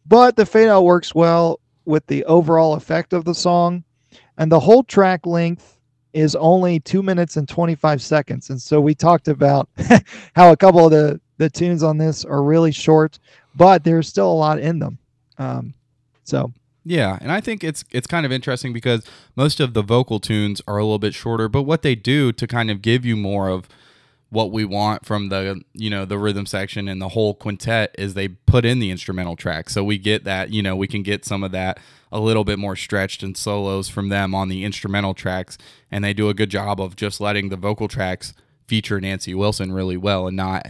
but 0.07 0.37
the 0.37 0.47
fade 0.47 0.69
out 0.69 0.85
works 0.85 1.15
well 1.15 1.61
with 1.85 2.07
the 2.07 2.25
overall 2.25 2.75
effect 2.75 3.13
of 3.13 3.25
the 3.25 3.35
song, 3.35 3.85
and 4.39 4.51
the 4.51 4.61
whole 4.61 4.85
track 4.85 5.27
length 5.27 5.77
is 6.13 6.35
only 6.37 6.81
two 6.81 7.03
minutes 7.03 7.37
and 7.37 7.49
25 7.49 8.03
seconds. 8.03 8.51
And 8.51 8.61
so 8.61 8.81
we 8.81 8.95
talked 8.95 9.29
about 9.29 9.69
how 10.35 10.51
a 10.51 10.57
couple 10.57 10.85
of 10.85 10.91
the 10.91 11.21
the 11.41 11.49
tunes 11.49 11.83
on 11.83 11.97
this 11.97 12.23
are 12.23 12.43
really 12.43 12.71
short, 12.71 13.19
but 13.57 13.83
there's 13.83 14.07
still 14.07 14.31
a 14.31 14.35
lot 14.35 14.59
in 14.59 14.79
them. 14.79 14.99
Um, 15.39 15.73
so 16.23 16.53
yeah, 16.85 17.19
and 17.23 17.33
I 17.33 17.41
think 17.41 17.65
it's 17.65 17.83
it's 17.91 18.07
kind 18.07 18.27
of 18.27 18.31
interesting 18.31 18.75
because 18.75 19.07
most 19.37 19.59
of 19.59 19.73
the 19.73 19.83
vocal 19.83 20.21
tunes 20.21 20.61
are 20.69 20.77
a 20.77 20.85
little 20.85 20.99
bit 20.99 21.15
shorter, 21.15 21.49
but 21.49 21.63
what 21.63 21.81
they 21.81 21.95
do 21.95 22.31
to 22.31 22.47
kind 22.47 22.71
of 22.71 22.83
give 22.83 23.07
you 23.07 23.17
more 23.17 23.49
of 23.49 23.69
what 24.29 24.53
we 24.53 24.67
want 24.67 25.07
from 25.07 25.31
the 25.31 25.63
you 25.73 25.89
know 25.89 26.05
the 26.05 26.19
rhythm 26.19 26.45
section 26.45 26.89
and 26.89 27.01
the 27.01 27.09
whole 27.09 27.35
quintet 27.35 27.95
is 27.99 28.13
they 28.13 28.29
put 28.29 28.67
in 28.67 28.79
the 28.79 28.91
instrumental 28.93 29.35
track 29.35 29.69
so 29.69 29.83
we 29.83 29.99
get 29.99 30.23
that 30.23 30.51
you 30.51 30.63
know 30.63 30.77
we 30.77 30.87
can 30.87 31.03
get 31.03 31.25
some 31.25 31.43
of 31.43 31.51
that 31.51 31.81
a 32.13 32.21
little 32.21 32.45
bit 32.45 32.57
more 32.57 32.77
stretched 32.77 33.25
and 33.25 33.37
solos 33.37 33.89
from 33.89 34.09
them 34.09 34.33
on 34.33 34.49
the 34.49 34.63
instrumental 34.63 35.15
tracks 35.15 35.59
and 35.91 36.05
they 36.05 36.13
do 36.13 36.29
a 36.29 36.35
good 36.35 36.49
job 36.49 36.81
of 36.81 36.95
just 36.95 37.21
letting 37.21 37.49
the 37.49 37.57
vocal 37.57 37.89
tracks 37.89 38.33
feature 38.69 39.01
Nancy 39.01 39.35
Wilson 39.35 39.73
really 39.73 39.97
well 39.97 40.29
and 40.29 40.37
not 40.37 40.69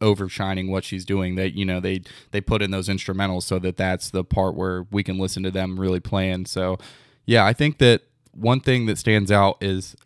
overshining 0.00 0.68
what 0.68 0.84
she's 0.84 1.04
doing. 1.04 1.34
That 1.34 1.54
you 1.54 1.64
know 1.64 1.80
they 1.80 2.02
they 2.30 2.40
put 2.40 2.62
in 2.62 2.70
those 2.70 2.88
instrumentals 2.88 3.42
so 3.42 3.58
that 3.60 3.76
that's 3.76 4.10
the 4.10 4.24
part 4.24 4.54
where 4.54 4.86
we 4.90 5.02
can 5.02 5.18
listen 5.18 5.42
to 5.42 5.50
them 5.50 5.78
really 5.78 6.00
playing. 6.00 6.46
So 6.46 6.78
yeah, 7.26 7.44
I 7.44 7.52
think 7.52 7.78
that 7.78 8.02
one 8.32 8.60
thing 8.60 8.86
that 8.86 8.98
stands 8.98 9.30
out 9.30 9.58
is 9.60 9.96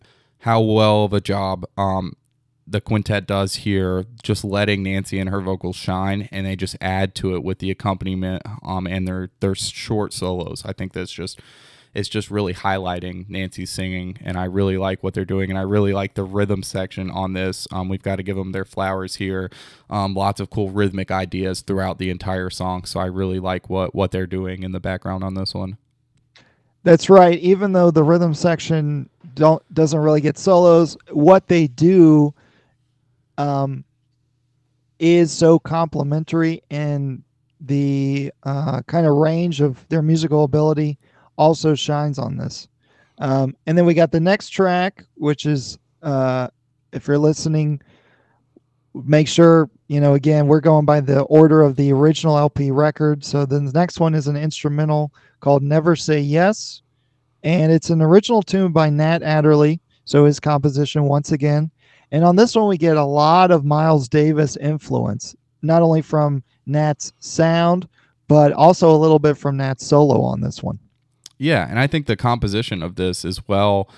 how 0.40 0.60
well 0.60 1.04
of 1.04 1.12
a 1.12 1.20
job 1.20 1.64
um, 1.76 2.16
the 2.66 2.80
quintet 2.80 3.26
does 3.26 3.56
here, 3.56 4.04
just 4.22 4.44
letting 4.44 4.82
Nancy 4.82 5.18
and 5.18 5.30
her 5.30 5.40
vocals 5.40 5.76
shine, 5.76 6.28
and 6.32 6.47
they 6.47 6.56
just 6.56 6.76
add 6.80 7.14
to 7.16 7.34
it 7.34 7.43
with 7.43 7.59
the 7.59 7.70
accompaniment 7.70 8.43
um, 8.62 8.86
and 8.86 9.06
their 9.06 9.30
their 9.40 9.55
short 9.55 10.12
solos. 10.12 10.62
I 10.64 10.72
think 10.72 10.93
that's 10.93 11.12
just 11.12 11.40
it's 11.94 12.08
just 12.08 12.30
really 12.30 12.52
highlighting 12.52 13.28
Nancy's 13.28 13.70
singing, 13.70 14.18
and 14.22 14.36
I 14.36 14.44
really 14.44 14.76
like 14.76 15.02
what 15.02 15.14
they're 15.14 15.24
doing, 15.24 15.50
and 15.50 15.58
I 15.58 15.62
really 15.62 15.92
like 15.92 16.14
the 16.14 16.24
rhythm 16.24 16.64
section 16.64 17.08
on 17.10 17.32
this. 17.34 17.68
Um, 17.70 17.88
we've 17.88 18.02
got 18.02 18.16
to 18.16 18.24
give 18.24 18.36
them 18.36 18.50
their 18.50 18.64
flowers 18.64 19.14
here. 19.14 19.50
Um, 19.88 20.14
lots 20.14 20.40
of 20.40 20.50
cool 20.50 20.70
rhythmic 20.70 21.12
ideas 21.12 21.60
throughout 21.60 21.98
the 21.98 22.10
entire 22.10 22.50
song, 22.50 22.84
so 22.84 22.98
I 22.98 23.06
really 23.06 23.38
like 23.38 23.70
what 23.70 23.94
what 23.94 24.10
they're 24.10 24.26
doing 24.26 24.64
in 24.64 24.72
the 24.72 24.80
background 24.80 25.22
on 25.22 25.34
this 25.34 25.54
one. 25.54 25.78
That's 26.82 27.08
right. 27.08 27.38
Even 27.38 27.72
though 27.72 27.90
the 27.90 28.02
rhythm 28.02 28.34
section 28.34 29.08
don't 29.34 29.62
doesn't 29.72 29.98
really 29.98 30.20
get 30.20 30.36
solos, 30.36 30.96
what 31.10 31.46
they 31.46 31.68
do 31.68 32.34
um, 33.38 33.84
is 34.98 35.32
so 35.32 35.60
complementary 35.60 36.62
and 36.70 37.22
the 37.60 38.32
uh, 38.42 38.82
kind 38.82 39.06
of 39.06 39.14
range 39.14 39.60
of 39.60 39.88
their 39.88 40.02
musical 40.02 40.44
ability 40.44 40.98
also 41.36 41.74
shines 41.74 42.19
on 42.19 42.36
this. 42.36 42.69
Um, 43.19 43.56
and 43.66 43.77
then 43.78 43.86
we 43.86 43.94
got 43.94 44.11
the 44.11 44.20
next 44.20 44.51
track, 44.51 45.05
which 45.15 45.47
is 45.47 45.78
uh, 46.02 46.48
if 46.93 47.06
you're 47.06 47.19
listening, 47.19 47.81
make 48.94 49.28
sure 49.28 49.70
you 49.89 50.01
know. 50.01 50.15
Again, 50.15 50.47
we're 50.47 50.61
going 50.61 50.85
by 50.85 51.01
the 51.01 51.23
order 51.23 51.62
of 51.62 51.77
the 51.77 51.93
original 51.93 52.36
LP 52.36 52.70
record. 52.70 53.24
So 53.24 53.47
the 53.47 53.61
next 53.61 54.01
one 54.01 54.15
is 54.15 54.27
an 54.27 54.36
instrumental 54.36 55.12
called 55.40 55.62
"Never 55.62 55.94
Say 55.94 56.20
Yes," 56.20 56.82
and 57.43 57.70
it's 57.70 57.90
an 57.90 58.02
original 58.02 58.43
tune 58.43 58.73
by 58.73 58.90
Nat 58.90 59.23
Adderley. 59.23 59.81
So 60.05 60.24
his 60.24 60.40
composition 60.40 61.05
once 61.05 61.32
again. 61.32 61.70
And 62.11 62.24
on 62.24 62.36
this 62.36 62.55
one, 62.55 62.69
we 62.69 62.78
get 62.78 62.97
a 62.97 63.05
lot 63.05 63.51
of 63.51 63.65
Miles 63.65 64.09
Davis 64.09 64.56
influence, 64.56 65.35
not 65.62 65.82
only 65.82 66.02
from 66.02 66.44
Nat's 66.66 67.12
sound, 67.19 67.89
but 68.28 68.52
also 68.52 68.94
a 68.94 68.97
little 68.97 69.19
bit 69.19 69.36
from 69.36 69.56
Nat's 69.56 69.86
solo 69.86 70.20
on 70.20 70.40
this 70.40 70.62
one. 70.62 70.78
Yeah, 71.44 71.68
and 71.68 71.78
I 71.78 71.86
think 71.86 72.06
the 72.06 72.16
composition 72.16 72.82
of 72.82 72.96
this 72.96 73.22
as 73.22 73.46
well 73.46 73.90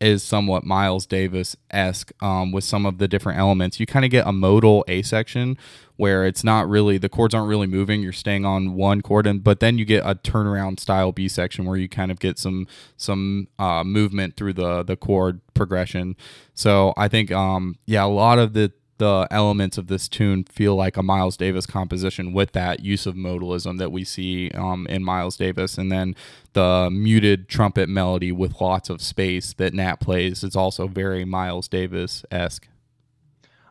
is 0.00 0.22
somewhat 0.22 0.64
Miles 0.64 1.04
Davis 1.04 1.54
esque 1.70 2.12
um, 2.22 2.50
with 2.50 2.64
some 2.64 2.86
of 2.86 2.96
the 2.96 3.06
different 3.06 3.38
elements. 3.38 3.78
You 3.78 3.84
kind 3.84 4.06
of 4.06 4.10
get 4.10 4.26
a 4.26 4.32
modal 4.32 4.86
A 4.88 5.02
section 5.02 5.58
where 5.96 6.24
it's 6.26 6.42
not 6.42 6.66
really 6.66 6.96
the 6.96 7.10
chords 7.10 7.34
aren't 7.34 7.48
really 7.48 7.66
moving. 7.66 8.02
You're 8.02 8.12
staying 8.12 8.46
on 8.46 8.72
one 8.72 9.02
chord, 9.02 9.26
and 9.26 9.44
but 9.44 9.60
then 9.60 9.76
you 9.76 9.84
get 9.84 10.02
a 10.06 10.14
turnaround 10.14 10.80
style 10.80 11.12
B 11.12 11.28
section 11.28 11.66
where 11.66 11.76
you 11.76 11.90
kind 11.90 12.10
of 12.10 12.20
get 12.20 12.38
some 12.38 12.66
some 12.96 13.48
uh, 13.58 13.84
movement 13.84 14.38
through 14.38 14.54
the 14.54 14.82
the 14.82 14.96
chord 14.96 15.42
progression. 15.52 16.16
So 16.54 16.94
I 16.96 17.08
think 17.08 17.30
um, 17.30 17.76
yeah, 17.84 18.02
a 18.02 18.06
lot 18.06 18.38
of 18.38 18.54
the 18.54 18.72
the 18.98 19.26
elements 19.30 19.76
of 19.76 19.88
this 19.88 20.08
tune 20.08 20.44
feel 20.44 20.76
like 20.76 20.96
a 20.96 21.02
Miles 21.02 21.36
Davis 21.36 21.66
composition 21.66 22.32
with 22.32 22.52
that 22.52 22.80
use 22.80 23.06
of 23.06 23.14
modalism 23.14 23.78
that 23.78 23.90
we 23.90 24.04
see 24.04 24.50
um, 24.52 24.86
in 24.88 25.02
Miles 25.02 25.36
Davis. 25.36 25.78
And 25.78 25.90
then 25.90 26.14
the 26.52 26.88
muted 26.92 27.48
trumpet 27.48 27.88
melody 27.88 28.30
with 28.30 28.60
lots 28.60 28.90
of 28.90 29.02
space 29.02 29.52
that 29.54 29.74
Nat 29.74 29.96
plays 29.96 30.44
is 30.44 30.54
also 30.54 30.86
very 30.86 31.24
Miles 31.24 31.68
Davis 31.68 32.24
esque. 32.30 32.68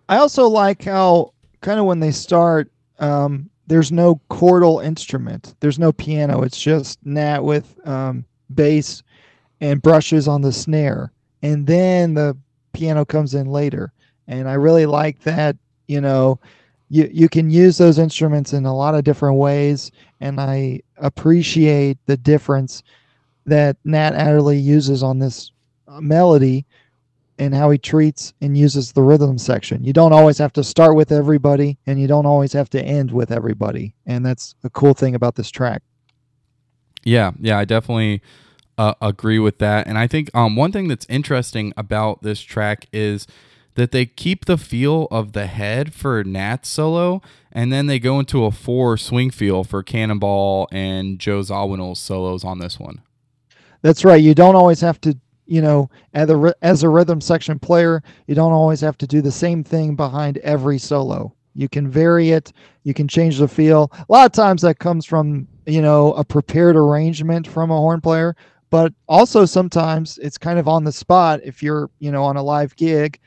I 0.10 0.18
also 0.18 0.48
like 0.48 0.84
how, 0.84 1.34
kind 1.62 1.80
of 1.80 1.86
when 1.86 2.02
they 2.02 2.12
start, 2.12 2.70
um, 3.00 3.50
there's 3.68 3.92
no 3.92 4.20
chordal 4.30 4.84
instrument, 4.84 5.56
there's 5.62 5.80
no 5.80 5.94
piano. 5.94 6.44
It's 6.44 6.60
just 6.60 7.04
Nat 7.06 7.44
with 7.44 7.80
um, 7.88 8.26
bass 8.54 9.04
and 9.62 9.82
brushes 9.82 10.28
on 10.28 10.42
the 10.42 10.52
snare. 10.52 11.14
And 11.42 11.66
then 11.66 12.14
the 12.14 12.38
piano 12.74 13.06
comes 13.06 13.34
in 13.34 13.48
later 13.48 13.94
and 14.28 14.50
I 14.50 14.54
really 14.54 14.86
like 14.86 15.20
that. 15.22 15.56
You 15.88 16.02
know, 16.02 16.40
you 16.90 17.10
you 17.12 17.30
can 17.30 17.50
use 17.50 17.78
those 17.78 18.00
instruments 18.00 18.54
in 18.54 18.66
a 18.66 18.76
lot 18.76 18.96
of 18.96 19.04
different 19.04 19.38
ways, 19.38 19.92
and 20.22 20.40
I 20.40 20.82
appreciate 20.98 21.98
the 22.06 22.18
difference 22.18 22.84
that 23.46 23.78
Nat 23.84 24.14
Adderley 24.14 24.58
uses 24.58 25.04
on 25.04 25.20
this 25.20 25.52
uh, 25.88 26.00
melody 26.00 26.66
and 27.40 27.54
how 27.54 27.70
he 27.72 27.78
treats 27.78 28.34
and 28.42 28.58
uses 28.58 28.92
the 28.92 29.02
rhythm 29.02 29.38
section. 29.38 29.84
You 29.84 29.94
don't 29.94 30.14
always 30.14 30.38
have 30.38 30.54
to 30.54 30.64
start 30.64 30.96
with 30.96 31.12
everybody 31.12 31.78
and 31.88 32.00
you 32.00 32.08
don't 32.08 32.26
always 32.26 32.54
have 32.54 32.70
to 32.72 32.82
end 32.82 33.12
with 33.12 33.32
everybody. 33.32 33.94
And 34.06 34.26
that's 34.26 34.56
a 34.64 34.70
cool 34.70 34.94
thing 34.94 35.16
about 35.16 35.36
this 35.36 35.50
track. 35.50 35.82
Yeah, 37.04 37.32
yeah, 37.40 37.58
I 37.58 37.66
definitely 37.66 38.22
uh, 38.78 38.94
agree 39.02 39.40
with 39.40 39.58
that. 39.60 39.88
And 39.88 39.98
I 39.98 40.08
think 40.08 40.30
um, 40.34 40.56
one 40.56 40.72
thing 40.72 40.88
that's 40.88 41.06
interesting 41.10 41.74
about 41.76 42.24
this 42.24 42.42
track 42.42 42.88
is 42.94 43.28
that 43.76 43.92
they 43.92 44.06
keep 44.06 44.46
the 44.46 44.58
feel 44.58 45.08
of 45.12 45.34
the 45.34 45.48
head 45.48 45.94
for 45.94 46.24
Nat's 46.24 46.70
solo, 46.70 47.22
and 47.52 47.72
then 47.72 47.88
they 47.88 48.00
go 48.00 48.20
into 48.20 48.46
a 48.46 48.52
four 48.52 48.98
swing 48.98 49.32
feel 49.32 49.64
for 49.64 49.84
Cannonball 49.84 50.68
and 50.72 51.20
Joe 51.20 51.42
Zawinul's 51.42 52.00
solos 52.00 52.44
on 52.44 52.60
this 52.60 52.80
one. 52.80 53.02
That's 53.82 54.06
right. 54.06 54.22
You 54.22 54.34
don't 54.34 54.56
always 54.56 54.80
have 54.82 55.02
to, 55.02 55.18
you 55.46 55.62
know, 55.62 55.90
as 56.14 56.30
a, 56.30 56.56
as 56.62 56.84
a 56.84 56.90
rhythm 56.90 57.20
section 57.20 57.60
player, 57.60 58.02
you 58.28 58.36
don't 58.36 58.54
always 58.54 58.82
have 58.82 58.98
to 59.00 59.08
do 59.08 59.22
the 59.22 59.32
same 59.32 59.64
thing 59.64 59.96
behind 59.96 60.38
every 60.38 60.78
solo. 60.78 61.34
You 61.56 61.70
can 61.70 61.90
vary 61.90 62.32
it. 62.32 62.54
You 62.84 62.94
can 62.94 63.08
change 63.08 63.38
the 63.38 63.48
feel. 63.48 63.92
A 63.94 64.06
lot 64.12 64.26
of 64.26 64.32
times 64.32 64.62
that 64.64 64.80
comes 64.80 65.06
from, 65.06 65.48
you 65.66 65.82
know, 65.82 66.14
a 66.14 66.24
prepared 66.24 66.76
arrangement 66.76 67.48
from 67.48 67.72
a 67.72 67.78
horn 67.78 68.02
player, 68.02 68.36
but 68.70 68.94
also 69.08 69.46
sometimes 69.46 70.18
it's 70.20 70.38
kind 70.38 70.58
of 70.58 70.68
on 70.68 70.84
the 70.84 70.92
spot 70.92 71.42
if 71.44 71.62
you're, 71.62 71.90
you 72.00 72.12
know, 72.12 72.24
on 72.24 72.38
a 72.38 72.44
live 72.44 72.76
gig 72.76 73.20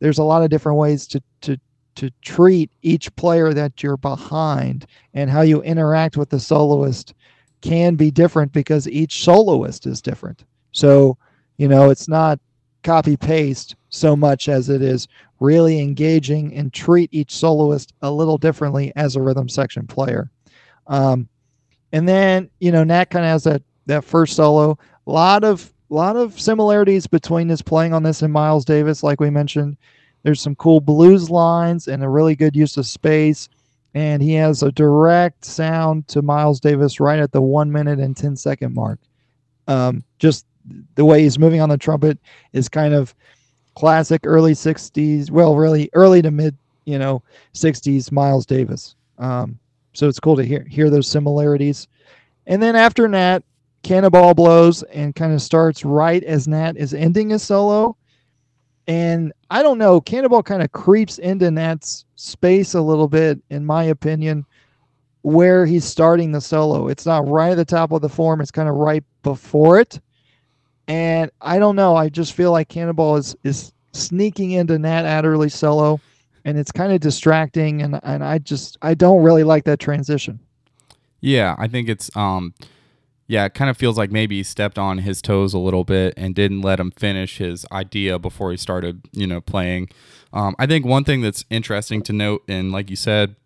there's 0.00 0.18
a 0.18 0.24
lot 0.24 0.42
of 0.42 0.50
different 0.50 0.78
ways 0.78 1.06
to 1.08 1.22
to 1.42 1.58
to 1.96 2.10
treat 2.22 2.70
each 2.82 3.14
player 3.16 3.52
that 3.52 3.82
you're 3.82 3.96
behind 3.96 4.86
and 5.14 5.30
how 5.30 5.42
you 5.42 5.62
interact 5.62 6.16
with 6.16 6.30
the 6.30 6.40
soloist 6.40 7.14
can 7.60 7.94
be 7.94 8.10
different 8.10 8.52
because 8.52 8.88
each 8.88 9.22
soloist 9.22 9.86
is 9.86 10.00
different. 10.00 10.44
So, 10.72 11.18
you 11.58 11.68
know, 11.68 11.90
it's 11.90 12.08
not 12.08 12.38
copy 12.82 13.16
paste 13.16 13.76
so 13.90 14.16
much 14.16 14.48
as 14.48 14.70
it 14.70 14.80
is 14.80 15.08
really 15.40 15.80
engaging 15.80 16.54
and 16.54 16.72
treat 16.72 17.10
each 17.12 17.34
soloist 17.34 17.92
a 18.02 18.10
little 18.10 18.38
differently 18.38 18.92
as 18.96 19.16
a 19.16 19.22
rhythm 19.22 19.48
section 19.48 19.86
player. 19.86 20.30
Um, 20.86 21.28
and 21.92 22.08
then, 22.08 22.50
you 22.60 22.72
know, 22.72 22.84
Nat 22.84 23.06
kind 23.06 23.24
of 23.24 23.30
has 23.30 23.44
that 23.44 23.62
that 23.86 24.04
first 24.04 24.36
solo. 24.36 24.78
A 25.06 25.10
lot 25.10 25.44
of 25.44 25.72
a 25.90 25.94
lot 25.94 26.16
of 26.16 26.40
similarities 26.40 27.06
between 27.06 27.48
his 27.48 27.62
playing 27.62 27.92
on 27.92 28.02
this 28.02 28.22
and 28.22 28.32
Miles 28.32 28.64
Davis, 28.64 29.02
like 29.02 29.20
we 29.20 29.30
mentioned. 29.30 29.76
There's 30.22 30.40
some 30.40 30.54
cool 30.56 30.80
blues 30.80 31.30
lines 31.30 31.88
and 31.88 32.04
a 32.04 32.08
really 32.08 32.36
good 32.36 32.54
use 32.54 32.76
of 32.76 32.86
space. 32.86 33.48
And 33.94 34.22
he 34.22 34.34
has 34.34 34.62
a 34.62 34.70
direct 34.70 35.44
sound 35.44 36.06
to 36.08 36.22
Miles 36.22 36.60
Davis 36.60 37.00
right 37.00 37.18
at 37.18 37.32
the 37.32 37.40
one 37.40 37.72
minute 37.72 37.98
and 37.98 38.16
10 38.16 38.36
second 38.36 38.74
mark. 38.74 39.00
Um, 39.66 40.04
just 40.18 40.46
the 40.94 41.04
way 41.04 41.22
he's 41.22 41.38
moving 41.38 41.60
on 41.60 41.68
the 41.68 41.78
trumpet 41.78 42.18
is 42.52 42.68
kind 42.68 42.94
of 42.94 43.14
classic 43.74 44.20
early 44.24 44.52
60s, 44.52 45.30
well, 45.30 45.56
really 45.56 45.90
early 45.94 46.22
to 46.22 46.30
mid, 46.30 46.56
you 46.84 46.98
know, 46.98 47.22
60s 47.54 48.12
Miles 48.12 48.46
Davis. 48.46 48.94
Um, 49.18 49.58
so 49.92 50.06
it's 50.06 50.20
cool 50.20 50.36
to 50.36 50.44
hear 50.44 50.64
hear 50.64 50.88
those 50.88 51.08
similarities. 51.08 51.88
And 52.46 52.62
then 52.62 52.76
after 52.76 53.08
Nat, 53.08 53.42
Cannonball 53.82 54.34
blows 54.34 54.82
and 54.84 55.14
kind 55.14 55.32
of 55.32 55.42
starts 55.42 55.84
right 55.84 56.22
as 56.24 56.46
Nat 56.46 56.76
is 56.76 56.94
ending 56.94 57.30
his 57.30 57.42
solo. 57.42 57.96
And 58.86 59.32
I 59.50 59.62
don't 59.62 59.78
know, 59.78 60.00
Cannonball 60.00 60.42
kind 60.42 60.62
of 60.62 60.72
creeps 60.72 61.18
into 61.18 61.50
Nat's 61.50 62.04
space 62.16 62.74
a 62.74 62.80
little 62.80 63.08
bit, 63.08 63.40
in 63.50 63.64
my 63.64 63.84
opinion, 63.84 64.44
where 65.22 65.64
he's 65.66 65.84
starting 65.84 66.32
the 66.32 66.40
solo. 66.40 66.88
It's 66.88 67.06
not 67.06 67.28
right 67.28 67.52
at 67.52 67.56
the 67.56 67.64
top 67.64 67.92
of 67.92 68.02
the 68.02 68.08
form, 68.08 68.40
it's 68.40 68.50
kind 68.50 68.68
of 68.68 68.76
right 68.76 69.04
before 69.22 69.78
it. 69.78 70.00
And 70.88 71.30
I 71.40 71.58
don't 71.58 71.76
know, 71.76 71.94
I 71.94 72.08
just 72.08 72.32
feel 72.32 72.52
like 72.52 72.68
Cannonball 72.68 73.16
is 73.16 73.36
is 73.44 73.72
sneaking 73.92 74.52
into 74.52 74.78
Nat 74.78 75.04
Adderley's 75.04 75.54
solo 75.54 76.00
and 76.44 76.58
it's 76.58 76.72
kind 76.72 76.92
of 76.92 77.00
distracting 77.00 77.82
and 77.82 78.00
and 78.02 78.24
I 78.24 78.38
just 78.38 78.78
I 78.82 78.94
don't 78.94 79.22
really 79.22 79.44
like 79.44 79.64
that 79.64 79.78
transition. 79.78 80.38
Yeah, 81.20 81.54
I 81.58 81.68
think 81.68 81.88
it's 81.88 82.14
um 82.16 82.54
yeah, 83.30 83.44
it 83.44 83.54
kind 83.54 83.70
of 83.70 83.76
feels 83.76 83.96
like 83.96 84.10
maybe 84.10 84.38
he 84.38 84.42
stepped 84.42 84.76
on 84.76 84.98
his 84.98 85.22
toes 85.22 85.54
a 85.54 85.58
little 85.58 85.84
bit 85.84 86.14
and 86.16 86.34
didn't 86.34 86.62
let 86.62 86.80
him 86.80 86.90
finish 86.90 87.38
his 87.38 87.64
idea 87.70 88.18
before 88.18 88.50
he 88.50 88.56
started, 88.56 89.02
you 89.12 89.24
know, 89.24 89.40
playing. 89.40 89.88
Um, 90.32 90.56
I 90.58 90.66
think 90.66 90.84
one 90.84 91.04
thing 91.04 91.20
that's 91.20 91.44
interesting 91.48 92.02
to 92.02 92.12
note, 92.12 92.42
and 92.48 92.72
like 92.72 92.90
you 92.90 92.96
said, 92.96 93.36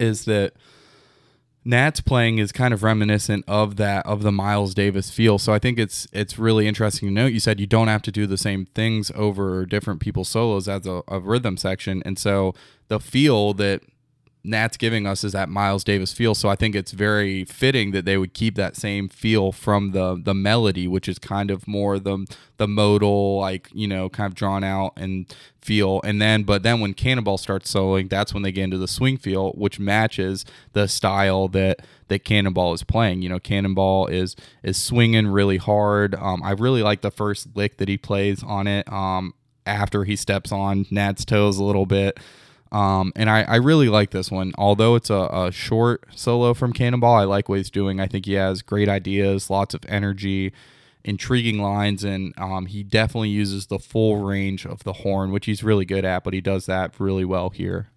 is 0.00 0.24
that 0.24 0.54
Nat's 1.64 2.00
playing 2.00 2.38
is 2.38 2.50
kind 2.50 2.74
of 2.74 2.82
reminiscent 2.82 3.44
of 3.46 3.76
that 3.76 4.04
of 4.06 4.24
the 4.24 4.32
Miles 4.32 4.74
Davis 4.74 5.08
feel. 5.08 5.38
So 5.38 5.52
I 5.52 5.60
think 5.60 5.78
it's 5.78 6.08
it's 6.12 6.36
really 6.36 6.66
interesting 6.66 7.08
to 7.08 7.14
note. 7.14 7.32
You 7.32 7.38
said 7.38 7.60
you 7.60 7.66
don't 7.68 7.86
have 7.86 8.02
to 8.02 8.10
do 8.10 8.26
the 8.26 8.36
same 8.36 8.66
things 8.74 9.12
over 9.14 9.64
different 9.66 10.00
people's 10.00 10.28
solos 10.28 10.66
as 10.66 10.84
a, 10.84 11.02
a 11.06 11.20
rhythm 11.20 11.56
section, 11.56 12.02
and 12.04 12.18
so 12.18 12.56
the 12.88 12.98
feel 12.98 13.54
that 13.54 13.82
Nat's 14.46 14.76
giving 14.76 15.06
us 15.06 15.24
is 15.24 15.32
that 15.32 15.48
Miles 15.48 15.84
Davis 15.84 16.12
feel. 16.12 16.34
So 16.34 16.48
I 16.48 16.56
think 16.56 16.74
it's 16.74 16.92
very 16.92 17.44
fitting 17.44 17.90
that 17.90 18.04
they 18.04 18.16
would 18.16 18.32
keep 18.32 18.54
that 18.54 18.76
same 18.76 19.08
feel 19.08 19.52
from 19.52 19.92
the 19.92 20.20
the 20.22 20.34
melody, 20.34 20.86
which 20.86 21.08
is 21.08 21.18
kind 21.18 21.50
of 21.50 21.66
more 21.66 21.98
the 21.98 22.26
the 22.56 22.68
modal, 22.68 23.40
like 23.40 23.68
you 23.72 23.88
know, 23.88 24.08
kind 24.08 24.26
of 24.26 24.34
drawn 24.34 24.64
out 24.64 24.92
and 24.96 25.34
feel. 25.60 26.00
And 26.04 26.22
then, 26.22 26.44
but 26.44 26.62
then 26.62 26.80
when 26.80 26.94
Cannonball 26.94 27.38
starts 27.38 27.72
soloing, 27.72 28.08
that's 28.08 28.32
when 28.32 28.42
they 28.42 28.52
get 28.52 28.64
into 28.64 28.78
the 28.78 28.88
swing 28.88 29.16
feel, 29.18 29.52
which 29.52 29.78
matches 29.78 30.44
the 30.72 30.88
style 30.88 31.48
that 31.48 31.80
that 32.08 32.24
Cannonball 32.24 32.72
is 32.72 32.82
playing. 32.82 33.22
You 33.22 33.28
know, 33.28 33.40
Cannonball 33.40 34.06
is 34.06 34.36
is 34.62 34.76
swinging 34.76 35.26
really 35.26 35.58
hard. 35.58 36.14
Um, 36.14 36.42
I 36.42 36.52
really 36.52 36.82
like 36.82 37.00
the 37.00 37.10
first 37.10 37.48
lick 37.56 37.78
that 37.78 37.88
he 37.88 37.98
plays 37.98 38.42
on 38.42 38.66
it. 38.66 38.90
Um, 38.90 39.34
after 39.66 40.04
he 40.04 40.16
steps 40.16 40.52
on 40.52 40.86
Nat's 40.90 41.24
toes 41.24 41.58
a 41.58 41.64
little 41.64 41.86
bit. 41.86 42.18
Um, 42.72 43.12
and 43.14 43.30
I, 43.30 43.42
I 43.42 43.56
really 43.56 43.88
like 43.88 44.10
this 44.10 44.30
one. 44.30 44.52
Although 44.58 44.96
it's 44.96 45.10
a, 45.10 45.28
a 45.32 45.52
short 45.52 46.04
solo 46.14 46.54
from 46.54 46.72
Cannonball, 46.72 47.14
I 47.14 47.24
like 47.24 47.48
what 47.48 47.58
he's 47.58 47.70
doing. 47.70 48.00
I 48.00 48.06
think 48.06 48.26
he 48.26 48.34
has 48.34 48.62
great 48.62 48.88
ideas, 48.88 49.48
lots 49.50 49.74
of 49.74 49.82
energy, 49.88 50.52
intriguing 51.04 51.60
lines, 51.60 52.04
and 52.04 52.34
um, 52.36 52.66
he 52.66 52.82
definitely 52.82 53.28
uses 53.28 53.66
the 53.66 53.78
full 53.78 54.24
range 54.24 54.66
of 54.66 54.82
the 54.82 54.92
horn, 54.92 55.30
which 55.30 55.46
he's 55.46 55.62
really 55.62 55.84
good 55.84 56.04
at, 56.04 56.24
but 56.24 56.34
he 56.34 56.40
does 56.40 56.66
that 56.66 56.98
really 56.98 57.24
well 57.24 57.50
here. 57.50 57.88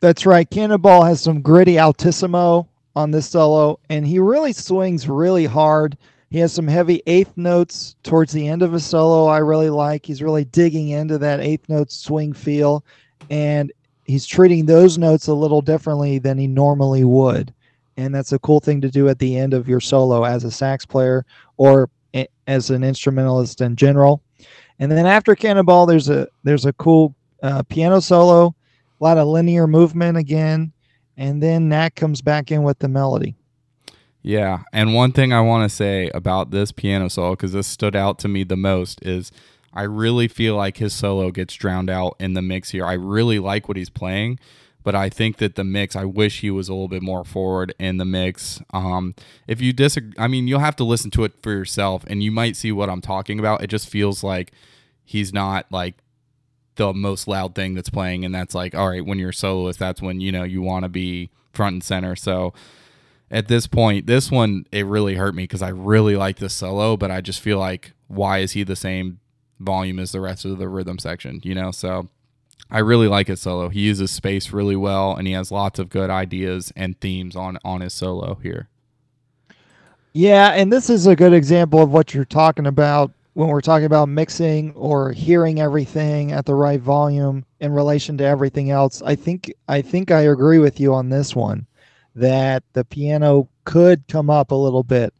That's 0.00 0.26
right. 0.26 0.48
Cannonball 0.48 1.04
has 1.04 1.20
some 1.20 1.42
gritty 1.42 1.78
altissimo 1.78 2.66
on 2.96 3.10
this 3.10 3.28
solo, 3.28 3.78
and 3.88 4.06
he 4.06 4.18
really 4.18 4.52
swings 4.52 5.08
really 5.08 5.46
hard. 5.46 5.96
He 6.30 6.38
has 6.38 6.52
some 6.52 6.66
heavy 6.66 7.02
eighth 7.06 7.36
notes 7.36 7.94
towards 8.02 8.32
the 8.32 8.48
end 8.48 8.62
of 8.62 8.72
his 8.72 8.86
solo. 8.86 9.26
I 9.26 9.38
really 9.38 9.70
like. 9.70 10.06
He's 10.06 10.22
really 10.22 10.46
digging 10.46 10.88
into 10.88 11.18
that 11.18 11.40
eighth 11.40 11.68
note 11.68 11.92
swing 11.92 12.32
feel 12.32 12.84
and 13.32 13.72
he's 14.04 14.26
treating 14.26 14.66
those 14.66 14.98
notes 14.98 15.26
a 15.26 15.34
little 15.34 15.62
differently 15.62 16.18
than 16.18 16.36
he 16.36 16.46
normally 16.46 17.02
would. 17.02 17.52
And 17.96 18.14
that's 18.14 18.32
a 18.32 18.38
cool 18.38 18.60
thing 18.60 18.82
to 18.82 18.90
do 18.90 19.08
at 19.08 19.18
the 19.18 19.38
end 19.38 19.54
of 19.54 19.66
your 19.66 19.80
solo 19.80 20.24
as 20.24 20.44
a 20.44 20.50
sax 20.50 20.84
player 20.84 21.24
or 21.56 21.88
as 22.46 22.68
an 22.68 22.84
instrumentalist 22.84 23.62
in 23.62 23.74
general. 23.74 24.22
And 24.78 24.92
then 24.92 25.06
after 25.06 25.34
cannonball 25.34 25.86
there's 25.86 26.10
a 26.10 26.28
there's 26.44 26.66
a 26.66 26.74
cool 26.74 27.14
uh, 27.42 27.62
piano 27.64 28.00
solo 28.00 28.54
a 29.00 29.04
lot 29.04 29.18
of 29.18 29.26
linear 29.26 29.66
movement 29.66 30.16
again 30.16 30.72
and 31.16 31.42
then 31.42 31.68
nat 31.68 31.96
comes 31.96 32.20
back 32.20 32.52
in 32.52 32.62
with 32.62 32.78
the 32.80 32.88
melody. 32.88 33.34
Yeah, 34.22 34.62
and 34.72 34.94
one 34.94 35.10
thing 35.10 35.32
I 35.32 35.40
want 35.40 35.68
to 35.68 35.74
say 35.74 36.08
about 36.14 36.50
this 36.50 36.70
piano 36.70 37.08
solo 37.08 37.32
because 37.32 37.52
this 37.52 37.66
stood 37.66 37.96
out 37.96 38.18
to 38.20 38.28
me 38.28 38.44
the 38.44 38.56
most 38.56 39.02
is 39.02 39.32
I 39.72 39.82
really 39.82 40.28
feel 40.28 40.56
like 40.56 40.76
his 40.76 40.92
solo 40.92 41.30
gets 41.30 41.54
drowned 41.54 41.90
out 41.90 42.16
in 42.20 42.34
the 42.34 42.42
mix 42.42 42.70
here. 42.70 42.84
I 42.84 42.92
really 42.92 43.38
like 43.38 43.68
what 43.68 43.76
he's 43.76 43.90
playing, 43.90 44.38
but 44.82 44.94
I 44.94 45.08
think 45.08 45.38
that 45.38 45.54
the 45.54 45.64
mix, 45.64 45.96
I 45.96 46.04
wish 46.04 46.40
he 46.40 46.50
was 46.50 46.68
a 46.68 46.72
little 46.72 46.88
bit 46.88 47.02
more 47.02 47.24
forward 47.24 47.74
in 47.78 47.96
the 47.96 48.04
mix. 48.04 48.60
Um, 48.72 49.14
if 49.46 49.60
you 49.60 49.72
disagree, 49.72 50.12
I 50.18 50.28
mean, 50.28 50.46
you'll 50.46 50.60
have 50.60 50.76
to 50.76 50.84
listen 50.84 51.10
to 51.12 51.24
it 51.24 51.32
for 51.42 51.50
yourself, 51.50 52.04
and 52.06 52.22
you 52.22 52.30
might 52.30 52.56
see 52.56 52.72
what 52.72 52.90
I'm 52.90 53.00
talking 53.00 53.38
about. 53.38 53.62
It 53.62 53.68
just 53.68 53.88
feels 53.88 54.22
like 54.22 54.52
he's 55.04 55.32
not 55.32 55.66
like 55.70 55.94
the 56.76 56.92
most 56.92 57.26
loud 57.26 57.54
thing 57.54 57.74
that's 57.74 57.90
playing, 57.90 58.24
and 58.24 58.34
that's 58.34 58.54
like, 58.54 58.74
all 58.74 58.90
right, 58.90 59.04
when 59.04 59.18
you're 59.18 59.30
a 59.30 59.34
soloist, 59.34 59.78
that's 59.78 60.02
when 60.02 60.20
you 60.20 60.32
know 60.32 60.44
you 60.44 60.60
want 60.60 60.84
to 60.84 60.88
be 60.90 61.30
front 61.52 61.74
and 61.74 61.84
center. 61.84 62.14
So 62.14 62.52
at 63.30 63.48
this 63.48 63.66
point, 63.66 64.06
this 64.06 64.30
one 64.30 64.66
it 64.70 64.84
really 64.84 65.14
hurt 65.14 65.34
me 65.34 65.44
because 65.44 65.62
I 65.62 65.68
really 65.68 66.16
like 66.16 66.36
the 66.36 66.50
solo, 66.50 66.98
but 66.98 67.10
I 67.10 67.22
just 67.22 67.40
feel 67.40 67.58
like 67.58 67.92
why 68.08 68.38
is 68.38 68.52
he 68.52 68.62
the 68.62 68.76
same 68.76 69.20
volume 69.62 69.98
as 69.98 70.12
the 70.12 70.20
rest 70.20 70.44
of 70.44 70.58
the 70.58 70.68
rhythm 70.68 70.98
section? 70.98 71.40
You 71.42 71.54
know, 71.54 71.70
so 71.70 72.08
I 72.70 72.78
really 72.78 73.08
like 73.08 73.28
his 73.28 73.40
solo. 73.40 73.68
He 73.68 73.80
uses 73.80 74.10
space 74.10 74.50
really 74.50 74.76
well, 74.76 75.14
and 75.14 75.26
he 75.26 75.34
has 75.34 75.50
lots 75.50 75.78
of 75.78 75.90
good 75.90 76.10
ideas 76.10 76.72
and 76.76 76.98
themes 77.00 77.36
on 77.36 77.58
on 77.64 77.80
his 77.80 77.92
solo 77.92 78.36
here. 78.42 78.68
Yeah, 80.14 80.48
and 80.50 80.72
this 80.72 80.90
is 80.90 81.06
a 81.06 81.16
good 81.16 81.32
example 81.32 81.80
of 81.80 81.90
what 81.90 82.12
you're 82.12 82.24
talking 82.24 82.66
about 82.66 83.12
when 83.34 83.48
we're 83.48 83.62
talking 83.62 83.86
about 83.86 84.08
mixing 84.08 84.72
or 84.72 85.12
hearing 85.12 85.60
everything 85.60 86.32
at 86.32 86.44
the 86.44 86.54
right 86.54 86.80
volume 86.80 87.44
in 87.60 87.72
relation 87.72 88.18
to 88.18 88.24
everything 88.24 88.70
else. 88.70 89.02
I 89.02 89.14
think 89.14 89.52
I 89.68 89.80
think 89.82 90.10
I 90.10 90.22
agree 90.22 90.58
with 90.58 90.80
you 90.80 90.92
on 90.94 91.08
this 91.08 91.34
one 91.34 91.66
that 92.14 92.62
the 92.74 92.84
piano 92.84 93.48
could 93.64 94.06
come 94.06 94.28
up 94.28 94.50
a 94.50 94.54
little 94.54 94.82
bit, 94.82 95.14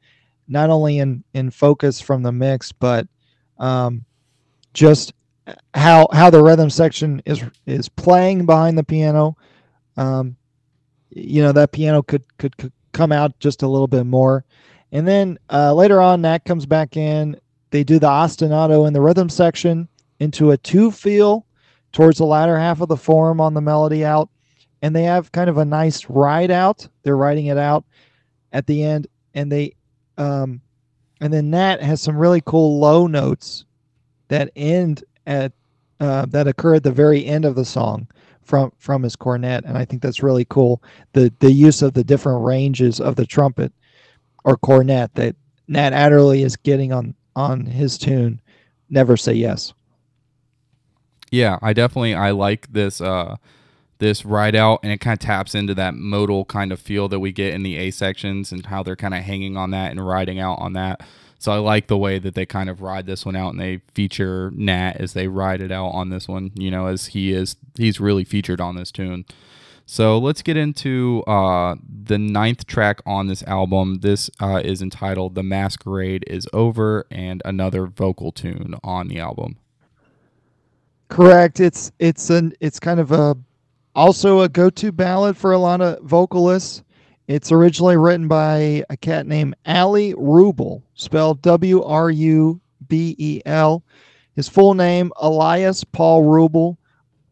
not 0.48 0.68
only 0.68 0.98
in 0.98 1.24
in 1.32 1.50
focus 1.50 2.00
from 2.00 2.22
the 2.22 2.32
mix, 2.32 2.70
but 2.72 3.06
um, 3.58 4.04
just 4.72 5.12
how 5.74 6.08
how 6.12 6.30
the 6.30 6.42
rhythm 6.42 6.70
section 6.70 7.22
is 7.26 7.42
is 7.66 7.88
playing 7.88 8.46
behind 8.46 8.78
the 8.78 8.84
piano. 8.84 9.36
Um, 9.96 10.36
you 11.10 11.42
know 11.42 11.52
that 11.52 11.72
piano 11.72 12.02
could, 12.02 12.24
could 12.38 12.56
could 12.56 12.72
come 12.92 13.12
out 13.12 13.38
just 13.38 13.62
a 13.62 13.68
little 13.68 13.86
bit 13.86 14.04
more, 14.04 14.44
and 14.92 15.06
then 15.06 15.38
uh, 15.50 15.74
later 15.74 16.00
on, 16.00 16.22
Nat 16.22 16.44
comes 16.44 16.66
back 16.66 16.96
in. 16.96 17.36
They 17.70 17.84
do 17.84 17.98
the 17.98 18.08
ostinato 18.08 18.86
in 18.86 18.92
the 18.92 19.00
rhythm 19.00 19.28
section 19.28 19.88
into 20.20 20.50
a 20.50 20.58
two 20.58 20.90
feel 20.90 21.46
towards 21.92 22.18
the 22.18 22.24
latter 22.24 22.58
half 22.58 22.80
of 22.80 22.88
the 22.88 22.96
form 22.96 23.40
on 23.40 23.54
the 23.54 23.60
melody 23.60 24.04
out 24.04 24.28
and 24.82 24.94
they 24.94 25.04
have 25.04 25.32
kind 25.32 25.48
of 25.48 25.58
a 25.58 25.64
nice 25.64 26.10
ride 26.10 26.50
out. 26.50 26.86
They're 27.02 27.16
riding 27.16 27.46
it 27.46 27.56
out 27.56 27.84
at 28.52 28.66
the 28.66 28.82
end, 28.82 29.06
and 29.32 29.50
they, 29.50 29.74
um, 30.18 30.60
and 31.20 31.32
then 31.32 31.50
Nat 31.50 31.80
has 31.80 32.02
some 32.02 32.16
really 32.16 32.42
cool 32.44 32.78
low 32.80 33.06
notes 33.06 33.64
that 34.32 34.50
end 34.56 35.04
at 35.26 35.52
uh, 36.00 36.26
that 36.26 36.48
occur 36.48 36.74
at 36.74 36.82
the 36.82 36.90
very 36.90 37.24
end 37.24 37.44
of 37.44 37.54
the 37.54 37.64
song 37.64 38.08
from 38.42 38.72
from 38.78 39.02
his 39.02 39.14
cornet, 39.14 39.64
and 39.64 39.78
I 39.78 39.84
think 39.84 40.02
that's 40.02 40.22
really 40.22 40.44
cool. 40.46 40.82
The 41.12 41.32
the 41.38 41.52
use 41.52 41.82
of 41.82 41.94
the 41.94 42.02
different 42.04 42.44
ranges 42.44 43.00
of 43.00 43.16
the 43.16 43.26
trumpet 43.26 43.72
or 44.44 44.56
cornet 44.56 45.14
that 45.14 45.36
Nat 45.68 45.92
Adderley 45.92 46.42
is 46.42 46.56
getting 46.56 46.92
on 46.92 47.14
on 47.36 47.66
his 47.66 47.98
tune. 47.98 48.40
Never 48.90 49.16
say 49.16 49.34
yes. 49.34 49.72
Yeah, 51.30 51.58
I 51.62 51.72
definitely 51.72 52.14
I 52.14 52.32
like 52.32 52.72
this. 52.72 53.00
Uh, 53.00 53.36
this 53.98 54.24
ride 54.24 54.56
out 54.56 54.80
and 54.82 54.90
it 54.90 54.98
kind 54.98 55.12
of 55.12 55.20
taps 55.20 55.54
into 55.54 55.76
that 55.76 55.94
modal 55.94 56.44
kind 56.44 56.72
of 56.72 56.80
feel 56.80 57.06
that 57.08 57.20
we 57.20 57.30
get 57.30 57.54
in 57.54 57.62
the 57.62 57.76
A 57.76 57.92
sections 57.92 58.50
and 58.50 58.66
how 58.66 58.82
they're 58.82 58.96
kind 58.96 59.14
of 59.14 59.22
hanging 59.22 59.56
on 59.56 59.70
that 59.70 59.92
and 59.92 60.04
riding 60.04 60.40
out 60.40 60.58
on 60.58 60.72
that. 60.72 61.02
So 61.42 61.50
I 61.50 61.58
like 61.58 61.88
the 61.88 61.98
way 61.98 62.20
that 62.20 62.36
they 62.36 62.46
kind 62.46 62.70
of 62.70 62.82
ride 62.82 63.04
this 63.04 63.26
one 63.26 63.34
out 63.34 63.50
and 63.50 63.60
they 63.60 63.80
feature 63.94 64.52
Nat 64.54 64.92
as 65.00 65.12
they 65.12 65.26
ride 65.26 65.60
it 65.60 65.72
out 65.72 65.88
on 65.88 66.08
this 66.08 66.28
one, 66.28 66.52
you 66.54 66.70
know, 66.70 66.86
as 66.86 67.06
he 67.06 67.32
is 67.32 67.56
he's 67.76 67.98
really 67.98 68.22
featured 68.22 68.60
on 68.60 68.76
this 68.76 68.92
tune. 68.92 69.24
So 69.84 70.18
let's 70.18 70.40
get 70.40 70.56
into 70.56 71.24
uh, 71.26 71.74
the 72.04 72.16
ninth 72.16 72.68
track 72.68 73.00
on 73.04 73.26
this 73.26 73.42
album. 73.42 74.02
This 74.02 74.30
uh, 74.40 74.62
is 74.64 74.82
entitled 74.82 75.34
"The 75.34 75.42
Masquerade 75.42 76.22
Is 76.28 76.46
Over" 76.52 77.06
and 77.10 77.42
another 77.44 77.88
vocal 77.88 78.30
tune 78.30 78.76
on 78.84 79.08
the 79.08 79.18
album. 79.18 79.56
Correct. 81.08 81.58
It's 81.58 81.90
it's 81.98 82.30
an 82.30 82.52
it's 82.60 82.78
kind 82.78 83.00
of 83.00 83.10
a 83.10 83.36
also 83.96 84.42
a 84.42 84.48
go-to 84.48 84.92
ballad 84.92 85.36
for 85.36 85.50
a 85.50 85.58
lot 85.58 85.80
of 85.80 86.00
vocalists. 86.04 86.84
It's 87.28 87.52
originally 87.52 87.96
written 87.96 88.26
by 88.26 88.84
a 88.90 88.96
cat 88.96 89.26
named 89.26 89.54
Allie 89.64 90.14
Wrubel, 90.14 90.82
spelled 90.94 91.40
W 91.42 91.82
R 91.84 92.10
U 92.10 92.60
B 92.88 93.14
E 93.18 93.40
L. 93.46 93.84
His 94.34 94.48
full 94.48 94.74
name, 94.74 95.12
Elias 95.16 95.84
Paul 95.84 96.24
Wrubel, 96.24 96.76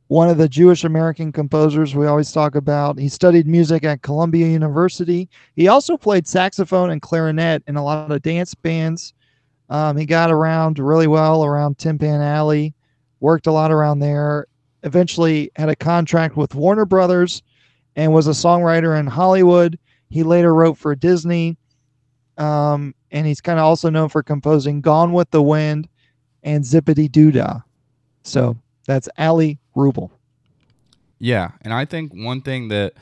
one 0.08 0.28
of 0.28 0.38
the 0.38 0.48
Jewish 0.48 0.84
American 0.84 1.32
composers 1.32 1.94
we 1.94 2.06
always 2.06 2.30
talk 2.30 2.54
about. 2.54 2.98
He 2.98 3.08
studied 3.08 3.46
music 3.46 3.84
at 3.84 4.02
Columbia 4.02 4.46
University. 4.46 5.28
He 5.56 5.68
also 5.68 5.96
played 5.96 6.28
saxophone 6.28 6.90
and 6.90 7.02
clarinet 7.02 7.62
in 7.66 7.76
a 7.76 7.84
lot 7.84 8.10
of 8.12 8.22
dance 8.22 8.54
bands. 8.54 9.14
Um, 9.70 9.96
he 9.96 10.06
got 10.06 10.30
around 10.30 10.78
really 10.78 11.06
well 11.06 11.44
around 11.44 11.78
Tin 11.78 11.98
Pan 11.98 12.20
Alley, 12.20 12.74
worked 13.20 13.46
a 13.46 13.52
lot 13.52 13.72
around 13.72 14.00
there, 14.00 14.46
eventually 14.82 15.50
had 15.56 15.68
a 15.68 15.76
contract 15.76 16.36
with 16.36 16.54
Warner 16.54 16.84
Brothers 16.84 17.42
and 17.96 18.12
was 18.12 18.26
a 18.26 18.30
songwriter 18.30 18.98
in 18.98 19.06
Hollywood. 19.06 19.78
He 20.08 20.22
later 20.22 20.54
wrote 20.54 20.76
for 20.78 20.94
Disney. 20.94 21.56
Um, 22.38 22.94
and 23.10 23.26
he's 23.26 23.40
kind 23.40 23.58
of 23.58 23.64
also 23.64 23.90
known 23.90 24.08
for 24.08 24.22
composing 24.22 24.80
Gone 24.80 25.12
with 25.12 25.30
the 25.30 25.42
Wind 25.42 25.88
and 26.42 26.64
Zip-a-Dee-Doo-Dah. 26.64 27.60
So 28.22 28.56
that's 28.86 29.08
Allie 29.18 29.58
Wrubel. 29.76 30.10
Yeah, 31.18 31.50
and 31.62 31.74
I 31.74 31.84
think 31.84 32.12
one 32.14 32.40
thing 32.40 32.68
that 32.68 32.94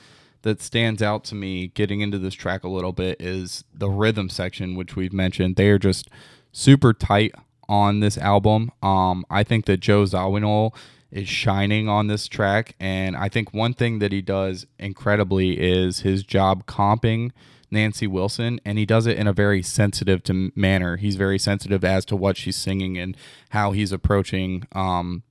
that 0.42 0.62
stands 0.62 1.02
out 1.02 1.24
to 1.24 1.34
me 1.34 1.68
getting 1.68 2.00
into 2.00 2.18
this 2.18 2.34
track 2.34 2.64
a 2.64 2.68
little 2.68 2.92
bit 2.92 3.20
is 3.20 3.64
the 3.74 3.90
rhythm 3.90 4.28
section, 4.28 4.76
which 4.76 4.96
we've 4.96 5.12
mentioned. 5.12 5.56
They 5.56 5.68
are 5.68 5.78
just 5.78 6.08
super 6.52 6.92
tight 6.92 7.34
on 7.68 8.00
this 8.00 8.16
album. 8.16 8.70
Um, 8.82 9.24
I 9.30 9.42
think 9.42 9.66
that 9.66 9.78
Joe 9.78 10.04
Zawinul 10.04 10.74
is 11.10 11.28
shining 11.28 11.88
on 11.88 12.06
this 12.06 12.28
track. 12.28 12.74
And 12.78 13.16
I 13.16 13.28
think 13.28 13.54
one 13.54 13.74
thing 13.74 13.98
that 13.98 14.12
he 14.12 14.20
does 14.20 14.66
incredibly 14.78 15.58
is 15.58 16.00
his 16.00 16.22
job 16.22 16.66
comping 16.66 17.30
Nancy 17.70 18.06
Wilson, 18.06 18.60
and 18.64 18.78
he 18.78 18.86
does 18.86 19.06
it 19.06 19.18
in 19.18 19.26
a 19.26 19.32
very 19.32 19.62
sensitive 19.62 20.22
to 20.24 20.50
manner. 20.54 20.96
He's 20.96 21.16
very 21.16 21.38
sensitive 21.38 21.84
as 21.84 22.04
to 22.06 22.16
what 22.16 22.36
she's 22.36 22.56
singing 22.56 22.96
and 22.96 23.16
how 23.50 23.72
he's 23.72 23.92
approaching, 23.92 24.66
um, 24.72 25.22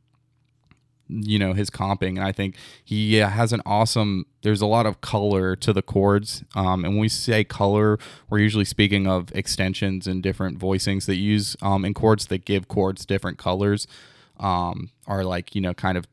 you 1.09 1.39
know, 1.39 1.53
his 1.53 1.69
comping. 1.69 2.09
And 2.09 2.23
I 2.23 2.31
think 2.31 2.55
he 2.83 3.15
has 3.15 3.53
an 3.53 3.61
awesome. 3.65 4.27
There's 4.43 4.61
a 4.61 4.67
lot 4.67 4.85
of 4.85 5.01
color 5.01 5.55
to 5.55 5.73
the 5.73 5.81
chords, 5.81 6.43
um, 6.55 6.85
and 6.85 6.93
when 6.93 7.01
we 7.01 7.09
say 7.09 7.43
color, 7.43 7.97
we're 8.29 8.39
usually 8.39 8.65
speaking 8.65 9.07
of 9.07 9.31
extensions 9.33 10.05
and 10.05 10.21
different 10.21 10.59
voicings 10.59 11.05
that 11.05 11.15
use 11.15 11.55
um, 11.61 11.85
in 11.85 11.93
chords 11.93 12.27
that 12.27 12.45
give 12.45 12.67
chords 12.67 13.05
different 13.05 13.39
colors 13.39 13.87
um, 14.39 14.91
are 15.07 15.23
like 15.23 15.55
you 15.55 15.61
know 15.61 15.73
kind 15.73 15.97
of 15.97 16.05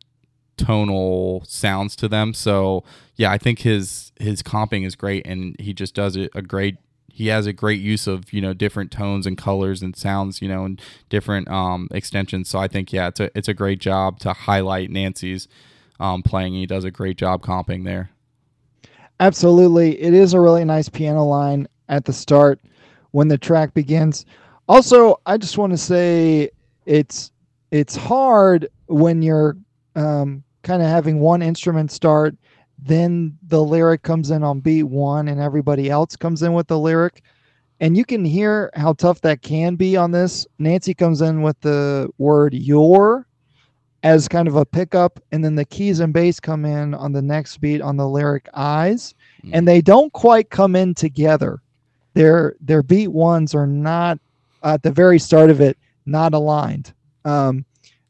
tonal 0.56 1.42
sounds 1.46 1.96
to 1.96 2.09
them. 2.09 2.34
So 2.34 2.84
yeah, 3.16 3.30
I 3.30 3.38
think 3.38 3.60
his 3.60 4.12
his 4.18 4.42
comping 4.42 4.86
is 4.86 4.94
great, 4.94 5.26
and 5.26 5.56
he 5.59 5.72
just 5.72 5.94
does 5.94 6.16
it 6.16 6.30
a 6.34 6.42
great. 6.42 6.76
He 7.09 7.28
has 7.28 7.46
a 7.46 7.52
great 7.52 7.80
use 7.80 8.06
of 8.06 8.32
you 8.32 8.40
know 8.40 8.52
different 8.55 8.90
tones 8.90 9.26
and 9.26 9.38
colors 9.38 9.82
and 9.82 9.94
sounds, 9.96 10.42
you 10.42 10.48
know, 10.48 10.64
and 10.64 10.80
different 11.09 11.48
um, 11.48 11.88
extensions. 11.90 12.48
So 12.48 12.59
I 12.59 12.68
think 12.68 12.92
yeah, 12.92 13.09
it's 13.09 13.20
a 13.20 13.30
it's 13.36 13.48
a 13.48 13.55
great 13.55 13.78
job 13.78 14.18
to 14.20 14.32
highlight 14.32 14.90
Nancy's 14.90 15.48
um, 16.01 16.22
playing. 16.22 16.55
He 16.55 16.66
does 16.66 16.84
a 16.84 16.90
great 16.90 17.16
job 17.16 17.42
comping 17.42 17.84
there. 17.84 18.10
Absolutely, 19.20 20.01
it 20.01 20.12
is 20.12 20.34
a 20.34 20.40
really 20.40 20.64
nice 20.64 20.88
piano 20.88 21.24
line 21.24 21.68
at 21.88 22.05
the 22.05 22.12
start 22.12 22.60
when 23.12 23.28
the 23.28 23.38
track 23.38 23.74
begins. 23.74 24.26
Also, 24.68 25.20
I 25.26 25.36
just 25.36 25.56
want 25.56 25.72
to 25.72 25.76
say 25.76 26.51
it's 26.86 27.30
it's 27.74 27.96
hard 27.96 28.68
when 28.86 29.20
you're 29.20 29.56
um, 29.96 30.44
kind 30.62 30.80
of 30.80 30.86
having 30.86 31.18
one 31.18 31.42
instrument 31.42 31.90
start, 31.90 32.36
then 32.78 33.36
the 33.48 33.60
lyric 33.60 34.02
comes 34.05 34.30
in 34.30 34.44
on 34.44 34.60
beat 34.60 34.84
one, 34.84 35.26
and 35.26 35.40
everybody 35.40 35.90
else 35.90 36.14
comes 36.14 36.44
in 36.44 36.52
with 36.52 36.68
the 36.68 36.78
lyric. 36.78 37.22
And 37.80 37.96
you 37.96 38.05
can 38.05 38.24
hear 38.24 38.70
how 38.74 38.92
tough 38.92 39.20
that 39.22 39.42
can 39.42 39.74
be 39.74 39.96
on 39.96 40.12
this. 40.12 40.46
Nancy 40.60 40.94
comes 40.94 41.20
in 41.20 41.42
with 41.42 41.60
the 41.62 42.09
word 42.16 42.55
your 42.55 43.26
as 44.05 44.28
kind 44.28 44.46
of 44.46 44.55
a 44.55 44.64
pickup, 44.64 45.18
and 45.32 45.44
then 45.44 45.56
the 45.56 45.64
keys 45.64 45.98
and 45.98 46.12
bass 46.12 46.38
come 46.38 46.64
in 46.64 46.94
on 46.94 47.10
the 47.10 47.22
next 47.22 47.56
beat 47.56 47.80
on 47.80 47.96
the 47.96 48.09
lyric 48.09 48.48
eyes, 48.55 49.16
mm. 49.44 49.51
and 49.52 49.66
they 49.66 49.80
don't 49.80 50.12
quite 50.12 50.48
come 50.48 50.76
in 50.76 50.94
together. 50.94 51.60
Their 52.12 52.55
their 52.60 52.84
beat 52.84 53.09
ones 53.09 53.52
are 53.52 53.66
not 53.66 54.20
at 54.62 54.84
the 54.84 54.92
very 54.92 55.18
start 55.18 55.51
of 55.51 55.60
it 55.60 55.76
not 56.06 56.34
aligned. 56.34 56.92
Um, 57.24 57.64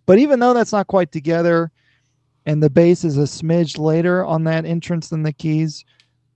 but 0.07 0.19
even 0.19 0.41
though 0.41 0.55
that's 0.55 0.73
not 0.73 0.86
quite 0.86 1.12
together, 1.12 1.70
and 2.47 2.62
the 2.62 2.70
bass 2.70 3.05
is 3.05 3.16
a 3.16 3.23
smidge 3.23 3.78
later 3.78 4.24
on 4.24 4.45
that 4.45 4.66
entrance 4.66 5.09
than 5.09 5.23
the 5.23 5.32
keys, 5.32 5.85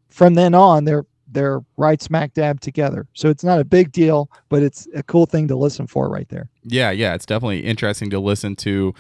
from 0.09 0.35
then 0.35 0.55
on 0.55 0.85
they're 0.85 1.05
they're 1.31 1.61
right 1.77 2.01
smack 2.01 2.33
dab 2.33 2.61
together. 2.61 3.07
So 3.13 3.29
it's 3.29 3.45
not 3.45 3.61
a 3.61 3.65
big 3.65 3.93
deal, 3.93 4.31
but 4.49 4.63
it's 4.63 4.89
a 4.95 5.03
cool 5.03 5.27
thing 5.27 5.49
to 5.49 5.57
listen 5.57 5.87
for 5.87 6.09
right 6.09 6.29
there. 6.29 6.49
Yeah, 6.65 6.91
yeah, 6.91 7.15
it's 7.15 7.27
definitely 7.27 7.61
interesting 7.61 8.09
to 8.11 8.19
listen 8.19 8.57
to, 8.57 8.95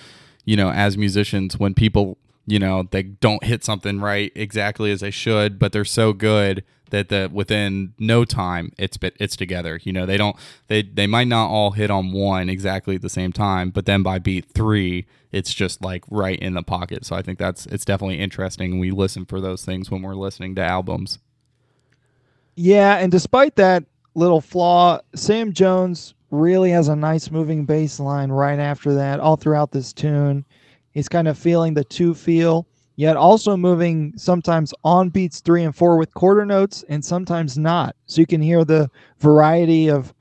you 0.45 0.57
know, 0.57 0.71
as 0.71 0.99
musicians 0.99 1.59
when 1.59 1.73
people, 1.73 2.19
you 2.47 2.59
know, 2.59 2.83
they 2.91 3.05
don't 3.05 3.43
hit 3.45 3.65
something 3.65 4.01
right 4.01 4.31
exactly 4.35 4.91
as 4.91 5.01
they 5.01 5.11
should, 5.11 5.59
but 5.59 5.73
they're 5.73 5.87
so 5.87 6.13
good 6.13 6.65
that 6.91 7.09
the 7.09 7.31
within 7.33 7.95
no 7.99 8.25
time 8.25 8.73
it's 8.79 8.99
it's 9.03 9.37
together. 9.37 9.81
You 9.83 9.93
know, 9.93 10.07
they 10.07 10.17
don't 10.17 10.37
they 10.69 10.83
they 10.83 11.07
might 11.07 11.29
not 11.29 11.49
all 11.49 11.73
hit 11.73 11.91
on 11.91 12.13
one 12.13 12.49
exactly 12.49 12.97
at 12.97 13.03
the 13.03 13.09
same 13.09 13.33
time, 13.33 13.71
but 13.71 13.87
then 13.87 14.03
by 14.03 14.19
beat 14.19 14.47
3, 14.53 15.07
it's 15.33 15.53
just 15.53 15.83
like 15.83 16.05
right 16.11 16.39
in 16.39 16.55
the 16.55 16.63
pocket. 16.63 17.05
So 17.05 17.17
I 17.17 17.23
think 17.23 17.39
that's 17.39 17.67
it's 17.67 17.85
definitely 17.85 18.19
interesting. 18.19 18.79
We 18.79 18.91
listen 18.91 19.25
for 19.25 19.41
those 19.41 19.65
things 19.65 19.91
when 19.91 20.03
we're 20.03 20.15
listening 20.15 20.55
to 20.57 20.63
albums. 20.63 21.19
Yeah, 22.55 22.97
and 22.97 23.13
despite 23.13 23.57
that 23.57 23.85
little 24.15 24.41
flaw, 24.41 24.99
Sam 25.15 25.53
Jones 25.53 26.15
really 26.31 26.71
has 26.71 26.89
a 26.89 26.97
nice 26.97 27.31
moving 27.31 27.65
bass 27.65 28.01
line 28.01 28.31
right 28.31 28.59
after 28.59 28.95
that, 28.95 29.21
all 29.21 29.37
throughout 29.37 29.71
this 29.71 29.93
tune. 29.93 30.45
He's 30.91 31.09
kind 31.09 31.29
of 31.29 31.39
feeling 31.39 31.75
the 31.75 31.85
two 31.85 32.15
feel, 32.15 32.67
yet 32.99 33.17
also 33.17 33.57
moving 33.57 34.13
sometimes 34.17 34.75
on 34.83 35.09
beats 35.09 35.39
three 35.39 35.63
and 35.63 35.75
four 35.75 35.97
with 35.97 36.13
quarter 36.15 36.45
notes 36.45 36.85
and 36.89 37.03
sometimes 37.03 37.57
not. 37.57 37.95
So 38.07 38.21
you 38.21 38.27
can 38.27 38.43
hear 38.43 38.65
the 38.65 38.91
variety 39.21 39.89
of 39.89 40.13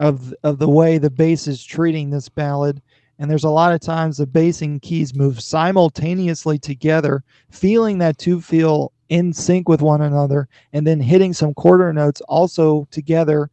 of 0.00 0.34
of 0.42 0.58
the 0.58 0.68
way 0.68 0.98
the 0.98 1.08
bass 1.08 1.48
is 1.48 1.64
treating 1.64 2.10
this 2.10 2.28
ballad. 2.28 2.82
And 3.18 3.30
there's 3.30 3.44
a 3.44 3.50
lot 3.50 3.72
of 3.72 3.80
times 3.80 4.18
the 4.18 4.26
bass 4.26 4.60
and 4.60 4.82
keys 4.82 5.14
move 5.14 5.40
simultaneously 5.40 6.58
together, 6.58 7.24
feeling 7.50 7.96
that 7.98 8.18
two 8.18 8.38
feel 8.42 8.92
in 9.08 9.32
sync 9.32 9.66
with 9.66 9.80
one 9.80 10.02
another 10.02 10.46
and 10.74 10.86
then 10.86 11.00
hitting 11.00 11.32
some 11.32 11.54
quarter 11.54 11.90
notes 11.90 12.20
also 12.28 12.86
together 12.90 13.48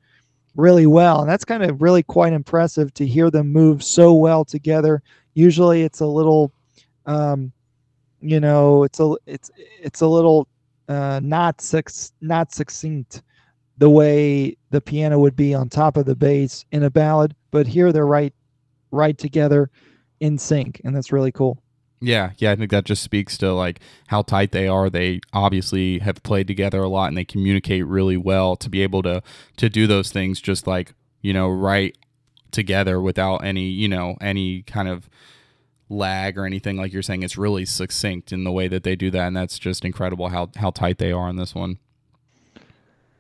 really 0.58 0.88
well. 0.88 1.22
And 1.22 1.30
that's 1.30 1.46
kind 1.46 1.64
of 1.64 1.82
really 1.82 2.04
quite 2.04 2.34
impressive 2.34 2.94
to 2.96 3.08
hear 3.08 3.32
them 3.32 3.54
move 3.54 3.82
so 3.82 4.14
well 4.14 4.44
together. 4.44 5.02
Usually 5.36 5.84
it's 5.84 6.02
a 6.02 6.06
little 6.06 6.52
um, 7.06 7.54
you 8.22 8.40
know, 8.40 8.84
it's 8.84 9.00
a 9.00 9.16
it's 9.26 9.52
it's 9.58 10.02
a 10.02 10.08
little 10.08 10.48
uh, 10.88 11.20
not 11.24 11.64
not 12.22 12.52
succinct 12.54 13.24
the 13.78 13.90
way 13.90 14.56
the 14.70 14.82
piano 14.82 15.20
would 15.20 15.36
be 15.36 15.54
on 15.54 15.68
top 15.70 15.98
of 15.98 16.06
the 16.06 16.16
bass 16.16 16.66
in 16.72 16.84
a 16.84 16.90
ballad, 16.90 17.36
but 17.50 17.68
here 17.68 17.92
they're 17.92 18.06
right 18.06 18.34
right 18.92 19.18
together 19.18 19.70
in 20.20 20.38
sync 20.38 20.82
and 20.84 20.96
that's 20.96 21.12
really 21.12 21.32
cool. 21.32 21.62
Yeah, 22.04 22.32
yeah, 22.38 22.52
I 22.52 22.56
think 22.56 22.72
that 22.72 22.86
just 22.86 23.04
speaks 23.04 23.38
to 23.40 23.54
like 23.54 23.80
how 24.08 24.24
tight 24.24 24.52
they 24.52 24.68
are. 24.68 24.90
They 24.90 25.22
obviously 25.34 26.00
have 26.00 26.24
played 26.24 26.48
together 26.48 26.82
a 26.82 26.90
lot 26.90 27.10
and 27.10 27.18
they 27.18 27.26
communicate 27.26 27.86
really 27.86 28.18
well 28.18 28.56
to 28.56 28.70
be 28.70 28.82
able 28.82 29.04
to 29.04 29.22
to 29.58 29.70
do 29.70 29.88
those 29.88 30.12
things 30.12 30.42
just 30.42 30.66
like, 30.66 30.94
you 31.22 31.32
know, 31.32 31.48
right 31.48 31.96
together 32.50 33.00
without 33.00 33.38
any, 33.46 33.66
you 33.66 33.88
know, 33.88 34.16
any 34.20 34.64
kind 34.64 34.90
of 34.90 35.10
lag 35.92 36.38
or 36.38 36.46
anything 36.46 36.78
like 36.78 36.94
you're 36.94 37.02
saying. 37.02 37.24
It's 37.24 37.38
really 37.38 37.66
succinct 37.66 38.32
in 38.32 38.44
the 38.44 38.52
way 38.52 38.68
that 38.68 38.84
they 38.84 38.96
do 38.96 39.12
that 39.12 39.28
and 39.28 39.36
that's 39.36 39.60
just 39.60 39.86
incredible 39.86 40.30
how 40.30 40.50
how 40.56 40.72
tight 40.72 40.98
they 40.98 41.12
are 41.12 41.28
on 41.28 41.36
this 41.36 41.54
one. 41.54 41.78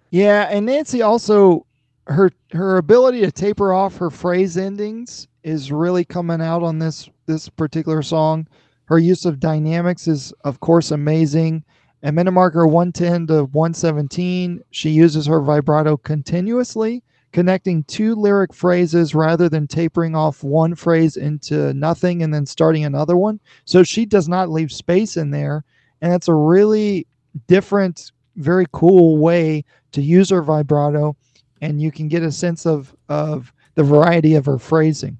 Yeah, 0.09 0.47
and 0.49 0.65
Nancy 0.65 1.01
also 1.01 1.65
her 2.07 2.31
her 2.51 2.77
ability 2.77 3.21
to 3.21 3.31
taper 3.31 3.73
off 3.73 3.97
her 3.97 4.09
phrase 4.09 4.57
endings 4.57 5.27
is 5.43 5.71
really 5.71 6.05
coming 6.05 6.41
out 6.41 6.63
on 6.63 6.79
this 6.79 7.09
this 7.25 7.49
particular 7.49 8.01
song. 8.01 8.47
Her 8.85 8.99
use 8.99 9.25
of 9.25 9.39
dynamics 9.39 10.07
is, 10.07 10.33
of 10.43 10.59
course, 10.59 10.91
amazing. 10.91 11.63
At 12.03 12.13
minute 12.13 12.31
marker 12.31 12.65
110 12.67 13.27
to 13.27 13.45
117, 13.45 14.61
she 14.71 14.89
uses 14.89 15.27
her 15.27 15.39
vibrato 15.39 15.95
continuously, 15.97 17.03
connecting 17.31 17.83
two 17.85 18.15
lyric 18.15 18.53
phrases 18.53 19.15
rather 19.15 19.49
than 19.49 19.67
tapering 19.67 20.15
off 20.15 20.43
one 20.43 20.75
phrase 20.75 21.17
into 21.17 21.73
nothing 21.73 22.23
and 22.23 22.33
then 22.33 22.45
starting 22.45 22.85
another 22.85 23.17
one. 23.17 23.39
So 23.65 23.83
she 23.83 24.05
does 24.05 24.27
not 24.27 24.49
leave 24.49 24.71
space 24.71 25.17
in 25.17 25.31
there. 25.31 25.63
And 26.01 26.11
that's 26.11 26.27
a 26.27 26.33
really 26.33 27.07
different, 27.47 28.11
very 28.35 28.65
cool 28.71 29.17
way 29.17 29.63
to 29.91 30.01
use 30.01 30.29
her 30.29 30.41
vibrato. 30.41 31.15
And 31.61 31.81
you 31.81 31.91
can 31.91 32.07
get 32.07 32.23
a 32.23 32.31
sense 32.31 32.65
of, 32.65 32.95
of 33.07 33.53
the 33.75 33.83
variety 33.83 34.35
of 34.35 34.45
her 34.45 34.57
phrasing 34.57 35.17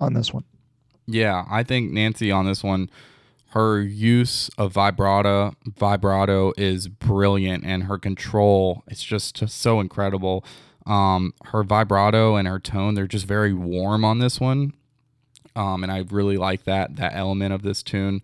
on 0.00 0.14
this 0.14 0.32
one. 0.32 0.44
Yeah, 1.06 1.44
I 1.50 1.62
think 1.64 1.90
Nancy 1.90 2.30
on 2.30 2.46
this 2.46 2.62
one, 2.62 2.88
her 3.48 3.82
use 3.82 4.48
of 4.56 4.72
vibrato 4.72 5.54
vibrato 5.66 6.54
is 6.56 6.88
brilliant, 6.88 7.64
and 7.66 7.84
her 7.84 7.98
control 7.98 8.82
it's 8.86 9.02
just, 9.02 9.36
just 9.36 9.60
so 9.60 9.78
incredible. 9.80 10.44
Um, 10.86 11.34
her 11.46 11.62
vibrato 11.62 12.34
and 12.36 12.48
her 12.48 12.58
tone 12.58 12.94
they're 12.94 13.06
just 13.06 13.26
very 13.26 13.52
warm 13.52 14.04
on 14.04 14.18
this 14.18 14.40
one, 14.40 14.72
um, 15.54 15.82
and 15.82 15.92
I 15.92 16.04
really 16.10 16.36
like 16.36 16.64
that 16.64 16.96
that 16.96 17.14
element 17.14 17.52
of 17.52 17.62
this 17.62 17.82
tune. 17.82 18.22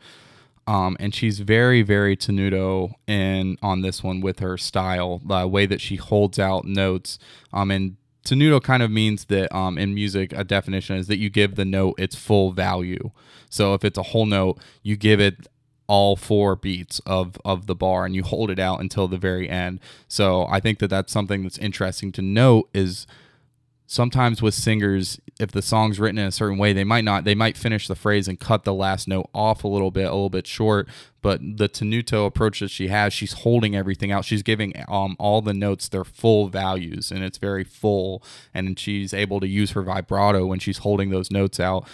Um, 0.66 0.98
and 1.01 1.14
she's 1.14 1.40
very, 1.40 1.80
very 1.80 2.14
tenuto 2.14 2.93
in 3.06 3.56
on 3.62 3.80
this 3.80 4.02
one 4.02 4.20
with 4.20 4.40
her 4.40 4.59
style, 4.59 5.18
the 5.24 5.48
way 5.48 5.64
that 5.64 5.80
she 5.80 5.97
holds 5.97 6.39
out 6.39 6.66
notes. 6.66 7.18
Um, 7.55 7.70
and 7.70 7.97
tenuto 8.22 8.62
kind 8.62 8.82
of 8.82 8.90
means 8.90 9.24
that 9.26 9.55
um, 9.55 9.78
in 9.78 9.94
music, 9.94 10.35
a 10.35 10.44
definition 10.44 10.97
is 10.97 11.06
that 11.06 11.16
you 11.16 11.30
give 11.30 11.55
the 11.55 11.64
note 11.64 11.94
its 11.98 12.16
full 12.16 12.52
value. 12.52 13.10
So 13.48 13.72
if 13.72 13.82
it's 13.82 13.97
a 13.97 14.02
whole 14.02 14.26
note, 14.26 14.59
you 14.82 14.97
give 14.97 15.20
it 15.20 15.47
all 15.89 16.15
four 16.15 16.55
beats 16.55 17.01
of 17.01 17.39
of 17.44 17.66
the 17.66 17.74
bar 17.74 18.05
and 18.05 18.15
you 18.15 18.23
hold 18.23 18.51
it 18.51 18.59
out 18.59 18.81
until 18.81 19.09
the 19.09 19.19
very 19.19 19.48
end. 19.48 19.81
So 20.06 20.47
I 20.48 20.60
think 20.60 20.78
that 20.78 20.89
that's 20.89 21.12
something 21.12 21.43
that's 21.43 21.59
interesting 21.59 22.12
to 22.12 22.23
note 22.23 22.69
is 22.73 23.06
sometimes 23.90 24.43
with 24.43 24.52
singers 24.52 25.19
if 25.40 25.51
the 25.51 25.62
song's 25.62 25.98
written 25.98 26.19
in 26.19 26.27
a 26.27 26.32
certain 26.32 26.59
way 26.59 26.74
they 26.74 26.85
might 26.85 27.05
not 27.05 27.24
they 27.24 27.35
might 27.35 27.56
finish 27.56 27.89
the 27.89 27.94
phrase 27.94 28.28
and 28.28 28.39
cut 28.39 28.65
the 28.65 28.74
last 28.74 29.09
note 29.09 29.31
off 29.35 29.65
a 29.65 29.69
little 29.69 29.90
bit 29.90 30.05
a 30.05 30.12
little 30.12 30.28
bit 30.28 30.47
short 30.47 30.86
but 31.23 31.40
the 31.40 31.70
tenuto 31.70 32.27
approach 32.27 32.60
that 32.60 32.70
she 32.70 32.89
has 32.89 33.15
she's 33.15 33.32
holding 33.32 33.74
everything 33.74 34.12
out 34.12 34.27
she's 34.27 34.43
giving 34.43 34.74
um, 34.89 35.16
all 35.19 35.40
the 35.40 35.55
notes 35.55 35.89
their 35.89 36.05
full 36.05 36.48
values 36.48 37.10
and 37.10 37.24
it's 37.24 37.39
very 37.39 37.65
full 37.65 38.23
and 38.52 38.78
she's 38.78 39.15
able 39.15 39.40
to 39.40 39.48
use 39.48 39.70
her 39.70 39.81
vibrato 39.82 40.44
when 40.44 40.59
she's 40.59 40.78
holding 40.78 41.09
those 41.09 41.31
notes 41.31 41.59
out 41.59 41.89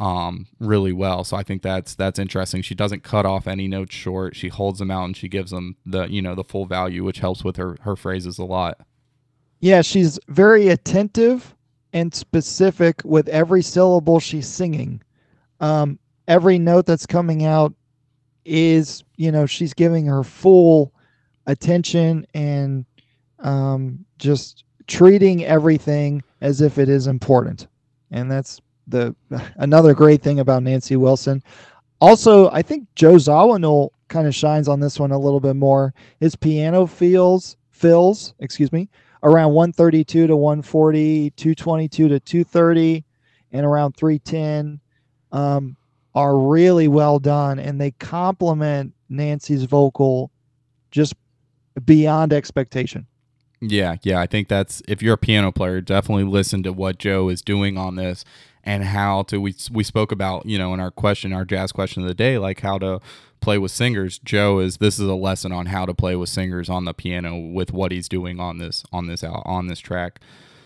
um, 0.00 0.46
really 0.58 0.92
well 0.92 1.22
so 1.22 1.36
i 1.36 1.42
think 1.42 1.62
that's 1.62 1.94
that's 1.94 2.18
interesting 2.18 2.62
she 2.62 2.74
doesn't 2.74 3.04
cut 3.04 3.26
off 3.26 3.46
any 3.46 3.68
notes 3.68 3.94
short 3.94 4.34
she 4.34 4.48
holds 4.48 4.78
them 4.78 4.90
out 4.90 5.04
and 5.04 5.16
she 5.16 5.28
gives 5.28 5.50
them 5.50 5.76
the 5.86 6.06
you 6.06 6.22
know 6.22 6.34
the 6.34 6.42
full 6.42 6.66
value 6.66 7.04
which 7.04 7.18
helps 7.18 7.44
with 7.44 7.56
her 7.56 7.76
her 7.82 7.94
phrases 7.94 8.38
a 8.38 8.44
lot 8.44 8.80
yeah, 9.60 9.82
she's 9.82 10.18
very 10.28 10.68
attentive 10.68 11.54
and 11.92 12.14
specific 12.14 13.02
with 13.04 13.28
every 13.28 13.62
syllable 13.62 14.18
she's 14.18 14.48
singing. 14.48 15.02
Um, 15.60 15.98
every 16.28 16.58
note 16.58 16.86
that's 16.86 17.06
coming 17.06 17.44
out 17.44 17.74
is, 18.46 19.04
you 19.16 19.30
know, 19.30 19.44
she's 19.44 19.74
giving 19.74 20.06
her 20.06 20.24
full 20.24 20.94
attention 21.46 22.26
and 22.32 22.86
um, 23.40 24.04
just 24.18 24.64
treating 24.86 25.44
everything 25.44 26.22
as 26.40 26.62
if 26.62 26.78
it 26.78 26.88
is 26.88 27.06
important. 27.06 27.68
And 28.10 28.30
that's 28.30 28.60
the 28.86 29.14
another 29.56 29.94
great 29.94 30.22
thing 30.22 30.40
about 30.40 30.62
Nancy 30.62 30.96
Wilson. 30.96 31.42
Also, 32.00 32.50
I 32.50 32.62
think 32.62 32.88
Joe 32.94 33.14
Zawinul 33.14 33.90
kind 34.08 34.26
of 34.26 34.34
shines 34.34 34.68
on 34.68 34.80
this 34.80 34.98
one 34.98 35.12
a 35.12 35.18
little 35.18 35.40
bit 35.40 35.56
more. 35.56 35.94
His 36.18 36.34
piano 36.34 36.86
feels 36.86 37.56
fills, 37.70 38.34
excuse 38.40 38.72
me, 38.72 38.88
around 39.22 39.52
132 39.52 40.26
to 40.26 40.36
140, 40.36 41.30
222 41.30 42.08
to 42.08 42.20
230, 42.20 43.04
and 43.52 43.66
around 43.66 43.96
310 43.96 44.80
um, 45.32 45.76
are 46.14 46.38
really 46.38 46.88
well 46.88 47.18
done, 47.18 47.58
and 47.58 47.80
they 47.80 47.92
complement 47.92 48.92
Nancy's 49.08 49.64
vocal 49.64 50.30
just 50.90 51.14
beyond 51.84 52.32
expectation. 52.32 53.06
Yeah, 53.60 53.96
yeah, 54.02 54.18
I 54.20 54.26
think 54.26 54.48
that's 54.48 54.82
if 54.88 55.02
you're 55.02 55.14
a 55.14 55.18
piano 55.18 55.52
player, 55.52 55.80
definitely 55.80 56.24
listen 56.24 56.62
to 56.62 56.72
what 56.72 56.98
Joe 56.98 57.28
is 57.28 57.42
doing 57.42 57.76
on 57.76 57.96
this 57.96 58.24
and 58.64 58.84
how 58.84 59.22
to 59.24 59.40
we 59.40 59.54
we 59.70 59.84
spoke 59.84 60.12
about, 60.12 60.46
you 60.46 60.58
know, 60.58 60.74
in 60.74 60.80
our 60.80 60.90
question, 60.90 61.32
our 61.32 61.44
jazz 61.44 61.72
question 61.72 62.02
of 62.02 62.08
the 62.08 62.14
day, 62.14 62.38
like 62.38 62.60
how 62.60 62.78
to 62.78 63.00
play 63.40 63.58
with 63.58 63.70
singers. 63.70 64.18
Joe 64.18 64.58
is 64.58 64.76
this 64.78 64.98
is 64.98 65.06
a 65.06 65.14
lesson 65.14 65.52
on 65.52 65.66
how 65.66 65.86
to 65.86 65.94
play 65.94 66.16
with 66.16 66.28
singers 66.28 66.68
on 66.68 66.84
the 66.84 66.94
piano 66.94 67.38
with 67.38 67.72
what 67.72 67.92
he's 67.92 68.08
doing 68.08 68.38
on 68.38 68.58
this 68.58 68.84
on 68.92 69.06
this 69.06 69.24
out 69.24 69.42
on 69.44 69.66
this 69.66 69.80
track. 69.80 70.20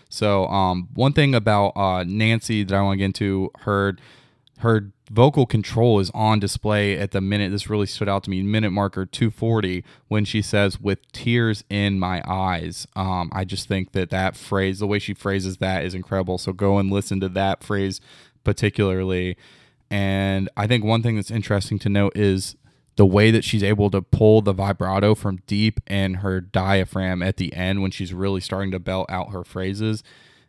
So 0.09 0.45
um, 0.47 0.89
one 0.93 1.13
thing 1.13 1.33
about 1.33 1.75
uh, 1.75 2.03
Nancy 2.03 2.63
that 2.63 2.75
I 2.75 2.81
want 2.81 2.95
to 2.95 2.97
get 2.97 3.05
into 3.05 3.51
heard 3.59 4.01
her 4.59 4.91
vocal 5.09 5.45
control 5.45 5.99
is 5.99 6.09
on 6.13 6.39
display 6.39 6.97
at 6.97 7.11
the 7.11 7.21
minute. 7.21 7.51
This 7.51 7.69
really 7.69 7.85
stood 7.85 8.09
out 8.09 8.23
to 8.23 8.29
me. 8.29 8.41
Minute 8.41 8.71
marker 8.71 9.05
240 9.05 9.83
when 10.07 10.25
she 10.25 10.41
says 10.41 10.79
"with 10.79 11.11
tears 11.11 11.63
in 11.69 11.99
my 11.99 12.21
eyes." 12.27 12.87
Um, 12.95 13.29
I 13.31 13.45
just 13.45 13.67
think 13.67 13.91
that 13.91 14.09
that 14.09 14.35
phrase, 14.35 14.79
the 14.79 14.87
way 14.87 14.99
she 14.99 15.13
phrases 15.13 15.57
that, 15.57 15.83
is 15.83 15.93
incredible. 15.93 16.37
So 16.37 16.53
go 16.53 16.77
and 16.77 16.91
listen 16.91 17.19
to 17.19 17.29
that 17.29 17.63
phrase 17.63 18.01
particularly. 18.43 19.37
And 19.89 20.49
I 20.55 20.67
think 20.67 20.83
one 20.83 21.03
thing 21.03 21.15
that's 21.15 21.31
interesting 21.31 21.79
to 21.79 21.89
note 21.89 22.13
is 22.15 22.55
the 22.95 23.05
way 23.05 23.29
that 23.31 23.43
she's 23.43 23.63
able 23.63 23.89
to 23.91 24.01
pull 24.01 24.41
the 24.41 24.53
vibrato 24.53 25.15
from 25.15 25.39
deep 25.47 25.79
in 25.87 26.15
her 26.15 26.39
diaphragm 26.39 27.21
at 27.21 27.37
the 27.37 27.53
end 27.53 27.81
when 27.81 27.91
she's 27.91 28.13
really 28.13 28.39
starting 28.39 28.71
to 28.71 28.79
belt 28.79 29.09
out 29.09 29.31
her 29.31 29.43
phrases 29.43 30.01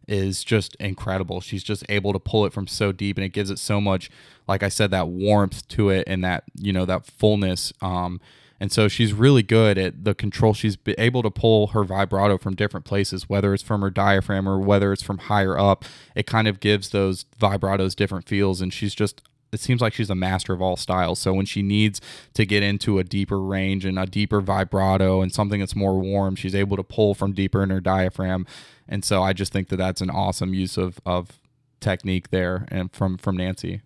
is 0.08 0.44
just 0.44 0.76
incredible. 0.76 1.40
She's 1.40 1.64
just 1.64 1.84
able 1.88 2.12
to 2.12 2.18
pull 2.18 2.46
it 2.46 2.52
from 2.52 2.66
so 2.66 2.92
deep 2.92 3.16
and 3.16 3.24
it 3.24 3.30
gives 3.30 3.50
it 3.50 3.58
so 3.58 3.80
much 3.80 4.10
like 4.48 4.62
I 4.62 4.68
said 4.68 4.90
that 4.92 5.08
warmth 5.08 5.66
to 5.68 5.90
it 5.90 6.04
and 6.06 6.22
that, 6.22 6.44
you 6.54 6.72
know, 6.72 6.84
that 6.84 7.06
fullness 7.06 7.72
um 7.82 8.20
and 8.58 8.72
so 8.72 8.88
she's 8.88 9.12
really 9.12 9.42
good 9.42 9.76
at 9.76 10.04
the 10.04 10.14
control. 10.14 10.54
She's 10.54 10.78
able 10.98 11.22
to 11.22 11.30
pull 11.30 11.68
her 11.68 11.84
vibrato 11.84 12.38
from 12.38 12.54
different 12.54 12.86
places, 12.86 13.28
whether 13.28 13.52
it's 13.52 13.62
from 13.62 13.82
her 13.82 13.90
diaphragm 13.90 14.48
or 14.48 14.58
whether 14.58 14.92
it's 14.92 15.02
from 15.02 15.18
higher 15.18 15.58
up. 15.58 15.84
It 16.14 16.26
kind 16.26 16.48
of 16.48 16.60
gives 16.60 16.90
those 16.90 17.26
vibratos 17.38 17.94
different 17.94 18.26
feels, 18.26 18.60
and 18.60 18.72
she's 18.72 18.94
just 18.94 19.22
it 19.56 19.60
seems 19.60 19.80
like 19.80 19.94
she's 19.94 20.10
a 20.10 20.14
master 20.14 20.52
of 20.52 20.60
all 20.60 20.76
styles. 20.76 21.18
So 21.18 21.32
when 21.32 21.46
she 21.46 21.62
needs 21.62 21.98
to 22.34 22.44
get 22.44 22.62
into 22.62 22.98
a 22.98 23.04
deeper 23.04 23.40
range 23.40 23.86
and 23.86 23.98
a 23.98 24.04
deeper 24.04 24.42
vibrato 24.42 25.22
and 25.22 25.32
something 25.32 25.60
that's 25.60 25.74
more 25.74 25.98
warm, 25.98 26.36
she's 26.36 26.54
able 26.54 26.76
to 26.76 26.82
pull 26.82 27.14
from 27.14 27.32
deeper 27.32 27.62
in 27.62 27.70
her 27.70 27.80
diaphragm. 27.80 28.46
And 28.86 29.02
so 29.02 29.22
I 29.22 29.32
just 29.32 29.54
think 29.54 29.68
that 29.68 29.78
that's 29.78 30.02
an 30.02 30.10
awesome 30.10 30.52
use 30.52 30.76
of 30.76 31.00
of 31.06 31.40
technique 31.80 32.28
there 32.28 32.66
and 32.68 32.92
from 32.92 33.16
from 33.16 33.38
Nancy. 33.38 33.80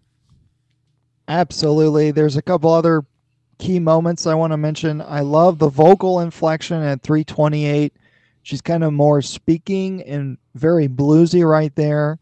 Absolutely. 1.28 2.10
There's 2.10 2.36
a 2.36 2.42
couple 2.42 2.72
other 2.72 3.04
key 3.58 3.78
moments 3.78 4.26
I 4.26 4.34
want 4.34 4.52
to 4.52 4.56
mention. 4.56 5.00
I 5.00 5.20
love 5.20 5.60
the 5.60 5.68
vocal 5.68 6.18
inflection 6.18 6.82
at 6.82 7.02
328. 7.02 7.92
She's 8.42 8.60
kind 8.60 8.82
of 8.82 8.92
more 8.92 9.22
speaking 9.22 10.02
and 10.02 10.36
very 10.56 10.88
bluesy 10.88 11.48
right 11.48 11.72
there. 11.76 12.18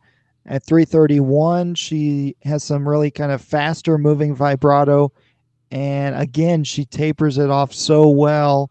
At 0.49 0.65
331, 0.65 1.75
she 1.75 2.35
has 2.43 2.65
some 2.65 2.89
really 2.89 3.11
kind 3.11 3.31
of 3.31 3.43
faster 3.43 3.99
moving 3.99 4.35
vibrato. 4.35 5.13
And 5.71 6.17
again, 6.17 6.65
she 6.65 6.87
tapers 6.87 7.37
it 7.37 7.51
off 7.51 7.75
so 7.75 8.09
well, 8.09 8.71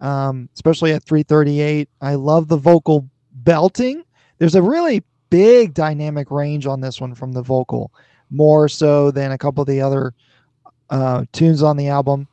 um, 0.00 0.48
especially 0.54 0.92
at 0.92 1.04
338. 1.04 1.90
I 2.00 2.14
love 2.14 2.48
the 2.48 2.56
vocal 2.56 3.06
belting. 3.44 4.04
There's 4.38 4.54
a 4.54 4.62
really 4.62 5.04
big 5.28 5.74
dynamic 5.74 6.30
range 6.30 6.66
on 6.66 6.80
this 6.80 6.98
one 6.98 7.14
from 7.14 7.32
the 7.32 7.42
vocal, 7.42 7.92
more 8.30 8.66
so 8.66 9.10
than 9.10 9.32
a 9.32 9.38
couple 9.38 9.60
of 9.60 9.68
the 9.68 9.82
other 9.82 10.14
uh, 10.88 11.26
tunes 11.32 11.62
on 11.62 11.76
the 11.76 11.88
album. 11.88 12.26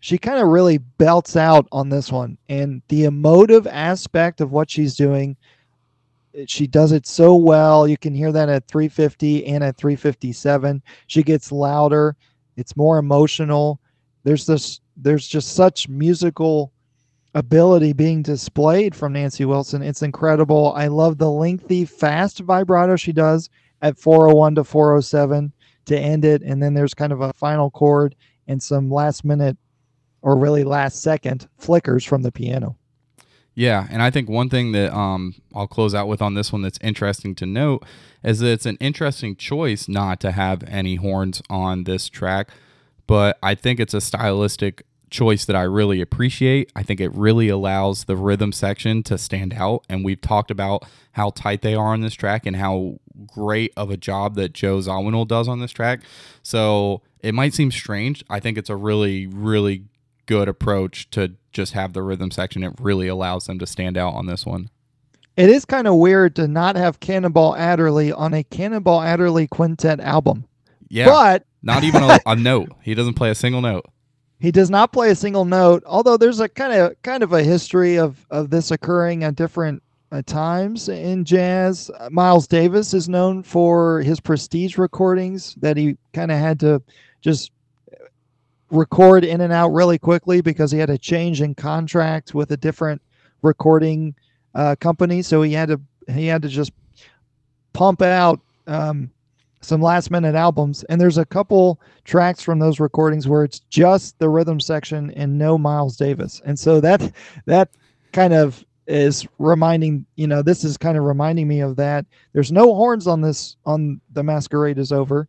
She 0.00 0.16
kind 0.16 0.38
of 0.38 0.48
really 0.48 0.78
belts 0.78 1.36
out 1.36 1.68
on 1.70 1.90
this 1.90 2.10
one. 2.10 2.38
And 2.48 2.80
the 2.88 3.04
emotive 3.04 3.66
aspect 3.66 4.40
of 4.40 4.52
what 4.52 4.70
she's 4.70 4.96
doing 4.96 5.36
she 6.46 6.66
does 6.66 6.92
it 6.92 7.06
so 7.06 7.34
well. 7.34 7.88
You 7.88 7.96
can 7.96 8.14
hear 8.14 8.32
that 8.32 8.48
at 8.48 8.68
350 8.68 9.46
and 9.46 9.64
at 9.64 9.76
357. 9.76 10.82
She 11.06 11.22
gets 11.22 11.50
louder. 11.50 12.16
It's 12.56 12.76
more 12.76 12.98
emotional. 12.98 13.80
There's 14.24 14.46
this 14.46 14.80
there's 14.96 15.26
just 15.26 15.54
such 15.54 15.88
musical 15.88 16.72
ability 17.34 17.92
being 17.92 18.22
displayed 18.22 18.94
from 18.94 19.12
Nancy 19.12 19.44
Wilson. 19.44 19.82
It's 19.82 20.02
incredible. 20.02 20.72
I 20.74 20.88
love 20.88 21.18
the 21.18 21.30
lengthy 21.30 21.84
fast 21.84 22.40
vibrato 22.40 22.96
she 22.96 23.12
does 23.12 23.48
at 23.80 23.98
401 23.98 24.56
to 24.56 24.64
407 24.64 25.52
to 25.86 25.98
end 25.98 26.24
it 26.24 26.42
and 26.42 26.62
then 26.62 26.74
there's 26.74 26.94
kind 26.94 27.12
of 27.12 27.20
a 27.20 27.32
final 27.32 27.70
chord 27.70 28.14
and 28.48 28.62
some 28.62 28.90
last 28.90 29.24
minute 29.24 29.56
or 30.22 30.36
really 30.36 30.64
last 30.64 31.00
second 31.00 31.48
flickers 31.58 32.04
from 32.04 32.22
the 32.22 32.32
piano. 32.32 32.76
Yeah, 33.58 33.88
and 33.90 34.00
I 34.00 34.10
think 34.12 34.28
one 34.28 34.48
thing 34.48 34.70
that 34.70 34.96
um, 34.96 35.34
I'll 35.52 35.66
close 35.66 35.92
out 35.92 36.06
with 36.06 36.22
on 36.22 36.34
this 36.34 36.52
one 36.52 36.62
that's 36.62 36.78
interesting 36.80 37.34
to 37.34 37.44
note 37.44 37.84
is 38.22 38.38
that 38.38 38.52
it's 38.52 38.66
an 38.66 38.76
interesting 38.80 39.34
choice 39.34 39.88
not 39.88 40.20
to 40.20 40.30
have 40.30 40.62
any 40.68 40.94
horns 40.94 41.42
on 41.50 41.82
this 41.82 42.08
track, 42.08 42.50
but 43.08 43.36
I 43.42 43.56
think 43.56 43.80
it's 43.80 43.94
a 43.94 44.00
stylistic 44.00 44.84
choice 45.10 45.44
that 45.44 45.56
I 45.56 45.62
really 45.62 46.00
appreciate. 46.00 46.70
I 46.76 46.84
think 46.84 47.00
it 47.00 47.12
really 47.12 47.48
allows 47.48 48.04
the 48.04 48.14
rhythm 48.14 48.52
section 48.52 49.02
to 49.02 49.18
stand 49.18 49.54
out, 49.54 49.84
and 49.88 50.04
we've 50.04 50.20
talked 50.20 50.52
about 50.52 50.84
how 51.14 51.30
tight 51.30 51.62
they 51.62 51.74
are 51.74 51.92
on 51.92 52.00
this 52.00 52.14
track 52.14 52.46
and 52.46 52.54
how 52.54 53.00
great 53.26 53.72
of 53.76 53.90
a 53.90 53.96
job 53.96 54.36
that 54.36 54.52
Joe 54.52 54.78
Zawinul 54.78 55.26
does 55.26 55.48
on 55.48 55.58
this 55.58 55.72
track. 55.72 56.02
So 56.44 57.02
it 57.24 57.34
might 57.34 57.54
seem 57.54 57.72
strange. 57.72 58.22
I 58.30 58.38
think 58.38 58.56
it's 58.56 58.70
a 58.70 58.76
really, 58.76 59.26
really 59.26 59.82
good 60.28 60.46
approach 60.46 61.10
to 61.10 61.32
just 61.50 61.72
have 61.72 61.94
the 61.94 62.02
rhythm 62.02 62.30
section. 62.30 62.62
It 62.62 62.74
really 62.78 63.08
allows 63.08 63.46
them 63.46 63.58
to 63.58 63.66
stand 63.66 63.96
out 63.96 64.14
on 64.14 64.26
this 64.26 64.46
one. 64.46 64.70
It 65.36 65.50
is 65.50 65.64
kind 65.64 65.88
of 65.88 65.94
weird 65.94 66.36
to 66.36 66.46
not 66.46 66.76
have 66.76 67.00
Cannonball 67.00 67.56
Adderley 67.56 68.12
on 68.12 68.34
a 68.34 68.44
Cannonball 68.44 69.02
Adderley 69.02 69.48
quintet 69.48 69.98
album. 69.98 70.44
Yeah, 70.88 71.06
but 71.06 71.44
not 71.62 71.82
even 71.82 72.02
a, 72.02 72.20
a 72.26 72.36
note. 72.36 72.72
He 72.82 72.94
doesn't 72.94 73.14
play 73.14 73.30
a 73.30 73.34
single 73.34 73.60
note. 73.60 73.86
He 74.40 74.52
does 74.52 74.70
not 74.70 74.92
play 74.92 75.10
a 75.10 75.16
single 75.16 75.44
note. 75.44 75.82
Although 75.86 76.16
there's 76.16 76.40
a 76.40 76.48
kind 76.48 76.72
of 76.72 77.00
kind 77.02 77.22
of 77.22 77.32
a 77.32 77.42
history 77.42 77.98
of 77.98 78.24
of 78.30 78.50
this 78.50 78.70
occurring 78.70 79.24
at 79.24 79.34
different 79.34 79.82
uh, 80.12 80.22
times 80.22 80.88
in 80.88 81.24
jazz. 81.24 81.90
Uh, 81.98 82.08
Miles 82.10 82.46
Davis 82.46 82.94
is 82.94 83.08
known 83.08 83.42
for 83.42 84.00
his 84.00 84.20
prestige 84.20 84.76
recordings 84.76 85.54
that 85.56 85.76
he 85.76 85.96
kind 86.12 86.30
of 86.30 86.38
had 86.38 86.60
to 86.60 86.82
just 87.20 87.52
record 88.70 89.24
in 89.24 89.40
and 89.40 89.52
out 89.52 89.70
really 89.70 89.98
quickly 89.98 90.40
because 90.40 90.70
he 90.70 90.78
had 90.78 90.90
a 90.90 90.98
change 90.98 91.40
in 91.40 91.54
contract 91.54 92.34
with 92.34 92.50
a 92.50 92.56
different 92.56 93.00
recording 93.42 94.14
uh, 94.54 94.76
company. 94.80 95.22
So 95.22 95.42
he 95.42 95.52
had 95.52 95.68
to 95.68 95.80
he 96.08 96.26
had 96.26 96.42
to 96.42 96.48
just 96.48 96.72
pump 97.72 98.02
out 98.02 98.40
um, 98.66 99.10
some 99.60 99.82
last 99.82 100.10
minute 100.10 100.34
albums. 100.34 100.84
And 100.84 101.00
there's 101.00 101.18
a 101.18 101.24
couple 101.24 101.80
tracks 102.04 102.42
from 102.42 102.58
those 102.58 102.80
recordings 102.80 103.28
where 103.28 103.44
it's 103.44 103.60
just 103.70 104.18
the 104.18 104.28
rhythm 104.28 104.60
section 104.60 105.10
and 105.12 105.38
no 105.38 105.58
Miles 105.58 105.96
Davis. 105.96 106.40
And 106.44 106.58
so 106.58 106.80
that 106.80 107.12
that 107.46 107.70
kind 108.12 108.32
of 108.32 108.64
is 108.86 109.26
reminding 109.38 110.06
you 110.16 110.26
know 110.26 110.40
this 110.40 110.64
is 110.64 110.78
kind 110.78 110.96
of 110.96 111.04
reminding 111.04 111.46
me 111.46 111.60
of 111.60 111.76
that 111.76 112.06
there's 112.32 112.50
no 112.50 112.74
horns 112.74 113.06
on 113.06 113.20
this 113.20 113.56
on 113.66 114.00
the 114.14 114.22
masquerade 114.22 114.78
is 114.78 114.92
over 114.92 115.28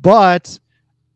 but 0.00 0.58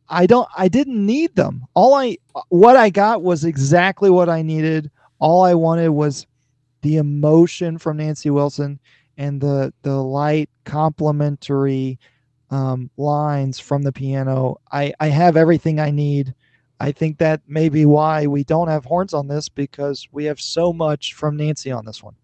I 0.09 0.27
don't 0.27 0.49
I 0.57 0.69
didn't 0.69 1.05
need 1.05 1.35
them. 1.35 1.65
All 1.75 1.95
I 1.95 2.19
what 2.49 2.77
I 2.77 2.91
got 2.91 3.23
was 3.23 3.45
exactly 3.45 4.11
what 4.11 4.29
I 4.29 4.43
needed. 4.43 4.91
All 5.19 5.43
I 5.45 5.55
wanted 5.55 5.91
was 5.91 6.27
the 6.83 6.97
emotion 6.97 7.79
from 7.79 7.99
Nancy 7.99 8.31
Wilson 8.31 8.79
and 9.17 9.41
the 9.41 9.73
the 9.83 9.97
light 9.97 10.51
complimentary 10.65 11.99
um, 12.51 12.91
lines 12.97 13.59
from 13.59 13.83
the 13.83 13.93
piano. 13.93 14.61
I 14.71 14.93
I 15.01 15.09
have 15.09 15.37
everything 15.37 15.81
I 15.81 15.91
need. 15.91 16.35
I 16.81 16.93
think 16.93 17.19
that 17.19 17.41
may 17.47 17.69
be 17.69 17.87
why 17.87 18.27
we 18.27 18.43
don't 18.45 18.69
have 18.69 18.85
horns 18.85 19.15
on 19.15 19.29
this 19.29 19.49
because 19.49 20.09
we 20.11 20.25
have 20.25 20.41
so 20.41 20.73
much 20.73 21.15
from 21.15 21.37
Nancy 21.37 21.71
on 21.71 21.85
this 21.87 22.03
one. 22.03 22.15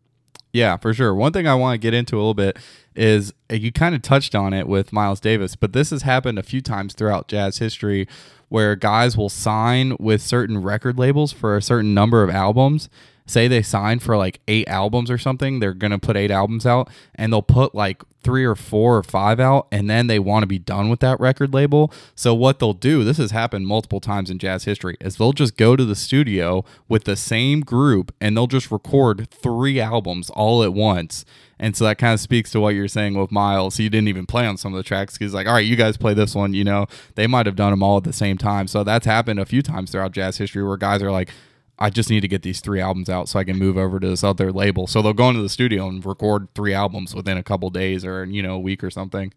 Yeah, 0.53 0.77
for 0.77 0.95
sure. 0.95 1.15
One 1.15 1.33
thing 1.33 1.47
I 1.47 1.55
want 1.55 1.75
to 1.75 1.79
get 1.79 1.95
into 1.95 2.17
a 2.17 2.19
little 2.19 2.35
bit 2.35 2.59
is 2.97 3.33
uh, 3.51 3.55
you 3.55 3.71
kind 3.71 3.95
of 3.95 4.03
touched 4.03 4.35
on 4.35 4.53
it 4.53 4.67
with 4.67 4.93
Miles 4.93 5.21
Davis, 5.21 5.57
but 5.57 5.73
this 5.73 5.91
has 5.91 6.03
happened 6.03 6.39
a 6.39 6.43
few 6.43 6.61
times 6.61 6.95
throughout 6.95 7.29
jazz 7.29 7.59
history 7.59 8.09
where 8.49 8.75
guys 8.75 9.17
will 9.17 9.29
sign 9.29 9.95
with 10.01 10.23
certain 10.23 10.63
record 10.63 10.99
labels 10.99 11.33
for 11.33 11.57
a 11.57 11.63
certain 11.63 11.93
number 11.93 12.23
of 12.23 12.31
albums 12.31 12.89
say 13.29 13.47
they 13.47 13.63
sign 13.63 13.99
for 13.99 14.17
like 14.17 14.41
eight 14.49 14.69
albums 14.69 15.11
or 15.11 15.19
something, 15.19 15.61
they're 15.61 15.75
to 15.75 15.99
put 15.99 16.17
eight 16.17 16.31
albums 16.31 16.67
out 16.67 16.89
and 17.15 17.33
they'll 17.33 17.43
put 17.43 17.75
like 17.75 18.03
three 18.23 18.45
or 18.45 18.55
four 18.55 18.97
or 18.97 19.03
five 19.03 19.39
out 19.39 19.69
and 19.71 19.89
then 19.89 20.07
they 20.07 20.19
want 20.19 20.43
to 20.43 20.47
be 20.47 20.59
done 20.59 20.89
with 20.89 21.01
that 21.01 21.19
record 21.21 21.55
label. 21.55 21.93
So 22.15 22.35
what 22.35 22.59
they'll 22.59 22.73
do, 22.73 23.05
this 23.05 23.19
has 23.19 23.31
happened 23.31 23.67
multiple 23.67 24.01
times 24.01 24.31
in 24.31 24.39
jazz 24.39 24.65
history, 24.65 24.97
is 25.01 25.17
they'll 25.17 25.33
just 25.33 25.57
go 25.57 25.77
to 25.77 25.85
the 25.85 25.95
studio 25.95 26.65
with 26.89 27.05
the 27.05 27.17
same 27.17 27.61
group 27.61 28.15
and 28.21 28.37
they'll 28.37 28.47
just 28.47 28.71
record 28.71 29.31
three 29.31 29.81
albums 29.81 30.31
all 30.31 30.63
at 30.63 30.73
once. 30.73 31.25
And 31.61 31.77
so 31.77 31.85
that 31.85 31.99
kind 31.99 32.15
of 32.15 32.21
speaks 32.21 32.51
to 32.53 32.61
what 32.61 32.75
you're 32.75 32.89
saying 32.89 33.15
with 33.15 33.33
Miles. 33.33 33.79
He 33.79 33.89
didn't 33.89 34.09
even 34.09 34.27
play 34.27 34.47
on 34.47 34.57
some 34.57 34.73
of 34.73 34.77
the 34.77 34.85
tracks 34.85 35.19
because, 35.19 35.35
like, 35.35 35.49
all 35.49 35.55
right, 35.55 35.67
you 35.67 35.75
guys 35.75 35.97
play 35.97 36.15
this 36.15 36.33
one. 36.33 36.55
You 36.55 36.63
know, 36.63 36.87
they 37.17 37.27
might 37.27 37.47
have 37.47 37.57
done 37.57 37.73
them 37.73 37.83
all 37.83 37.97
at 37.97 38.05
the 38.05 38.13
same 38.13 38.39
time. 38.39 38.69
So 38.69 38.85
that's 38.85 39.07
happened 39.07 39.41
a 39.41 39.45
few 39.45 39.61
times 39.61 39.91
throughout 39.91 40.13
jazz 40.13 40.39
history 40.39 40.63
where 40.63 40.77
guys 40.77 41.03
are 41.03 41.11
like, 41.11 41.31
I 41.79 41.91
just 41.91 42.11
need 42.11 42.21
to 42.21 42.29
get 42.29 42.43
these 42.43 42.61
three 42.61 42.81
albums 42.81 43.09
out 43.09 43.29
so 43.29 43.39
I 43.39 43.45
can 43.45 43.57
move 43.57 43.77
over 43.77 44.01
to 44.01 44.09
this 44.09 44.25
other 44.25 44.53
label. 44.53 44.87
So 44.87 45.01
they'll 45.01 45.13
go 45.13 45.29
into 45.29 45.43
the 45.43 45.49
studio 45.49 45.89
and 45.89 46.05
record 46.05 46.49
three 46.55 46.75
albums 46.75 47.15
within 47.15 47.39
a 47.39 47.43
couple 47.43 47.71
days 47.71 48.05
or 48.05 48.25
you 48.25 48.43
know 48.43 48.55
a 48.55 48.59
week 48.59 48.83
or 48.83 48.91
something. 48.91 49.33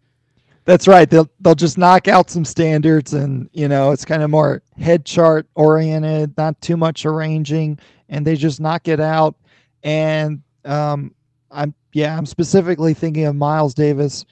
That's 0.66 0.88
right. 0.88 1.10
They'll 1.10 1.30
they'll 1.40 1.56
just 1.56 1.78
knock 1.78 2.08
out 2.08 2.30
some 2.30 2.46
standards 2.46 3.14
and 3.14 3.50
you 3.54 3.68
know 3.68 3.92
it's 3.92 4.06
kind 4.06 4.24
of 4.24 4.30
more 4.30 4.62
head 4.80 5.06
chart 5.06 5.48
oriented, 5.56 6.36
not 6.38 6.60
too 6.62 6.78
much 6.78 7.06
arranging, 7.06 7.80
and 8.10 8.26
they 8.26 8.36
just 8.36 8.60
knock 8.60 8.88
it 8.88 9.00
out. 9.00 9.36
And 9.84 10.42
um, 10.66 11.14
I'm 11.52 11.74
yeah, 11.94 12.18
I'm 12.18 12.26
specifically 12.26 12.94
thinking 12.94 13.26
of 13.26 13.36
Miles 13.36 13.74
Davis 13.74 14.26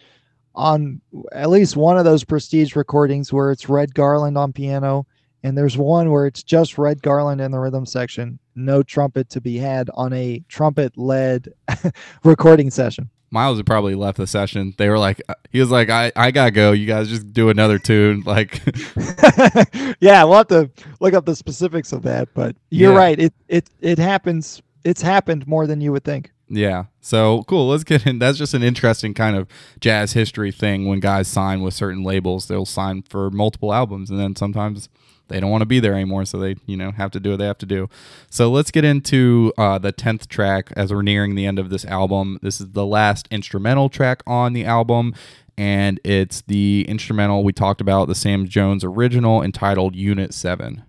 on 0.56 1.02
at 1.32 1.50
least 1.50 1.76
one 1.76 1.98
of 1.98 2.06
those 2.06 2.24
prestige 2.24 2.76
recordings 2.76 3.32
where 3.32 3.52
it's 3.52 3.70
Red 3.70 3.94
Garland 3.94 4.38
on 4.38 4.52
piano 4.52 5.06
and 5.44 5.58
there's 5.58 5.78
one 5.78 6.12
where 6.12 6.26
it's 6.26 6.44
just 6.44 6.78
Red 6.78 7.02
Garland 7.02 7.40
in 7.42 7.52
the 7.52 7.60
rhythm 7.60 7.86
section, 7.86 8.40
no 8.56 8.84
trumpet 8.84 9.30
to 9.32 9.42
be 9.42 9.58
had 9.58 9.90
on 9.94 10.12
a 10.14 10.44
trumpet 10.50 10.98
led 10.98 11.54
recording 12.24 12.70
session. 12.72 13.10
Miles 13.32 13.58
had 13.58 13.66
probably 13.68 13.94
left 13.94 14.18
the 14.18 14.26
session. 14.26 14.74
They 14.80 14.90
were 14.90 14.98
like, 14.98 15.22
uh, 15.30 15.36
he 15.52 15.60
was 15.60 15.70
like, 15.70 15.92
I, 15.92 16.12
I 16.16 16.32
gotta 16.32 16.50
go. 16.52 16.72
You 16.72 16.88
guys 16.88 17.10
just 17.10 17.32
do 17.32 17.50
another 17.50 17.78
tune. 17.78 18.24
Like, 18.26 18.60
yeah, 20.00 20.24
we'll 20.24 20.38
have 20.38 20.48
to 20.48 20.70
look 21.00 21.14
up 21.14 21.26
the 21.26 21.36
specifics 21.36 21.92
of 21.92 22.02
that. 22.04 22.30
But 22.34 22.56
you're 22.70 22.94
Yeah. 22.94 22.98
right. 22.98 23.20
It 23.20 23.34
it 23.48 23.70
it 23.82 24.00
happens. 24.00 24.62
It's 24.84 25.02
happened 25.02 25.46
more 25.48 25.68
than 25.68 25.82
you 25.82 25.92
would 25.92 26.04
think. 26.04 26.32
yeah. 26.48 26.86
So 27.02 27.44
cool. 27.44 27.68
Let's 27.70 27.84
get 27.84 28.06
in. 28.08 28.18
That's 28.20 28.38
just 28.38 28.54
an 28.54 28.64
interesting 28.64 29.14
kind 29.14 29.36
of 29.36 29.48
jazz 29.80 30.14
history 30.14 30.52
thing. 30.52 30.88
When 30.88 31.00
guys 31.00 31.28
sign 31.28 31.62
with 31.62 31.74
certain 31.74 32.04
labels, 32.04 32.48
they'll 32.48 32.66
sign 32.66 33.04
for 33.04 33.30
multiple 33.30 33.74
albums, 33.74 34.10
and 34.10 34.20
then 34.20 34.36
sometimes 34.36 34.90
they 35.30 35.40
don't 35.40 35.50
want 35.50 35.62
to 35.62 35.68
be 35.68 35.80
there 35.80 35.94
anymore, 35.94 36.26
so 36.26 36.38
they 36.38 36.56
you 36.66 36.76
know 36.76 36.92
have 36.92 37.12
to 37.12 37.20
do 37.20 37.32
what 37.32 37.40
they 37.40 37.46
have 37.46 37.58
to 37.60 37.66
do. 37.66 37.88
So 38.30 38.50
let's 38.50 38.72
get 38.72 38.84
into 38.84 39.54
uh, 39.58 39.78
the 39.78 39.92
tenth 39.92 40.28
track 40.28 40.72
as 40.76 40.92
we're 40.92 41.02
nearing 41.02 41.36
the 41.36 41.46
end 41.46 41.60
of 41.60 41.70
this 41.70 41.86
album. 41.86 42.40
This 42.42 42.60
is 42.60 42.72
the 42.72 42.86
last 42.86 43.28
instrumental 43.32 43.90
track 43.90 44.22
on 44.28 44.54
the 44.54 44.66
album, 44.66 45.14
and 45.58 46.00
it's 46.04 46.42
the 46.42 46.86
instrumental 46.88 47.44
we 47.44 47.54
talked 47.54 47.82
about, 47.82 48.08
the 48.08 48.16
Sam 48.16 48.48
Jones 48.48 48.84
original 48.84 49.42
entitled 49.44 49.96
Unit 49.96 50.34
Seven. 50.34 50.84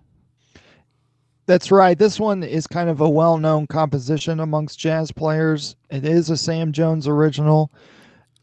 That's 1.47 1.71
right. 1.71 1.97
This 1.97 2.19
one 2.19 2.43
is 2.43 2.67
kind 2.67 2.89
of 2.89 3.01
a 3.01 3.09
well-known 3.09 3.67
composition 3.67 4.39
amongst 4.39 4.79
jazz 4.79 5.11
players. 5.11 5.75
It 5.89 6.05
is 6.05 6.29
a 6.29 6.37
Sam 6.37 6.71
Jones 6.71 7.07
original. 7.07 7.71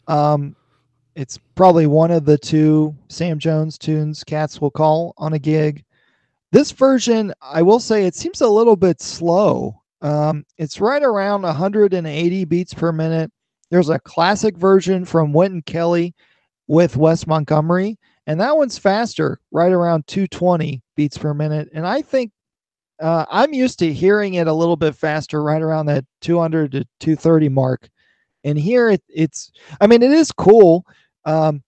Um, 0.09 0.55
it's 1.15 1.39
probably 1.55 1.87
one 1.87 2.11
of 2.11 2.25
the 2.25 2.37
two 2.37 2.95
Sam 3.09 3.39
Jones 3.39 3.79
tunes 3.79 4.23
cats 4.25 4.61
will 4.61 4.71
call 4.71 5.15
on 5.17 5.33
a 5.33 5.39
gig. 5.39 5.85
This 6.51 6.71
version, 6.73 7.35
I 7.43 7.63
will 7.63 7.81
say, 7.81 8.07
it 8.07 8.15
seems 8.15 8.41
a 8.41 8.49
little 8.49 8.77
bit 8.77 9.03
slow. 9.03 9.83
Um, 10.01 10.45
it's 10.57 10.81
right 10.81 11.03
around 11.03 11.43
180 11.43 12.45
beats 12.47 12.73
per 12.73 12.93
minute. 12.93 13.31
There's 13.71 13.91
a 13.91 13.99
classic 13.99 14.57
version 14.57 15.05
from 15.05 15.33
Wynton 15.33 15.63
Kelly 15.63 16.15
with 16.67 16.97
Wes 16.97 17.27
Montgomery, 17.27 17.99
and 18.27 18.41
that 18.41 18.57
one's 18.57 18.79
faster, 18.79 19.41
right 19.51 19.73
around 19.73 20.07
220 20.07 20.81
beats 20.97 21.19
per 21.19 21.35
minute. 21.35 21.69
And 21.75 21.87
I 21.87 22.01
think 22.01 22.33
uh, 23.01 23.27
I'm 23.31 23.53
used 23.53 23.79
to 23.81 23.93
hearing 23.93 24.35
it 24.35 24.47
a 24.47 24.53
little 24.53 24.77
bit 24.77 24.95
faster, 24.95 25.43
right 25.43 25.61
around 25.61 25.87
that 25.87 26.05
200 26.23 26.73
to 26.73 26.85
230 27.01 27.49
mark. 27.51 27.89
And 28.45 28.59
here 28.59 28.89
it, 28.89 29.03
it's, 29.09 29.53
I 29.81 29.87
mean, 29.87 30.03
it 30.03 30.13
is 30.13 30.33
cool. 30.33 30.87
Um, 31.27 31.63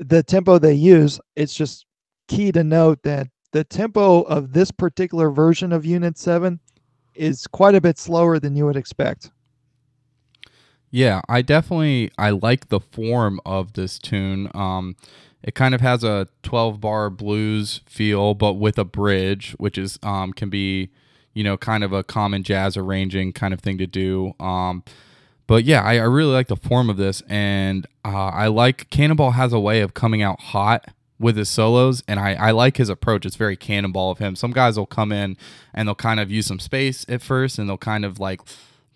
the 0.00 0.22
tempo 0.22 0.58
they 0.58 0.74
use, 0.74 1.20
it's 1.36 1.54
just 1.54 1.86
key 2.28 2.50
to 2.52 2.64
note 2.64 3.00
that 3.04 3.28
the 3.56 3.64
tempo 3.64 4.20
of 4.20 4.52
this 4.52 4.70
particular 4.70 5.30
version 5.30 5.72
of 5.72 5.86
Unit 5.86 6.18
7 6.18 6.60
is 7.14 7.46
quite 7.46 7.74
a 7.74 7.80
bit 7.80 7.98
slower 7.98 8.38
than 8.38 8.54
you 8.54 8.66
would 8.66 8.76
expect. 8.76 9.30
Yeah, 10.90 11.22
I 11.26 11.40
definitely 11.40 12.10
I 12.18 12.30
like 12.30 12.68
the 12.68 12.80
form 12.80 13.40
of 13.46 13.72
this 13.72 13.98
tune. 13.98 14.50
Um, 14.54 14.94
it 15.42 15.54
kind 15.54 15.74
of 15.74 15.80
has 15.80 16.04
a 16.04 16.28
12 16.42 16.82
bar 16.82 17.08
blues 17.08 17.80
feel, 17.86 18.34
but 18.34 18.54
with 18.54 18.76
a 18.76 18.84
bridge, 18.84 19.52
which 19.52 19.78
is 19.78 19.98
um, 20.02 20.34
can 20.34 20.50
be, 20.50 20.90
you 21.32 21.42
know, 21.42 21.56
kind 21.56 21.82
of 21.82 21.94
a 21.94 22.04
common 22.04 22.42
jazz 22.42 22.76
arranging 22.76 23.32
kind 23.32 23.54
of 23.54 23.60
thing 23.60 23.78
to 23.78 23.86
do. 23.86 24.34
Um, 24.38 24.84
but 25.46 25.64
yeah, 25.64 25.82
I, 25.82 25.94
I 25.94 26.04
really 26.04 26.34
like 26.34 26.48
the 26.48 26.56
form 26.56 26.90
of 26.90 26.98
this, 26.98 27.22
and 27.26 27.86
uh, 28.04 28.28
I 28.34 28.48
like 28.48 28.90
Cannonball 28.90 29.30
has 29.30 29.54
a 29.54 29.60
way 29.60 29.80
of 29.80 29.94
coming 29.94 30.20
out 30.20 30.40
hot 30.40 30.90
with 31.18 31.36
his 31.36 31.48
solos, 31.48 32.02
and 32.06 32.20
I, 32.20 32.34
I 32.34 32.50
like 32.50 32.76
his 32.76 32.88
approach. 32.88 33.24
It's 33.24 33.36
very 33.36 33.56
Cannonball 33.56 34.10
of 34.10 34.18
him. 34.18 34.36
Some 34.36 34.52
guys 34.52 34.78
will 34.78 34.86
come 34.86 35.12
in 35.12 35.36
and 35.72 35.88
they'll 35.88 35.94
kind 35.94 36.20
of 36.20 36.30
use 36.30 36.46
some 36.46 36.60
space 36.60 37.06
at 37.08 37.22
first, 37.22 37.58
and 37.58 37.68
they'll 37.68 37.78
kind 37.78 38.04
of 38.04 38.20
like 38.20 38.40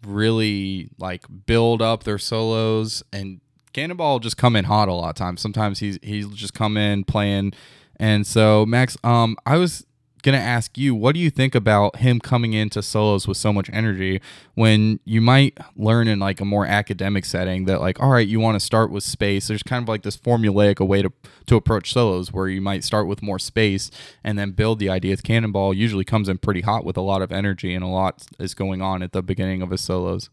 really 0.06 0.90
like 0.98 1.24
build 1.46 1.82
up 1.82 2.04
their 2.04 2.18
solos 2.18 3.02
and 3.12 3.40
Cannonball 3.72 4.18
just 4.18 4.36
come 4.36 4.56
in 4.56 4.64
hot 4.64 4.88
a 4.88 4.92
lot 4.92 5.10
of 5.10 5.14
times. 5.14 5.40
Sometimes 5.40 5.78
he's 5.78 5.98
he'll 6.02 6.30
just 6.30 6.54
come 6.54 6.76
in 6.76 7.04
playing. 7.04 7.52
And 7.96 8.26
so 8.26 8.66
Max, 8.66 8.96
um, 9.04 9.36
I 9.46 9.56
was 9.56 9.86
gonna 10.20 10.38
ask 10.38 10.76
you, 10.78 10.94
what 10.94 11.14
do 11.14 11.20
you 11.20 11.30
think 11.30 11.54
about 11.54 11.96
him 11.96 12.20
coming 12.20 12.52
into 12.52 12.82
solos 12.82 13.26
with 13.26 13.36
so 13.36 13.52
much 13.52 13.70
energy 13.72 14.20
when 14.54 15.00
you 15.04 15.20
might 15.20 15.58
learn 15.76 16.08
in 16.08 16.18
like 16.18 16.40
a 16.40 16.44
more 16.44 16.66
academic 16.66 17.24
setting 17.24 17.64
that 17.66 17.80
like, 17.80 18.00
all 18.00 18.10
right, 18.10 18.26
you 18.26 18.40
want 18.40 18.56
to 18.56 18.64
start 18.64 18.90
with 18.90 19.04
space. 19.04 19.48
There's 19.48 19.62
kind 19.62 19.82
of 19.82 19.88
like 19.88 20.02
this 20.02 20.16
formulaic 20.16 20.80
a 20.80 20.84
way 20.84 21.02
to 21.02 21.12
to 21.46 21.56
approach 21.56 21.92
solos 21.92 22.32
where 22.32 22.48
you 22.48 22.60
might 22.60 22.84
start 22.84 23.06
with 23.06 23.22
more 23.22 23.38
space 23.38 23.90
and 24.22 24.38
then 24.38 24.52
build 24.52 24.78
the 24.78 24.88
ideas. 24.88 25.20
Cannonball 25.20 25.74
usually 25.74 26.04
comes 26.04 26.28
in 26.28 26.38
pretty 26.38 26.60
hot 26.60 26.84
with 26.84 26.96
a 26.96 27.02
lot 27.02 27.22
of 27.22 27.32
energy 27.32 27.74
and 27.74 27.84
a 27.84 27.88
lot 27.88 28.26
is 28.38 28.54
going 28.54 28.82
on 28.82 29.02
at 29.02 29.12
the 29.12 29.22
beginning 29.22 29.62
of 29.62 29.70
his 29.70 29.80
solos. 29.80 30.30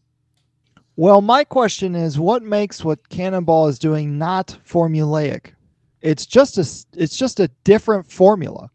Well, 0.96 1.20
my 1.20 1.44
question 1.44 1.94
is 1.94 2.18
what 2.18 2.42
makes 2.42 2.84
what 2.84 3.08
Cannonball 3.08 3.68
is 3.68 3.78
doing 3.78 4.18
not 4.18 4.58
formulaic? 4.66 5.52
It's 6.00 6.26
just 6.26 6.58
a 6.58 7.00
it's 7.00 7.16
just 7.16 7.38
a 7.38 7.48
different 7.62 8.10
formula. 8.10 8.68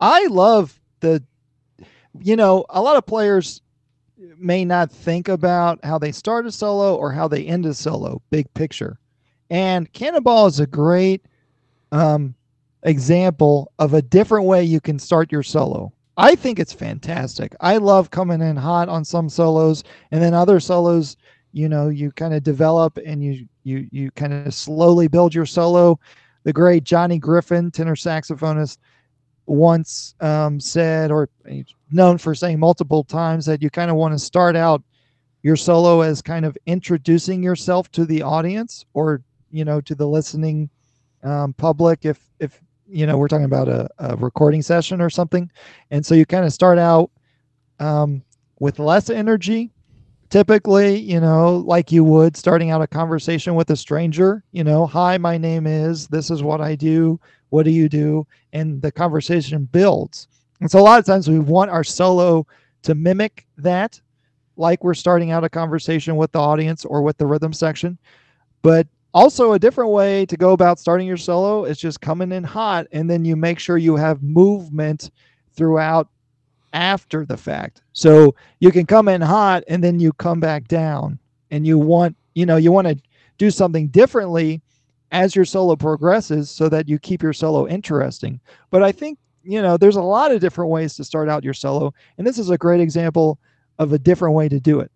I 0.00 0.26
love 0.26 0.78
the 1.00 1.22
you 2.20 2.36
know, 2.36 2.64
a 2.70 2.80
lot 2.80 2.96
of 2.96 3.06
players 3.06 3.60
may 4.38 4.64
not 4.64 4.90
think 4.90 5.28
about 5.28 5.84
how 5.84 5.98
they 5.98 6.12
start 6.12 6.46
a 6.46 6.52
solo 6.52 6.96
or 6.96 7.12
how 7.12 7.28
they 7.28 7.44
end 7.44 7.66
a 7.66 7.74
solo, 7.74 8.22
big 8.30 8.52
picture. 8.54 8.98
And 9.50 9.92
Cannonball 9.92 10.46
is 10.46 10.60
a 10.60 10.66
great 10.66 11.26
um, 11.92 12.34
example 12.82 13.70
of 13.78 13.94
a 13.94 14.02
different 14.02 14.46
way 14.46 14.64
you 14.64 14.80
can 14.80 14.98
start 14.98 15.30
your 15.30 15.42
solo. 15.42 15.92
I 16.16 16.34
think 16.34 16.58
it's 16.58 16.72
fantastic. 16.72 17.54
I 17.60 17.76
love 17.76 18.10
coming 18.10 18.40
in 18.40 18.56
hot 18.56 18.88
on 18.88 19.04
some 19.04 19.28
solos 19.28 19.84
and 20.10 20.22
then 20.22 20.32
other 20.32 20.60
solos 20.60 21.16
you 21.56 21.70
know 21.70 21.88
you 21.88 22.12
kind 22.12 22.34
of 22.34 22.42
develop 22.42 22.98
and 23.04 23.24
you 23.24 23.48
you 23.64 23.88
you 23.90 24.10
kind 24.10 24.34
of 24.34 24.52
slowly 24.52 25.08
build 25.08 25.34
your 25.34 25.46
solo 25.46 25.98
the 26.44 26.52
great 26.52 26.84
johnny 26.84 27.18
griffin 27.18 27.70
tenor 27.70 27.94
saxophonist 27.94 28.76
once 29.46 30.14
um, 30.20 30.60
said 30.60 31.10
or 31.10 31.28
known 31.90 32.18
for 32.18 32.34
saying 32.34 32.58
multiple 32.58 33.04
times 33.04 33.46
that 33.46 33.62
you 33.62 33.70
kind 33.70 33.90
of 33.90 33.96
want 33.96 34.12
to 34.12 34.18
start 34.18 34.56
out 34.56 34.82
your 35.42 35.56
solo 35.56 36.00
as 36.00 36.20
kind 36.20 36.44
of 36.44 36.56
introducing 36.66 37.42
yourself 37.42 37.90
to 37.92 38.04
the 38.04 38.22
audience 38.22 38.84
or 38.94 39.22
you 39.50 39.64
know 39.64 39.80
to 39.80 39.94
the 39.94 40.06
listening 40.06 40.68
um, 41.22 41.52
public 41.54 42.04
if 42.04 42.28
if 42.40 42.60
you 42.88 43.06
know 43.06 43.16
we're 43.16 43.28
talking 43.28 43.44
about 43.44 43.68
a, 43.68 43.88
a 43.98 44.16
recording 44.16 44.62
session 44.62 45.00
or 45.00 45.10
something. 45.10 45.50
And 45.90 46.04
so 46.04 46.14
you 46.14 46.26
kind 46.26 46.44
of 46.44 46.52
start 46.52 46.78
out 46.78 47.10
um, 47.78 48.22
with 48.58 48.78
less 48.78 49.10
energy. 49.10 49.70
Typically, 50.28 50.98
you 50.98 51.20
know, 51.20 51.58
like 51.58 51.92
you 51.92 52.02
would 52.02 52.36
starting 52.36 52.70
out 52.70 52.82
a 52.82 52.86
conversation 52.86 53.54
with 53.54 53.70
a 53.70 53.76
stranger, 53.76 54.42
you 54.50 54.64
know, 54.64 54.84
hi, 54.84 55.16
my 55.18 55.38
name 55.38 55.68
is, 55.68 56.08
this 56.08 56.32
is 56.32 56.42
what 56.42 56.60
I 56.60 56.74
do, 56.74 57.20
what 57.50 57.64
do 57.64 57.70
you 57.70 57.88
do? 57.88 58.26
And 58.52 58.80
the 58.82 58.92
conversation 58.92 59.64
builds. 59.72 60.28
And 60.60 60.70
so 60.70 60.78
a 60.78 60.82
lot 60.82 60.98
of 60.98 61.04
times 61.04 61.28
we 61.28 61.38
want 61.38 61.70
our 61.70 61.84
solo 61.84 62.46
to 62.82 62.94
mimic 62.94 63.46
that, 63.58 64.00
like 64.56 64.82
we're 64.82 64.94
starting 64.94 65.30
out 65.30 65.44
a 65.44 65.48
conversation 65.48 66.16
with 66.16 66.32
the 66.32 66.40
audience 66.40 66.84
or 66.84 67.02
with 67.02 67.18
the 67.18 67.26
rhythm 67.26 67.52
section. 67.52 67.98
But 68.62 68.86
also, 69.14 69.52
a 69.52 69.58
different 69.58 69.92
way 69.92 70.26
to 70.26 70.36
go 70.36 70.52
about 70.52 70.78
starting 70.78 71.06
your 71.06 71.16
solo 71.16 71.64
is 71.64 71.78
just 71.78 72.02
coming 72.02 72.32
in 72.32 72.44
hot, 72.44 72.86
and 72.92 73.08
then 73.08 73.24
you 73.24 73.34
make 73.34 73.58
sure 73.58 73.78
you 73.78 73.96
have 73.96 74.22
movement 74.22 75.10
throughout 75.54 76.08
after 76.74 77.24
the 77.24 77.36
fact. 77.36 77.80
So 77.94 78.34
you 78.60 78.70
can 78.70 78.84
come 78.84 79.08
in 79.08 79.22
hot 79.22 79.64
and 79.68 79.82
then 79.82 79.98
you 79.98 80.12
come 80.12 80.40
back 80.40 80.68
down 80.68 81.18
and 81.50 81.66
you 81.66 81.78
want, 81.78 82.14
you 82.34 82.44
know, 82.44 82.56
you 82.56 82.70
want 82.70 82.88
to 82.88 82.96
do 83.38 83.50
something 83.50 83.88
differently 83.88 84.60
as 85.12 85.36
your 85.36 85.44
solo 85.44 85.76
progresses 85.76 86.50
so 86.50 86.68
that 86.68 86.88
you 86.88 86.98
keep 86.98 87.22
your 87.22 87.32
solo 87.32 87.66
interesting. 87.66 88.40
But 88.70 88.82
I 88.82 88.92
think, 88.92 89.18
you 89.42 89.62
know, 89.62 89.76
there's 89.76 89.96
a 89.96 90.02
lot 90.02 90.32
of 90.32 90.40
different 90.40 90.70
ways 90.70 90.94
to 90.96 91.04
start 91.04 91.28
out 91.28 91.44
your 91.44 91.54
solo 91.54 91.94
and 92.18 92.26
this 92.26 92.38
is 92.38 92.50
a 92.50 92.58
great 92.58 92.80
example 92.80 93.38
of 93.78 93.92
a 93.92 93.98
different 93.98 94.34
way 94.34 94.48
to 94.48 94.58
do 94.58 94.80
it. 94.80 94.90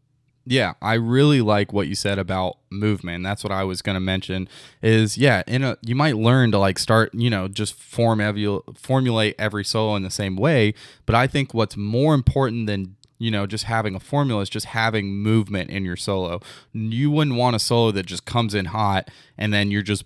Yeah, 0.46 0.72
I 0.80 0.94
really 0.94 1.42
like 1.42 1.72
what 1.72 1.86
you 1.86 1.94
said 1.94 2.18
about 2.18 2.56
movement. 2.70 3.22
That's 3.22 3.44
what 3.44 3.52
I 3.52 3.62
was 3.62 3.82
going 3.82 3.94
to 3.94 4.00
mention. 4.00 4.48
Is 4.82 5.18
yeah, 5.18 5.42
in 5.46 5.62
a 5.62 5.76
you 5.82 5.94
might 5.94 6.16
learn 6.16 6.50
to 6.52 6.58
like 6.58 6.78
start, 6.78 7.14
you 7.14 7.28
know, 7.28 7.46
just 7.46 7.74
form 7.74 8.20
every 8.20 8.58
formulate 8.74 9.34
every 9.38 9.64
solo 9.64 9.96
in 9.96 10.02
the 10.02 10.10
same 10.10 10.36
way. 10.36 10.74
But 11.04 11.14
I 11.14 11.26
think 11.26 11.52
what's 11.52 11.76
more 11.76 12.14
important 12.14 12.66
than 12.66 12.96
you 13.20 13.30
know 13.30 13.46
just 13.46 13.64
having 13.64 13.94
a 13.94 14.00
formula 14.00 14.40
is 14.40 14.50
just 14.50 14.66
having 14.66 15.12
movement 15.12 15.70
in 15.70 15.84
your 15.84 15.96
solo. 15.96 16.40
You 16.72 17.10
wouldn't 17.12 17.36
want 17.36 17.54
a 17.54 17.60
solo 17.60 17.92
that 17.92 18.06
just 18.06 18.24
comes 18.24 18.54
in 18.54 18.64
hot 18.64 19.08
and 19.38 19.52
then 19.52 19.70
you're 19.70 19.82
just 19.82 20.04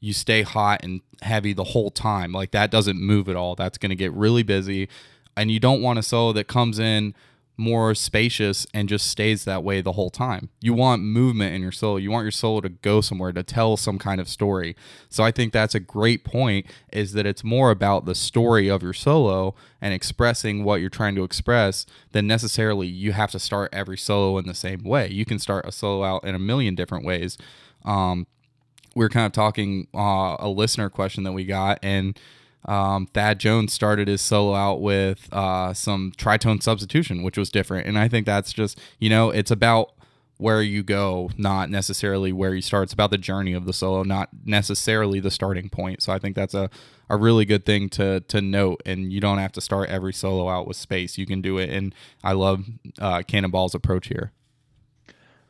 you 0.00 0.12
stay 0.12 0.42
hot 0.42 0.80
and 0.82 1.02
heavy 1.22 1.52
the 1.52 1.64
whole 1.64 1.90
time. 1.90 2.32
Like 2.32 2.50
that 2.50 2.70
doesn't 2.70 3.00
move 3.00 3.28
at 3.28 3.36
all. 3.36 3.54
That's 3.54 3.78
going 3.78 3.90
to 3.90 3.96
get 3.96 4.12
really 4.12 4.42
busy. 4.42 4.88
And 5.36 5.50
you 5.50 5.60
don't 5.60 5.82
want 5.82 5.98
a 5.98 6.02
solo 6.02 6.32
that 6.32 6.46
comes 6.48 6.78
in 6.78 7.14
more 7.56 7.94
spacious 7.94 8.66
and 8.74 8.88
just 8.88 9.06
stays 9.06 9.44
that 9.44 9.62
way 9.62 9.80
the 9.80 9.92
whole 9.92 10.10
time. 10.10 10.48
You 10.60 10.74
want 10.74 11.02
movement 11.02 11.54
in 11.54 11.62
your 11.62 11.72
solo. 11.72 11.96
You 11.96 12.10
want 12.10 12.24
your 12.24 12.32
solo 12.32 12.60
to 12.60 12.68
go 12.68 13.00
somewhere 13.00 13.32
to 13.32 13.42
tell 13.42 13.76
some 13.76 13.98
kind 13.98 14.20
of 14.20 14.28
story. 14.28 14.74
So 15.08 15.22
I 15.22 15.30
think 15.30 15.52
that's 15.52 15.74
a 15.74 15.80
great 15.80 16.24
point 16.24 16.66
is 16.92 17.12
that 17.12 17.26
it's 17.26 17.44
more 17.44 17.70
about 17.70 18.06
the 18.06 18.14
story 18.14 18.68
of 18.68 18.82
your 18.82 18.92
solo 18.92 19.54
and 19.80 19.94
expressing 19.94 20.64
what 20.64 20.80
you're 20.80 20.90
trying 20.90 21.14
to 21.14 21.22
express 21.22 21.86
than 22.12 22.26
necessarily 22.26 22.88
you 22.88 23.12
have 23.12 23.30
to 23.30 23.38
start 23.38 23.72
every 23.72 23.98
solo 23.98 24.36
in 24.38 24.46
the 24.46 24.54
same 24.54 24.82
way. 24.82 25.08
You 25.08 25.24
can 25.24 25.38
start 25.38 25.64
a 25.66 25.72
solo 25.72 26.04
out 26.04 26.24
in 26.24 26.34
a 26.34 26.40
million 26.40 26.74
different 26.74 27.04
ways. 27.04 27.38
Um, 27.84 28.26
we 28.96 29.04
are 29.04 29.08
kind 29.08 29.26
of 29.26 29.32
talking 29.32 29.86
uh, 29.94 30.36
a 30.38 30.48
listener 30.48 30.88
question 30.88 31.24
that 31.24 31.32
we 31.32 31.44
got 31.44 31.78
and 31.82 32.18
um, 32.64 33.06
Thad 33.06 33.38
Jones 33.38 33.72
started 33.72 34.08
his 34.08 34.20
solo 34.20 34.54
out 34.54 34.80
with 34.80 35.28
uh, 35.32 35.74
some 35.74 36.12
tritone 36.16 36.62
substitution, 36.62 37.22
which 37.22 37.36
was 37.36 37.50
different. 37.50 37.86
And 37.86 37.98
I 37.98 38.08
think 38.08 38.26
that's 38.26 38.52
just, 38.52 38.80
you 38.98 39.10
know, 39.10 39.30
it's 39.30 39.50
about 39.50 39.92
where 40.38 40.62
you 40.62 40.82
go, 40.82 41.30
not 41.36 41.70
necessarily 41.70 42.32
where 42.32 42.54
you 42.54 42.62
start. 42.62 42.84
It's 42.84 42.92
about 42.92 43.10
the 43.10 43.18
journey 43.18 43.52
of 43.52 43.66
the 43.66 43.72
solo, 43.72 44.02
not 44.02 44.30
necessarily 44.44 45.20
the 45.20 45.30
starting 45.30 45.68
point. 45.68 46.02
So 46.02 46.12
I 46.12 46.18
think 46.18 46.34
that's 46.34 46.54
a, 46.54 46.70
a 47.08 47.16
really 47.16 47.44
good 47.44 47.64
thing 47.64 47.88
to 47.90 48.20
to 48.20 48.40
note. 48.40 48.82
And 48.84 49.12
you 49.12 49.20
don't 49.20 49.38
have 49.38 49.52
to 49.52 49.60
start 49.60 49.90
every 49.90 50.12
solo 50.12 50.48
out 50.48 50.66
with 50.66 50.76
space. 50.76 51.18
You 51.18 51.26
can 51.26 51.40
do 51.40 51.58
it. 51.58 51.70
And 51.70 51.94
I 52.22 52.32
love 52.32 52.64
uh, 52.98 53.22
Cannonball's 53.22 53.74
approach 53.74 54.08
here. 54.08 54.32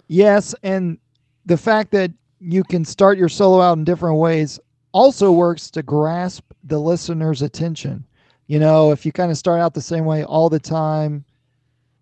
Yes, 0.06 0.54
and 0.62 0.98
the 1.46 1.56
fact 1.56 1.90
that 1.92 2.10
you 2.40 2.62
can 2.62 2.84
start 2.84 3.16
your 3.16 3.30
solo 3.30 3.62
out 3.62 3.78
in 3.78 3.84
different 3.84 4.18
ways 4.18 4.60
also 4.94 5.32
works 5.32 5.70
to 5.72 5.82
grasp 5.82 6.44
the 6.62 6.78
listener's 6.78 7.42
attention. 7.42 8.06
You 8.46 8.60
know, 8.60 8.92
if 8.92 9.04
you 9.04 9.12
kind 9.12 9.30
of 9.30 9.36
start 9.36 9.60
out 9.60 9.74
the 9.74 9.82
same 9.82 10.04
way 10.04 10.24
all 10.24 10.48
the 10.48 10.60
time, 10.60 11.24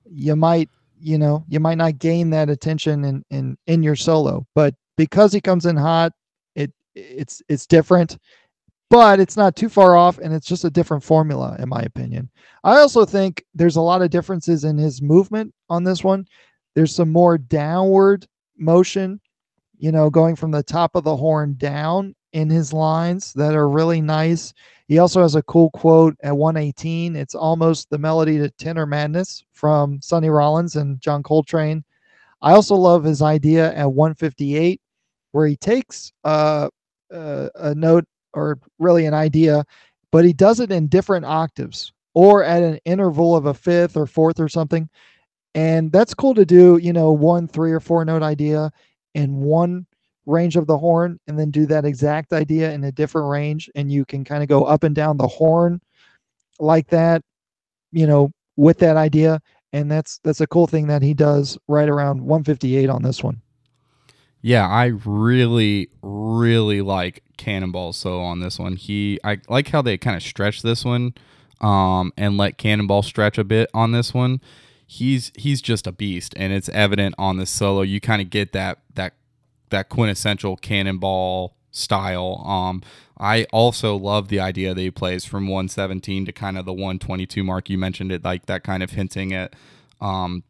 you 0.05 0.37
might, 0.37 0.69
you 1.01 1.19
know, 1.19 1.45
you 1.49 1.59
might 1.59 1.79
not 1.79 1.99
gain 1.99 2.31
that 2.31 2.51
attention 2.51 3.05
in 3.05 3.25
in 3.31 3.57
in 3.67 3.83
your 3.83 3.97
solo. 3.97 4.47
But 4.55 4.75
because 4.97 5.33
he 5.33 5.41
comes 5.41 5.67
in 5.67 5.77
hot, 5.77 6.13
it 6.55 6.71
it's 6.95 7.43
it's 7.49 7.67
different, 7.67 8.19
but 8.91 9.21
it's 9.21 9.37
not 9.37 9.57
too 9.57 9.71
far 9.71 9.97
off 9.97 10.19
and 10.19 10.35
it's 10.35 10.47
just 10.47 10.65
a 10.65 10.71
different 10.71 11.03
formula 11.03 11.57
in 11.59 11.69
my 11.69 11.81
opinion. 11.81 12.29
I 12.63 12.77
also 12.77 13.07
think 13.07 13.43
there's 13.55 13.77
a 13.77 13.81
lot 13.81 14.03
of 14.03 14.11
differences 14.11 14.65
in 14.65 14.77
his 14.77 15.01
movement 15.01 15.55
on 15.71 15.83
this 15.83 16.05
one. 16.05 16.27
There's 16.75 16.95
some 16.95 17.11
more 17.11 17.39
downward 17.39 18.27
motion, 18.59 19.21
you 19.79 19.93
know, 19.93 20.11
going 20.11 20.37
from 20.37 20.51
the 20.51 20.63
top 20.63 20.95
of 20.95 21.05
the 21.05 21.17
horn 21.17 21.55
down 21.57 22.15
in 22.33 22.49
his 22.51 22.73
lines 22.73 23.33
that 23.35 23.55
are 23.55 23.69
really 23.69 24.01
nice. 24.01 24.53
He 24.89 24.99
also 24.99 25.23
has 25.23 25.35
a 25.35 25.43
cool 25.43 25.71
quote 25.71 26.17
at 26.23 26.37
118. 26.37 27.17
It's 27.17 27.35
almost 27.35 27.91
the 27.91 27.99
melody 27.99 28.39
to 28.39 28.51
Tenor 28.51 28.87
Madness 28.87 29.45
from 29.53 30.01
Sonny 30.01 30.29
Rollins 30.29 30.77
and 30.77 31.01
John 31.01 31.23
Coltrane. 31.23 31.85
I 32.41 32.53
also 32.53 32.75
love 32.75 33.05
his 33.05 33.23
idea 33.23 33.73
at 33.75 33.93
158, 33.93 34.81
where 35.31 35.47
he 35.47 35.57
takes 35.57 36.13
uh, 36.25 36.69
uh, 37.13 37.49
a 37.55 37.75
note 37.75 38.05
or 38.35 38.59
really 38.79 39.07
an 39.07 39.15
idea, 39.15 39.65
but 40.11 40.25
he 40.25 40.33
does 40.33 40.61
it 40.61 40.73
in 40.73 40.89
different 40.89 41.25
octaves 41.25 41.93
or 42.15 42.43
at 42.43 42.63
an 42.63 42.79
interval 42.85 43.37
of 43.37 43.47
a 43.47 43.55
fifth 43.55 43.97
or 43.97 44.07
fourth 44.07 44.41
or 44.41 44.49
something. 44.49 44.89
And 45.55 45.93
that's 45.93 46.15
cool 46.15 46.35
to 46.35 46.45
do, 46.45 46.79
you 46.79 46.93
know, 46.93 47.13
one, 47.13 47.47
three, 47.47 47.73
or 47.73 47.81
four 47.81 48.05
note 48.05 48.23
idea 48.23 48.71
in 49.15 49.37
one 49.37 49.87
range 50.27 50.57
of 50.57 50.67
the 50.67 50.79
horn 50.79 51.19
and 51.27 51.39
then 51.39 51.51
do 51.51 51.67
that 51.67 51.85
exact 51.85 52.33
idea 52.33 52.73
in 52.73 52.85
a 52.85 52.93
different 52.93 53.29
range 53.29 53.69
and 53.75 53.91
you 53.91 54.05
can 54.05 54.25
kind 54.25 54.43
of 54.43 54.49
go 54.49 54.65
up 54.65 54.85
and 54.85 54.95
down 54.95 55.17
the 55.17 55.27
horn 55.27 55.81
like 56.61 56.87
that 56.89 57.23
you 57.91 58.07
know 58.07 58.31
with 58.57 58.79
that 58.79 58.97
idea. 58.97 59.41
And 59.73 59.91
that's 59.91 60.19
that's 60.23 60.41
a 60.41 60.47
cool 60.47 60.67
thing 60.67 60.87
that 60.89 61.03
he 61.03 61.15
does 61.15 61.59
right 61.67 61.89
around 61.89 62.21
158 62.21 62.91
on 62.91 63.03
this 63.03 63.23
one. 63.23 63.41
Yeah 64.45 64.67
i 64.69 64.87
really 65.05 65.89
really 66.03 66.83
like 66.83 67.23
cannonball 67.37 67.93
so 67.93 68.21
on 68.21 68.41
this 68.41 68.59
one. 68.59 68.77
He 68.77 69.19
i 69.25 69.39
like 69.49 69.69
how 69.69 69.83
they 69.83 69.97
kind 69.97 70.17
of 70.17 70.23
stretch 70.23 70.63
this 70.63 70.85
one 70.85 71.15
um 71.61 72.13
and 72.17 72.37
let 72.37 72.59
cannonball 72.59 73.03
stretch 73.03 73.39
a 73.39 73.45
bit 73.45 73.71
on 73.73 73.93
this 73.93 74.13
one. 74.13 74.41
He's 74.87 75.33
he's 75.37 75.63
just 75.63 75.87
a 75.87 75.93
beast 75.93 76.35
and 76.37 76.53
it's 76.53 76.69
evident 76.69 77.15
on 77.17 77.39
this 77.39 77.51
solo. 77.51 77.81
You 77.81 78.01
kind 78.01 78.21
of 78.21 78.29
get 78.29 78.53
that 78.53 78.81
that 78.95 79.15
that 79.73 79.89
quintessential 79.89 80.57
cannonball 80.57 81.57
style. 81.73 82.43
Um, 82.47 82.83
I 83.19 83.45
also 83.53 83.97
love 83.97 84.29
the 84.29 84.41
idea 84.41 84.75
that 84.75 84.81
he 84.81 84.91
plays 84.91 85.25
from 85.25 85.49
117 85.49 86.27
to 86.27 86.33
kind 86.33 86.57
of 86.57 86.65
the 86.65 86.73
122 86.73 87.43
mark. 87.43 87.69
You 87.69 87.79
mentioned 87.79 88.13
it, 88.13 88.25
like 88.25 88.47
that 88.47 88.63
kind 88.63 88.83
of 88.83 88.93
hinting 88.93 89.33
at, 89.33 89.55
um, 90.01 90.45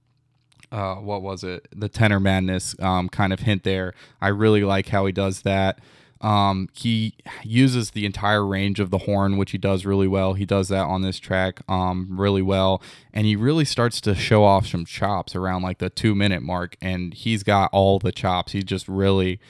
uh, 0.71 0.97
what 0.97 1.23
was 1.23 1.45
it? 1.45 1.69
The 1.75 1.89
tenor 1.89 2.21
madness 2.21 2.75
um, 2.81 3.09
kind 3.09 3.33
of 3.33 3.41
hint 3.41 3.65
there. 3.65 3.95
I 4.21 4.29
really 4.29 4.65
like 4.65 4.89
how 4.89 5.07
he 5.07 5.13
does 5.13 5.43
that. 5.43 5.81
Um, 6.23 6.69
he 6.73 7.17
uses 7.43 7.91
the 7.91 8.07
entire 8.07 8.47
range 8.47 8.79
of 8.79 8.91
the 8.91 8.99
horn, 8.99 9.37
which 9.37 9.51
he 9.51 9.59
does 9.59 9.85
really 9.85 10.07
well. 10.07 10.35
He 10.35 10.47
does 10.47 10.69
that 10.69 10.85
on 10.85 11.03
this 11.03 11.19
track 11.19 11.61
um, 11.69 12.09
really 12.13 12.43
well. 12.43 12.81
And 13.13 13.27
he 13.27 13.35
really 13.35 13.65
starts 13.65 14.01
to 14.03 14.15
show 14.15 14.45
off 14.45 14.67
some 14.67 14.85
chops 14.85 15.35
around 15.35 15.63
like 15.63 15.79
the 15.79 15.91
two 15.91 16.15
minute 16.15 16.43
mark. 16.43 16.77
And 16.81 17.13
he's 17.13 17.43
got 17.43 17.71
all 17.73 17.99
the 17.99 18.13
chops. 18.13 18.53
He 18.53 18.63
just 18.63 18.89
really, 18.89 19.41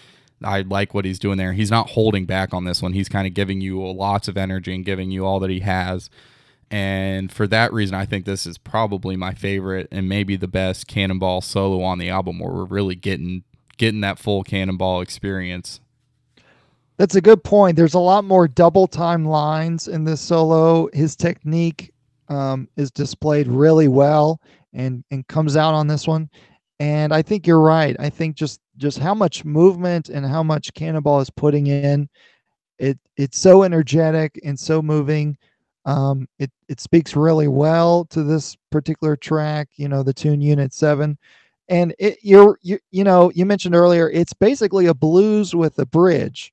I 0.42 0.62
like 0.62 0.94
what 0.94 1.04
he's 1.04 1.18
doing 1.18 1.36
there. 1.36 1.52
He's 1.52 1.70
not 1.70 1.90
holding 1.90 2.24
back 2.24 2.54
on 2.54 2.64
this 2.64 2.80
one. 2.80 2.94
He's 2.94 3.08
kind 3.08 3.26
of 3.26 3.34
giving 3.34 3.60
you 3.60 3.86
lots 3.86 4.26
of 4.26 4.38
energy 4.38 4.74
and 4.74 4.84
giving 4.84 5.10
you 5.10 5.26
all 5.26 5.40
that 5.40 5.50
he 5.50 5.60
has. 5.60 6.08
And 6.70 7.30
for 7.30 7.46
that 7.48 7.70
reason, 7.70 7.94
I 7.94 8.06
think 8.06 8.24
this 8.24 8.46
is 8.46 8.56
probably 8.56 9.14
my 9.14 9.34
favorite 9.34 9.88
and 9.92 10.08
maybe 10.08 10.36
the 10.36 10.48
best 10.48 10.86
Cannonball 10.86 11.42
solo 11.42 11.82
on 11.82 11.98
the 11.98 12.08
album 12.08 12.38
where 12.38 12.50
we're 12.50 12.64
really 12.64 12.94
getting 12.94 13.44
getting 13.76 14.00
that 14.00 14.18
full 14.18 14.42
Cannonball 14.42 15.02
experience. 15.02 15.80
That's 17.02 17.16
a 17.16 17.20
good 17.20 17.42
point. 17.42 17.76
There's 17.76 17.94
a 17.94 17.98
lot 17.98 18.22
more 18.22 18.46
double 18.46 18.86
time 18.86 19.24
lines 19.24 19.88
in 19.88 20.04
this 20.04 20.20
solo. 20.20 20.88
His 20.92 21.16
technique 21.16 21.92
um, 22.28 22.68
is 22.76 22.92
displayed 22.92 23.48
really 23.48 23.88
well 23.88 24.40
and 24.72 25.02
and 25.10 25.26
comes 25.26 25.56
out 25.56 25.74
on 25.74 25.88
this 25.88 26.06
one. 26.06 26.30
And 26.78 27.12
I 27.12 27.20
think 27.20 27.44
you're 27.44 27.58
right. 27.58 27.96
I 27.98 28.08
think 28.08 28.36
just 28.36 28.60
just 28.76 29.00
how 29.00 29.14
much 29.14 29.44
movement 29.44 30.10
and 30.10 30.24
how 30.24 30.44
much 30.44 30.72
Cannonball 30.74 31.18
is 31.18 31.28
putting 31.28 31.66
in, 31.66 32.08
it 32.78 33.00
it's 33.16 33.36
so 33.36 33.64
energetic 33.64 34.38
and 34.44 34.56
so 34.56 34.80
moving. 34.80 35.36
Um, 35.84 36.28
it 36.38 36.52
it 36.68 36.78
speaks 36.78 37.16
really 37.16 37.48
well 37.48 38.04
to 38.10 38.22
this 38.22 38.56
particular 38.70 39.16
track. 39.16 39.70
You 39.74 39.88
know, 39.88 40.04
the 40.04 40.14
tune 40.14 40.40
Unit 40.40 40.72
Seven, 40.72 41.18
and 41.68 41.96
it 41.98 42.18
you're 42.22 42.60
you 42.62 42.78
you 42.92 43.02
know 43.02 43.32
you 43.34 43.44
mentioned 43.44 43.74
earlier 43.74 44.08
it's 44.08 44.32
basically 44.32 44.86
a 44.86 44.94
blues 44.94 45.52
with 45.52 45.76
a 45.80 45.86
bridge 45.86 46.52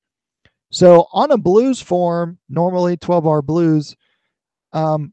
so 0.70 1.06
on 1.12 1.32
a 1.32 1.38
blues 1.38 1.80
form, 1.80 2.38
normally 2.48 2.96
12 2.96 3.24
bar 3.24 3.42
blues, 3.42 3.96
um, 4.72 5.12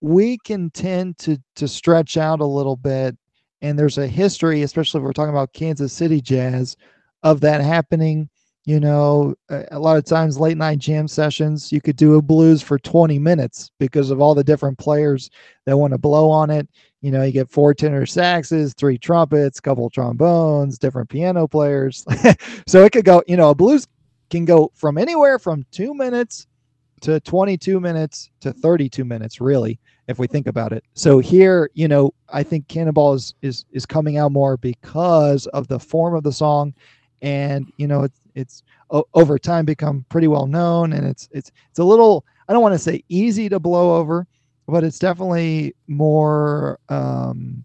we 0.00 0.38
can 0.38 0.70
tend 0.70 1.18
to 1.18 1.38
to 1.56 1.66
stretch 1.66 2.16
out 2.16 2.40
a 2.40 2.46
little 2.46 2.76
bit. 2.76 3.16
And 3.62 3.78
there's 3.78 3.98
a 3.98 4.06
history, 4.06 4.62
especially 4.62 4.98
if 4.98 5.04
we're 5.04 5.12
talking 5.12 5.34
about 5.34 5.54
Kansas 5.54 5.92
City 5.92 6.20
jazz, 6.20 6.76
of 7.22 7.40
that 7.40 7.60
happening. 7.60 8.28
You 8.66 8.80
know, 8.80 9.34
a, 9.50 9.64
a 9.72 9.78
lot 9.78 9.98
of 9.98 10.04
times 10.04 10.38
late 10.38 10.56
night 10.56 10.78
jam 10.78 11.06
sessions, 11.08 11.70
you 11.70 11.80
could 11.80 11.96
do 11.96 12.14
a 12.14 12.22
blues 12.22 12.62
for 12.62 12.78
20 12.78 13.18
minutes 13.18 13.70
because 13.78 14.10
of 14.10 14.20
all 14.20 14.34
the 14.34 14.44
different 14.44 14.78
players 14.78 15.28
that 15.66 15.76
want 15.76 15.92
to 15.92 15.98
blow 15.98 16.30
on 16.30 16.50
it. 16.50 16.66
You 17.02 17.10
know, 17.10 17.22
you 17.22 17.32
get 17.32 17.50
four 17.50 17.74
tenor 17.74 18.06
saxes, 18.06 18.74
three 18.74 18.96
trumpets, 18.96 19.60
couple 19.60 19.90
trombones, 19.90 20.78
different 20.78 21.10
piano 21.10 21.46
players. 21.46 22.06
so 22.66 22.84
it 22.84 22.92
could 22.92 23.04
go, 23.04 23.22
you 23.26 23.36
know, 23.36 23.50
a 23.50 23.54
blues 23.54 23.86
can 24.30 24.44
go 24.44 24.70
from 24.74 24.98
anywhere 24.98 25.38
from 25.38 25.64
two 25.70 25.94
minutes 25.94 26.46
to 27.02 27.20
22 27.20 27.80
minutes 27.80 28.30
to 28.40 28.52
32 28.52 29.04
minutes, 29.04 29.40
really, 29.40 29.78
if 30.08 30.18
we 30.18 30.26
think 30.26 30.46
about 30.46 30.72
it. 30.72 30.84
So 30.94 31.18
here, 31.18 31.70
you 31.74 31.86
know, 31.86 32.14
I 32.30 32.42
think 32.42 32.68
Cannonball 32.68 33.14
is 33.14 33.34
is 33.42 33.64
is 33.72 33.84
coming 33.86 34.16
out 34.16 34.32
more 34.32 34.56
because 34.56 35.46
of 35.48 35.68
the 35.68 35.78
form 35.78 36.14
of 36.14 36.22
the 36.22 36.32
song, 36.32 36.74
and 37.20 37.70
you 37.76 37.86
know, 37.86 38.02
it's 38.04 38.20
it's 38.34 38.62
o- 38.90 39.06
over 39.14 39.38
time 39.38 39.64
become 39.64 40.04
pretty 40.08 40.28
well 40.28 40.46
known, 40.46 40.92
and 40.92 41.06
it's 41.06 41.28
it's 41.32 41.52
it's 41.70 41.78
a 41.78 41.84
little 41.84 42.24
I 42.48 42.52
don't 42.52 42.62
want 42.62 42.74
to 42.74 42.78
say 42.78 43.04
easy 43.08 43.48
to 43.48 43.60
blow 43.60 43.96
over, 43.96 44.26
but 44.66 44.84
it's 44.84 44.98
definitely 44.98 45.74
more 45.88 46.78
um, 46.88 47.64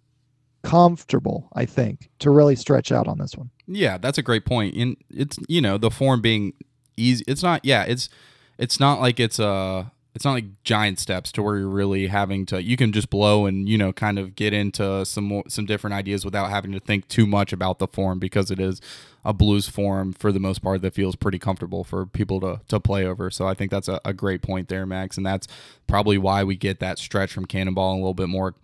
comfortable, 0.63 1.49
I 1.53 1.65
think, 1.65 2.09
to 2.19 2.31
really 2.31 2.55
stretch 2.55 2.91
out 2.91 3.07
on 3.07 3.17
this 3.17 3.35
one. 3.35 3.49
Yeah, 3.71 3.97
that's 3.99 4.17
a 4.17 4.23
great 4.23 4.45
point. 4.45 4.75
And 4.75 4.97
it's 5.09 5.37
you 5.47 5.61
know 5.61 5.77
the 5.77 5.91
form 5.91 6.21
being 6.21 6.53
easy. 6.97 7.23
It's 7.27 7.43
not. 7.43 7.63
Yeah, 7.63 7.83
it's 7.83 8.09
it's 8.57 8.79
not 8.79 8.99
like 8.99 9.19
it's 9.19 9.39
a. 9.39 9.47
Uh, 9.47 9.85
it's 10.15 10.25
not 10.25 10.33
like 10.33 10.63
giant 10.63 10.99
steps 10.99 11.31
to 11.31 11.43
where 11.43 11.55
you're 11.57 11.69
really 11.69 12.07
having 12.07 12.45
to. 12.47 12.61
You 12.61 12.75
can 12.75 12.91
just 12.91 13.11
blow 13.11 13.45
and 13.45 13.69
you 13.69 13.77
know 13.77 13.93
kind 13.93 14.17
of 14.17 14.35
get 14.35 14.53
into 14.53 15.05
some 15.05 15.23
more 15.25 15.43
some 15.47 15.67
different 15.67 15.93
ideas 15.93 16.25
without 16.25 16.49
having 16.49 16.71
to 16.71 16.79
think 16.79 17.07
too 17.07 17.27
much 17.27 17.53
about 17.53 17.77
the 17.77 17.87
form 17.87 18.17
because 18.17 18.49
it 18.49 18.59
is 18.59 18.81
a 19.23 19.33
blues 19.33 19.69
form 19.69 20.11
for 20.11 20.31
the 20.31 20.39
most 20.39 20.59
part 20.63 20.81
that 20.81 20.95
feels 20.95 21.15
pretty 21.15 21.37
comfortable 21.37 21.83
for 21.83 22.07
people 22.07 22.39
to 22.41 22.59
to 22.69 22.79
play 22.79 23.05
over. 23.05 23.29
So 23.29 23.47
I 23.47 23.53
think 23.53 23.69
that's 23.69 23.87
a, 23.87 24.01
a 24.03 24.11
great 24.11 24.41
point 24.41 24.67
there, 24.67 24.85
Max, 24.87 25.15
and 25.15 25.25
that's 25.25 25.47
probably 25.85 26.17
why 26.17 26.43
we 26.43 26.55
get 26.55 26.79
that 26.79 26.97
stretch 26.97 27.31
from 27.31 27.45
Cannonball 27.45 27.91
and 27.91 27.99
a 27.99 28.01
little 28.01 28.13
bit 28.15 28.29
more 28.29 28.55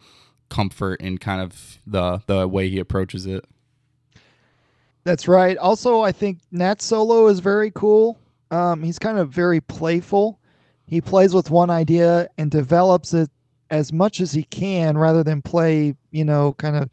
comfort 0.50 1.00
in 1.00 1.20
kind 1.20 1.42
of 1.42 1.78
the 1.86 2.22
the 2.26 2.48
way 2.48 2.70
he 2.70 2.80
approaches 2.80 3.28
it. 3.28 3.46
That's 5.06 5.28
right. 5.28 5.56
Also, 5.58 6.02
I 6.02 6.12
think 6.12 6.40
Nat 6.52 6.82
solo 6.82 7.28
is 7.28 7.40
very 7.40 7.72
cool. 7.72 8.18
Um, 8.50 8.82
he's 8.82 9.00
kind 9.00 9.20
of 9.20 9.30
very 9.30 9.62
playful. 9.62 10.40
He 10.88 11.00
plays 11.00 11.34
with 11.34 11.52
one 11.52 11.70
idea 11.70 12.28
and 12.40 12.50
develops 12.50 13.14
it 13.14 13.30
as 13.70 13.94
much 13.94 14.20
as 14.20 14.32
he 14.32 14.44
can 14.44 14.98
rather 14.98 15.24
than 15.24 15.42
play, 15.42 15.96
you 16.12 16.26
know, 16.26 16.54
kind 16.54 16.76
of 16.76 16.90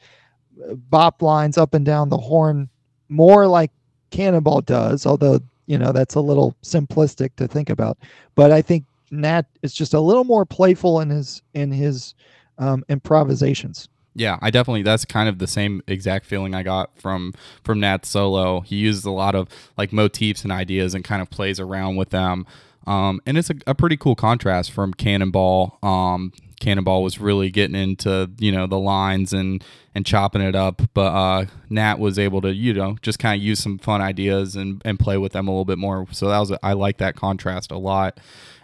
uh, 0.70 0.74
bop 0.90 1.22
lines 1.22 1.56
up 1.56 1.74
and 1.74 1.84
down 1.86 2.10
the 2.10 2.18
horn 2.18 2.68
more 3.08 3.46
like 3.46 3.70
Cannonball 4.10 4.60
does, 4.60 5.06
although, 5.06 5.40
you 5.66 5.78
know, 5.78 5.92
that's 5.92 6.14
a 6.14 6.20
little 6.20 6.54
simplistic 6.62 7.34
to 7.36 7.48
think 7.48 7.70
about. 7.70 7.98
But 8.34 8.52
I 8.52 8.60
think 8.60 8.84
Nat 9.10 9.46
is 9.62 9.72
just 9.72 9.94
a 9.94 10.00
little 10.00 10.24
more 10.24 10.44
playful 10.44 11.00
in 11.00 11.08
his 11.10 11.42
in 11.54 11.70
his 11.70 12.14
um, 12.58 12.84
improvisations. 12.90 13.88
Yeah, 14.14 14.38
I 14.42 14.50
definitely 14.50 14.82
that's 14.82 15.04
kind 15.04 15.28
of 15.28 15.38
the 15.38 15.46
same 15.46 15.82
exact 15.86 16.26
feeling 16.26 16.54
I 16.54 16.62
got 16.62 16.98
from 17.00 17.32
from 17.64 17.80
Nat 17.80 18.04
solo. 18.04 18.60
He 18.60 18.76
uses 18.76 19.04
a 19.04 19.10
lot 19.10 19.34
of 19.34 19.48
like 19.78 19.92
motifs 19.92 20.42
and 20.42 20.52
ideas 20.52 20.94
and 20.94 21.02
kind 21.02 21.22
of 21.22 21.30
plays 21.30 21.58
around 21.58 21.96
with 21.96 22.10
them. 22.10 22.46
Um, 22.86 23.20
and 23.26 23.38
it's 23.38 23.50
a, 23.50 23.54
a, 23.66 23.74
pretty 23.74 23.96
cool 23.96 24.14
contrast 24.14 24.72
from 24.72 24.92
Cannonball. 24.92 25.78
Um, 25.82 26.32
Cannonball 26.60 27.02
was 27.02 27.18
really 27.18 27.50
getting 27.50 27.76
into 27.76 28.30
you 28.38 28.52
know 28.52 28.66
the 28.66 28.78
lines 28.78 29.32
and 29.32 29.64
and 29.94 30.06
chopping 30.06 30.42
it 30.42 30.54
up, 30.54 30.82
but 30.94 31.12
uh, 31.12 31.46
Nat 31.70 31.98
was 31.98 32.18
able 32.18 32.40
to 32.42 32.52
you 32.52 32.72
know 32.72 32.96
just 33.02 33.18
kind 33.18 33.40
of 33.40 33.44
use 33.44 33.60
some 33.60 33.78
fun 33.78 34.00
ideas 34.00 34.56
and 34.56 34.80
and 34.84 34.98
play 34.98 35.18
with 35.18 35.32
them 35.32 35.48
a 35.48 35.50
little 35.50 35.64
bit 35.64 35.78
more. 35.78 36.06
So 36.12 36.28
that 36.28 36.38
was 36.38 36.50
a, 36.50 36.58
I 36.62 36.72
like 36.74 36.98
that 36.98 37.16
contrast 37.16 37.70
a 37.70 37.78
lot. 37.78 38.18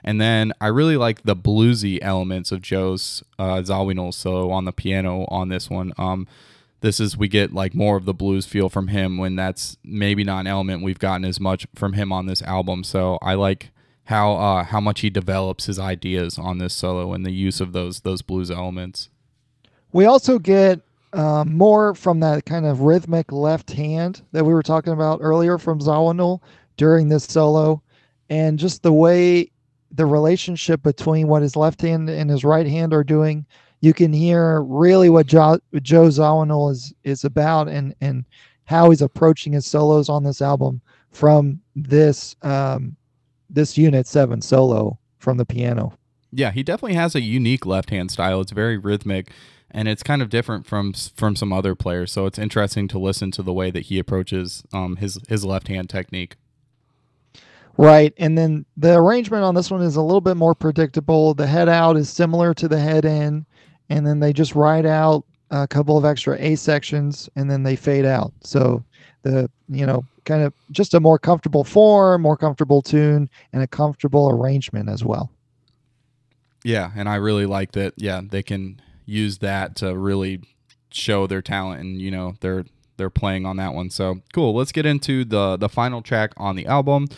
And 0.05 0.21
then 0.21 0.53
I 0.61 0.69
really 0.69 0.97
like 0.97 1.25
the 1.25 1.37
bluesy 1.37 1.99
elements 2.01 2.53
of 2.53 2.63
Joe's 2.63 3.23
uh, 3.39 3.57
Zawinul 3.57 4.15
solo 4.15 4.51
on 4.51 4.65
the 4.65 4.73
piano 4.73 5.27
on 5.29 5.49
this 5.49 5.69
one. 5.69 5.93
Um, 5.99 6.27
this 6.81 7.01
is 7.01 7.17
we 7.17 7.29
get 7.29 7.53
like 7.53 7.75
more 7.75 7.97
of 7.97 8.05
the 8.05 8.15
blues 8.15 8.47
feel 8.47 8.69
from 8.69 8.89
him 8.89 9.19
when 9.19 9.37
that's 9.37 9.77
maybe 9.83 10.23
not 10.23 10.41
an 10.41 10.47
element 10.47 10.83
we've 10.83 10.99
gotten 10.99 11.25
as 11.25 11.41
much 11.41 11.67
from 11.75 11.95
him 11.95 12.13
on 12.13 12.27
this 12.27 12.43
album. 12.43 12.85
So 12.85 13.19
I 13.21 13.35
like 13.35 13.71
how 14.09 14.33
uh, 14.37 14.65
how 14.65 14.81
much 14.81 15.01
he 15.01 15.11
develops 15.11 15.67
his 15.67 15.79
ideas 15.79 16.39
on 16.39 16.57
this 16.57 16.73
solo 16.73 17.13
and 17.13 17.27
the 17.27 17.31
use 17.31 17.61
of 17.61 17.73
those 17.73 18.01
those 18.01 18.23
blues 18.23 18.51
elements. 18.51 19.11
We 19.93 20.07
also 20.07 20.39
get 20.39 20.81
uh, 21.13 21.45
more 21.47 21.95
from 21.95 22.21
that 22.21 22.47
kind 22.47 22.65
of 22.65 22.81
rhythmic 22.81 23.31
left 23.33 23.71
hand 23.71 24.23
that 24.33 24.47
we 24.47 24.55
were 24.55 24.63
talking 24.63 24.95
about 24.95 25.19
earlier 25.21 25.59
from 25.59 25.81
Zawinul 25.81 26.41
during 26.79 27.11
this 27.11 27.25
solo, 27.25 27.83
and 28.31 28.59
just 28.59 28.83
the 28.83 28.95
way 28.95 29.51
the 29.91 30.07
relationship 30.07 30.83
between 30.83 31.29
what 31.29 31.43
his 31.43 31.55
left 31.55 31.83
hand 31.83 32.09
and 32.09 32.31
his 32.31 32.45
right 32.45 32.67
hand 32.67 32.95
are 32.95 33.05
doing. 33.05 33.45
You 33.81 33.93
can 33.93 34.15
hear 34.15 34.63
really 34.63 35.11
what 35.11 35.27
jo- 35.27 35.61
Joe 35.83 36.09
Zawinul 36.09 36.73
is 36.73 36.95
is 37.05 37.25
about 37.25 37.69
and 37.69 37.95
and 38.01 38.25
how 38.65 38.89
he's 38.89 39.03
approaching 39.03 39.53
his 39.53 39.67
solos 39.67 40.09
on 40.09 40.25
this 40.25 40.41
album 40.41 40.81
from 41.11 41.61
this 41.77 42.37
um, 42.41 42.97
this 43.51 43.79
unit 43.79 44.07
seven 44.07 44.41
solo 44.41 44.99
from 45.19 45.37
the 45.37 45.45
piano. 45.45 45.93
Yeah, 46.31 46.51
he 46.51 46.63
definitely 46.63 46.97
has 46.97 47.15
a 47.15 47.23
unique 47.23 47.65
left 47.65 47.91
hand 47.91 48.11
style. 48.11 48.41
It's 48.41 48.53
very 48.53 48.77
rhythmic 48.77 49.31
and 49.71 49.89
it's 49.89 50.03
kind 50.03 50.23
of 50.23 50.31
different 50.31 50.67
from 50.67 50.93
from 50.93 51.37
some 51.37 51.53
other 51.53 51.75
players. 51.75 52.13
So 52.13 52.27
it's 52.27 52.39
interesting 52.39 52.89
to 52.89 52.99
listen 52.99 53.31
to 53.33 53.43
the 53.43 53.53
way 53.53 53.71
that 53.71 53.85
he 53.87 53.99
approaches 53.99 54.63
um, 54.73 54.97
his 54.97 55.19
his 55.29 55.45
left 55.45 55.69
hand 55.69 55.91
technique. 55.91 56.37
Right, 57.77 58.13
and 58.17 58.37
then 58.37 58.65
the 58.77 58.97
arrangement 58.97 59.45
on 59.45 59.55
this 59.55 59.71
one 59.71 59.83
is 59.83 59.95
a 59.95 60.03
little 60.03 60.21
bit 60.21 60.37
more 60.37 60.55
predictable. 60.55 61.35
The 61.35 61.47
head 61.47 61.69
out 61.69 61.97
is 61.97 62.11
similar 62.11 62.53
to 62.55 62.67
the 62.67 62.81
head 62.81 63.05
in, 63.05 63.47
and 63.89 64.05
then 64.05 64.19
they 64.19 64.33
just 64.33 64.57
ride 64.57 64.87
out 64.87 65.25
a 65.51 65.69
couple 65.69 65.97
of 65.97 66.05
extra 66.05 66.37
A 66.41 66.57
sections, 66.57 67.29
and 67.37 67.49
then 67.49 67.63
they 67.63 67.77
fade 67.77 68.05
out. 68.05 68.33
So 68.43 68.83
the 69.23 69.51
you 69.69 69.87
know 69.87 70.05
kind 70.29 70.43
of 70.43 70.53
just 70.71 70.93
a 70.93 71.01
more 71.01 71.19
comfortable 71.19 71.65
form, 71.65 72.23
more 72.23 72.37
comfortable 72.37 72.83
tune, 72.83 73.31
and 73.53 73.63
a 73.63 73.67
comfortable 73.67 74.31
arrangement 74.31 74.89
as 74.89 75.03
well. 75.03 75.33
Yeah, 76.63 76.91
and 76.95 77.09
I 77.09 77.17
really 77.17 77.47
like 77.47 77.73
that. 77.73 77.95
Yeah, 77.97 78.21
they 78.23 78.43
can 78.43 78.81
use 79.07 79.39
that 79.39 79.75
to 79.77 79.97
really 79.97 80.43
show 80.91 81.27
their 81.27 81.41
talent, 81.41 81.81
and 81.81 82.01
you 82.01 82.11
know 82.11 82.35
they're 82.41 82.67
they're 82.99 83.11
playing 83.11 83.47
on 83.47 83.57
that 83.57 83.73
one. 83.73 83.89
So 83.91 84.21
cool. 84.35 84.55
Let's 84.55 84.71
get 84.71 84.85
into 84.85 85.25
the 85.25 85.57
the 85.57 85.69
final 85.69 86.03
track 86.03 86.33
on 86.37 86.57
the 86.57 86.67
album, 86.67 87.09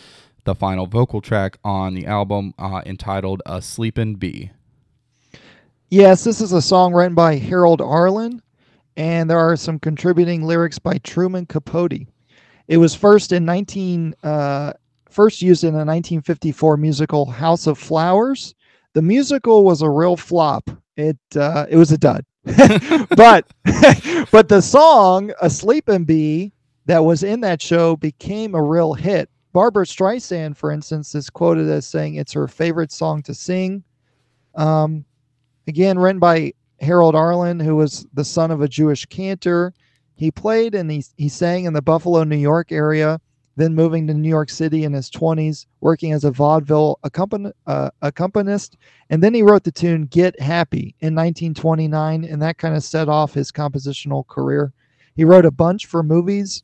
the 0.45 0.55
final 0.55 0.87
vocal 0.87 1.19
track 1.19 1.57
on 1.65 1.93
the 1.93 2.05
album, 2.05 2.53
uh, 2.57 2.81
entitled 2.85 3.41
"A 3.45 3.61
Sleepin' 3.61 4.15
Bee." 4.15 4.51
Yes, 5.89 6.23
this 6.23 6.39
is 6.39 6.53
a 6.53 6.61
song 6.61 6.93
written 6.93 7.15
by 7.15 7.35
Harold 7.35 7.81
Arlen, 7.81 8.41
and 8.95 9.29
there 9.29 9.39
are 9.39 9.57
some 9.57 9.79
contributing 9.79 10.43
lyrics 10.43 10.79
by 10.79 10.97
Truman 10.99 11.45
Capote. 11.45 12.07
It 12.71 12.77
was 12.77 12.95
first 12.95 13.33
in 13.33 13.43
19 13.43 14.15
uh, 14.23 14.71
first 15.09 15.41
used 15.41 15.65
in 15.65 15.73
a 15.73 15.83
1954 15.83 16.77
musical 16.77 17.25
House 17.25 17.67
of 17.67 17.77
Flowers. 17.77 18.55
The 18.93 19.01
musical 19.01 19.65
was 19.65 19.81
a 19.81 19.89
real 19.89 20.15
flop. 20.15 20.69
It 20.95 21.17
uh, 21.35 21.65
it 21.69 21.75
was 21.75 21.91
a 21.91 21.97
dud. 21.97 22.23
but 22.45 23.45
but 24.31 24.47
the 24.47 24.61
song 24.61 25.33
"A 25.41 25.49
Sleepin' 25.49 26.05
Bee" 26.05 26.53
that 26.85 27.03
was 27.03 27.23
in 27.23 27.41
that 27.41 27.61
show 27.61 27.97
became 27.97 28.55
a 28.55 28.63
real 28.63 28.93
hit. 28.93 29.29
Barbra 29.51 29.85
Streisand, 29.85 30.55
for 30.55 30.71
instance, 30.71 31.13
is 31.13 31.29
quoted 31.29 31.67
as 31.67 31.85
saying 31.85 32.15
it's 32.15 32.31
her 32.31 32.47
favorite 32.47 32.93
song 32.93 33.21
to 33.23 33.33
sing. 33.33 33.83
Um, 34.55 35.03
again, 35.67 35.99
written 35.99 36.19
by 36.19 36.53
Harold 36.79 37.15
Arlen, 37.15 37.59
who 37.59 37.75
was 37.75 38.07
the 38.13 38.23
son 38.23 38.49
of 38.49 38.61
a 38.61 38.69
Jewish 38.69 39.05
cantor. 39.07 39.73
He 40.15 40.31
played 40.31 40.75
and 40.75 40.91
he, 40.91 41.03
he 41.17 41.29
sang 41.29 41.65
in 41.65 41.73
the 41.73 41.81
Buffalo, 41.81 42.23
New 42.23 42.37
York 42.37 42.71
area, 42.71 43.19
then 43.55 43.75
moving 43.75 44.07
to 44.07 44.13
New 44.13 44.29
York 44.29 44.49
City 44.49 44.83
in 44.83 44.93
his 44.93 45.09
20s, 45.09 45.65
working 45.81 46.13
as 46.13 46.23
a 46.23 46.31
vaudeville 46.31 46.99
accompan- 47.03 47.53
uh, 47.67 47.89
accompanist. 48.01 48.77
And 49.09 49.21
then 49.21 49.33
he 49.33 49.43
wrote 49.43 49.63
the 49.63 49.71
tune 49.71 50.05
Get 50.05 50.39
Happy 50.39 50.95
in 50.99 51.15
1929, 51.15 52.23
and 52.25 52.41
that 52.41 52.57
kind 52.57 52.75
of 52.75 52.83
set 52.83 53.09
off 53.09 53.33
his 53.33 53.51
compositional 53.51 54.25
career. 54.27 54.73
He 55.15 55.25
wrote 55.25 55.45
a 55.45 55.51
bunch 55.51 55.85
for 55.85 56.03
movies, 56.03 56.63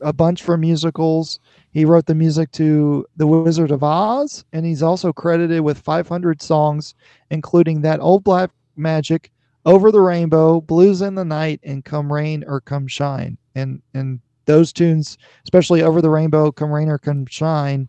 a 0.00 0.12
bunch 0.12 0.42
for 0.42 0.56
musicals. 0.56 1.40
He 1.70 1.84
wrote 1.84 2.06
the 2.06 2.14
music 2.14 2.50
to 2.52 3.06
The 3.16 3.26
Wizard 3.26 3.70
of 3.70 3.82
Oz, 3.82 4.44
and 4.52 4.64
he's 4.64 4.82
also 4.82 5.12
credited 5.12 5.60
with 5.60 5.78
500 5.78 6.40
songs, 6.40 6.94
including 7.30 7.82
That 7.82 8.00
Old 8.00 8.24
Black 8.24 8.50
Magic, 8.76 9.30
over 9.68 9.92
the 9.92 10.00
Rainbow, 10.00 10.62
Blues 10.62 11.02
in 11.02 11.14
the 11.14 11.26
Night, 11.26 11.60
and 11.62 11.84
Come 11.84 12.10
Rain 12.10 12.42
or 12.46 12.58
Come 12.58 12.88
Shine. 12.88 13.36
And 13.54 13.82
and 13.92 14.18
those 14.46 14.72
tunes, 14.72 15.18
especially 15.44 15.82
Over 15.82 16.00
the 16.00 16.08
Rainbow, 16.08 16.50
Come 16.50 16.72
Rain 16.72 16.88
or 16.88 16.96
Come 16.96 17.26
Shine, 17.26 17.86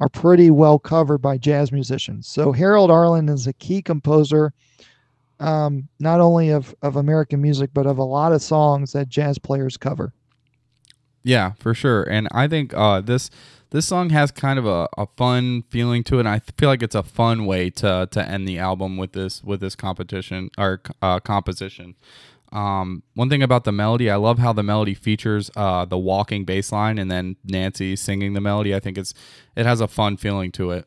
are 0.00 0.08
pretty 0.08 0.50
well 0.50 0.78
covered 0.78 1.18
by 1.18 1.36
jazz 1.36 1.72
musicians. 1.72 2.26
So 2.26 2.52
Harold 2.52 2.90
Arlen 2.90 3.28
is 3.28 3.46
a 3.46 3.52
key 3.52 3.82
composer, 3.82 4.54
um, 5.40 5.86
not 5.98 6.20
only 6.20 6.48
of, 6.48 6.74
of 6.80 6.96
American 6.96 7.42
music, 7.42 7.68
but 7.74 7.86
of 7.86 7.98
a 7.98 8.02
lot 8.02 8.32
of 8.32 8.40
songs 8.40 8.92
that 8.92 9.10
jazz 9.10 9.38
players 9.38 9.76
cover. 9.76 10.14
Yeah, 11.22 11.52
for 11.58 11.74
sure. 11.74 12.02
And 12.02 12.28
I 12.32 12.48
think 12.48 12.72
uh, 12.74 13.00
this 13.00 13.30
this 13.70 13.86
song 13.86 14.10
has 14.10 14.30
kind 14.30 14.58
of 14.58 14.66
a, 14.66 14.88
a 14.98 15.06
fun 15.16 15.62
feeling 15.70 16.02
to 16.04 16.16
it 16.16 16.20
and 16.20 16.28
i 16.28 16.40
feel 16.56 16.68
like 16.68 16.82
it's 16.82 16.94
a 16.94 17.02
fun 17.02 17.46
way 17.46 17.70
to 17.70 18.08
to 18.10 18.22
end 18.28 18.46
the 18.46 18.58
album 18.58 18.96
with 18.96 19.12
this 19.12 19.42
with 19.42 19.60
this 19.60 19.74
competition 19.74 20.50
or 20.58 20.80
uh, 21.02 21.20
composition. 21.20 21.94
Um, 22.52 23.04
one 23.14 23.28
thing 23.28 23.44
about 23.44 23.62
the 23.62 23.70
melody 23.70 24.10
i 24.10 24.16
love 24.16 24.38
how 24.40 24.52
the 24.52 24.64
melody 24.64 24.94
features 24.94 25.50
uh, 25.56 25.84
the 25.84 25.98
walking 25.98 26.44
bass 26.44 26.72
line 26.72 26.98
and 26.98 27.10
then 27.10 27.36
nancy 27.44 27.94
singing 27.96 28.32
the 28.34 28.40
melody. 28.40 28.74
I 28.74 28.80
think 28.80 28.98
it's 28.98 29.14
it 29.56 29.66
has 29.66 29.80
a 29.80 29.88
fun 29.88 30.16
feeling 30.16 30.50
to 30.52 30.72
it. 30.72 30.86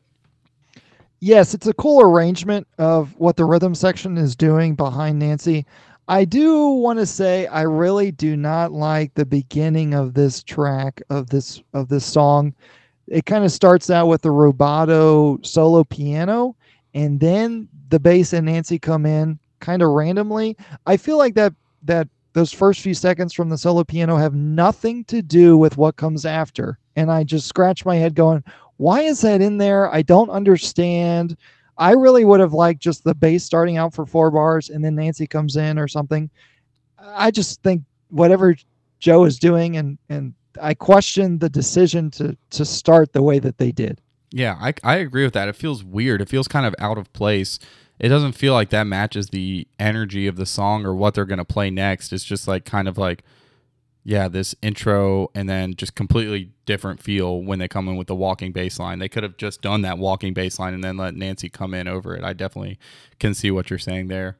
Yes 1.20 1.54
it's 1.54 1.66
a 1.66 1.72
cool 1.72 2.02
arrangement 2.02 2.66
of 2.76 3.16
what 3.18 3.36
the 3.36 3.46
rhythm 3.46 3.74
section 3.74 4.18
is 4.18 4.36
doing 4.36 4.74
behind 4.74 5.18
nancy 5.18 5.64
I 6.08 6.24
do 6.24 6.68
want 6.68 6.98
to 6.98 7.06
say 7.06 7.46
I 7.46 7.62
really 7.62 8.10
do 8.10 8.36
not 8.36 8.72
like 8.72 9.14
the 9.14 9.24
beginning 9.24 9.94
of 9.94 10.14
this 10.14 10.42
track 10.42 11.02
of 11.08 11.30
this 11.30 11.62
of 11.72 11.88
this 11.88 12.04
song. 12.04 12.54
It 13.08 13.26
kind 13.26 13.44
of 13.44 13.52
starts 13.52 13.90
out 13.90 14.08
with 14.08 14.22
the 14.22 14.28
rubato 14.28 15.44
solo 15.44 15.84
piano 15.84 16.56
and 16.94 17.20
then 17.20 17.68
the 17.88 18.00
bass 18.00 18.32
and 18.32 18.46
Nancy 18.46 18.78
come 18.78 19.06
in 19.06 19.38
kind 19.60 19.82
of 19.82 19.90
randomly. 19.90 20.56
I 20.86 20.96
feel 20.96 21.16
like 21.16 21.34
that 21.34 21.54
that 21.84 22.08
those 22.34 22.52
first 22.52 22.80
few 22.80 22.94
seconds 22.94 23.32
from 23.32 23.48
the 23.48 23.58
solo 23.58 23.84
piano 23.84 24.16
have 24.16 24.34
nothing 24.34 25.04
to 25.04 25.22
do 25.22 25.56
with 25.56 25.76
what 25.76 25.96
comes 25.96 26.26
after. 26.26 26.78
And 26.96 27.10
I 27.10 27.24
just 27.24 27.46
scratch 27.46 27.84
my 27.84 27.96
head 27.96 28.14
going, 28.14 28.42
why 28.76 29.02
is 29.02 29.20
that 29.20 29.40
in 29.40 29.58
there? 29.58 29.92
I 29.92 30.02
don't 30.02 30.30
understand. 30.30 31.36
I 31.76 31.92
really 31.92 32.24
would 32.24 32.40
have 32.40 32.52
liked 32.52 32.80
just 32.80 33.04
the 33.04 33.14
bass 33.14 33.44
starting 33.44 33.76
out 33.76 33.94
for 33.94 34.06
four 34.06 34.30
bars 34.30 34.70
and 34.70 34.84
then 34.84 34.94
Nancy 34.94 35.26
comes 35.26 35.56
in 35.56 35.78
or 35.78 35.88
something. 35.88 36.30
I 36.98 37.30
just 37.30 37.62
think 37.62 37.82
whatever 38.08 38.54
Joe 39.00 39.24
is 39.24 39.38
doing 39.38 39.76
and 39.76 39.98
and 40.08 40.34
I 40.60 40.74
question 40.74 41.38
the 41.38 41.48
decision 41.48 42.10
to 42.12 42.36
to 42.50 42.64
start 42.64 43.12
the 43.12 43.22
way 43.22 43.38
that 43.40 43.58
they 43.58 43.72
did. 43.72 44.00
Yeah, 44.30 44.56
I 44.60 44.74
I 44.84 44.96
agree 44.96 45.24
with 45.24 45.34
that. 45.34 45.48
It 45.48 45.56
feels 45.56 45.82
weird. 45.84 46.22
It 46.22 46.28
feels 46.28 46.48
kind 46.48 46.64
of 46.66 46.74
out 46.78 46.98
of 46.98 47.12
place. 47.12 47.58
it 47.98 48.08
doesn't 48.08 48.32
feel 48.32 48.52
like 48.54 48.70
that 48.70 48.86
matches 48.86 49.28
the 49.28 49.66
energy 49.78 50.26
of 50.26 50.36
the 50.36 50.46
song 50.46 50.84
or 50.84 50.94
what 50.94 51.14
they're 51.14 51.24
going 51.24 51.38
to 51.38 51.44
play 51.44 51.70
next. 51.70 52.12
It's 52.12 52.24
just 52.24 52.48
like 52.48 52.64
kind 52.64 52.88
of 52.88 52.98
like 52.98 53.24
yeah, 54.04 54.28
this 54.28 54.54
intro 54.60 55.30
and 55.34 55.48
then 55.48 55.74
just 55.74 55.94
completely 55.94 56.52
different 56.66 57.02
feel 57.02 57.42
when 57.42 57.58
they 57.58 57.68
come 57.68 57.88
in 57.88 57.96
with 57.96 58.06
the 58.06 58.14
walking 58.14 58.52
bass 58.52 58.78
line. 58.78 58.98
They 58.98 59.08
could 59.08 59.22
have 59.22 59.38
just 59.38 59.62
done 59.62 59.80
that 59.82 59.96
walking 59.96 60.34
bass 60.34 60.58
line 60.58 60.74
and 60.74 60.84
then 60.84 60.98
let 60.98 61.14
Nancy 61.14 61.48
come 61.48 61.72
in 61.72 61.88
over 61.88 62.14
it. 62.14 62.22
I 62.22 62.34
definitely 62.34 62.78
can 63.18 63.32
see 63.32 63.50
what 63.50 63.70
you're 63.70 63.78
saying 63.78 64.08
there. 64.08 64.36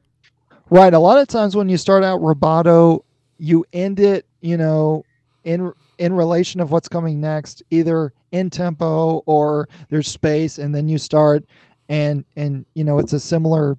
Right. 0.69 0.93
A 0.93 0.99
lot 0.99 1.17
of 1.17 1.27
times 1.27 1.55
when 1.55 1.67
you 1.67 1.77
start 1.77 2.03
out 2.03 2.21
rubato, 2.21 3.03
you 3.39 3.65
end 3.73 3.99
it, 3.99 4.25
you 4.41 4.55
know, 4.55 5.03
in 5.43 5.73
in 5.97 6.13
relation 6.13 6.59
of 6.59 6.71
what's 6.71 6.87
coming 6.87 7.19
next, 7.19 7.63
either 7.71 8.13
in 8.31 8.49
tempo 8.49 9.23
or 9.25 9.67
there's 9.89 10.07
space, 10.07 10.59
and 10.59 10.75
then 10.75 10.87
you 10.87 10.97
start 10.97 11.43
and 11.89 12.23
and 12.35 12.65
you 12.75 12.83
know 12.83 12.99
it's 12.99 13.13
a 13.13 13.19
similar 13.19 13.77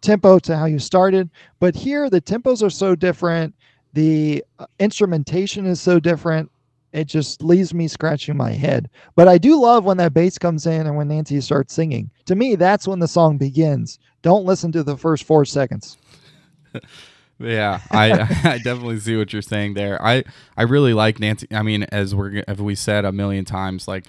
tempo 0.00 0.38
to 0.40 0.56
how 0.56 0.64
you 0.64 0.80
started. 0.80 1.30
But 1.60 1.76
here 1.76 2.10
the 2.10 2.20
tempos 2.20 2.62
are 2.62 2.70
so 2.70 2.96
different 2.96 3.54
the 3.92 4.44
uh, 4.58 4.66
instrumentation 4.78 5.66
is 5.66 5.80
so 5.80 6.00
different. 6.00 6.50
It 6.92 7.06
just 7.06 7.42
leaves 7.42 7.72
me 7.72 7.88
scratching 7.88 8.36
my 8.36 8.52
head. 8.52 8.90
But 9.14 9.26
I 9.26 9.38
do 9.38 9.60
love 9.60 9.84
when 9.84 9.96
that 9.96 10.12
bass 10.12 10.36
comes 10.38 10.66
in 10.66 10.86
and 10.86 10.96
when 10.96 11.08
Nancy 11.08 11.40
starts 11.40 11.72
singing. 11.72 12.10
To 12.26 12.34
me, 12.34 12.54
that's 12.54 12.86
when 12.86 12.98
the 12.98 13.08
song 13.08 13.38
begins. 13.38 13.98
Don't 14.20 14.44
listen 14.44 14.72
to 14.72 14.82
the 14.82 14.96
first 14.96 15.24
four 15.24 15.44
seconds. 15.44 15.96
yeah, 17.38 17.80
I 17.90 18.12
I 18.44 18.58
definitely 18.58 19.00
see 19.00 19.16
what 19.16 19.32
you're 19.32 19.42
saying 19.42 19.74
there. 19.74 20.02
I 20.02 20.24
I 20.56 20.62
really 20.62 20.92
like 20.92 21.18
Nancy. 21.18 21.46
I 21.50 21.62
mean, 21.62 21.84
as 21.84 22.14
we're 22.14 22.42
as 22.46 22.58
we 22.58 22.74
said 22.74 23.04
a 23.04 23.12
million 23.12 23.44
times, 23.44 23.88
like 23.88 24.06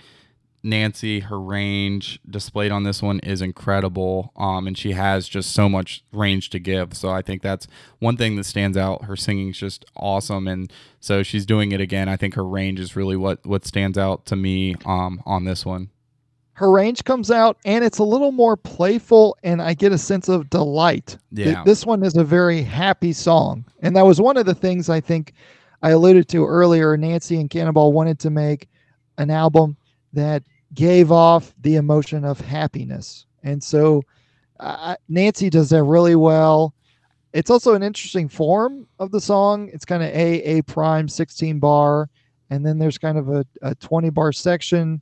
Nancy, 0.63 1.19
her 1.19 1.39
range 1.39 2.21
displayed 2.29 2.71
on 2.71 2.83
this 2.83 3.01
one 3.01 3.19
is 3.19 3.41
incredible. 3.41 4.31
Um, 4.37 4.65
and 4.65 4.77
she 4.77 4.93
has 4.93 5.27
just 5.27 5.51
so 5.51 5.67
much 5.67 6.03
range 6.13 6.49
to 6.51 6.59
give. 6.59 6.95
So 6.95 7.09
I 7.09 7.21
think 7.21 7.41
that's 7.41 7.67
one 7.99 8.15
thing 8.15 8.37
that 8.37 8.45
stands 8.45 8.77
out. 8.77 9.05
Her 9.05 9.17
singing's 9.17 9.57
just 9.57 9.83
awesome. 9.95 10.47
And 10.47 10.71
so 11.01 11.21
she's 11.21 11.45
doing 11.45 11.73
it 11.73 11.81
again. 11.81 12.07
I 12.07 12.15
think 12.15 12.35
her 12.35 12.45
range 12.45 12.79
is 12.79 12.95
really 12.95 13.17
what, 13.17 13.45
what 13.45 13.65
stands 13.65 13.97
out 13.97 14.25
to 14.27 14.37
me 14.37 14.75
um, 14.85 15.21
on 15.25 15.43
this 15.43 15.65
one. 15.65 15.89
Her 16.53 16.71
range 16.71 17.03
comes 17.03 17.29
out 17.29 17.57
and 17.65 17.83
it's 17.83 17.97
a 17.97 18.03
little 18.03 18.31
more 18.31 18.55
playful, 18.55 19.35
and 19.43 19.59
I 19.59 19.73
get 19.73 19.91
a 19.91 19.97
sense 19.97 20.29
of 20.29 20.51
delight. 20.51 21.17
Yeah. 21.31 21.63
This 21.65 21.83
one 21.83 22.03
is 22.03 22.15
a 22.15 22.23
very 22.23 22.61
happy 22.61 23.11
song. 23.11 23.65
And 23.81 23.95
that 23.95 24.05
was 24.05 24.21
one 24.21 24.37
of 24.37 24.45
the 24.45 24.53
things 24.55 24.87
I 24.87 25.01
think 25.01 25.33
I 25.81 25.89
alluded 25.89 26.29
to 26.29 26.45
earlier. 26.45 26.95
Nancy 26.95 27.39
and 27.41 27.49
Cannonball 27.49 27.91
wanted 27.91 28.19
to 28.19 28.29
make 28.29 28.69
an 29.17 29.31
album 29.31 29.75
that 30.13 30.43
gave 30.73 31.11
off 31.11 31.53
the 31.61 31.75
emotion 31.75 32.25
of 32.25 32.39
happiness. 32.39 33.25
And 33.43 33.63
so 33.63 34.03
uh, 34.59 34.95
Nancy 35.09 35.49
does 35.49 35.69
that 35.69 35.83
really 35.83 36.15
well. 36.15 36.73
It's 37.33 37.49
also 37.49 37.73
an 37.73 37.83
interesting 37.83 38.29
form 38.29 38.87
of 38.99 39.11
the 39.11 39.19
song. 39.19 39.69
It's 39.73 39.85
kind 39.85 40.03
of 40.03 40.09
A, 40.09 40.41
A 40.41 40.61
prime, 40.63 41.07
16 41.07 41.59
bar, 41.59 42.09
and 42.49 42.65
then 42.65 42.77
there's 42.77 42.97
kind 42.97 43.17
of 43.17 43.29
a, 43.29 43.45
a 43.61 43.75
20 43.75 44.09
bar 44.11 44.31
section. 44.31 45.01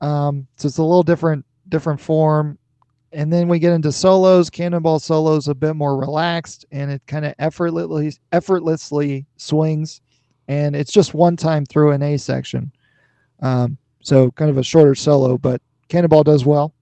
Um, 0.00 0.46
so 0.56 0.66
it's 0.66 0.78
a 0.78 0.82
little 0.82 1.02
different, 1.02 1.44
different 1.68 2.00
form. 2.00 2.58
And 3.12 3.32
then 3.32 3.48
we 3.48 3.58
get 3.58 3.72
into 3.72 3.90
solos. 3.90 4.50
Cannonball 4.50 5.00
solos 5.00 5.48
a 5.48 5.54
bit 5.54 5.74
more 5.74 5.96
relaxed, 5.96 6.64
and 6.70 6.90
it 6.90 7.02
kind 7.06 7.24
of 7.24 7.34
effortlessly, 7.38 8.14
effortlessly 8.32 9.26
swings. 9.36 10.00
And 10.46 10.76
it's 10.76 10.92
just 10.92 11.14
one 11.14 11.36
time 11.36 11.64
through 11.64 11.92
an 11.92 12.02
A 12.02 12.18
section. 12.18 12.70
Um, 13.40 13.78
so 14.02 14.30
kind 14.32 14.50
of 14.50 14.58
a 14.58 14.62
shorter 14.62 14.94
solo, 14.94 15.38
but 15.38 15.60
Cannonball 15.88 16.24
does 16.24 16.44
well. 16.44 16.72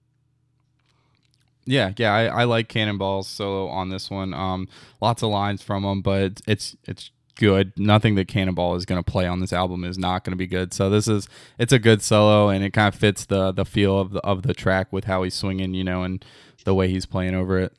Yeah, 1.65 1.93
yeah, 1.97 2.13
I, 2.13 2.25
I 2.25 2.43
like 2.45 2.67
Cannonball's 2.67 3.27
solo 3.27 3.67
on 3.67 3.89
this 3.89 4.09
one. 4.09 4.33
Um, 4.33 4.67
lots 5.01 5.21
of 5.21 5.29
lines 5.29 5.61
from 5.61 5.83
him, 5.83 6.01
but 6.01 6.41
it's 6.47 6.75
it's 6.85 7.11
good. 7.35 7.73
Nothing 7.77 8.15
that 8.15 8.27
Cannonball 8.27 8.75
is 8.75 8.85
going 8.85 9.01
to 9.01 9.11
play 9.11 9.27
on 9.27 9.39
this 9.39 9.53
album 9.53 9.83
is 9.83 9.97
not 9.97 10.23
going 10.23 10.31
to 10.31 10.37
be 10.37 10.47
good. 10.47 10.73
So 10.73 10.89
this 10.89 11.07
is 11.07 11.27
it's 11.59 11.73
a 11.73 11.79
good 11.79 12.01
solo, 12.01 12.49
and 12.49 12.63
it 12.63 12.73
kind 12.73 12.93
of 12.93 12.99
fits 12.99 13.25
the 13.25 13.51
the 13.51 13.65
feel 13.65 13.99
of 13.99 14.11
the 14.11 14.19
of 14.21 14.43
the 14.43 14.53
track 14.53 14.91
with 14.91 15.05
how 15.05 15.23
he's 15.23 15.35
swinging, 15.35 15.73
you 15.73 15.83
know, 15.83 16.03
and 16.03 16.23
the 16.65 16.73
way 16.73 16.89
he's 16.89 17.05
playing 17.05 17.35
over 17.35 17.59
it. 17.59 17.73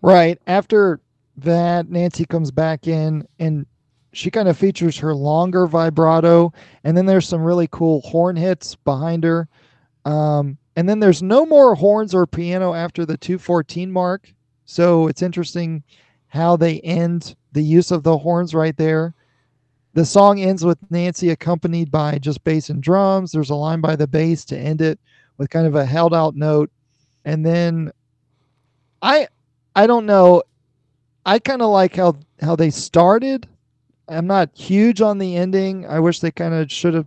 Right 0.00 0.40
after 0.46 1.00
that, 1.38 1.90
Nancy 1.90 2.24
comes 2.24 2.50
back 2.50 2.86
in, 2.86 3.26
and 3.38 3.66
she 4.18 4.32
kind 4.32 4.48
of 4.48 4.58
features 4.58 4.98
her 4.98 5.14
longer 5.14 5.68
vibrato, 5.68 6.52
and 6.82 6.96
then 6.96 7.06
there's 7.06 7.28
some 7.28 7.40
really 7.40 7.68
cool 7.70 8.00
horn 8.00 8.34
hits 8.34 8.74
behind 8.74 9.22
her. 9.22 9.48
Um, 10.04 10.58
and 10.74 10.88
then 10.88 10.98
there's 10.98 11.22
no 11.22 11.46
more 11.46 11.76
horns 11.76 12.16
or 12.16 12.26
piano 12.26 12.74
after 12.74 13.06
the 13.06 13.16
214 13.16 13.92
mark. 13.92 14.34
So 14.64 15.06
it's 15.06 15.22
interesting 15.22 15.84
how 16.26 16.56
they 16.56 16.80
end 16.80 17.36
the 17.52 17.62
use 17.62 17.92
of 17.92 18.02
the 18.02 18.18
horns 18.18 18.56
right 18.56 18.76
there. 18.76 19.14
The 19.94 20.04
song 20.04 20.40
ends 20.40 20.64
with 20.64 20.78
Nancy 20.90 21.30
accompanied 21.30 21.92
by 21.92 22.18
just 22.18 22.42
bass 22.42 22.70
and 22.70 22.82
drums. 22.82 23.30
There's 23.30 23.50
a 23.50 23.54
line 23.54 23.80
by 23.80 23.94
the 23.94 24.08
bass 24.08 24.44
to 24.46 24.58
end 24.58 24.80
it 24.80 24.98
with 25.36 25.48
kind 25.48 25.66
of 25.66 25.76
a 25.76 25.86
held 25.86 26.12
out 26.12 26.34
note. 26.34 26.72
And 27.24 27.46
then 27.46 27.92
I 29.00 29.28
I 29.76 29.86
don't 29.86 30.06
know. 30.06 30.42
I 31.24 31.38
kind 31.38 31.62
of 31.62 31.70
like 31.70 31.94
how 31.94 32.16
how 32.40 32.56
they 32.56 32.70
started 32.70 33.46
I'm 34.08 34.26
not 34.26 34.50
huge 34.54 35.00
on 35.00 35.18
the 35.18 35.36
ending. 35.36 35.86
I 35.86 36.00
wish 36.00 36.20
they 36.20 36.30
kind 36.30 36.54
of 36.54 36.70
should 36.70 36.94
have. 36.94 37.06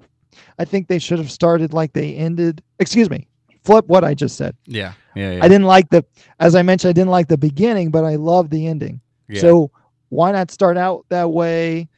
I 0.60 0.66
think 0.66 0.88
they 0.88 1.00
should 1.00 1.20
have 1.20 1.32
started 1.32 1.74
like 1.74 1.94
they 1.94 2.16
ended. 2.16 2.64
Excuse 2.80 3.10
me. 3.10 3.28
Flip 3.64 3.86
what 3.88 4.04
I 4.04 4.14
just 4.14 4.38
said. 4.38 4.56
Yeah. 4.66 4.94
Yeah. 5.16 5.34
yeah. 5.34 5.44
I 5.44 5.48
didn't 5.48 5.68
like 5.68 5.90
the, 5.90 6.04
as 6.40 6.56
I 6.56 6.62
mentioned, 6.62 6.90
I 6.90 6.94
didn't 6.94 7.12
like 7.12 7.28
the 7.28 7.38
beginning, 7.38 7.92
but 7.92 8.04
I 8.04 8.16
love 8.16 8.50
the 8.50 8.68
ending. 8.68 9.02
Yeah. 9.28 9.42
So 9.42 9.72
why 10.10 10.32
not 10.32 10.52
start 10.52 10.78
out 10.78 11.06
that 11.10 11.32
way? 11.32 11.90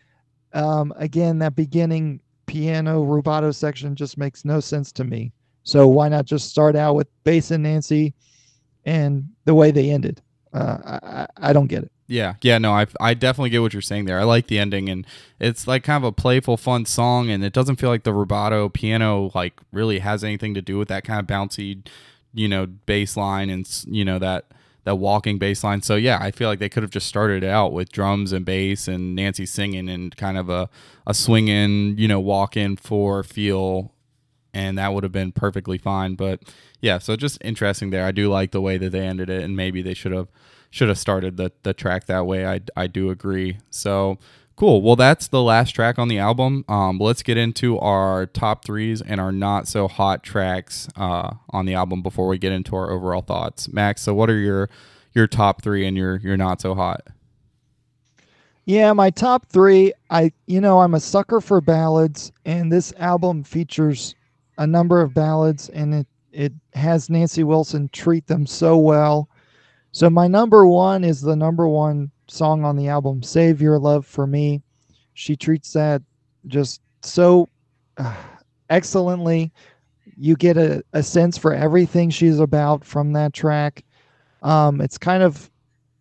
Um, 0.53 0.93
again, 0.97 1.39
that 1.39 1.55
beginning 1.55 2.19
piano 2.45 3.03
rubato 3.03 3.53
section 3.53 3.95
just 3.95 4.17
makes 4.17 4.45
no 4.45 4.59
sense 4.59 4.91
to 4.93 5.03
me. 5.03 5.31
So 5.63 5.87
why 5.87 6.09
not 6.09 6.25
just 6.25 6.49
start 6.49 6.75
out 6.75 6.95
with 6.95 7.07
bass 7.23 7.51
and 7.51 7.63
Nancy 7.63 8.13
and 8.85 9.27
the 9.45 9.53
way 9.53 9.71
they 9.71 9.89
ended? 9.89 10.21
Uh, 10.53 10.99
I, 11.01 11.27
I 11.37 11.53
don't 11.53 11.67
get 11.67 11.83
it. 11.83 11.91
Yeah, 12.13 12.35
yeah, 12.43 12.59
no, 12.59 12.73
I 12.73 12.85
I 13.01 13.15
definitely 13.15 13.49
get 13.49 13.63
what 13.63 13.73
you're 13.73 13.81
saying 13.81 14.05
there. 14.05 14.19
I 14.19 14.23
like 14.23 14.45
the 14.45 14.59
ending, 14.59 14.87
and 14.87 15.03
it's 15.39 15.67
like 15.67 15.83
kind 15.83 16.03
of 16.03 16.07
a 16.07 16.11
playful, 16.11 16.57
fun 16.57 16.85
song, 16.85 17.31
and 17.31 17.43
it 17.43 17.53
doesn't 17.53 17.77
feel 17.77 17.89
like 17.89 18.03
the 18.03 18.11
rubato 18.13 18.71
piano 18.71 19.31
like 19.33 19.59
really 19.71 19.97
has 19.97 20.23
anything 20.23 20.53
to 20.53 20.61
do 20.61 20.77
with 20.77 20.89
that 20.89 21.03
kind 21.03 21.19
of 21.19 21.25
bouncy, 21.25 21.83
you 22.31 22.47
know, 22.47 22.67
bass 22.67 23.17
line 23.17 23.49
and 23.49 23.67
you 23.87 24.05
know 24.05 24.19
that 24.19 24.45
that 24.83 24.97
walking 24.97 25.39
bass 25.39 25.63
line. 25.63 25.81
So 25.81 25.95
yeah, 25.95 26.19
I 26.21 26.29
feel 26.29 26.47
like 26.49 26.59
they 26.59 26.69
could 26.69 26.83
have 26.83 26.91
just 26.91 27.07
started 27.07 27.43
out 27.43 27.73
with 27.73 27.91
drums 27.91 28.31
and 28.31 28.45
bass 28.45 28.87
and 28.87 29.15
Nancy 29.15 29.47
singing 29.47 29.89
and 29.89 30.15
kind 30.15 30.37
of 30.37 30.49
a 30.49 30.69
a 31.07 31.15
swinging, 31.15 31.97
you 31.97 32.07
know, 32.07 32.19
walk 32.19 32.55
in 32.55 32.75
for 32.77 33.23
feel, 33.23 33.91
and 34.53 34.77
that 34.77 34.93
would 34.93 35.01
have 35.03 35.11
been 35.11 35.31
perfectly 35.31 35.79
fine. 35.79 36.13
But 36.13 36.41
yeah, 36.79 36.99
so 36.99 37.15
just 37.15 37.39
interesting 37.43 37.89
there. 37.89 38.05
I 38.05 38.11
do 38.11 38.29
like 38.29 38.51
the 38.51 38.61
way 38.61 38.77
that 38.77 38.91
they 38.91 39.01
ended 39.07 39.31
it, 39.31 39.41
and 39.41 39.55
maybe 39.55 39.81
they 39.81 39.95
should 39.95 40.11
have 40.11 40.27
should 40.73 40.87
have 40.87 40.97
started 40.97 41.37
the 41.37 41.51
the 41.61 41.71
track 41.71 42.07
that 42.07 42.25
way. 42.25 42.47
I 42.47 42.59
I 42.75 42.87
do 42.87 43.11
agree. 43.11 43.59
So 43.69 44.17
cool. 44.55 44.81
Well, 44.81 44.95
that's 44.95 45.27
the 45.27 45.43
last 45.43 45.73
track 45.73 45.99
on 45.99 46.07
the 46.07 46.17
album. 46.17 46.65
Um, 46.67 46.97
let's 46.97 47.21
get 47.21 47.37
into 47.37 47.77
our 47.77 48.25
top 48.25 48.65
threes 48.65 48.99
and 48.99 49.21
our 49.21 49.31
not 49.31 49.67
so 49.67 49.87
hot 49.87 50.23
tracks 50.23 50.89
uh, 50.95 51.35
on 51.51 51.67
the 51.67 51.75
album 51.75 52.01
before 52.01 52.27
we 52.27 52.39
get 52.39 52.51
into 52.51 52.75
our 52.75 52.89
overall 52.89 53.21
thoughts. 53.21 53.71
Max, 53.71 54.01
so 54.01 54.15
what 54.15 54.31
are 54.31 54.39
your 54.39 54.67
your 55.13 55.27
top 55.27 55.61
three 55.61 55.85
and 55.85 55.95
your 55.95 56.15
your 56.17 56.37
not 56.37 56.59
so 56.59 56.73
hot? 56.73 57.05
Yeah, 58.65 58.93
my 58.93 59.11
top 59.11 59.45
three. 59.49 59.93
I 60.09 60.31
you 60.47 60.59
know 60.59 60.79
I'm 60.79 60.95
a 60.95 60.99
sucker 60.99 61.39
for 61.39 61.61
ballads, 61.61 62.31
and 62.45 62.71
this 62.71 62.91
album 62.97 63.43
features 63.43 64.15
a 64.57 64.65
number 64.65 65.01
of 65.01 65.13
ballads, 65.13 65.69
and 65.69 65.93
it 65.93 66.07
it 66.31 66.53
has 66.73 67.11
Nancy 67.11 67.43
Wilson 67.43 67.89
treat 67.93 68.25
them 68.25 68.47
so 68.47 68.75
well. 68.75 69.29
So 69.93 70.09
my 70.09 70.27
number 70.27 70.65
one 70.65 71.03
is 71.03 71.21
the 71.21 71.35
number 71.35 71.69
one 71.69 72.09
song 72.27 72.65
on 72.65 72.75
the 72.75 72.87
album, 72.87 73.21
"Save 73.21 73.61
Your 73.61 73.77
Love 73.77 74.07
for 74.07 74.25
Me." 74.25 74.61
She 75.13 75.35
treats 75.35 75.71
that 75.73 76.01
just 76.47 76.81
so 77.03 77.47
uh, 77.97 78.15
excellently. 78.71 79.53
You 80.17 80.35
get 80.35 80.57
a, 80.57 80.83
a 80.93 81.03
sense 81.03 81.37
for 81.37 81.53
everything 81.53 82.09
she's 82.09 82.39
about 82.39 82.83
from 82.83 83.13
that 83.13 83.33
track. 83.33 83.83
Um, 84.41 84.81
it's 84.81 84.97
kind 84.97 85.21
of 85.21 85.51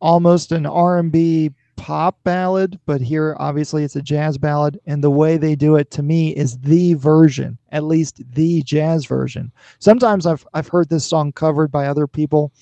almost 0.01 0.52
an 0.52 0.66
R&B 0.66 1.51
pop 1.77 2.19
ballad, 2.24 2.78
but 2.86 3.01
here 3.01 3.36
obviously 3.39 3.85
it's 3.85 3.97
a 3.97 4.02
jazz 4.02 4.39
ballad, 4.39 4.81
and 4.86 5.05
the 5.05 5.10
way 5.10 5.36
they 5.36 5.55
do 5.55 5.77
it 5.77 5.90
to 5.90 6.02
me 6.02 6.31
is 6.31 6.59
the 6.60 6.94
version, 6.94 7.59
at 7.73 7.85
least 7.85 8.23
the 8.32 8.62
jazz 8.62 9.05
version. 9.05 9.52
Sometimes 9.81 10.24
I've 10.24 10.47
I've 10.55 10.69
heard 10.69 10.89
this 10.89 11.05
song 11.05 11.32
covered 11.32 11.70
by 11.70 11.86
other 11.86 12.06
people, 12.06 12.52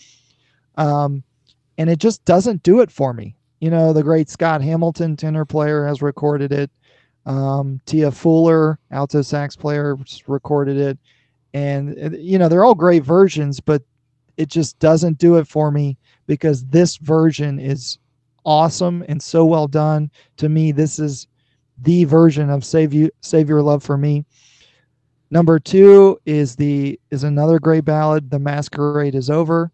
um, 0.76 1.22
and 1.78 1.88
it 1.90 1.98
just 1.98 2.24
doesn't 2.24 2.62
do 2.62 2.80
it 2.80 2.90
for 2.90 3.12
me. 3.12 3.34
You 3.60 3.70
know, 3.70 3.92
the 3.92 4.02
great 4.02 4.28
Scott 4.30 4.62
Hamilton, 4.62 5.16
tenor 5.16 5.44
player, 5.44 5.86
has 5.86 6.02
recorded 6.02 6.52
it. 6.52 6.70
Um, 7.26 7.80
Tia 7.86 8.10
Fuller, 8.10 8.78
alto 8.90 9.22
sax 9.22 9.56
player, 9.56 9.96
recorded 10.26 10.76
it. 10.76 10.98
And, 11.52 12.16
you 12.18 12.38
know, 12.38 12.48
they're 12.48 12.64
all 12.64 12.74
great 12.74 13.04
versions, 13.04 13.60
but 13.60 13.82
it 14.36 14.48
just 14.48 14.78
doesn't 14.78 15.18
do 15.18 15.36
it 15.36 15.46
for 15.46 15.70
me. 15.70 15.98
because 16.30 16.64
this 16.66 16.96
version 16.96 17.58
is 17.58 17.98
awesome 18.44 19.04
and 19.08 19.20
so 19.20 19.44
well 19.44 19.66
done. 19.66 20.08
To 20.36 20.48
me, 20.48 20.70
this 20.70 21.00
is 21.00 21.26
the 21.82 22.04
version 22.04 22.50
of 22.50 22.64
Save 22.64 22.94
You 22.94 23.10
Save 23.20 23.48
Your 23.48 23.62
Love 23.62 23.82
for 23.82 23.98
Me. 23.98 24.24
Number 25.32 25.58
two 25.58 26.20
is 26.26 26.54
the 26.54 27.00
is 27.10 27.24
another 27.24 27.58
great 27.58 27.84
ballad, 27.84 28.30
The 28.30 28.38
Masquerade 28.38 29.16
is 29.16 29.28
Over. 29.28 29.72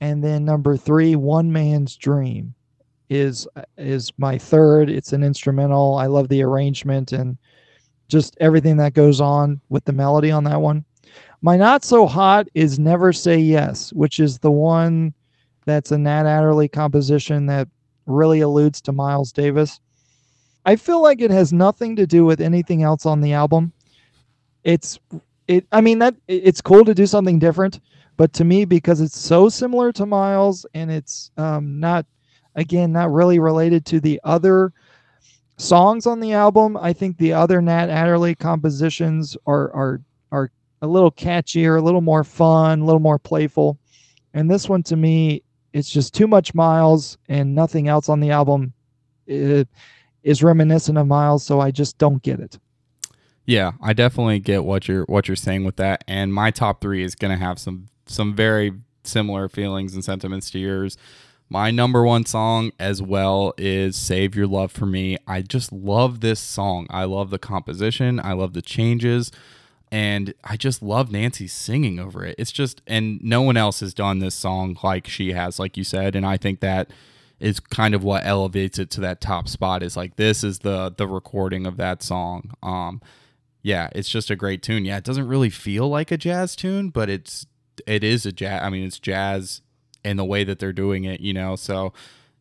And 0.00 0.22
then 0.22 0.44
number 0.44 0.76
three, 0.76 1.16
One 1.16 1.52
Man's 1.52 1.96
Dream 1.96 2.54
is 3.10 3.46
is 3.78 4.12
my 4.18 4.38
third. 4.38 4.90
It's 4.90 5.12
an 5.12 5.22
instrumental. 5.22 5.96
I 5.96 6.06
love 6.06 6.28
the 6.28 6.42
arrangement 6.42 7.12
and 7.12 7.36
just 8.08 8.36
everything 8.40 8.76
that 8.78 8.94
goes 8.94 9.20
on 9.20 9.60
with 9.68 9.84
the 9.84 9.92
melody 9.92 10.30
on 10.30 10.44
that 10.44 10.60
one. 10.60 10.84
My 11.42 11.56
not 11.56 11.84
so 11.84 12.06
hot 12.06 12.48
is 12.54 12.78
Never 12.78 13.12
Say 13.12 13.38
Yes, 13.38 13.92
which 13.92 14.18
is 14.18 14.38
the 14.38 14.50
one 14.50 15.12
that's 15.66 15.92
a 15.92 15.98
Nat 15.98 16.26
Adderley 16.26 16.68
composition 16.68 17.46
that 17.46 17.68
really 18.06 18.40
alludes 18.40 18.80
to 18.82 18.92
Miles 18.92 19.32
Davis. 19.32 19.80
I 20.66 20.76
feel 20.76 21.02
like 21.02 21.20
it 21.20 21.30
has 21.30 21.52
nothing 21.52 21.96
to 21.96 22.06
do 22.06 22.24
with 22.24 22.40
anything 22.40 22.82
else 22.82 23.06
on 23.06 23.20
the 23.20 23.32
album. 23.32 23.72
It's 24.64 24.98
it 25.46 25.66
I 25.72 25.80
mean 25.80 25.98
that 25.98 26.14
it's 26.28 26.60
cool 26.60 26.84
to 26.84 26.94
do 26.94 27.06
something 27.06 27.38
different, 27.38 27.80
but 28.16 28.32
to 28.34 28.44
me 28.44 28.64
because 28.64 29.00
it's 29.00 29.18
so 29.18 29.48
similar 29.48 29.92
to 29.92 30.06
Miles 30.06 30.66
and 30.74 30.90
it's 30.90 31.30
um, 31.36 31.80
not 31.80 32.06
again 32.54 32.92
not 32.92 33.12
really 33.12 33.38
related 33.38 33.84
to 33.86 34.00
the 34.00 34.20
other 34.24 34.72
songs 35.56 36.06
on 36.06 36.20
the 36.20 36.32
album, 36.32 36.76
I 36.76 36.92
think 36.92 37.16
the 37.16 37.32
other 37.32 37.60
Nat 37.60 37.88
Adderley 37.88 38.34
compositions 38.34 39.36
are 39.46 39.72
are 39.72 40.00
are 40.32 40.50
a 40.82 40.86
little 40.86 41.10
catchier, 41.10 41.78
a 41.78 41.82
little 41.82 42.00
more 42.00 42.24
fun, 42.24 42.80
a 42.80 42.84
little 42.84 43.00
more 43.00 43.18
playful. 43.18 43.78
And 44.34 44.50
this 44.50 44.68
one 44.68 44.82
to 44.84 44.96
me 44.96 45.42
it's 45.74 45.90
just 45.90 46.14
too 46.14 46.28
much 46.28 46.54
Miles 46.54 47.18
and 47.28 47.54
nothing 47.54 47.88
else 47.88 48.08
on 48.08 48.20
the 48.20 48.30
album 48.30 48.72
is 49.26 50.42
reminiscent 50.42 50.96
of 50.96 51.06
Miles, 51.06 51.44
so 51.44 51.60
I 51.60 51.70
just 51.70 51.98
don't 51.98 52.22
get 52.22 52.40
it. 52.40 52.58
Yeah, 53.44 53.72
I 53.82 53.92
definitely 53.92 54.38
get 54.38 54.64
what 54.64 54.88
you're 54.88 55.04
what 55.04 55.28
you're 55.28 55.36
saying 55.36 55.64
with 55.64 55.76
that, 55.76 56.02
and 56.08 56.32
my 56.32 56.50
top 56.50 56.80
three 56.80 57.02
is 57.02 57.14
to 57.14 57.36
have 57.36 57.58
some 57.58 57.88
some 58.06 58.34
very 58.34 58.72
similar 59.02 59.48
feelings 59.48 59.94
and 59.94 60.04
sentiments 60.04 60.50
to 60.50 60.58
yours. 60.58 60.96
My 61.48 61.70
number 61.70 62.02
one 62.04 62.24
song 62.24 62.72
as 62.80 63.02
well 63.02 63.52
is 63.58 63.96
Save 63.96 64.34
Your 64.34 64.46
Love 64.46 64.72
for 64.72 64.86
Me. 64.86 65.18
I 65.26 65.42
just 65.42 65.72
love 65.72 66.20
this 66.20 66.40
song. 66.40 66.86
I 66.90 67.04
love 67.04 67.30
the 67.30 67.38
composition. 67.38 68.18
I 68.18 68.32
love 68.32 68.54
the 68.54 68.62
changes 68.62 69.30
and 69.94 70.34
I 70.42 70.56
just 70.56 70.82
love 70.82 71.12
Nancy 71.12 71.46
singing 71.46 72.00
over 72.00 72.24
it. 72.24 72.34
It's 72.38 72.50
just 72.50 72.82
and 72.86 73.22
no 73.22 73.42
one 73.42 73.56
else 73.56 73.78
has 73.78 73.94
done 73.94 74.18
this 74.18 74.34
song 74.34 74.76
like 74.82 75.06
she 75.06 75.32
has 75.32 75.60
like 75.60 75.76
you 75.76 75.84
said 75.84 76.16
and 76.16 76.26
I 76.26 76.36
think 76.36 76.58
that 76.60 76.90
is 77.38 77.60
kind 77.60 77.94
of 77.94 78.02
what 78.02 78.24
elevates 78.26 78.78
it 78.78 78.90
to 78.90 79.00
that 79.02 79.20
top 79.20 79.48
spot 79.48 79.84
is 79.84 79.96
like 79.96 80.16
this 80.16 80.42
is 80.42 80.60
the 80.60 80.92
the 80.96 81.06
recording 81.06 81.66
of 81.66 81.76
that 81.76 82.02
song. 82.02 82.50
Um 82.62 83.00
yeah, 83.62 83.88
it's 83.92 84.08
just 84.08 84.30
a 84.30 84.36
great 84.36 84.62
tune. 84.62 84.84
Yeah, 84.84 84.96
it 84.96 85.04
doesn't 85.04 85.28
really 85.28 85.48
feel 85.48 85.88
like 85.88 86.10
a 86.10 86.16
jazz 86.16 86.56
tune, 86.56 86.90
but 86.90 87.08
it's 87.08 87.46
it 87.86 88.04
is 88.04 88.26
a 88.26 88.32
jazz 88.32 88.62
I 88.62 88.70
mean 88.70 88.86
it's 88.86 88.98
jazz 88.98 89.62
in 90.04 90.16
the 90.16 90.24
way 90.24 90.44
that 90.44 90.58
they're 90.58 90.72
doing 90.72 91.04
it, 91.04 91.20
you 91.20 91.32
know. 91.32 91.56
So 91.56 91.92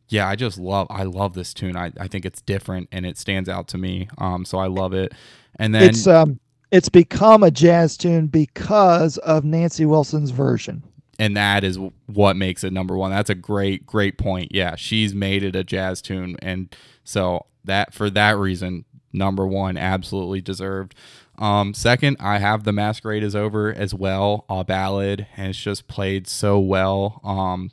yeah, 0.10 0.28
I 0.28 0.36
just 0.36 0.58
love 0.58 0.88
I 0.90 1.04
love 1.04 1.34
this 1.34 1.54
tune. 1.54 1.76
I, 1.76 1.92
I 2.00 2.08
think 2.08 2.26
it's 2.26 2.42
different 2.42 2.90
and 2.92 3.06
it 3.06 3.18
stands 3.18 3.50
out 3.50 3.68
to 3.70 3.78
me. 3.78 4.10
Um 4.18 4.46
so 4.46 4.58
I 4.58 4.68
love 4.68 4.94
it. 4.94 5.14
And 5.58 5.74
then 5.74 5.90
it's 5.90 6.08
um 6.08 6.40
it's 6.74 6.90
become 6.90 7.44
a 7.44 7.52
jazz 7.52 7.96
tune 7.96 8.26
because 8.26 9.20
of 9.20 9.46
Nancy 9.46 9.86
Wilson's 9.86 10.32
version. 10.32 10.82
And 11.20 11.38
that 11.38 11.64
is 11.64 11.78
what 12.08 12.36
makes 12.36 12.64
it 12.64 12.74
number 12.74 12.98
one. 12.98 13.12
That's 13.12 13.30
a 13.30 13.36
great, 13.36 13.86
great 13.86 14.18
point. 14.18 14.52
Yeah, 14.52 14.76
she's 14.76 15.14
made 15.14 15.44
it 15.44 15.56
a 15.56 15.64
jazz 15.64 16.02
tune, 16.02 16.36
and 16.42 16.76
so 17.04 17.46
that 17.64 17.94
for 17.94 18.10
that 18.10 18.38
reason, 18.38 18.86
number 19.14 19.46
one, 19.46 19.78
absolutely 19.78 20.42
deserved. 20.42 20.96
Um, 21.38 21.74
second, 21.74 22.18
I 22.20 22.38
have 22.38 22.64
the 22.64 22.72
Masquerade 22.72 23.24
is 23.24 23.36
over 23.36 23.74
as 23.74 23.94
well, 23.94 24.46
a 24.50 24.64
ballad, 24.64 25.28
and 25.36 25.50
it's 25.50 25.60
just 25.60 25.88
played 25.88 26.28
so 26.28 26.60
well. 26.60 27.20
Um, 27.24 27.72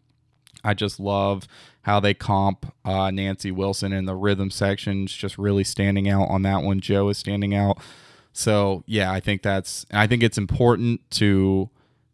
I 0.65 0.75
just 0.75 0.99
love 0.99 1.47
how 1.83 2.01
they 2.01 2.15
comp 2.15 2.73
uh, 2.85 3.11
Nancy 3.11 3.51
Wilson 3.51 3.93
in 3.93 4.05
the 4.05 4.15
rhythm 4.15 4.51
sections, 4.51 5.13
just 5.13 5.39
really 5.39 5.65
standing 5.65 6.09
out 6.09 6.29
on 6.29 6.43
that 6.43 6.63
one. 6.63 6.81
Joe 6.81 7.09
is 7.09 7.19
standing 7.19 7.55
out. 7.55 7.79
So 8.33 8.85
yeah, 8.87 9.13
I 9.13 9.21
think 9.21 9.43
that's 9.43 9.87
I 9.93 10.07
think 10.07 10.23
it's 10.23 10.39
important 10.39 11.09
to 11.13 11.71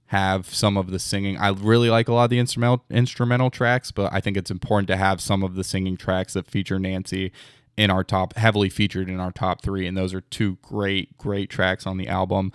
have 0.07 0.53
some 0.55 0.77
of 0.77 0.91
the 0.91 0.99
singing. 0.99 1.37
I 1.37 1.49
really 1.51 1.91
like 1.91 2.09
a 2.09 2.13
lot 2.13 2.25
of 2.25 2.31
the 2.31 2.39
instrumental 2.39 2.85
instrumental 2.91 3.51
tracks, 3.51 3.91
but 3.91 4.13
I 4.13 4.21
think 4.21 4.37
it's 4.37 4.51
important 4.51 4.89
to 4.89 4.97
have 4.97 5.21
some 5.21 5.43
of 5.43 5.57
the 5.57 5.65
singing 5.65 5.97
tracks 5.97 6.35
that 6.35 6.47
feature 6.47 6.79
Nancy 6.79 7.33
in 7.77 7.91
our 7.91 8.05
top 8.05 8.37
heavily 8.37 8.69
featured 8.69 9.09
in 9.09 9.21
our 9.21 9.33
top 9.33 9.63
three, 9.63 9.87
and 9.87 9.97
those 9.97 10.15
are 10.15 10.21
two 10.23 10.59
great 10.63 11.17
great 11.19 11.51
tracks 11.51 11.87
on 11.87 11.97
the 11.97 12.09
album. 12.09 12.53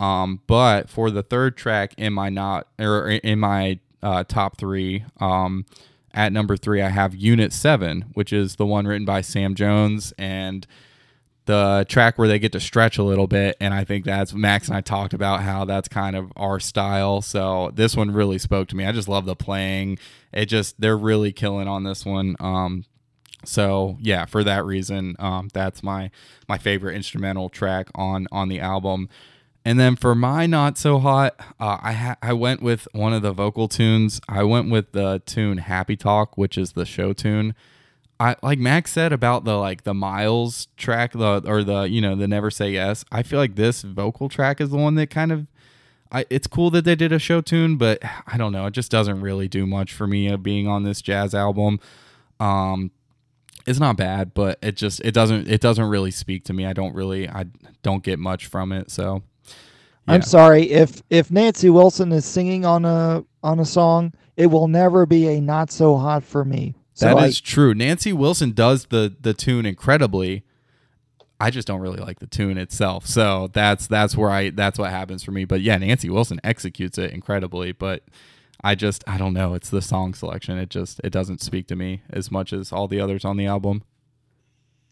Um, 0.00 0.40
but 0.46 0.88
for 0.88 1.10
the 1.10 1.22
third 1.22 1.56
track 1.56 1.94
in 1.96 2.12
my 2.12 2.28
not 2.28 2.66
or 2.78 3.08
in 3.08 3.38
my 3.38 3.78
uh, 4.02 4.24
top 4.24 4.56
three, 4.58 5.04
um, 5.20 5.64
at 6.12 6.32
number 6.32 6.56
three 6.56 6.82
I 6.82 6.88
have 6.88 7.14
Unit 7.14 7.52
Seven, 7.52 8.06
which 8.14 8.32
is 8.32 8.56
the 8.56 8.66
one 8.66 8.86
written 8.86 9.04
by 9.04 9.20
Sam 9.20 9.54
Jones 9.54 10.12
and 10.18 10.66
the 11.46 11.84
track 11.88 12.18
where 12.18 12.28
they 12.28 12.38
get 12.38 12.52
to 12.52 12.60
stretch 12.60 12.98
a 12.98 13.02
little 13.02 13.26
bit 13.26 13.56
and 13.60 13.74
i 13.74 13.82
think 13.82 14.04
that's 14.04 14.32
max 14.32 14.68
and 14.68 14.76
i 14.76 14.80
talked 14.80 15.12
about 15.12 15.42
how 15.42 15.64
that's 15.64 15.88
kind 15.88 16.14
of 16.14 16.32
our 16.36 16.60
style. 16.60 17.20
So 17.20 17.72
this 17.74 17.96
one 17.96 18.12
really 18.12 18.38
spoke 18.38 18.68
to 18.68 18.76
me. 18.76 18.86
I 18.86 18.92
just 18.92 19.08
love 19.08 19.24
the 19.24 19.34
playing. 19.34 19.98
It 20.32 20.46
just 20.46 20.80
they're 20.80 20.96
really 20.96 21.32
killing 21.32 21.66
on 21.66 21.84
this 21.84 22.04
one. 22.06 22.36
Um 22.38 22.84
so 23.44 23.96
yeah 24.00 24.24
for 24.24 24.44
that 24.44 24.64
reason 24.64 25.16
um 25.18 25.48
that's 25.52 25.82
my 25.82 26.10
my 26.48 26.58
favorite 26.58 26.94
instrumental 26.94 27.48
track 27.48 27.88
on 27.94 28.26
on 28.30 28.48
the 28.48 28.60
album 28.60 29.08
and 29.64 29.78
then 29.78 29.96
for 29.96 30.14
my 30.14 30.46
not 30.46 30.78
so 30.78 30.98
hot 30.98 31.34
uh, 31.60 31.78
i 31.82 31.92
ha- 31.92 32.16
i 32.22 32.32
went 32.32 32.62
with 32.62 32.86
one 32.92 33.12
of 33.12 33.22
the 33.22 33.32
vocal 33.32 33.68
tunes 33.68 34.20
i 34.28 34.42
went 34.42 34.70
with 34.70 34.92
the 34.92 35.20
tune 35.26 35.58
happy 35.58 35.96
talk 35.96 36.36
which 36.38 36.56
is 36.56 36.72
the 36.72 36.86
show 36.86 37.12
tune 37.12 37.54
I 38.22 38.36
like 38.40 38.60
Max 38.60 38.92
said 38.92 39.12
about 39.12 39.44
the 39.44 39.56
like 39.56 39.82
the 39.82 39.94
Miles 39.94 40.68
track 40.76 41.10
the 41.10 41.42
or 41.44 41.64
the 41.64 41.82
you 41.82 42.00
know 42.00 42.14
the 42.14 42.28
Never 42.28 42.52
Say 42.52 42.70
Yes. 42.70 43.04
I 43.10 43.24
feel 43.24 43.40
like 43.40 43.56
this 43.56 43.82
vocal 43.82 44.28
track 44.28 44.60
is 44.60 44.70
the 44.70 44.76
one 44.76 44.94
that 44.94 45.10
kind 45.10 45.32
of 45.32 45.48
I 46.12 46.24
it's 46.30 46.46
cool 46.46 46.70
that 46.70 46.84
they 46.84 46.94
did 46.94 47.10
a 47.12 47.18
show 47.18 47.40
tune, 47.40 47.76
but 47.78 48.00
I 48.28 48.36
don't 48.36 48.52
know, 48.52 48.66
it 48.66 48.74
just 48.74 48.92
doesn't 48.92 49.22
really 49.22 49.48
do 49.48 49.66
much 49.66 49.92
for 49.92 50.06
me 50.06 50.28
of 50.28 50.40
being 50.40 50.68
on 50.68 50.84
this 50.84 51.02
jazz 51.02 51.34
album. 51.34 51.80
Um 52.38 52.92
it's 53.66 53.78
not 53.78 53.96
bad, 53.96 54.34
but 54.34 54.58
it 54.62 54.76
just 54.76 55.00
it 55.00 55.12
doesn't 55.12 55.48
it 55.48 55.60
doesn't 55.60 55.84
really 55.84 56.10
speak 56.10 56.44
to 56.44 56.52
me. 56.52 56.66
I 56.66 56.72
don't 56.72 56.94
really 56.94 57.28
I 57.28 57.46
don't 57.82 58.02
get 58.02 58.18
much 58.18 58.46
from 58.46 58.72
it, 58.72 58.90
so 58.90 59.22
yeah. 60.06 60.14
I'm 60.14 60.22
sorry 60.22 60.70
if 60.70 61.02
if 61.10 61.30
Nancy 61.30 61.70
Wilson 61.70 62.12
is 62.12 62.24
singing 62.24 62.64
on 62.64 62.84
a 62.84 63.24
on 63.42 63.60
a 63.60 63.64
song, 63.64 64.12
it 64.36 64.46
will 64.46 64.68
never 64.68 65.06
be 65.06 65.28
a 65.28 65.40
not 65.40 65.70
so 65.70 65.96
hot 65.96 66.24
for 66.24 66.44
me. 66.44 66.74
So 66.94 67.06
that 67.06 67.16
I, 67.18 67.26
is 67.26 67.40
true. 67.40 67.74
Nancy 67.74 68.12
Wilson 68.12 68.52
does 68.52 68.86
the 68.86 69.14
the 69.20 69.34
tune 69.34 69.66
incredibly. 69.66 70.44
I 71.40 71.50
just 71.50 71.66
don't 71.66 71.80
really 71.80 71.98
like 71.98 72.20
the 72.20 72.26
tune 72.26 72.58
itself. 72.58 73.06
So 73.06 73.50
that's 73.52 73.86
that's 73.86 74.16
where 74.16 74.30
I 74.30 74.50
that's 74.50 74.78
what 74.78 74.90
happens 74.90 75.24
for 75.24 75.32
me. 75.32 75.44
But 75.44 75.60
yeah, 75.60 75.76
Nancy 75.78 76.10
Wilson 76.10 76.40
executes 76.44 76.98
it 76.98 77.12
incredibly, 77.12 77.72
but 77.72 78.02
I 78.64 78.74
just 78.74 79.02
I 79.06 79.18
don't 79.18 79.34
know. 79.34 79.54
It's 79.54 79.70
the 79.70 79.82
song 79.82 80.14
selection. 80.14 80.58
It 80.58 80.70
just 80.70 81.00
it 81.02 81.10
doesn't 81.10 81.40
speak 81.40 81.66
to 81.68 81.76
me 81.76 82.02
as 82.10 82.30
much 82.30 82.52
as 82.52 82.72
all 82.72 82.88
the 82.88 83.00
others 83.00 83.24
on 83.24 83.36
the 83.36 83.46
album. 83.46 83.82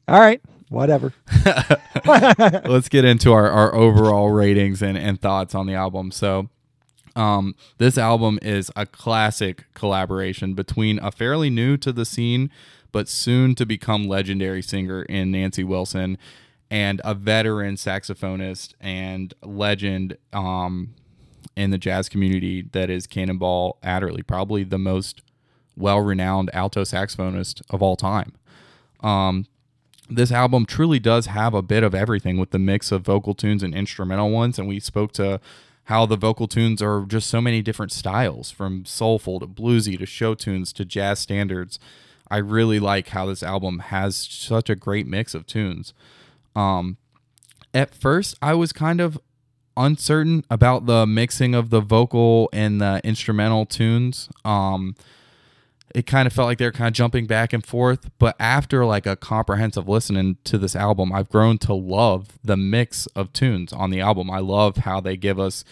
All 0.08 0.18
right, 0.18 0.40
whatever. 0.68 1.12
Let's 2.04 2.88
get 2.88 3.04
into 3.04 3.32
our, 3.32 3.48
our 3.48 3.74
overall 3.74 4.30
ratings 4.30 4.82
and, 4.82 4.98
and 4.98 5.20
thoughts 5.20 5.54
on 5.54 5.66
the 5.66 5.74
album. 5.74 6.10
So 6.10 6.48
um, 7.14 7.54
this 7.78 7.96
album 7.96 8.38
is 8.42 8.72
a 8.74 8.86
classic 8.86 9.66
collaboration 9.74 10.54
between 10.54 10.98
a 10.98 11.12
fairly 11.12 11.50
new 11.50 11.76
to 11.76 11.92
the 11.92 12.04
scene, 12.04 12.50
but 12.90 13.08
soon 13.08 13.54
to 13.56 13.66
become 13.66 14.08
legendary 14.08 14.62
singer 14.62 15.02
in 15.02 15.30
Nancy 15.30 15.62
Wilson 15.62 16.18
and 16.70 17.00
a 17.04 17.14
veteran 17.14 17.74
saxophonist 17.74 18.74
and 18.80 19.34
legend 19.42 20.16
um, 20.32 20.94
in 21.56 21.70
the 21.70 21.78
jazz 21.78 22.08
community 22.08 22.62
that 22.72 22.90
is 22.90 23.06
Cannonball 23.06 23.78
Adderley, 23.82 24.22
probably 24.22 24.64
the 24.64 24.78
most 24.78 25.22
well 25.76 26.00
renowned 26.00 26.50
alto 26.54 26.82
saxophonist 26.82 27.62
of 27.70 27.82
all 27.82 27.96
time. 27.96 28.32
Um, 29.00 29.46
this 30.08 30.32
album 30.32 30.66
truly 30.66 30.98
does 30.98 31.26
have 31.26 31.54
a 31.54 31.62
bit 31.62 31.82
of 31.82 31.94
everything 31.94 32.38
with 32.38 32.50
the 32.50 32.58
mix 32.58 32.90
of 32.90 33.02
vocal 33.02 33.34
tunes 33.34 33.62
and 33.62 33.74
instrumental 33.74 34.30
ones. 34.30 34.58
And 34.58 34.66
we 34.66 34.80
spoke 34.80 35.12
to 35.12 35.40
how 35.84 36.06
the 36.06 36.16
vocal 36.16 36.48
tunes 36.48 36.82
are 36.82 37.04
just 37.06 37.28
so 37.28 37.40
many 37.40 37.62
different 37.62 37.92
styles 37.92 38.50
from 38.50 38.84
soulful 38.84 39.40
to 39.40 39.46
bluesy 39.46 39.98
to 39.98 40.06
show 40.06 40.34
tunes 40.34 40.72
to 40.74 40.84
jazz 40.84 41.20
standards. 41.20 41.78
I 42.30 42.38
really 42.38 42.78
like 42.78 43.08
how 43.08 43.26
this 43.26 43.42
album 43.42 43.78
has 43.78 44.16
such 44.16 44.68
a 44.68 44.76
great 44.76 45.06
mix 45.06 45.34
of 45.34 45.46
tunes. 45.46 45.94
Um, 46.54 46.96
at 47.72 47.94
first, 47.94 48.36
I 48.42 48.54
was 48.54 48.72
kind 48.72 49.00
of 49.00 49.18
uncertain 49.76 50.44
about 50.50 50.86
the 50.86 51.06
mixing 51.06 51.54
of 51.54 51.70
the 51.70 51.80
vocal 51.80 52.48
and 52.52 52.80
the 52.80 53.00
instrumental 53.04 53.66
tunes. 53.66 54.28
Um, 54.44 54.96
it 55.94 56.06
kind 56.06 56.26
of 56.26 56.32
felt 56.32 56.46
like 56.46 56.58
they're 56.58 56.72
kind 56.72 56.88
of 56.88 56.94
jumping 56.94 57.26
back 57.26 57.52
and 57.52 57.64
forth. 57.64 58.10
But 58.18 58.36
after 58.38 58.84
like 58.84 59.06
a 59.06 59.16
comprehensive 59.16 59.88
listening 59.88 60.36
to 60.44 60.58
this 60.58 60.76
album, 60.76 61.12
I've 61.12 61.28
grown 61.28 61.58
to 61.58 61.74
love 61.74 62.38
the 62.44 62.56
mix 62.56 63.06
of 63.08 63.32
tunes 63.32 63.72
on 63.72 63.90
the 63.90 64.00
album. 64.00 64.30
I 64.30 64.38
love 64.38 64.78
how 64.78 65.00
they 65.00 65.16
give 65.16 65.38
us 65.38 65.64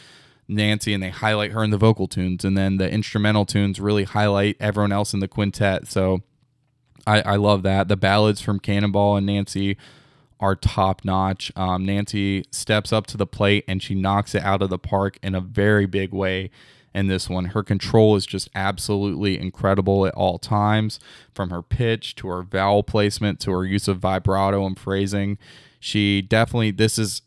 Nancy 0.49 0.95
and 0.95 1.03
they 1.03 1.11
highlight 1.11 1.53
her 1.53 1.63
in 1.63 1.71
the 1.71 1.77
vocal 1.79 2.09
tunes, 2.09 2.45
and 2.45 2.57
then 2.57 2.79
the 2.79 2.91
instrumental 2.91 3.45
tunes 3.45 3.79
really 3.79 4.05
highlight 4.05 4.57
everyone 4.59 4.93
else 4.93 5.13
in 5.13 5.21
the 5.21 5.29
quintet. 5.29 5.87
So 5.87 6.23
I, 7.07 7.21
I 7.21 7.37
love 7.37 7.63
that. 7.65 7.89
The 7.89 7.97
ballads 7.97 8.41
from 8.41 8.59
Cannonball 8.59 9.17
and 9.17 9.27
Nancy 9.27 9.77
are 10.41 10.55
top 10.55 11.05
notch. 11.05 11.53
Um, 11.57 11.85
Nancy 11.85 12.45
steps 12.51 12.93
up 12.93 13.07
to 13.09 13.17
the 13.17 13.27
plate 13.27 13.65
and 13.67 13.83
she 13.83 13.95
knocks 13.95 14.35
it 14.35 14.43
out 14.43 14.63
of 14.63 14.71
the 14.71 14.79
park 14.79 15.19
in 15.23 15.35
a 15.35 15.41
very 15.41 15.87
big 15.87 16.13
way 16.13 16.51
in 16.95 17.07
this 17.07 17.29
one. 17.29 17.47
Her 17.47 17.63
control 17.63 18.17
is 18.17 18.27
just 18.27 18.49
absolutely 18.55 19.39
incredible 19.39 20.07
at 20.07 20.15
all 20.15 20.39
times, 20.39 20.99
from 21.33 21.51
her 21.51 21.63
pitch 21.63 22.15
to 22.17 22.29
her 22.29 22.43
vowel 22.43 22.83
placement 22.83 23.41
to 23.41 23.53
her 23.53 23.65
use 23.65 23.89
of 23.89 23.99
vibrato 23.99 24.67
and 24.67 24.79
phrasing. 24.79 25.39
She 25.79 26.23
definitely, 26.23 26.73
this 26.73 26.99
is, 26.99 27.23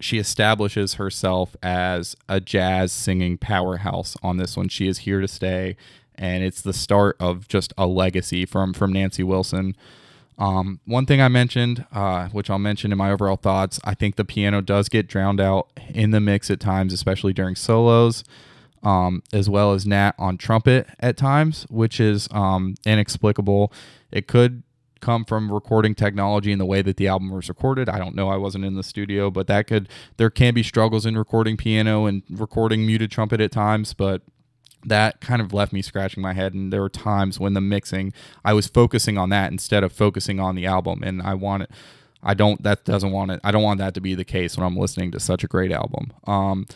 she 0.00 0.18
establishes 0.18 0.94
herself 0.94 1.54
as 1.62 2.16
a 2.28 2.40
jazz 2.40 2.92
singing 2.92 3.38
powerhouse 3.38 4.16
on 4.22 4.36
this 4.36 4.56
one. 4.56 4.68
She 4.68 4.88
is 4.88 4.98
here 4.98 5.20
to 5.20 5.28
stay, 5.28 5.76
and 6.16 6.42
it's 6.42 6.60
the 6.60 6.72
start 6.72 7.16
of 7.20 7.46
just 7.46 7.72
a 7.78 7.86
legacy 7.86 8.44
from 8.44 8.72
from 8.72 8.92
Nancy 8.92 9.22
Wilson. 9.22 9.76
Um, 10.36 10.80
one 10.84 11.06
thing 11.06 11.20
I 11.20 11.28
mentioned, 11.28 11.86
uh, 11.92 12.28
which 12.28 12.50
I'll 12.50 12.58
mention 12.58 12.90
in 12.90 12.98
my 12.98 13.10
overall 13.10 13.36
thoughts, 13.36 13.78
I 13.84 13.94
think 13.94 14.16
the 14.16 14.24
piano 14.24 14.60
does 14.60 14.88
get 14.88 15.06
drowned 15.06 15.40
out 15.40 15.68
in 15.88 16.10
the 16.10 16.20
mix 16.20 16.50
at 16.50 16.58
times, 16.58 16.92
especially 16.92 17.32
during 17.32 17.54
solos 17.54 18.24
um, 18.84 19.22
as 19.32 19.48
well 19.48 19.72
as 19.72 19.86
Nat 19.86 20.14
on 20.18 20.36
trumpet 20.36 20.86
at 21.00 21.16
times, 21.16 21.66
which 21.70 21.98
is 21.98 22.28
um, 22.30 22.74
inexplicable. 22.84 23.72
It 24.12 24.28
could 24.28 24.62
come 25.00 25.24
from 25.24 25.52
recording 25.52 25.94
technology 25.94 26.52
and 26.52 26.60
the 26.60 26.66
way 26.66 26.80
that 26.82 26.96
the 26.96 27.08
album 27.08 27.30
was 27.30 27.48
recorded. 27.48 27.88
I 27.88 27.98
don't 27.98 28.14
know. 28.14 28.28
I 28.28 28.36
wasn't 28.36 28.64
in 28.64 28.74
the 28.74 28.82
studio, 28.82 29.30
but 29.30 29.46
that 29.48 29.66
could 29.66 29.88
there 30.16 30.30
can 30.30 30.54
be 30.54 30.62
struggles 30.62 31.04
in 31.04 31.16
recording 31.16 31.56
piano 31.56 32.06
and 32.06 32.22
recording 32.30 32.86
muted 32.86 33.10
trumpet 33.10 33.40
at 33.40 33.52
times, 33.52 33.94
but 33.94 34.22
that 34.88 35.20
kind 35.20 35.40
of 35.40 35.52
left 35.52 35.72
me 35.72 35.82
scratching 35.82 36.22
my 36.22 36.32
head 36.32 36.54
and 36.54 36.72
there 36.72 36.80
were 36.80 36.88
times 36.88 37.40
when 37.40 37.54
the 37.54 37.60
mixing 37.60 38.12
I 38.44 38.52
was 38.52 38.66
focusing 38.66 39.18
on 39.18 39.30
that 39.30 39.50
instead 39.50 39.84
of 39.84 39.92
focusing 39.92 40.40
on 40.40 40.54
the 40.54 40.66
album 40.66 41.02
and 41.02 41.22
I 41.22 41.34
want 41.34 41.64
it 41.64 41.70
I 42.22 42.34
don't 42.34 42.62
that 42.62 42.84
doesn't 42.84 43.12
want 43.12 43.30
it 43.30 43.40
I 43.44 43.50
don't 43.50 43.62
want 43.62 43.78
that 43.78 43.94
to 43.94 44.00
be 44.00 44.14
the 44.14 44.24
case 44.24 44.56
when 44.56 44.66
I'm 44.66 44.76
listening 44.76 45.10
to 45.12 45.20
such 45.20 45.44
a 45.44 45.48
great 45.48 45.72
album. 45.72 46.12
Um 46.26 46.66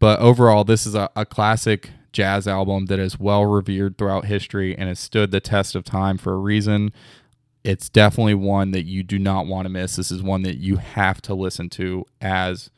but 0.00 0.18
overall, 0.18 0.64
this 0.64 0.86
is 0.86 0.96
a, 0.96 1.10
a 1.14 1.24
classic 1.24 1.90
jazz 2.10 2.48
album 2.48 2.86
that 2.86 2.98
is 2.98 3.20
well 3.20 3.44
revered 3.44 3.96
throughout 3.96 4.24
history 4.24 4.76
and 4.76 4.88
has 4.88 4.98
stood 4.98 5.30
the 5.30 5.40
test 5.40 5.76
of 5.76 5.84
time 5.84 6.18
for 6.18 6.32
a 6.32 6.38
reason. 6.38 6.92
It's 7.62 7.88
definitely 7.88 8.34
one 8.34 8.72
that 8.72 8.86
you 8.86 9.02
do 9.02 9.18
not 9.18 9.46
want 9.46 9.66
to 9.66 9.68
miss. 9.68 9.96
This 9.96 10.10
is 10.10 10.22
one 10.22 10.42
that 10.42 10.56
you 10.56 10.78
have 10.78 11.20
to 11.22 11.34
listen 11.34 11.68
to 11.70 12.06
as 12.20 12.70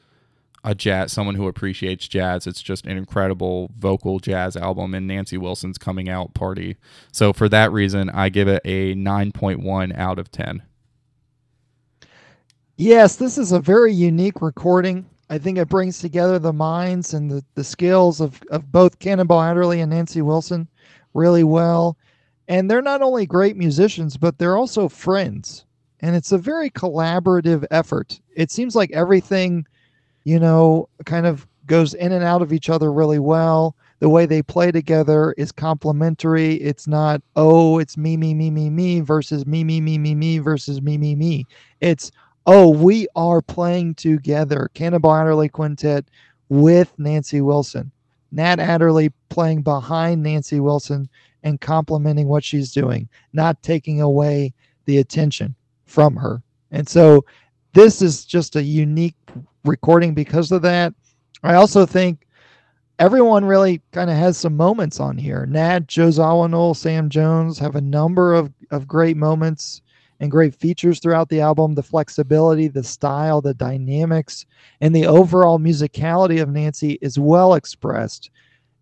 a 0.64 0.74
jazz 0.74 1.12
someone 1.12 1.34
who 1.34 1.48
appreciates 1.48 2.06
jazz. 2.06 2.46
It's 2.46 2.62
just 2.62 2.86
an 2.86 2.96
incredible 2.96 3.70
vocal 3.78 4.20
jazz 4.20 4.56
album 4.56 4.94
and 4.94 5.06
Nancy 5.06 5.36
Wilson's 5.36 5.78
coming 5.78 6.08
out 6.08 6.34
party. 6.34 6.76
So 7.12 7.32
for 7.32 7.48
that 7.48 7.72
reason, 7.72 8.10
I 8.10 8.28
give 8.28 8.48
it 8.48 8.62
a 8.64 8.94
9.1 8.94 9.96
out 9.96 10.18
of 10.18 10.30
10. 10.30 10.62
Yes, 12.76 13.16
this 13.16 13.38
is 13.38 13.52
a 13.52 13.60
very 13.60 13.92
unique 13.92 14.40
recording. 14.40 15.06
I 15.28 15.38
think 15.38 15.58
it 15.58 15.68
brings 15.68 15.98
together 15.98 16.38
the 16.38 16.52
minds 16.52 17.14
and 17.14 17.30
the, 17.30 17.44
the 17.54 17.64
skills 17.64 18.20
of, 18.20 18.40
of 18.50 18.70
both 18.70 18.98
Cannonball 18.98 19.40
Adderley 19.40 19.80
and 19.80 19.90
Nancy 19.90 20.22
Wilson 20.22 20.68
really 21.14 21.44
well. 21.44 21.96
And 22.48 22.70
they're 22.70 22.82
not 22.82 23.02
only 23.02 23.26
great 23.26 23.56
musicians, 23.56 24.16
but 24.16 24.38
they're 24.38 24.56
also 24.56 24.88
friends. 24.88 25.64
And 26.00 26.16
it's 26.16 26.32
a 26.32 26.38
very 26.38 26.70
collaborative 26.70 27.64
effort. 27.70 28.20
It 28.34 28.50
seems 28.50 28.74
like 28.74 28.90
everything, 28.92 29.66
you 30.24 30.38
know, 30.38 30.88
kind 31.04 31.26
of 31.26 31.46
goes 31.66 31.94
in 31.94 32.12
and 32.12 32.24
out 32.24 32.42
of 32.42 32.52
each 32.52 32.68
other 32.70 32.92
really 32.92 33.18
well. 33.18 33.74
The 34.00 34.08
way 34.08 34.26
they 34.26 34.42
play 34.42 34.72
together 34.72 35.32
is 35.38 35.52
complementary. 35.52 36.54
It's 36.54 36.88
not, 36.88 37.22
oh, 37.36 37.78
it's 37.78 37.96
me, 37.96 38.16
me, 38.16 38.34
me, 38.34 38.50
me, 38.50 38.68
me 38.68 39.00
versus 39.00 39.46
me, 39.46 39.62
me, 39.62 39.80
me, 39.80 39.96
me, 39.96 40.14
me 40.14 40.38
versus 40.38 40.82
me, 40.82 40.98
me, 40.98 41.14
me. 41.14 41.46
It's, 41.80 42.10
oh, 42.46 42.68
we 42.68 43.06
are 43.14 43.40
playing 43.40 43.94
together. 43.94 44.70
Cannonball 44.74 45.14
Adderley 45.14 45.48
Quintet 45.48 46.04
with 46.48 46.92
Nancy 46.98 47.40
Wilson. 47.40 47.92
Nat 48.32 48.58
Adderley 48.58 49.12
playing 49.28 49.62
behind 49.62 50.22
Nancy 50.22 50.58
Wilson 50.58 51.08
and 51.44 51.60
complementing 51.60 52.26
what 52.26 52.42
she's 52.42 52.72
doing, 52.72 53.08
not 53.32 53.62
taking 53.62 54.00
away 54.00 54.52
the 54.84 54.98
attention 54.98 55.54
from 55.84 56.16
her. 56.16 56.42
And 56.70 56.88
so 56.88 57.24
this 57.72 58.02
is 58.02 58.24
just 58.24 58.56
a 58.56 58.62
unique 58.62 59.16
recording 59.64 60.14
because 60.14 60.52
of 60.52 60.62
that. 60.62 60.94
I 61.42 61.54
also 61.54 61.86
think 61.86 62.26
everyone 62.98 63.44
really 63.44 63.82
kind 63.92 64.10
of 64.10 64.16
has 64.16 64.38
some 64.38 64.56
moments 64.56 65.00
on 65.00 65.18
here. 65.18 65.46
Nat, 65.46 65.86
Joe 65.88 66.08
Zawinul, 66.08 66.76
Sam 66.76 67.08
Jones 67.08 67.58
have 67.58 67.76
a 67.76 67.80
number 67.80 68.34
of, 68.34 68.52
of 68.70 68.86
great 68.86 69.16
moments 69.16 69.82
and 70.20 70.30
great 70.30 70.54
features 70.54 71.00
throughout 71.00 71.28
the 71.28 71.40
album 71.40 71.74
the 71.74 71.82
flexibility, 71.82 72.68
the 72.68 72.84
style, 72.84 73.40
the 73.40 73.54
dynamics, 73.54 74.46
and 74.80 74.94
the 74.94 75.06
overall 75.06 75.58
musicality 75.58 76.40
of 76.40 76.48
Nancy 76.48 76.98
is 77.02 77.18
well 77.18 77.54
expressed. 77.54 78.30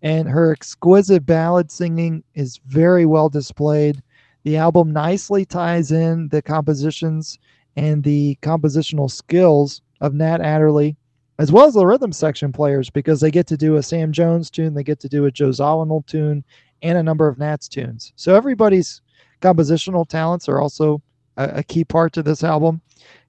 And 0.02 0.28
her 0.28 0.52
exquisite 0.52 1.24
ballad 1.24 1.70
singing 1.70 2.22
is 2.34 2.60
very 2.66 3.06
well 3.06 3.30
displayed. 3.30 4.02
The 4.44 4.58
album 4.58 4.92
nicely 4.92 5.44
ties 5.46 5.92
in 5.92 6.28
the 6.28 6.42
compositions 6.42 7.38
and 7.76 8.02
the 8.02 8.36
compositional 8.42 9.10
skills 9.10 9.80
of 10.00 10.14
Nat 10.14 10.40
Adderley, 10.40 10.96
as 11.38 11.50
well 11.50 11.66
as 11.66 11.74
the 11.74 11.86
rhythm 11.86 12.12
section 12.12 12.52
players, 12.52 12.90
because 12.90 13.20
they 13.20 13.30
get 13.30 13.46
to 13.46 13.56
do 13.56 13.76
a 13.76 13.82
Sam 13.82 14.12
Jones 14.12 14.50
tune, 14.50 14.74
they 14.74 14.82
get 14.82 15.00
to 15.00 15.08
do 15.08 15.24
a 15.24 15.30
Joe 15.30 15.48
Zawinul 15.48 16.06
tune, 16.06 16.44
and 16.82 16.98
a 16.98 17.02
number 17.02 17.28
of 17.28 17.38
Nat's 17.38 17.68
tunes. 17.68 18.12
So 18.16 18.34
everybody's 18.34 19.02
compositional 19.40 20.08
talents 20.08 20.48
are 20.48 20.60
also 20.60 21.02
a, 21.36 21.44
a 21.56 21.62
key 21.62 21.84
part 21.84 22.12
to 22.14 22.22
this 22.22 22.44
album. 22.44 22.80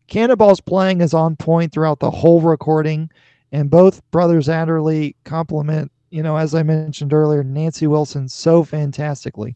Cannonball's 0.07 0.61
playing 0.61 1.01
is 1.01 1.13
on 1.13 1.37
point 1.37 1.71
throughout 1.71 1.99
the 1.99 2.11
whole 2.11 2.41
recording, 2.41 3.09
and 3.53 3.69
both 3.69 4.01
brothers 4.11 4.49
Adderley 4.49 5.15
complement, 5.23 5.91
you 6.09 6.21
know, 6.21 6.35
as 6.35 6.53
I 6.53 6.63
mentioned 6.63 7.13
earlier, 7.13 7.43
Nancy 7.43 7.87
Wilson 7.87 8.27
so 8.27 8.63
fantastically. 8.63 9.55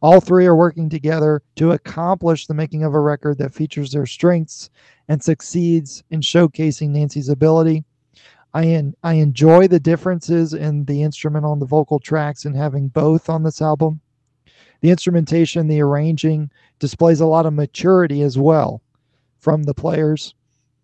All 0.00 0.20
three 0.20 0.46
are 0.46 0.54
working 0.54 0.88
together 0.88 1.42
to 1.56 1.72
accomplish 1.72 2.46
the 2.46 2.54
making 2.54 2.84
of 2.84 2.94
a 2.94 3.00
record 3.00 3.38
that 3.38 3.54
features 3.54 3.90
their 3.90 4.06
strengths 4.06 4.70
and 5.08 5.22
succeeds 5.22 6.02
in 6.10 6.20
showcasing 6.20 6.90
Nancy's 6.90 7.28
ability. 7.28 7.84
I 8.54 8.66
en- 8.66 8.94
I 9.02 9.14
enjoy 9.14 9.68
the 9.68 9.80
differences 9.80 10.54
in 10.54 10.84
the 10.84 11.02
instrumental 11.02 11.52
and 11.52 11.62
the 11.62 11.66
vocal 11.66 11.98
tracks 11.98 12.44
and 12.44 12.56
having 12.56 12.88
both 12.88 13.28
on 13.28 13.42
this 13.42 13.60
album. 13.60 14.00
The 14.80 14.90
instrumentation, 14.90 15.66
the 15.66 15.80
arranging, 15.80 16.50
displays 16.78 17.20
a 17.20 17.26
lot 17.26 17.46
of 17.46 17.52
maturity 17.52 18.22
as 18.22 18.38
well 18.38 18.80
from 19.38 19.64
the 19.64 19.74
players. 19.74 20.34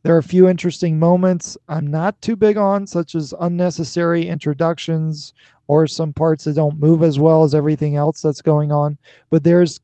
There 0.02 0.14
are 0.14 0.18
a 0.18 0.22
few 0.22 0.48
interesting 0.48 0.98
moments 0.98 1.56
I'm 1.68 1.86
not 1.86 2.20
too 2.20 2.36
big 2.36 2.58
on, 2.58 2.86
such 2.86 3.14
as 3.14 3.32
unnecessary 3.40 4.28
introductions 4.28 5.32
or 5.66 5.86
some 5.86 6.12
parts 6.12 6.44
that 6.44 6.56
don't 6.56 6.78
move 6.78 7.02
as 7.02 7.18
well 7.18 7.42
as 7.42 7.54
everything 7.54 7.96
else 7.96 8.20
that's 8.20 8.42
going 8.42 8.70
on. 8.70 8.98
But 9.30 9.44
there's 9.44 9.80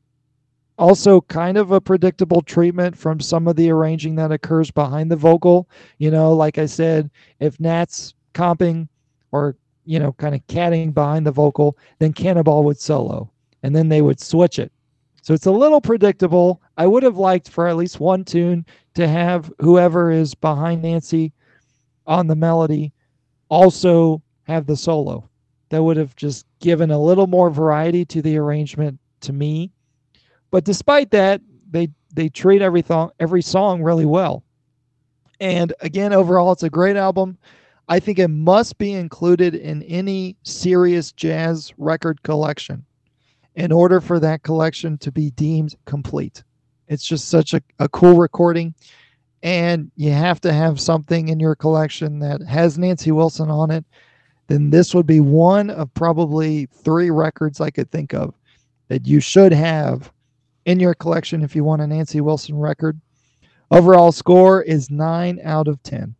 also 0.81 1.21
kind 1.21 1.57
of 1.57 1.71
a 1.71 1.79
predictable 1.79 2.41
treatment 2.41 2.97
from 2.97 3.21
some 3.21 3.47
of 3.47 3.55
the 3.55 3.69
arranging 3.71 4.15
that 4.15 4.31
occurs 4.31 4.71
behind 4.71 5.09
the 5.09 5.15
vocal. 5.15 5.69
You 5.97 6.11
know, 6.11 6.33
like 6.33 6.57
I 6.57 6.65
said, 6.65 7.09
if 7.39 7.59
Nat's 7.59 8.13
comping 8.33 8.89
or, 9.31 9.55
you 9.85 9.99
know, 9.99 10.11
kind 10.13 10.35
of 10.35 10.45
catting 10.47 10.91
behind 10.91 11.25
the 11.25 11.31
vocal, 11.31 11.77
then 11.99 12.11
Cannonball 12.11 12.65
would 12.65 12.79
solo 12.79 13.31
and 13.63 13.73
then 13.73 13.87
they 13.87 14.01
would 14.01 14.19
switch 14.19 14.59
it 14.59 14.71
so 15.21 15.33
it's 15.35 15.45
a 15.45 15.51
little 15.51 15.81
predictable. 15.81 16.61
I 16.77 16.87
would 16.87 17.03
have 17.03 17.17
liked 17.17 17.49
for 17.49 17.67
at 17.67 17.77
least 17.77 17.99
one 17.99 18.25
tune 18.25 18.65
to 18.95 19.07
have 19.07 19.53
whoever 19.59 20.11
is 20.11 20.33
behind 20.33 20.81
Nancy 20.81 21.31
on 22.07 22.27
the 22.27 22.35
melody 22.35 22.91
also 23.49 24.21
have 24.43 24.65
the 24.65 24.75
solo. 24.75 25.29
That 25.69 25.83
would 25.83 25.97
have 25.97 26.15
just 26.15 26.45
given 26.59 26.91
a 26.91 27.01
little 27.01 27.27
more 27.27 27.49
variety 27.49 28.03
to 28.05 28.21
the 28.21 28.37
arrangement 28.37 28.99
to 29.21 29.31
me. 29.31 29.71
But 30.51 30.65
despite 30.65 31.11
that, 31.11 31.41
they 31.69 31.89
they 32.13 32.29
treat 32.29 32.61
every 32.61 32.83
th- 32.83 33.09
every 33.19 33.41
song 33.41 33.81
really 33.81 34.05
well. 34.05 34.43
And 35.39 35.73
again, 35.79 36.13
overall, 36.13 36.51
it's 36.51 36.63
a 36.63 36.69
great 36.69 36.97
album. 36.97 37.37
I 37.87 37.99
think 37.99 38.19
it 38.19 38.27
must 38.27 38.77
be 38.77 38.93
included 38.93 39.55
in 39.55 39.81
any 39.83 40.37
serious 40.43 41.11
jazz 41.11 41.73
record 41.77 42.21
collection 42.23 42.85
in 43.55 43.71
order 43.71 43.99
for 43.99 44.19
that 44.19 44.43
collection 44.43 44.97
to 44.99 45.11
be 45.11 45.31
deemed 45.31 45.75
complete. 45.85 46.43
It's 46.87 47.05
just 47.05 47.29
such 47.29 47.53
a, 47.53 47.61
a 47.79 47.89
cool 47.89 48.17
recording. 48.17 48.73
And 49.43 49.91
you 49.95 50.11
have 50.11 50.39
to 50.41 50.53
have 50.53 50.79
something 50.79 51.29
in 51.29 51.39
your 51.39 51.55
collection 51.55 52.19
that 52.19 52.41
has 52.43 52.77
Nancy 52.77 53.11
Wilson 53.11 53.49
on 53.49 53.71
it. 53.71 53.83
Then 54.47 54.69
this 54.69 54.93
would 54.93 55.07
be 55.07 55.19
one 55.19 55.69
of 55.69 55.93
probably 55.93 56.67
three 56.67 57.09
records 57.09 57.59
I 57.59 57.71
could 57.71 57.89
think 57.89 58.13
of 58.13 58.35
that 58.89 59.07
you 59.07 59.19
should 59.19 59.51
have 59.51 60.11
in 60.65 60.79
your 60.79 60.93
collection 60.93 61.43
if 61.43 61.55
you 61.55 61.63
want 61.63 61.81
a 61.81 61.87
Nancy 61.87 62.21
Wilson 62.21 62.57
record. 62.57 62.99
Overall 63.69 64.11
score 64.11 64.61
is 64.61 64.89
nine 64.89 65.39
out 65.43 65.67
of 65.67 65.81
ten. 65.83 66.15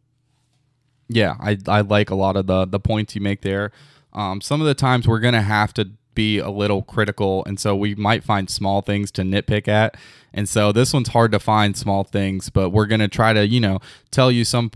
Yeah, 1.09 1.35
I 1.39 1.57
I 1.67 1.81
like 1.81 2.09
a 2.09 2.15
lot 2.15 2.37
of 2.37 2.47
the 2.47 2.65
the 2.65 2.79
points 2.79 3.15
you 3.15 3.21
make 3.21 3.41
there. 3.41 3.71
Um, 4.13 4.41
some 4.41 4.61
of 4.61 4.67
the 4.67 4.73
times 4.73 5.07
we're 5.07 5.19
gonna 5.19 5.41
have 5.41 5.73
to 5.75 5.91
be 6.13 6.39
a 6.39 6.49
little 6.49 6.81
critical, 6.81 7.43
and 7.45 7.59
so 7.59 7.75
we 7.75 7.95
might 7.95 8.23
find 8.23 8.49
small 8.49 8.81
things 8.81 9.11
to 9.11 9.23
nitpick 9.23 9.67
at. 9.67 9.95
And 10.33 10.47
so 10.47 10.71
this 10.71 10.93
one's 10.93 11.09
hard 11.09 11.31
to 11.33 11.39
find 11.39 11.75
small 11.75 12.05
things, 12.05 12.49
but 12.49 12.69
we're 12.69 12.85
gonna 12.85 13.09
try 13.09 13.33
to 13.33 13.45
you 13.45 13.59
know 13.59 13.79
tell 14.11 14.31
you 14.31 14.45
some 14.45 14.71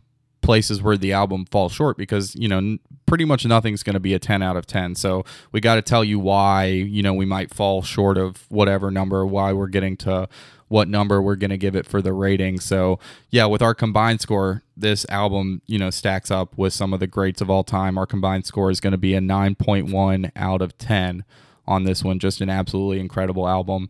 places 0.45 0.81
where 0.81 0.97
the 0.97 1.11
album 1.11 1.45
falls 1.45 1.71
short 1.71 1.97
because 1.97 2.35
you 2.35 2.47
know 2.47 2.77
pretty 3.05 3.25
much 3.25 3.45
nothing's 3.45 3.83
going 3.83 3.93
to 3.93 3.99
be 3.99 4.13
a 4.13 4.19
10 4.19 4.41
out 4.41 4.55
of 4.55 4.65
10 4.65 4.95
so 4.95 5.25
we 5.51 5.59
got 5.59 5.75
to 5.75 5.81
tell 5.81 6.03
you 6.03 6.19
why 6.19 6.65
you 6.65 7.01
know 7.01 7.13
we 7.13 7.25
might 7.25 7.53
fall 7.53 7.81
short 7.81 8.17
of 8.17 8.45
whatever 8.49 8.91
number 8.91 9.25
why 9.25 9.51
we're 9.51 9.67
getting 9.67 9.97
to 9.97 10.27
what 10.67 10.87
number 10.87 11.21
we're 11.21 11.35
going 11.35 11.51
to 11.51 11.57
give 11.57 11.75
it 11.75 11.85
for 11.85 12.01
the 12.01 12.13
rating. 12.13 12.59
So 12.59 12.99
yeah 13.29 13.45
with 13.45 13.61
our 13.61 13.73
combined 13.73 14.21
score 14.21 14.63
this 14.75 15.05
album 15.09 15.61
you 15.67 15.79
know 15.79 15.89
stacks 15.89 16.31
up 16.31 16.57
with 16.57 16.73
some 16.73 16.93
of 16.93 16.99
the 16.99 17.07
greats 17.07 17.41
of 17.41 17.49
all 17.49 17.63
time. 17.63 17.97
Our 17.97 18.05
combined 18.05 18.45
score 18.45 18.71
is 18.71 18.79
going 18.79 18.91
to 18.91 18.97
be 18.97 19.13
a 19.13 19.19
9.1 19.19 20.31
out 20.35 20.61
of 20.61 20.77
10 20.77 21.23
on 21.67 21.83
this 21.83 22.03
one. 22.03 22.19
Just 22.19 22.41
an 22.41 22.49
absolutely 22.49 22.99
incredible 22.99 23.47
album. 23.47 23.89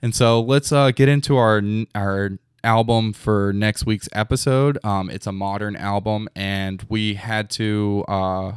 And 0.00 0.14
so 0.14 0.40
let's 0.40 0.72
uh, 0.72 0.90
get 0.90 1.08
into 1.08 1.36
our 1.36 1.62
our 1.94 2.38
album 2.64 3.12
for 3.12 3.52
next 3.52 3.86
week's 3.86 4.08
episode. 4.12 4.78
Um, 4.84 5.10
it's 5.10 5.26
a 5.26 5.32
modern 5.32 5.76
album, 5.76 6.28
and 6.34 6.84
we 6.88 7.14
had 7.14 7.50
to 7.50 8.04
uh, 8.08 8.52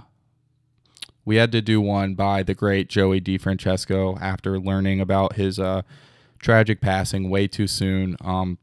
we 1.26 1.38
had 1.38 1.52
to 1.54 1.62
do 1.62 1.82
one 1.82 2.14
by 2.14 2.44
the 2.44 2.54
great 2.54 2.88
Joey 2.88 3.20
DeFrancesco 3.20 4.20
after 4.22 4.60
learning 4.60 5.02
about 5.02 5.34
his 5.34 5.60
uh, 5.60 5.82
tragic 6.40 6.82
passing 6.82 7.30
way 7.30 7.48
too 7.48 7.68
soon. 7.68 8.16
Um, 8.22 8.60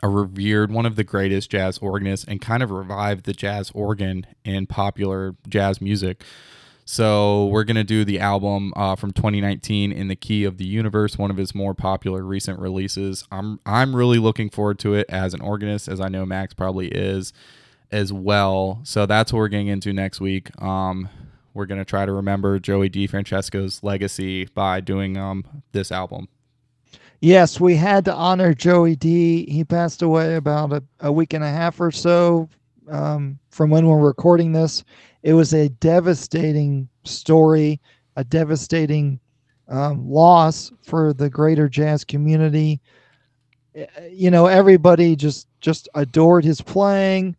a 0.00 0.08
revered 0.08 0.70
one 0.70 0.86
of 0.86 0.94
the 0.94 1.02
greatest 1.02 1.50
jazz 1.50 1.78
organists 1.78 2.24
and 2.28 2.40
kind 2.40 2.62
of 2.62 2.70
revived 2.70 3.24
the 3.24 3.32
jazz 3.32 3.72
organ 3.74 4.26
in 4.44 4.66
popular 4.66 5.34
jazz 5.48 5.80
music. 5.80 6.22
So 6.90 7.48
we're 7.48 7.64
gonna 7.64 7.84
do 7.84 8.02
the 8.06 8.18
album 8.18 8.72
uh, 8.74 8.96
from 8.96 9.12
2019 9.12 9.92
in 9.92 10.08
the 10.08 10.16
key 10.16 10.44
of 10.44 10.56
the 10.56 10.64
universe, 10.64 11.18
one 11.18 11.30
of 11.30 11.36
his 11.36 11.54
more 11.54 11.74
popular 11.74 12.22
recent 12.22 12.58
releases. 12.58 13.26
I'm 13.30 13.60
I'm 13.66 13.94
really 13.94 14.16
looking 14.16 14.48
forward 14.48 14.78
to 14.78 14.94
it 14.94 15.04
as 15.10 15.34
an 15.34 15.42
organist, 15.42 15.88
as 15.88 16.00
I 16.00 16.08
know 16.08 16.24
Max 16.24 16.54
probably 16.54 16.88
is 16.88 17.34
as 17.92 18.10
well. 18.10 18.80
So 18.84 19.04
that's 19.04 19.34
what 19.34 19.40
we're 19.40 19.48
getting 19.48 19.66
into 19.66 19.92
next 19.92 20.18
week. 20.18 20.50
Um, 20.62 21.10
we're 21.52 21.66
gonna 21.66 21.84
try 21.84 22.06
to 22.06 22.12
remember 22.12 22.58
Joey 22.58 22.88
DeFrancesco's 22.88 23.82
legacy 23.82 24.46
by 24.46 24.80
doing 24.80 25.18
um, 25.18 25.44
this 25.72 25.92
album. 25.92 26.26
Yes, 27.20 27.60
we 27.60 27.76
had 27.76 28.06
to 28.06 28.14
honor 28.14 28.54
Joey 28.54 28.96
D. 28.96 29.44
He 29.44 29.62
passed 29.62 30.00
away 30.00 30.36
about 30.36 30.72
a, 30.72 30.82
a 31.00 31.12
week 31.12 31.34
and 31.34 31.44
a 31.44 31.50
half 31.50 31.82
or 31.82 31.90
so 31.90 32.48
um, 32.90 33.38
from 33.50 33.68
when 33.68 33.86
we're 33.86 33.98
recording 33.98 34.52
this. 34.52 34.84
It 35.28 35.34
was 35.34 35.52
a 35.52 35.68
devastating 35.68 36.88
story, 37.04 37.82
a 38.16 38.24
devastating 38.24 39.20
um, 39.68 40.10
loss 40.10 40.72
for 40.80 41.12
the 41.12 41.28
greater 41.28 41.68
jazz 41.68 42.02
community. 42.02 42.80
Eh, 43.74 43.84
you 44.10 44.30
know, 44.30 44.46
everybody 44.46 45.14
just 45.16 45.46
just 45.60 45.86
adored 45.94 46.46
his 46.46 46.62
playing. 46.62 47.36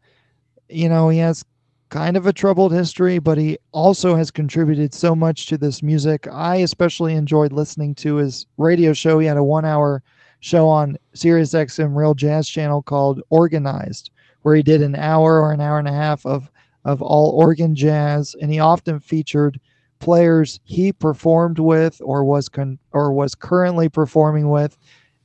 You 0.70 0.88
know, 0.88 1.10
he 1.10 1.18
has 1.18 1.44
kind 1.90 2.16
of 2.16 2.28
a 2.28 2.32
troubled 2.32 2.74
history, 2.74 3.18
but 3.18 3.40
he 3.40 3.58
also 3.72 4.14
has 4.14 4.30
contributed 4.30 4.94
so 4.94 5.16
much 5.16 5.48
to 5.48 5.58
this 5.58 5.82
music. 5.82 6.28
I 6.32 6.58
especially 6.58 7.16
enjoyed 7.16 7.52
listening 7.52 7.96
to 7.96 8.18
his 8.18 8.46
radio 8.58 8.94
show. 8.94 9.18
He 9.18 9.26
had 9.26 9.38
a 9.38 9.44
one-hour 9.44 10.04
show 10.42 10.68
on 10.68 10.96
Sirius 11.16 11.56
XM 11.56 11.96
Real 11.96 12.14
Jazz 12.14 12.48
Channel 12.48 12.84
called 12.84 13.24
Organized, 13.32 14.12
where 14.44 14.54
he 14.54 14.62
did 14.62 14.84
an 14.84 14.96
hour 14.96 15.42
or 15.42 15.52
an 15.52 15.60
hour 15.60 15.80
and 15.80 15.88
a 15.88 15.92
half 15.92 16.24
of 16.24 16.52
of 16.86 17.02
all 17.02 17.32
organ 17.32 17.76
jazz, 17.76 18.36
and 18.42 18.52
he 18.52 18.60
often 18.60 19.00
featured 19.00 19.60
players 20.00 20.60
he 20.64 20.94
performed 20.94 21.60
with 21.60 22.02
or 22.04 22.24
was 22.24 22.48
con- 22.48 22.80
or 22.92 23.12
was 23.12 23.36
currently 23.36 23.90
performing 23.90 24.50
with, 24.50 24.78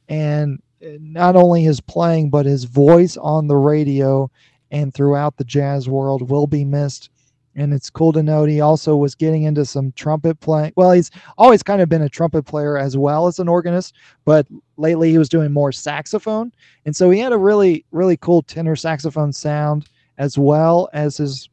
and 0.08 0.60
not 1.00 1.36
only 1.36 1.62
his 1.62 1.80
playing 1.80 2.28
but 2.28 2.44
his 2.44 2.64
voice 2.64 3.16
on 3.16 3.46
the 3.46 3.56
radio 3.56 4.30
and 4.70 4.92
throughout 4.92 5.36
the 5.36 5.44
jazz 5.44 5.88
world 5.88 6.28
will 6.28 6.46
be 6.46 6.64
missed. 6.64 7.10
And 7.56 7.72
it's 7.72 7.88
cool 7.88 8.12
to 8.12 8.22
note 8.22 8.48
he 8.48 8.60
also 8.60 8.96
was 8.96 9.14
getting 9.14 9.44
into 9.44 9.64
some 9.64 9.92
trumpet 9.92 10.40
playing. 10.40 10.72
Well, 10.74 10.90
he's 10.90 11.12
always 11.38 11.62
kind 11.62 11.80
of 11.80 11.88
been 11.88 12.02
a 12.02 12.08
trumpet 12.08 12.42
player 12.42 12.76
as 12.76 12.96
well 12.96 13.28
as 13.28 13.38
an 13.38 13.46
organist, 13.46 13.94
but 14.24 14.46
lately 14.76 15.12
he 15.12 15.18
was 15.18 15.28
doing 15.28 15.52
more 15.52 15.70
saxophone. 15.70 16.52
And 16.84 16.96
so 16.96 17.10
he 17.10 17.20
had 17.20 17.32
a 17.32 17.38
really, 17.38 17.84
really 17.92 18.16
cool 18.16 18.42
tenor 18.42 18.74
saxophone 18.74 19.32
sound 19.32 19.88
as 20.18 20.38
well 20.38 20.88
as 20.92 21.16
his, 21.16 21.48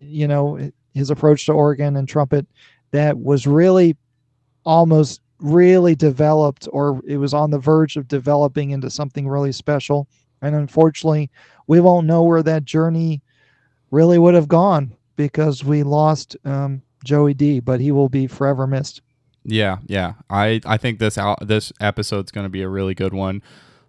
you 0.00 0.26
know, 0.28 0.70
his 0.94 1.10
approach 1.10 1.46
to 1.46 1.52
organ 1.52 1.96
and 1.96 2.08
trumpet 2.08 2.46
that 2.90 3.18
was 3.18 3.46
really 3.46 3.96
almost 4.64 5.20
really 5.38 5.94
developed 5.94 6.66
or 6.72 7.00
it 7.06 7.18
was 7.18 7.34
on 7.34 7.50
the 7.50 7.58
verge 7.58 7.96
of 7.96 8.08
developing 8.08 8.70
into 8.70 8.90
something 8.90 9.28
really 9.28 9.52
special. 9.52 10.08
And 10.42 10.54
unfortunately, 10.54 11.30
we 11.66 11.80
won't 11.80 12.06
know 12.06 12.22
where 12.22 12.42
that 12.42 12.64
journey 12.64 13.22
really 13.90 14.18
would 14.18 14.34
have 14.34 14.48
gone 14.48 14.94
because 15.16 15.64
we 15.64 15.82
lost 15.82 16.36
um, 16.44 16.82
Joey 17.04 17.34
D, 17.34 17.60
but 17.60 17.80
he 17.80 17.92
will 17.92 18.08
be 18.08 18.26
forever 18.26 18.66
missed. 18.66 19.02
Yeah, 19.44 19.78
yeah. 19.86 20.14
I 20.28 20.60
I 20.66 20.76
think 20.76 20.98
this 20.98 21.16
out 21.16 21.46
this 21.46 21.72
episode's 21.80 22.32
going 22.32 22.44
to 22.44 22.50
be 22.50 22.62
a 22.62 22.68
really 22.68 22.94
good 22.94 23.14
one. 23.14 23.42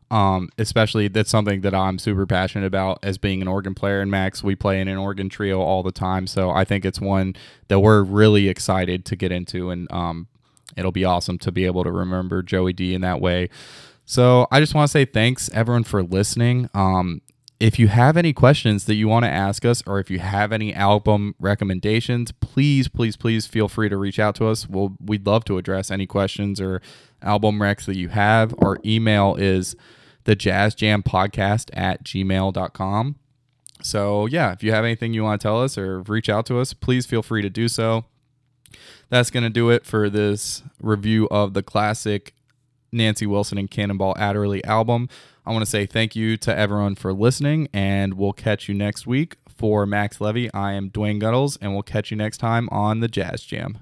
Um, 0.09 0.47
especially 0.57 1.09
that's 1.09 1.29
something 1.29 1.61
that 1.61 1.75
I'm 1.75 1.99
super 1.99 2.25
passionate 2.25 2.65
about 2.65 2.99
as 3.03 3.17
being 3.17 3.41
an 3.41 3.49
organ 3.49 3.75
player. 3.75 3.99
And 3.99 4.09
Max, 4.09 4.41
we 4.41 4.55
play 4.55 4.79
in 4.79 4.87
an 4.87 4.97
organ 4.97 5.27
trio 5.27 5.59
all 5.59 5.83
the 5.83 5.91
time, 5.91 6.27
so 6.27 6.49
I 6.49 6.63
think 6.63 6.85
it's 6.85 7.01
one 7.01 7.35
that 7.67 7.81
we're 7.81 8.03
really 8.03 8.47
excited 8.47 9.03
to 9.03 9.17
get 9.17 9.33
into, 9.33 9.69
and 9.69 9.91
um, 9.91 10.27
it'll 10.77 10.93
be 10.93 11.03
awesome 11.03 11.37
to 11.39 11.51
be 11.51 11.65
able 11.65 11.83
to 11.83 11.91
remember 11.91 12.41
Joey 12.41 12.71
D 12.71 12.93
in 12.93 13.01
that 13.01 13.19
way. 13.19 13.49
So 14.05 14.47
I 14.49 14.61
just 14.61 14.73
want 14.73 14.87
to 14.87 14.91
say 14.91 15.03
thanks 15.03 15.49
everyone 15.53 15.83
for 15.83 16.01
listening. 16.01 16.69
Um, 16.73 17.21
if 17.59 17.77
you 17.77 17.89
have 17.89 18.15
any 18.15 18.31
questions 18.31 18.85
that 18.85 18.95
you 18.95 19.09
want 19.09 19.25
to 19.25 19.29
ask 19.29 19.65
us, 19.65 19.83
or 19.85 19.99
if 19.99 20.09
you 20.09 20.19
have 20.19 20.53
any 20.53 20.73
album 20.73 21.35
recommendations, 21.39 22.31
please, 22.31 22.87
please, 22.87 23.17
please 23.17 23.45
feel 23.45 23.67
free 23.67 23.89
to 23.89 23.97
reach 23.97 24.19
out 24.19 24.35
to 24.35 24.47
us. 24.47 24.69
We'll, 24.69 24.95
we'd 25.03 25.25
love 25.25 25.43
to 25.45 25.57
address 25.57 25.91
any 25.91 26.05
questions 26.05 26.61
or 26.61 26.81
album 27.21 27.59
recs 27.59 27.85
that 27.85 27.97
you 27.97 28.07
have. 28.09 28.55
Our 28.59 28.77
email 28.85 29.35
is 29.35 29.75
the 30.27 30.35
jazz 30.35 30.75
jam 30.75 31.01
podcast 31.01 31.69
at 31.71 32.03
gmail.com. 32.03 33.15
So, 33.81 34.25
yeah, 34.25 34.51
if 34.51 34.61
you 34.61 34.73
have 34.73 34.83
anything 34.83 35.13
you 35.13 35.23
want 35.23 35.39
to 35.39 35.45
tell 35.47 35.63
us 35.63 35.77
or 35.77 36.01
reach 36.01 36.27
out 36.27 36.45
to 36.47 36.59
us, 36.59 36.73
please 36.73 37.05
feel 37.05 37.23
free 37.23 37.41
to 37.41 37.49
do 37.49 37.69
so. 37.69 38.03
That's 39.09 39.31
going 39.31 39.45
to 39.45 39.49
do 39.49 39.69
it 39.69 39.85
for 39.85 40.09
this 40.09 40.63
review 40.81 41.29
of 41.31 41.53
the 41.53 41.63
classic 41.63 42.33
Nancy 42.91 43.25
Wilson 43.25 43.57
and 43.57 43.71
Cannonball 43.71 44.15
Adderley 44.17 44.63
album. 44.65 45.07
I 45.45 45.53
want 45.53 45.63
to 45.63 45.69
say 45.69 45.85
thank 45.85 46.13
you 46.13 46.35
to 46.37 46.55
everyone 46.55 46.95
for 46.95 47.13
listening, 47.13 47.69
and 47.71 48.15
we'll 48.15 48.33
catch 48.33 48.67
you 48.67 48.75
next 48.75 49.07
week. 49.07 49.37
For 49.47 49.85
Max 49.85 50.19
Levy, 50.19 50.53
I 50.53 50.73
am 50.73 50.91
Dwayne 50.91 51.19
Guttles, 51.19 51.57
and 51.61 51.73
we'll 51.73 51.83
catch 51.83 52.11
you 52.11 52.17
next 52.17 52.37
time 52.37 52.67
on 52.69 52.99
the 52.99 53.07
Jazz 53.07 53.41
Jam. 53.43 53.79